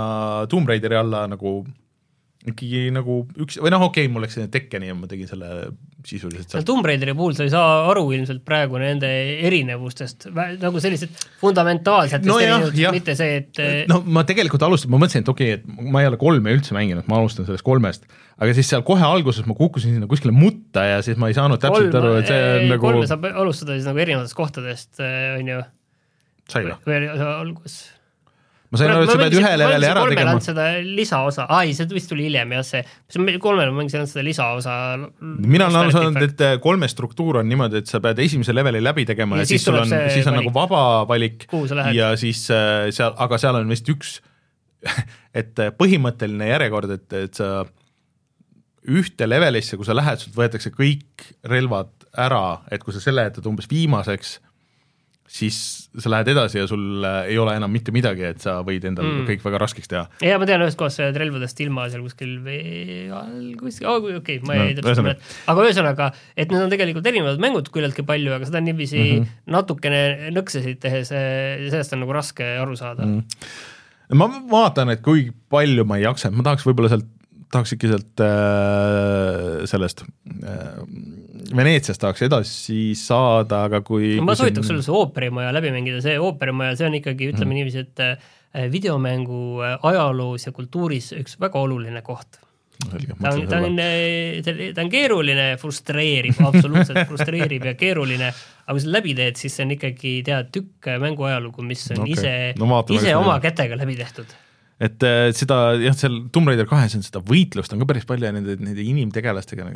Tomb 0.51 0.67
Raideri 0.67 0.99
alla 0.99 1.23
nagu 1.31 1.61
ikkagi 2.51 2.89
nagu 2.95 3.21
üks 3.39 3.59
või 3.61 3.71
noh, 3.73 3.85
okei 3.89 4.05
okay,, 4.05 4.13
mul 4.13 4.25
läks 4.25 4.37
sinna 4.37 4.51
Tekkeni 4.51 4.89
ja 4.89 4.95
ma 4.97 5.09
tegin 5.09 5.29
selle 5.29 5.49
sisuliselt 6.05 6.53
seal. 6.53 6.63
Tomb 6.67 6.85
Raideri 6.87 7.13
puhul 7.17 7.35
sa 7.35 7.45
ei 7.45 7.51
saa 7.51 7.83
aru 7.89 8.05
ilmselt 8.15 8.43
praegu 8.47 8.79
nende 8.81 9.09
erinevustest, 9.47 10.29
nagu 10.31 10.81
sellised 10.83 11.25
fundamentaalsetest 11.41 12.29
No 12.29 12.39
erinevustest, 12.41 12.95
mitte 12.95 13.15
see, 13.19 13.41
et 13.41 13.61
äh, 13.63 13.75
no 13.91 13.99
ma 14.07 14.23
tegelikult 14.27 14.63
alustasin, 14.67 14.93
ma 14.93 15.01
mõtlesin, 15.03 15.25
et 15.25 15.33
okei 15.33 15.57
okay,, 15.57 15.59
et 15.59 15.91
ma 15.91 16.03
ei 16.03 16.09
ole 16.11 16.19
kolme 16.21 16.55
üldse 16.55 16.77
mänginud, 16.77 17.07
ma 17.11 17.19
alustan 17.19 17.47
sellest 17.49 17.67
kolmest, 17.67 18.07
aga 18.39 18.55
siis 18.55 18.71
seal 18.71 18.85
kohe 18.87 19.03
alguses 19.05 19.47
ma 19.49 19.57
kukkusin 19.59 19.97
sinna 19.97 20.09
kuskile 20.09 20.35
mutta 20.35 20.87
ja 20.87 21.03
siis 21.05 21.19
ma 21.19 21.31
ei 21.31 21.37
saanud 21.37 21.61
täpselt 21.61 21.91
kolm, 21.91 22.01
aru, 22.01 22.15
et 22.23 22.31
see 22.31 22.41
on 22.47 22.73
nagu, 22.73 22.83
kolme 22.87 23.11
saab 23.11 23.29
alustada 23.33 23.75
siis 23.75 23.87
nagu 23.89 24.03
erinevatest 24.07 24.39
kohtadest, 24.39 24.91
on 25.03 25.53
ju, 25.55 25.61
sai 26.51 26.67
või? 26.69 26.79
või 26.87 27.01
oli 27.01 27.15
algus 27.27 27.81
ma 28.70 28.80
sain 28.80 28.91
aru, 28.93 29.05
et 29.05 29.11
sa 29.11 29.17
pead 29.17 29.36
ühe 29.39 29.51
leveli 29.57 29.88
ära 29.89 30.03
tegema. 30.11 30.36
seda 30.45 30.67
lisaosa, 30.86 31.47
aa 31.49 31.63
ei, 31.65 31.74
see 31.78 31.89
vist 31.93 32.11
tuli 32.11 32.28
hiljem 32.28 32.53
jah, 32.57 32.65
see, 32.67 32.84
see 33.09 33.38
kolmel 33.41 33.72
ma 33.72 33.82
mängisin 33.82 34.01
ainult 34.01 34.13
seda 34.13 34.26
lisaosa. 34.28 34.76
mina 35.20 35.70
olen 35.70 35.80
aru 35.82 35.95
saanud, 35.95 36.22
et 36.28 36.43
äh, 36.45 36.55
kolme 36.61 36.89
struktuur 36.91 37.41
on 37.41 37.49
niimoodi, 37.49 37.82
et 37.84 37.91
sa 37.91 38.01
pead 38.03 38.22
esimese 38.26 38.53
leveli 38.55 38.84
läbi 38.84 39.07
tegema 39.09 39.39
Ja 39.39 39.45
ja, 39.45 39.49
siis 39.49 39.65
sul 39.65 39.80
on, 39.80 39.89
siis 39.89 40.28
on 40.28 40.38
valik. 40.38 40.43
nagu 40.43 40.53
vaba 40.55 40.84
valik 41.09 41.47
ja 41.97 42.13
siis 42.20 42.45
äh, 42.53 42.89
seal, 42.95 43.15
aga 43.17 43.41
seal 43.41 43.57
on 43.57 43.74
vist 43.74 43.89
üks, 43.89 44.20
et 45.41 45.57
äh, 45.59 45.74
põhimõtteline 45.76 46.51
järjekord, 46.53 46.97
et, 46.99 47.07
et 47.26 47.41
sa 47.41 47.63
ühte 48.89 49.28
levelisse, 49.28 49.78
kui 49.78 49.88
sa 49.88 49.97
lähed, 49.97 50.22
sult 50.22 50.38
võetakse 50.38 50.72
kõik 50.74 51.26
relvad 51.49 51.91
ära, 52.17 52.61
et 52.72 52.84
kui 52.84 52.93
sa 52.95 53.01
selle 53.03 53.26
jätad 53.28 53.49
umbes 53.49 53.67
viimaseks, 53.70 54.38
siis 55.30 55.57
sa 56.01 56.09
lähed 56.11 56.32
edasi 56.34 56.57
ja 56.57 56.67
sul 56.69 57.03
äh, 57.05 57.30
ei 57.30 57.38
ole 57.38 57.53
enam 57.57 57.71
mitte 57.73 57.93
midagi, 57.93 58.25
et 58.32 58.41
sa 58.41 58.59
võid 58.65 58.86
endal 58.89 59.05
Mm. 59.09 59.25
kõik 59.30 59.43
väga 59.45 59.59
raskeks 59.61 59.89
teha. 59.89 60.03
ja 60.25 60.38
ma 60.41 60.45
tean 60.49 60.61
ühest 60.65 60.77
kohast 60.80 60.99
sa 60.99 61.07
jääd 61.07 61.17
relvadest 61.21 61.59
ilma 61.63 61.86
seal 61.89 62.03
kuskil 62.05 62.36
vee 62.45 63.07
all 63.13 63.53
kuskil 63.59 63.89
oh,, 63.89 63.97
okei 64.01 64.17
okay,, 64.17 64.39
ma 64.45 64.57
No, 64.59 64.65
ei 64.67 64.75
täpselt 64.77 64.91
ühesõnaga. 64.91 65.07
mäleta, 65.07 65.38
aga 65.53 65.65
ühesõnaga, 65.67 66.07
et 66.36 66.53
need 66.53 66.65
on 66.65 66.73
tegelikult 66.73 67.09
erinevad 67.11 67.43
mängud 67.45 67.69
küllaltki 67.73 68.05
palju, 68.09 68.34
aga 68.36 68.49
seda 68.49 68.63
niiviisi 68.65 68.99
mm. 68.99 69.21
-hmm. 69.21 69.53
natukene 69.55 70.34
nõksesid 70.36 70.82
tehes, 70.82 71.13
sellest 71.13 71.95
on 71.95 72.03
nagu 72.05 72.17
raske 72.17 72.49
aru 72.63 72.77
saada 72.80 73.05
mm. 73.05 74.17
ma 74.17 74.30
vaatan, 74.51 74.95
et 74.95 75.05
kui 75.05 75.30
palju 75.49 75.86
ma 75.86 76.01
ei 76.01 76.07
jaksa, 76.07 76.34
ma 76.34 76.45
tahaks 76.45 76.65
võib-olla 76.67 76.89
sealt, 76.93 77.09
tahaks 77.53 77.77
ikka 77.77 77.93
sealt 77.93 78.25
äh, 78.25 79.65
sellest 79.69 80.05
äh, 80.05 80.82
Veneetsiast 81.55 82.01
tahaks 82.01 82.25
edasi 82.27 82.79
saada, 82.97 83.63
aga 83.69 83.81
kui 83.85 84.17
ma 84.21 84.33
kui 84.33 84.43
soovitaks 84.43 84.69
sulle 84.69 84.83
see 84.85 84.95
ooperimaja 84.95 85.53
läbi 85.55 85.71
mängida, 85.73 86.01
see 86.03 86.19
ooperimaja, 86.21 86.75
see 86.79 86.89
on 86.89 86.97
ikkagi, 86.99 87.31
ütleme 87.33 87.49
mm. 87.53 87.57
niiviisi, 87.59 87.85
et 87.87 88.03
äh, 88.05 88.67
videomängu 88.73 89.39
äh, 89.65 89.79
ajaloos 89.91 90.47
ja 90.47 90.53
kultuuris 90.55 91.13
üks 91.17 91.39
väga 91.41 91.61
oluline 91.61 92.03
koht. 92.05 92.41
selge, 92.79 93.15
ta 93.19 93.33
on, 93.33 93.41
mõtlen 93.41 93.49
ta 93.49 94.51
on 94.51 94.75
ta 94.75 94.83
on 94.85 94.91
keeruline, 94.93 95.47
frustreerib, 95.59 96.37
absoluutselt 96.47 97.01
frustreerib 97.09 97.65
ja 97.67 97.73
keeruline, 97.79 98.29
aga 98.29 98.75
kui 98.77 98.83
sa 98.85 98.93
läbi 98.93 99.15
teed, 99.17 99.39
siis 99.41 99.57
see 99.57 99.65
on 99.67 99.73
ikkagi 99.75 100.13
tead 100.27 100.53
tükk 100.55 100.91
mänguajalugu, 101.01 101.65
mis 101.67 101.87
on 101.95 102.05
okay. 102.05 102.13
ise 102.15 102.35
No 102.59 102.83
ise 102.95 103.17
oma 103.17 103.35
me- 103.35 103.41
kätega 103.47 103.79
läbi 103.79 103.97
tehtud. 103.99 104.37
et 104.79 105.03
äh, 105.03 105.25
seda 105.35 105.73
jah, 105.81 105.97
seal 105.97 106.21
Tomb 106.31 106.53
Raider 106.53 106.69
kahes 106.69 106.95
on 106.95 107.03
seda 107.03 107.19
võitlust 107.25 107.73
on 107.75 107.83
ka 107.83 107.89
päris 107.89 108.07
palju 108.07 108.29
ja 108.29 108.37
nende, 108.37 108.55
nende 108.61 108.85
inimtegelastega 108.85 109.67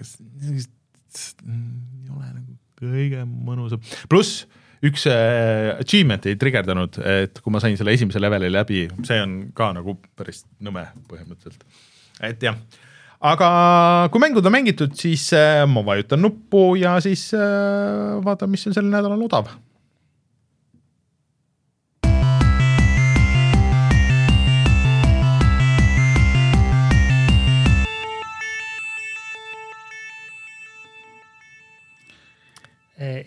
ei 1.47 2.11
ole 2.13 2.29
nagu 2.31 2.59
kõige 2.83 3.23
mõnusam, 3.27 3.81
pluss 4.11 4.45
üks 4.83 5.05
äh, 5.07 5.73
achievement 5.79 6.25
ei 6.27 6.39
trigerdanud, 6.39 6.99
et 7.07 7.39
kui 7.39 7.53
ma 7.55 7.61
sain 7.63 7.77
selle 7.79 7.95
esimese 7.95 8.19
leveli 8.19 8.51
läbi, 8.51 8.87
see 9.07 9.19
on 9.23 9.37
ka 9.55 9.71
nagu 9.77 9.95
päris 10.17 10.43
nõme 10.63 10.89
põhimõtteliselt, 11.07 11.63
et 12.27 12.43
jah 12.43 12.57
aga 13.23 13.49
kui 14.11 14.21
mängud 14.21 14.45
on 14.45 14.53
mängitud, 14.53 14.95
siis 14.99 15.29
äh, 15.37 15.63
ma 15.69 15.83
vajutan 15.87 16.21
nuppu 16.23 16.73
ja 16.79 16.97
siis 17.03 17.29
äh, 17.37 18.19
vaatan, 18.23 18.51
mis 18.51 18.67
on 18.67 18.75
sel 18.75 18.89
nädalal 18.91 19.21
odav. 19.29 19.53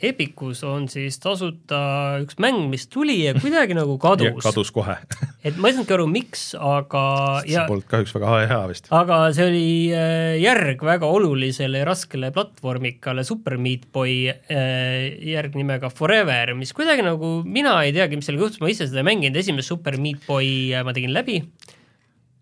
Epicus 0.05 0.63
on 0.67 0.87
siis 0.91 1.19
tasuta 1.23 1.79
üks 2.23 2.39
mäng, 2.43 2.67
mis 2.71 2.87
tuli 2.93 3.19
ja 3.25 3.35
kuidagi 3.37 3.77
nagu 3.77 3.97
kadus. 4.05 4.41
kadus 4.45 4.73
kohe, 4.75 4.97
et 5.47 5.59
ma 5.61 5.71
ei 5.71 5.77
saanudki 5.77 5.97
aru, 5.97 6.07
miks, 6.11 6.45
aga 6.59 7.03
see 7.43 7.55
ja 7.55 7.67
polnud 7.69 7.89
kahjuks 7.91 8.17
väga 8.17 8.39
hea 8.53 8.61
vist. 8.71 8.91
aga 8.95 9.21
see 9.37 9.49
oli 9.51 9.69
äh, 9.97 10.37
järg 10.43 10.83
väga 10.87 11.11
olulisele 11.19 11.83
ja 11.83 11.89
raskele 11.89 12.33
platvormikale 12.35 13.27
Super 13.27 13.59
Meat 13.61 13.87
Boy 13.93 14.27
äh, 14.31 15.13
järg 15.33 15.59
nimega 15.59 15.91
Forever, 15.93 16.55
mis 16.59 16.75
kuidagi 16.77 17.05
nagu, 17.07 17.39
mina 17.45 17.77
ei 17.85 17.95
teagi, 17.97 18.19
mis 18.21 18.31
sellega 18.31 18.49
juhtus, 18.49 18.63
ma 18.65 18.73
ise 18.73 18.89
seda 18.89 19.03
ei 19.05 19.11
mänginud, 19.11 19.39
esimest 19.43 19.73
Super 19.73 20.01
Meat 20.01 20.27
Boy 20.29 20.73
ma 20.87 20.97
tegin 20.97 21.15
läbi, 21.17 21.43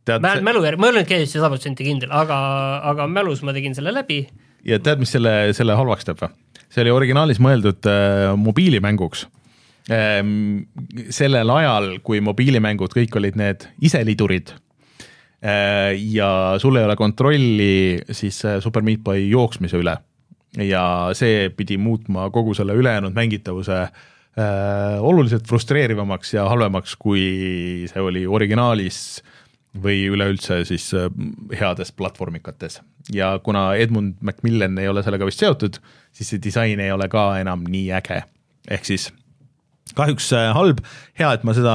tead, 0.06 0.24
mälu 0.44 0.64
järgi, 0.64 0.80
ma 0.80 0.90
ei 0.90 0.96
olnud 0.96 1.10
käinud 1.10 1.30
sada 1.32 1.52
protsenti 1.52 1.86
kindel, 1.86 2.12
aga, 2.14 2.38
aga 2.92 3.08
mälus 3.10 3.44
ma 3.46 3.56
tegin 3.56 3.76
selle 3.76 3.94
läbi 3.94 4.24
ja 4.64 4.78
tead, 4.80 5.02
mis 5.02 5.12
selle, 5.14 5.34
selle 5.56 5.76
halvaks 5.78 6.08
teeb 6.08 6.22
või? 6.22 6.32
See 6.74 6.82
oli 6.82 6.94
originaalis 6.94 7.40
mõeldud 7.42 7.86
äh, 7.86 8.32
mobiilimänguks 8.40 9.28
ähm,. 9.94 10.66
sellel 11.14 11.50
ajal, 11.54 11.90
kui 12.02 12.22
mobiilimängud 12.24 12.94
kõik 12.96 13.14
olid 13.20 13.38
need 13.38 13.68
iselidurid 13.84 14.54
äh, 15.44 15.94
ja 15.94 16.58
sul 16.62 16.80
ei 16.80 16.88
ole 16.88 16.98
kontrolli 16.98 18.00
siis 18.10 18.42
äh, 18.48 18.58
Super 18.64 18.82
Meat 18.82 19.04
Boy 19.06 19.28
jooksmise 19.30 19.78
üle 19.80 19.96
ja 20.62 20.84
see 21.18 21.48
pidi 21.54 21.78
muutma 21.78 22.28
kogu 22.34 22.54
selle 22.54 22.76
ülejäänud 22.78 23.14
mängitavuse 23.14 23.78
äh, 23.84 24.98
oluliselt 24.98 25.46
frustreerivamaks 25.48 26.34
ja 26.36 26.48
halvemaks, 26.50 26.96
kui 26.98 27.86
see 27.90 28.02
oli 28.02 28.26
originaalis 28.26 28.98
või 29.82 30.04
üleüldse 30.12 30.60
siis 30.68 30.86
äh, 30.94 31.08
heades 31.58 31.92
platvormikates. 31.92 32.80
ja 33.12 33.38
kuna 33.42 33.74
Edmund 33.74 34.14
Macmillan 34.20 34.78
ei 34.78 34.88
ole 34.88 35.02
sellega 35.02 35.26
vist 35.26 35.42
seotud, 35.42 35.80
siis 36.12 36.30
see 36.30 36.42
disain 36.42 36.80
ei 36.80 36.92
ole 36.92 37.08
ka 37.08 37.32
enam 37.40 37.66
nii 37.68 37.90
äge, 37.98 38.22
ehk 38.70 38.86
siis 38.86 39.10
kahjuks 39.98 40.30
äh, 40.32 40.50
halb, 40.56 40.80
hea, 41.18 41.32
et 41.34 41.44
ma 41.44 41.54
seda 41.56 41.74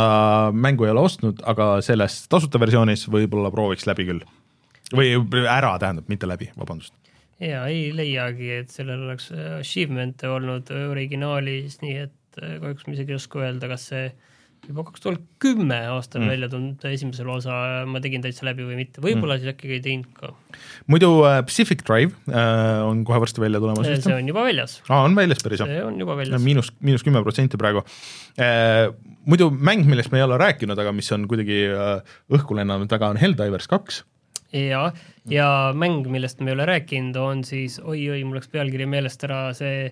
mängu 0.56 0.88
ei 0.88 0.94
ole 0.94 1.04
ostnud, 1.06 1.44
aga 1.48 1.78
selles 1.86 2.22
tasuta 2.32 2.62
versioonis 2.62 3.06
võib-olla 3.12 3.52
prooviks 3.54 3.88
läbi 3.90 4.08
küll. 4.08 4.24
või 4.96 5.12
ära, 5.46 5.76
tähendab, 5.80 6.08
mitte 6.10 6.28
läbi, 6.28 6.50
vabandust. 6.58 6.94
ja 7.40 7.66
ei 7.68 7.92
leiagi, 7.96 8.52
et 8.64 8.74
sellel 8.74 9.06
oleks 9.10 9.32
äh, 9.36 9.60
achievement'e 9.60 10.32
olnud 10.32 10.72
originaalis, 10.90 11.82
nii 11.84 11.96
et 12.08 12.42
äh, 12.42 12.58
kahjuks 12.64 12.88
ma 12.88 12.98
isegi 12.98 13.16
ei 13.16 13.20
oska 13.20 13.44
öelda, 13.44 13.70
kas 13.76 13.92
see 13.92 14.10
juba 14.68 14.84
kaks 14.88 15.04
tuhat 15.04 15.22
kümme 15.42 15.78
aastal 15.94 16.22
mm. 16.22 16.32
välja 16.34 16.50
tulnud 16.52 16.84
esimesel 16.90 17.30
osa 17.32 17.54
ma 17.90 18.02
tegin 18.04 18.24
täitsa 18.24 18.46
läbi 18.48 18.66
või 18.68 18.78
mitte, 18.82 19.02
võib-olla 19.04 19.38
mm. 19.38 19.44
siis 19.44 19.54
äkki 19.54 19.72
ei 19.76 19.82
teinud 19.86 20.12
ka. 20.18 20.32
muidu 20.92 21.12
äh, 21.30 21.40
Pacific 21.48 21.82
Drive 21.88 22.14
äh, 22.30 22.82
on 22.86 23.04
kohe 23.08 23.22
varsti 23.24 23.44
välja 23.44 23.62
tulemas 23.64 23.88
vist 23.90 24.08
see? 24.08 24.18
on 24.18 24.30
juba 24.30 24.44
väljas, 24.46 24.80
aa, 24.88 25.02
on 25.08 25.18
väljas 25.18 25.42
päris, 25.46 25.64
see 25.64 25.80
on 25.86 25.98
juba 26.02 26.18
väljas. 26.20 26.44
miinus, 26.44 26.74
miinus 26.86 27.06
kümme 27.06 27.24
protsenti 27.26 27.60
praegu 27.62 27.86
äh,. 28.38 28.90
muidu 29.30 29.50
mäng, 29.54 29.88
millest 29.90 30.14
me 30.14 30.22
ei 30.22 30.28
ole 30.28 30.38
rääkinud, 30.42 30.80
aga 30.80 30.94
mis 30.96 31.10
on 31.16 31.26
kuidagi 31.32 31.64
äh, 31.74 32.20
õhku 32.36 32.58
lennanud 32.58 32.92
väga, 32.92 33.14
on 33.16 33.22
Helldivers 33.22 33.70
kaks. 33.72 34.04
ja, 34.56 34.90
ja 35.30 35.50
mäng, 35.78 36.06
millest 36.12 36.44
me 36.44 36.54
ei 36.54 36.60
ole 36.60 36.70
rääkinud, 36.70 37.18
on 37.22 37.44
siis 37.48 37.80
oi-oi, 37.82 38.22
mul 38.28 38.42
läks 38.42 38.52
pealkiri 38.54 38.90
meelest 38.90 39.26
ära, 39.30 39.48
see 39.58 39.90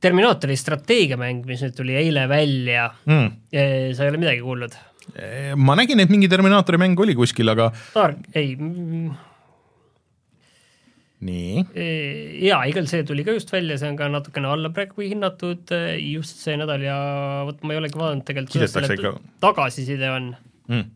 Terminaatori 0.00 0.56
strateegiamäng, 0.56 1.42
mis 1.48 1.64
nüüd 1.64 1.74
tuli 1.76 1.96
eile 2.00 2.24
välja. 2.30 2.86
Mm. 3.04 3.34
sa 3.52 4.06
ei 4.06 4.12
ole 4.12 4.20
midagi 4.22 4.44
kuulnud? 4.44 4.78
ma 5.58 5.74
nägin, 5.78 5.98
et 6.02 6.12
mingi 6.12 6.28
Terminaatori 6.30 6.78
mäng 6.78 7.00
oli 7.02 7.16
kuskil, 7.18 7.48
aga 7.50 7.70
Dark, 7.94 8.20
ei 8.36 8.52
mm, 8.54 9.08
nii, 11.26 11.64
jaa, 12.46 12.60
igal 12.70 12.86
see 12.90 13.02
tuli 13.08 13.24
ka 13.26 13.34
just 13.36 13.50
välja, 13.52 13.78
see 13.80 13.90
on 13.90 13.98
ka 13.98 14.08
natukene 14.12 14.50
alla 14.50 14.70
praegu 14.74 15.02
hinnatud 15.04 15.72
just 16.04 16.44
see 16.44 16.56
nädal 16.60 16.84
ja 16.84 16.98
vot 17.48 17.64
ma 17.64 17.74
ei 17.74 17.82
olegi 17.82 18.00
vaadanud 18.00 18.26
tegelikult, 18.28 18.54
kuidas 18.54 18.76
selle 18.76 19.16
tagasiside 19.42 20.12
on. 20.14 20.30
mm.. 20.70 20.86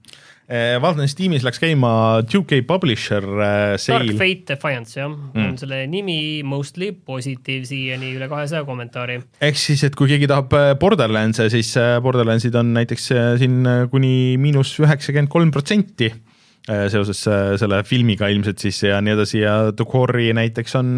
vaatan, 0.80 1.08
Steamis 1.08 1.44
läks 1.46 1.60
käima 1.62 1.90
2K 2.28 2.60
Publisher 2.68 3.24
Dark 3.24 3.80
sale, 3.80 4.16
Fate 4.18 4.52
Defiance 4.52 4.98
jah 4.98 5.08
mm., 5.08 5.46
on 5.46 5.54
selle 5.60 5.78
nimi 5.88 6.42
mostly 6.44 6.90
positiive 6.92 7.64
siiani 7.68 8.12
üle 8.18 8.28
kahesaja 8.28 8.66
kommentaari. 8.68 9.20
ehk 9.40 9.60
siis, 9.60 9.86
et 9.88 9.96
kui 9.96 10.10
keegi 10.10 10.28
tahab 10.30 10.52
äh, 10.58 10.74
Borderlands'e, 10.80 11.48
siis 11.52 11.72
Borderlandsid 12.04 12.54
on 12.60 12.74
näiteks 12.76 13.08
siin 13.40 13.64
kuni 13.92 14.12
miinus 14.40 14.74
üheksakümmend 14.84 15.32
kolm 15.32 15.54
protsenti 15.54 16.12
seoses 16.64 17.18
selle 17.60 17.82
filmiga 17.84 18.28
ilmselt 18.32 18.62
siis 18.62 18.78
ja 18.86 19.00
nii 19.04 19.12
edasi 19.12 19.42
ja 19.42 19.56
The 19.76 19.84
Quarry 19.84 20.30
näiteks 20.36 20.78
on 20.80 20.94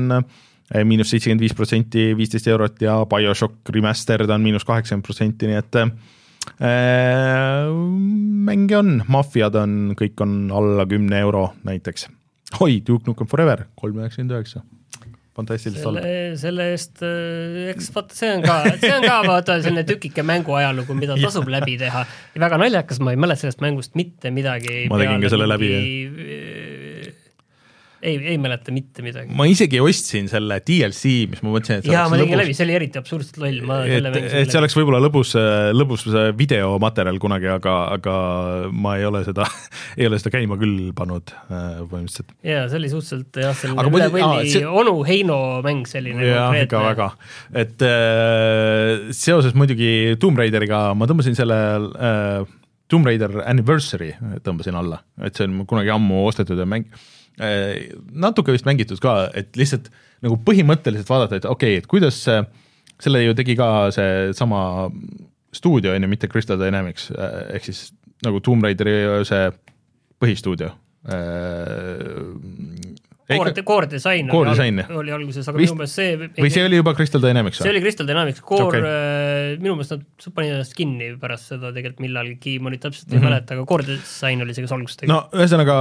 miinus 0.86 1.10
seitsekümmend 1.10 1.42
viis 1.42 1.54
protsenti, 1.58 2.10
viisteist 2.18 2.46
eurot 2.50 2.82
ja 2.82 2.98
BioShock 3.06 3.70
Remastered 3.74 4.30
on 4.30 4.42
miinus 4.42 4.66
kaheksakümmend 4.66 5.06
protsenti, 5.06 5.50
nii 5.50 5.58
et 5.58 5.80
mänge 8.46 8.78
on, 8.78 9.02
maffiad 9.10 9.58
on, 9.60 9.76
kõik 9.98 10.22
on 10.24 10.38
alla 10.54 10.86
kümne 10.88 11.18
euro 11.20 11.50
näiteks. 11.66 12.08
oi, 12.60 12.80
Duke 12.86 13.10
Nukem 13.10 13.28
Forever, 13.28 13.66
kolm 13.74 13.98
üheksakümmend 14.00 14.36
üheksa, 14.36 14.62
fantastiliselt 15.36 15.84
halb., 15.84 16.06
selle 16.40 16.68
eest, 16.72 17.02
eks 17.72 17.90
vaata, 17.94 18.16
see 18.16 18.30
on 18.36 18.44
ka, 18.46 18.56
see 18.80 18.92
on 18.94 19.04
ka 19.04 19.18
vaata 19.32 19.58
selline 19.64 19.84
tükike 19.88 20.24
mängu 20.26 20.56
ajalugu, 20.56 20.96
mida 20.98 21.18
tasub 21.20 21.50
läbi 21.52 21.76
teha. 21.80 22.04
ja 22.34 22.44
väga 22.46 22.60
naljakas, 22.62 23.02
ma 23.02 23.12
ei 23.12 23.20
mäleta 23.20 23.44
sellest 23.44 23.64
mängust 23.64 23.98
mitte 23.98 24.32
midagi. 24.34 24.86
Ma 24.92 25.00
tegin 25.02 25.24
ka 25.24 25.32
selle 25.34 25.48
läbi, 25.50 25.72
ei, 28.06 28.16
ei 28.32 28.38
mäleta 28.40 28.72
mitte 28.74 29.02
midagi. 29.04 29.32
ma 29.36 29.46
isegi 29.50 29.80
ostsin 29.82 30.28
selle 30.30 30.58
DLC, 30.66 31.12
mis 31.30 31.42
ma 31.44 31.52
mõtlesin, 31.54 31.80
et 31.80 31.88
see 31.88 31.94
jaa, 31.94 32.06
ma 32.06 32.16
oleks 32.16 32.26
tegin 32.26 32.36
lõbus. 32.36 32.42
läbi, 32.44 32.56
see 32.58 32.66
oli 32.66 32.76
eriti 32.78 33.00
absurdselt 33.00 33.40
loll, 33.42 33.60
ma 33.66 33.78
et 33.84 33.94
selle, 33.96 34.22
et 34.42 34.52
see 34.52 34.60
oleks 34.60 34.76
võib-olla 34.78 35.00
lõbus, 35.02 35.32
lõbus 35.76 36.06
videomaterjal 36.38 37.20
kunagi, 37.22 37.50
aga, 37.56 37.76
aga 37.96 38.16
ma 38.72 38.96
ei 39.00 39.08
ole 39.08 39.22
seda, 39.26 39.48
ei 39.98 40.08
ole 40.08 40.20
seda 40.22 40.34
käima 40.36 40.58
küll 40.60 40.92
pannud 40.96 41.32
äh, 41.34 41.80
põhimõtteliselt. 41.82 42.36
jaa, 42.46 42.66
see 42.70 42.80
oli 42.80 42.92
suhteliselt 42.92 43.40
jah, 43.42 43.56
selline 43.58 43.88
üle 43.90 44.10
võlli 44.14 44.52
see- 44.54 44.76
onu 44.84 44.98
Heino 45.08 45.40
mäng 45.66 45.88
selline 45.90 46.30
jah, 46.30 46.54
ikka 46.62 46.84
väga, 46.90 47.10
et 47.64 47.86
äh, 47.86 49.10
seoses 49.16 49.56
muidugi 49.58 50.14
Tomb 50.22 50.38
Raideriga 50.40 50.88
ma 50.98 51.10
tõmbasin 51.10 51.38
selle 51.38 51.58
äh, 51.96 52.54
Tomb 52.86 53.08
Raider 53.08 53.40
Anniversary 53.42 54.12
tõmbasin 54.46 54.78
alla, 54.78 55.02
et 55.26 55.34
see 55.34 55.48
on 55.48 55.64
kunagi 55.66 55.90
ammu 55.90 56.22
ostetud 56.28 56.60
ja 56.62 56.68
mäng 56.68 56.86
natuke 57.36 58.54
vist 58.54 58.68
mängitud 58.68 59.00
ka, 59.02 59.26
et 59.36 59.56
lihtsalt 59.58 59.90
nagu 60.24 60.38
põhimõtteliselt 60.46 61.10
vaadata, 61.10 61.40
et 61.40 61.48
okei 61.48 61.76
okay,, 61.76 61.82
et 61.82 61.90
kuidas 61.90 62.22
see, 62.24 62.40
selle 63.02 63.20
ju 63.24 63.36
tegi 63.36 63.56
ka 63.58 63.68
seesama 63.94 64.88
stuudio 65.56 65.92
on 65.92 66.02
ju, 66.06 66.08
mitte 66.08 66.30
Crystal 66.32 66.60
Dynamics, 66.60 67.10
ehk 67.52 67.68
siis 67.68 67.90
nagu 68.24 68.40
Tomb 68.40 68.64
Raideri 68.64 68.96
see 69.28 69.50
põhistuudio 70.22 70.72
äh,. 73.28 73.64
Core 73.66 73.86
Design 73.90 74.28
Core 74.30 74.50
oli, 74.54 74.84
oli 75.00 75.12
alguses, 75.16 75.48
aga 75.48 75.58
Vist- 75.58 75.72
minu 75.74 75.80
meelest 75.80 75.98
see 75.98 76.16
või 76.44 76.50
see 76.54 76.64
oli 76.66 76.76
juba 76.78 76.92
Crystal 76.94 77.22
Dynamics 77.24 77.58
see 77.62 77.70
oli 77.72 77.80
Crystal 77.82 78.06
Dynamics, 78.06 78.40
Core 78.46 78.78
okay., 78.82 79.56
minu 79.62 79.74
meelest 79.78 79.96
nad 79.96 80.28
panid 80.36 80.54
ennast 80.56 80.76
kinni 80.78 81.08
pärast 81.20 81.50
seda 81.52 81.72
tegelikult 81.74 82.04
millalgi, 82.06 82.56
ma 82.62 82.70
nüüd 82.70 82.82
täpselt 82.84 83.08
ei 83.10 83.16
Mhm. 83.16 83.18
mm 83.18 83.26
-hmm. 83.26 83.30
mäleta, 83.30 83.54
aga 83.54 83.66
Core 83.66 83.86
Design 83.88 84.42
oli 84.42 84.54
see, 84.54 84.62
kes 84.66 84.72
alguses 84.76 84.96
tegi 85.02 85.10
no 85.12 85.22
ühesõnaga 85.34 85.76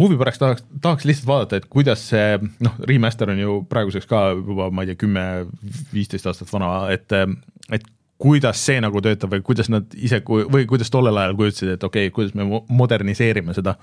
huvi 0.00 0.16
pärast 0.20 0.38
tahaks, 0.40 0.64
tahaks 0.80 1.04
lihtsalt 1.04 1.26
vaadata, 1.28 1.56
et 1.56 1.66
kuidas 1.68 2.08
see 2.08 2.38
noh, 2.60 2.74
remaster 2.88 3.30
on 3.30 3.38
ju 3.38 3.58
praeguseks 3.68 4.06
ka 4.06 4.30
juba 4.34 4.70
ma 4.70 4.82
ei 4.82 4.86
tea, 4.92 4.96
kümme, 5.04 5.46
viisteist 5.92 6.26
aastat 6.26 6.52
vana, 6.52 6.88
et 6.90 7.12
et 7.72 7.82
kuidas 8.18 8.56
see 8.64 8.80
nagu 8.80 9.00
töötab 9.02 9.32
või 9.34 9.42
kuidas 9.42 9.68
nad 9.68 9.84
ise 9.96 10.20
või 10.24 10.66
kuidas 10.70 10.90
tollel 10.90 11.16
ajal 11.18 11.34
kujutasid, 11.36 11.68
et 11.74 11.84
okei 11.84 12.06
okay,, 12.06 12.14
kuidas 12.14 12.34
me 12.34 12.44
mo- 12.44 12.64
moderniseerime 12.68 13.54
seda. 13.54 13.74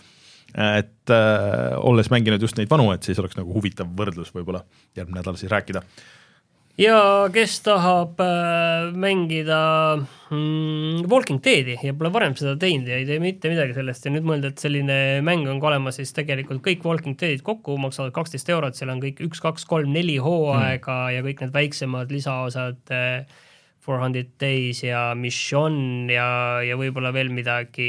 Et 0.56 1.12
äh, 1.14 1.76
olles 1.80 2.10
mänginud 2.12 2.42
just 2.42 2.58
neid 2.60 2.72
vanu, 2.72 2.90
et 2.92 3.06
siis 3.08 3.20
oleks 3.22 3.38
nagu 3.40 3.54
huvitav 3.56 3.92
võrdlus 3.98 4.34
võib-olla 4.36 4.66
järgmine 4.98 5.22
nädal 5.22 5.38
siis 5.40 5.52
rääkida. 5.52 5.84
ja 6.82 6.98
kes 7.34 7.60
tahab 7.64 8.20
äh, 8.24 8.92
mängida 8.92 9.60
mm, 10.30 11.06
Walking 11.12 11.44
Deadi 11.44 11.78
ja 11.84 11.94
pole 11.94 12.12
varem 12.14 12.36
seda 12.40 12.58
teinud 12.60 12.90
ja 12.90 13.00
ei 13.00 13.06
tee 13.08 13.20
mitte 13.24 13.52
midagi 13.52 13.76
sellest 13.78 14.06
ja 14.06 14.12
nüüd 14.12 14.28
mõelda, 14.28 14.52
et 14.52 14.64
selline 14.64 14.98
mäng 15.24 15.48
on 15.52 15.62
ka 15.62 15.72
olemas, 15.72 16.00
siis 16.02 16.12
tegelikult 16.18 16.64
kõik 16.66 16.84
Walking 16.88 17.20
Deadid 17.20 17.46
kokku 17.48 17.78
maksavad 17.80 18.12
kaksteist 18.16 18.52
eurot, 18.52 18.76
seal 18.76 18.92
on 18.92 19.04
kõik 19.04 19.24
üks, 19.28 19.44
kaks, 19.44 19.68
kolm, 19.70 19.94
neli 19.96 20.18
hooaega 20.20 20.98
mm. 21.06 21.16
ja 21.16 21.24
kõik 21.30 21.46
need 21.46 21.56
väiksemad 21.56 22.12
lisaosad 22.12 22.96
äh, 22.96 23.48
Four 23.82 24.02
Hundred 24.04 24.36
Days 24.42 24.84
ja 24.86 25.12
Mission 25.18 26.10
ja, 26.12 26.62
ja 26.66 26.78
võib-olla 26.78 27.10
veel 27.16 27.32
midagi, 27.34 27.88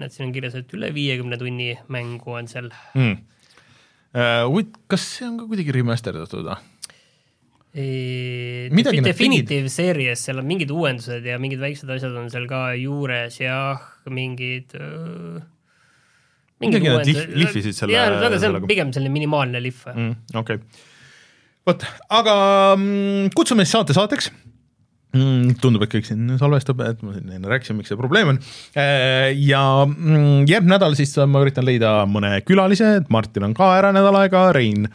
näed, 0.00 0.14
siin 0.14 0.30
on 0.30 0.36
kirjas, 0.36 0.56
et 0.56 0.72
üle 0.76 0.88
viiekümne 0.96 1.36
tunni 1.40 1.74
mängu 1.92 2.38
on 2.38 2.48
seal 2.50 2.70
Mm. 2.96 3.18
Uh, 4.16 4.62
kas 4.88 5.02
see 5.18 5.26
on 5.28 5.34
ka 5.36 5.44
kuidagi 5.50 5.74
remasterdatud 5.76 6.46
või? 6.46 6.56
Midagi 8.72 9.02
Definitive 9.04 9.68
Series, 9.68 10.22
seal 10.24 10.40
on 10.40 10.46
mingid 10.48 10.70
uuendused 10.72 11.26
ja 11.28 11.36
mingid 11.42 11.60
väiksed 11.60 11.90
asjad 11.92 12.14
on 12.16 12.30
seal 12.32 12.46
ka 12.48 12.70
juures 12.80 13.36
jah, 13.42 13.82
mingid 14.08 14.72
öö, 14.78 15.42
Midagi 16.64 16.88
nad 16.88 17.04
lih- 17.04 17.34
lihvisid 17.36 17.76
selle- 17.76 17.92
jah, 17.92 18.08
aga 18.08 18.30
see 18.30 18.38
on 18.38 18.44
sellega. 18.46 18.70
pigem 18.70 18.92
selline 18.96 19.12
minimaalne 19.12 19.60
lihv 19.60 19.82
mm.. 19.92 20.14
okei 20.40 20.56
okay., 20.56 20.84
vot, 21.68 21.84
aga 22.16 22.36
mm, 22.78 23.34
kutsume 23.36 23.66
siis 23.66 23.76
saate 23.76 23.96
saateks. 23.96 24.30
tundub, 25.12 25.84
et 25.86 25.92
kõik 25.92 26.08
siin 26.08 26.34
salvestab, 26.40 26.80
et 26.84 27.02
ma 27.06 27.14
siin 27.14 27.30
enne 27.38 27.50
rääkisin, 27.50 27.78
miks 27.78 27.92
see 27.92 27.98
probleem 27.98 28.34
on. 28.34 28.40
ja 28.76 29.62
mm, 29.86 30.46
järgmine 30.50 30.74
nädal 30.76 30.96
siis 30.98 31.14
ma 31.30 31.40
üritan 31.44 31.64
leida 31.64 31.98
mõne 32.10 32.40
külalise, 32.44 32.96
et 33.00 33.12
Martin 33.12 33.46
on 33.48 33.54
ka 33.56 33.70
ära 33.78 33.94
nädal 33.96 34.18
aega, 34.20 34.48
Rein 34.56 34.90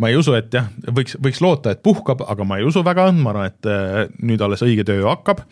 ma 0.00 0.10
ei 0.12 0.16
usu, 0.18 0.34
et 0.36 0.52
jah, 0.52 0.68
võiks, 0.92 1.16
võiks 1.22 1.40
loota, 1.44 1.72
et 1.72 1.82
puhkab, 1.84 2.22
aga 2.28 2.46
ma 2.48 2.58
ei 2.60 2.66
usu 2.68 2.82
väga, 2.84 3.08
ma 3.16 3.32
arvan, 3.32 3.52
et 3.52 3.68
äh, 3.70 4.00
nüüd 4.28 4.42
alles 4.44 4.64
õige 4.64 4.84
töö 4.86 5.06
hakkab. 5.08 5.44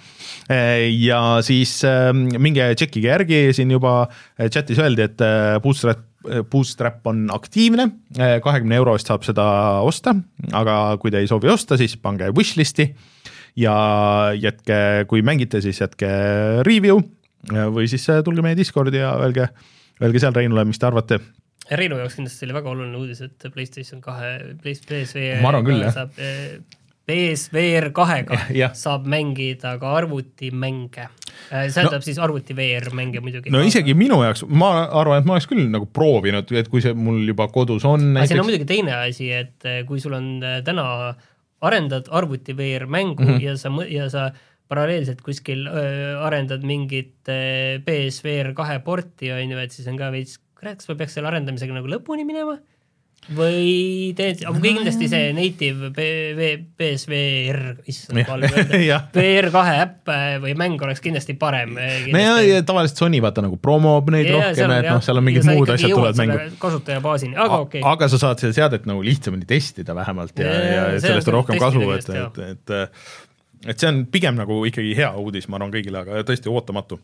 ja 0.51 1.21
siis 1.45 1.79
äh, 1.89 2.11
minge 2.13 2.69
tšekkige 2.77 3.09
järgi, 3.09 3.41
siin 3.57 3.73
juba 3.73 4.03
äh, 4.05 4.51
chatis 4.53 4.81
öeldi, 4.83 5.09
et 5.09 5.25
äh, 5.25 5.57
Bootstrap 5.65 6.11
Bootstrap 6.25 7.05
on 7.05 7.27
aktiivne, 7.29 7.85
kahekümne 8.17 8.79
euro 8.79 8.95
eest 8.97 9.11
saab 9.11 9.27
seda 9.27 9.45
osta, 9.85 10.15
aga 10.57 10.95
kui 10.97 11.13
te 11.13 11.21
ei 11.21 11.29
soovi 11.29 11.51
osta, 11.53 11.77
siis 11.77 11.99
pange 12.01 12.31
wishlist'i 12.33 12.87
ja 13.57 13.77
jätke, 14.39 15.05
kui 15.11 15.23
mängite, 15.23 15.61
siis 15.65 15.81
jätke 15.81 16.11
review 16.67 17.01
või 17.51 17.87
siis 17.91 18.07
äh, 18.11 18.23
tulge 18.25 18.43
meie 18.43 18.57
Discordi 18.59 19.03
ja 19.03 19.15
öelge, 19.21 19.51
öelge 20.03 20.23
seal 20.23 20.35
Reinule, 20.37 20.65
mis 20.69 20.81
te 20.81 20.89
arvate 20.89 21.21
Reinu 21.73 21.97
jaoks 21.97 22.19
kindlasti 22.19 22.45
oli 22.45 22.57
väga 22.59 22.73
oluline 22.75 22.99
uudis, 23.01 23.21
et 23.25 23.45
PlayStation 23.55 24.01
kahe, 24.05 24.33
arvan 24.61 25.65
küll, 25.65 25.85
saab 25.95 26.19
eh, 26.21 26.59
PSVR 27.05 27.91
kahega 27.97 28.39
Jah. 28.57 28.75
saab 28.77 29.09
mängida 29.09 29.75
ka 29.81 29.95
arvutimänge. 29.97 31.09
see 31.25 31.73
tähendab 31.73 32.01
no, 32.01 32.05
siis 32.05 32.21
arvuti 32.21 32.57
VR 32.57 32.91
mänge 32.97 33.21
muidugi. 33.25 33.53
no 33.53 33.63
isegi 33.65 33.97
minu 33.97 34.21
jaoks, 34.25 34.45
ma 34.49 34.75
arvan, 34.85 35.23
et 35.23 35.29
ma 35.29 35.39
oleks 35.39 35.49
küll 35.49 35.65
nagu 35.73 35.89
proovinud, 35.89 36.53
et 36.53 36.69
kui 36.73 36.85
see 36.85 36.93
mul 36.97 37.25
juba 37.33 37.49
kodus 37.53 37.85
on 37.89 38.13
aga 38.13 38.29
siin 38.29 38.41
on 38.41 38.45
näiteks, 38.45 38.49
muidugi 38.51 38.69
teine 38.69 38.99
asi, 39.01 39.31
et 39.33 39.69
eh, 39.69 39.83
kui 39.89 40.05
sul 40.05 40.17
on 40.21 40.31
eh, 40.45 40.61
täna, 40.67 41.15
arendad 41.69 42.11
arvuti 42.11 42.57
VR 42.57 42.87
mängu 42.87 43.23
mm. 43.23 43.29
-hmm. 43.29 43.43
ja 43.43 43.57
sa, 43.57 43.71
ja 43.89 44.09
sa 44.11 44.31
paralleelselt 44.69 45.21
kuskil 45.23 45.67
öö, 45.69 46.19
arendad 46.25 46.65
mingit 46.65 47.29
eh, 47.29 47.81
PSVR 47.85 48.55
kahe 48.57 48.79
porti, 48.85 49.33
on 49.33 49.51
ju, 49.51 49.59
et 49.61 49.73
siis 49.73 49.89
on 49.89 49.99
ka 50.01 50.11
veits, 50.15 50.39
kurat, 50.57 50.79
kas 50.81 50.89
ma 50.89 50.97
peaks 51.01 51.19
selle 51.19 51.29
arendamisega 51.29 51.77
nagu 51.77 51.91
lõpuni 51.91 52.25
minema? 52.25 52.57
Või 53.33 54.13
teed, 54.19 54.43
aga 54.45 54.61
kindlasti 54.61 55.09
see 55.09 55.31
native 55.37 55.89
PV 55.97 56.49
PSVR, 56.77 57.61
issand, 57.89 58.21
halb 58.29 58.45
öelda 58.51 58.99
VR 59.17 59.49
kahe 59.55 59.75
äpp 59.87 60.13
eh, 60.13 60.27
või 60.43 60.53
mäng 60.61 60.85
oleks 60.85 61.01
kindlasti 61.05 61.37
parem. 61.41 61.73
no 61.79 62.21
ja, 62.21 62.37
ja 62.45 62.61
tavaliselt 62.67 63.01
Sony 63.01 63.23
vaata 63.25 63.45
nagu 63.47 63.57
promob 63.61 64.13
neid 64.13 64.29
yeah, 64.29 64.51
rohkem, 64.51 64.77
et 64.77 64.91
noh, 64.91 65.03
seal 65.05 65.21
on 65.21 65.29
mingid 65.31 65.49
muud 65.49 65.73
asjad 65.73 65.95
tulevad 65.95 66.21
mängu. 66.21 66.41
kasutajabaasini, 66.61 67.37
aga 67.39 67.61
okei 67.65 67.81
okay.. 67.81 67.93
aga 67.95 68.11
sa 68.13 68.21
saad 68.27 68.45
seda 68.45 68.59
seadet 68.61 68.89
nagu 68.91 69.05
lihtsamini 69.07 69.49
testida 69.49 69.97
vähemalt 69.97 70.45
ja, 70.45 70.53
ja, 70.53 70.89
ja 70.97 71.05
sellest 71.05 71.33
on 71.33 71.41
rohkem 71.41 71.63
kasu, 71.63 71.87
et 71.97 72.13
et, 72.15 72.43
et 72.51 72.77
et 73.65 73.81
see 73.81 73.89
on 73.89 74.03
pigem 74.13 74.37
nagu 74.37 74.59
ikkagi 74.69 74.93
hea 74.99 75.09
uudis, 75.21 75.47
ma 75.49 75.59
arvan 75.59 75.73
kõigile, 75.73 76.03
aga 76.03 76.25
tõesti 76.29 76.51
ootamatu. 76.53 76.99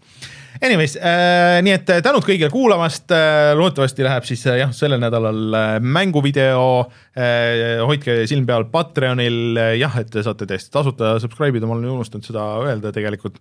Anyways 0.60 0.96
äh,, 0.98 1.60
nii 1.64 1.74
et 1.78 1.92
tänud 2.04 2.24
kõigile 2.26 2.50
kuulamast 2.52 3.12
äh,, 3.16 3.52
loodetavasti 3.58 4.04
läheb 4.04 4.26
siis 4.28 4.44
äh, 4.50 4.60
jah, 4.60 4.74
sellel 4.76 5.00
nädalal 5.02 5.56
äh, 5.56 5.70
mänguvideo 5.80 6.66
äh,, 6.84 7.80
hoidke 7.86 8.20
silm 8.30 8.46
peal 8.48 8.68
Patreonil 8.72 9.40
äh,, 9.56 9.72
jah, 9.80 9.96
et 10.02 10.12
te 10.12 10.24
saate 10.26 10.48
täiesti 10.50 10.72
tasuta 10.74 11.16
subscribe 11.22 11.60
ida, 11.60 11.68
ma 11.68 11.78
olen 11.78 11.94
unustanud 11.96 12.28
seda 12.28 12.46
öelda 12.66 12.92
tegelikult, 12.96 13.40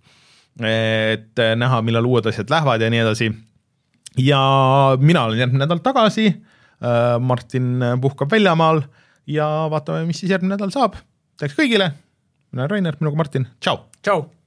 et 0.64 1.44
äh, 1.44 1.54
näha, 1.60 1.82
millal 1.86 2.08
uued 2.08 2.30
asjad 2.30 2.52
lähevad 2.52 2.84
ja 2.84 2.92
nii 2.92 3.04
edasi 3.04 3.30
ja 4.20 4.40
mina 5.00 5.26
olen 5.28 5.44
järgmine 5.44 5.66
nädal 5.66 5.84
tagasi 5.84 6.32
Martin 7.20 7.82
puhkab 8.00 8.30
väljamaal 8.32 8.78
ja 9.28 9.46
vaatame, 9.70 10.06
mis 10.08 10.22
siis 10.22 10.32
järgmine 10.32 10.54
nädal 10.54 10.72
saab. 10.72 10.96
tänks 11.36 11.52
kõigile, 11.58 11.90
mina 12.52 12.62
olen 12.62 12.70
Rainer, 12.70 12.96
minuga 13.00 13.16
Martin, 13.16 13.46
tšau! 13.60 13.78
tšau! 14.02 14.39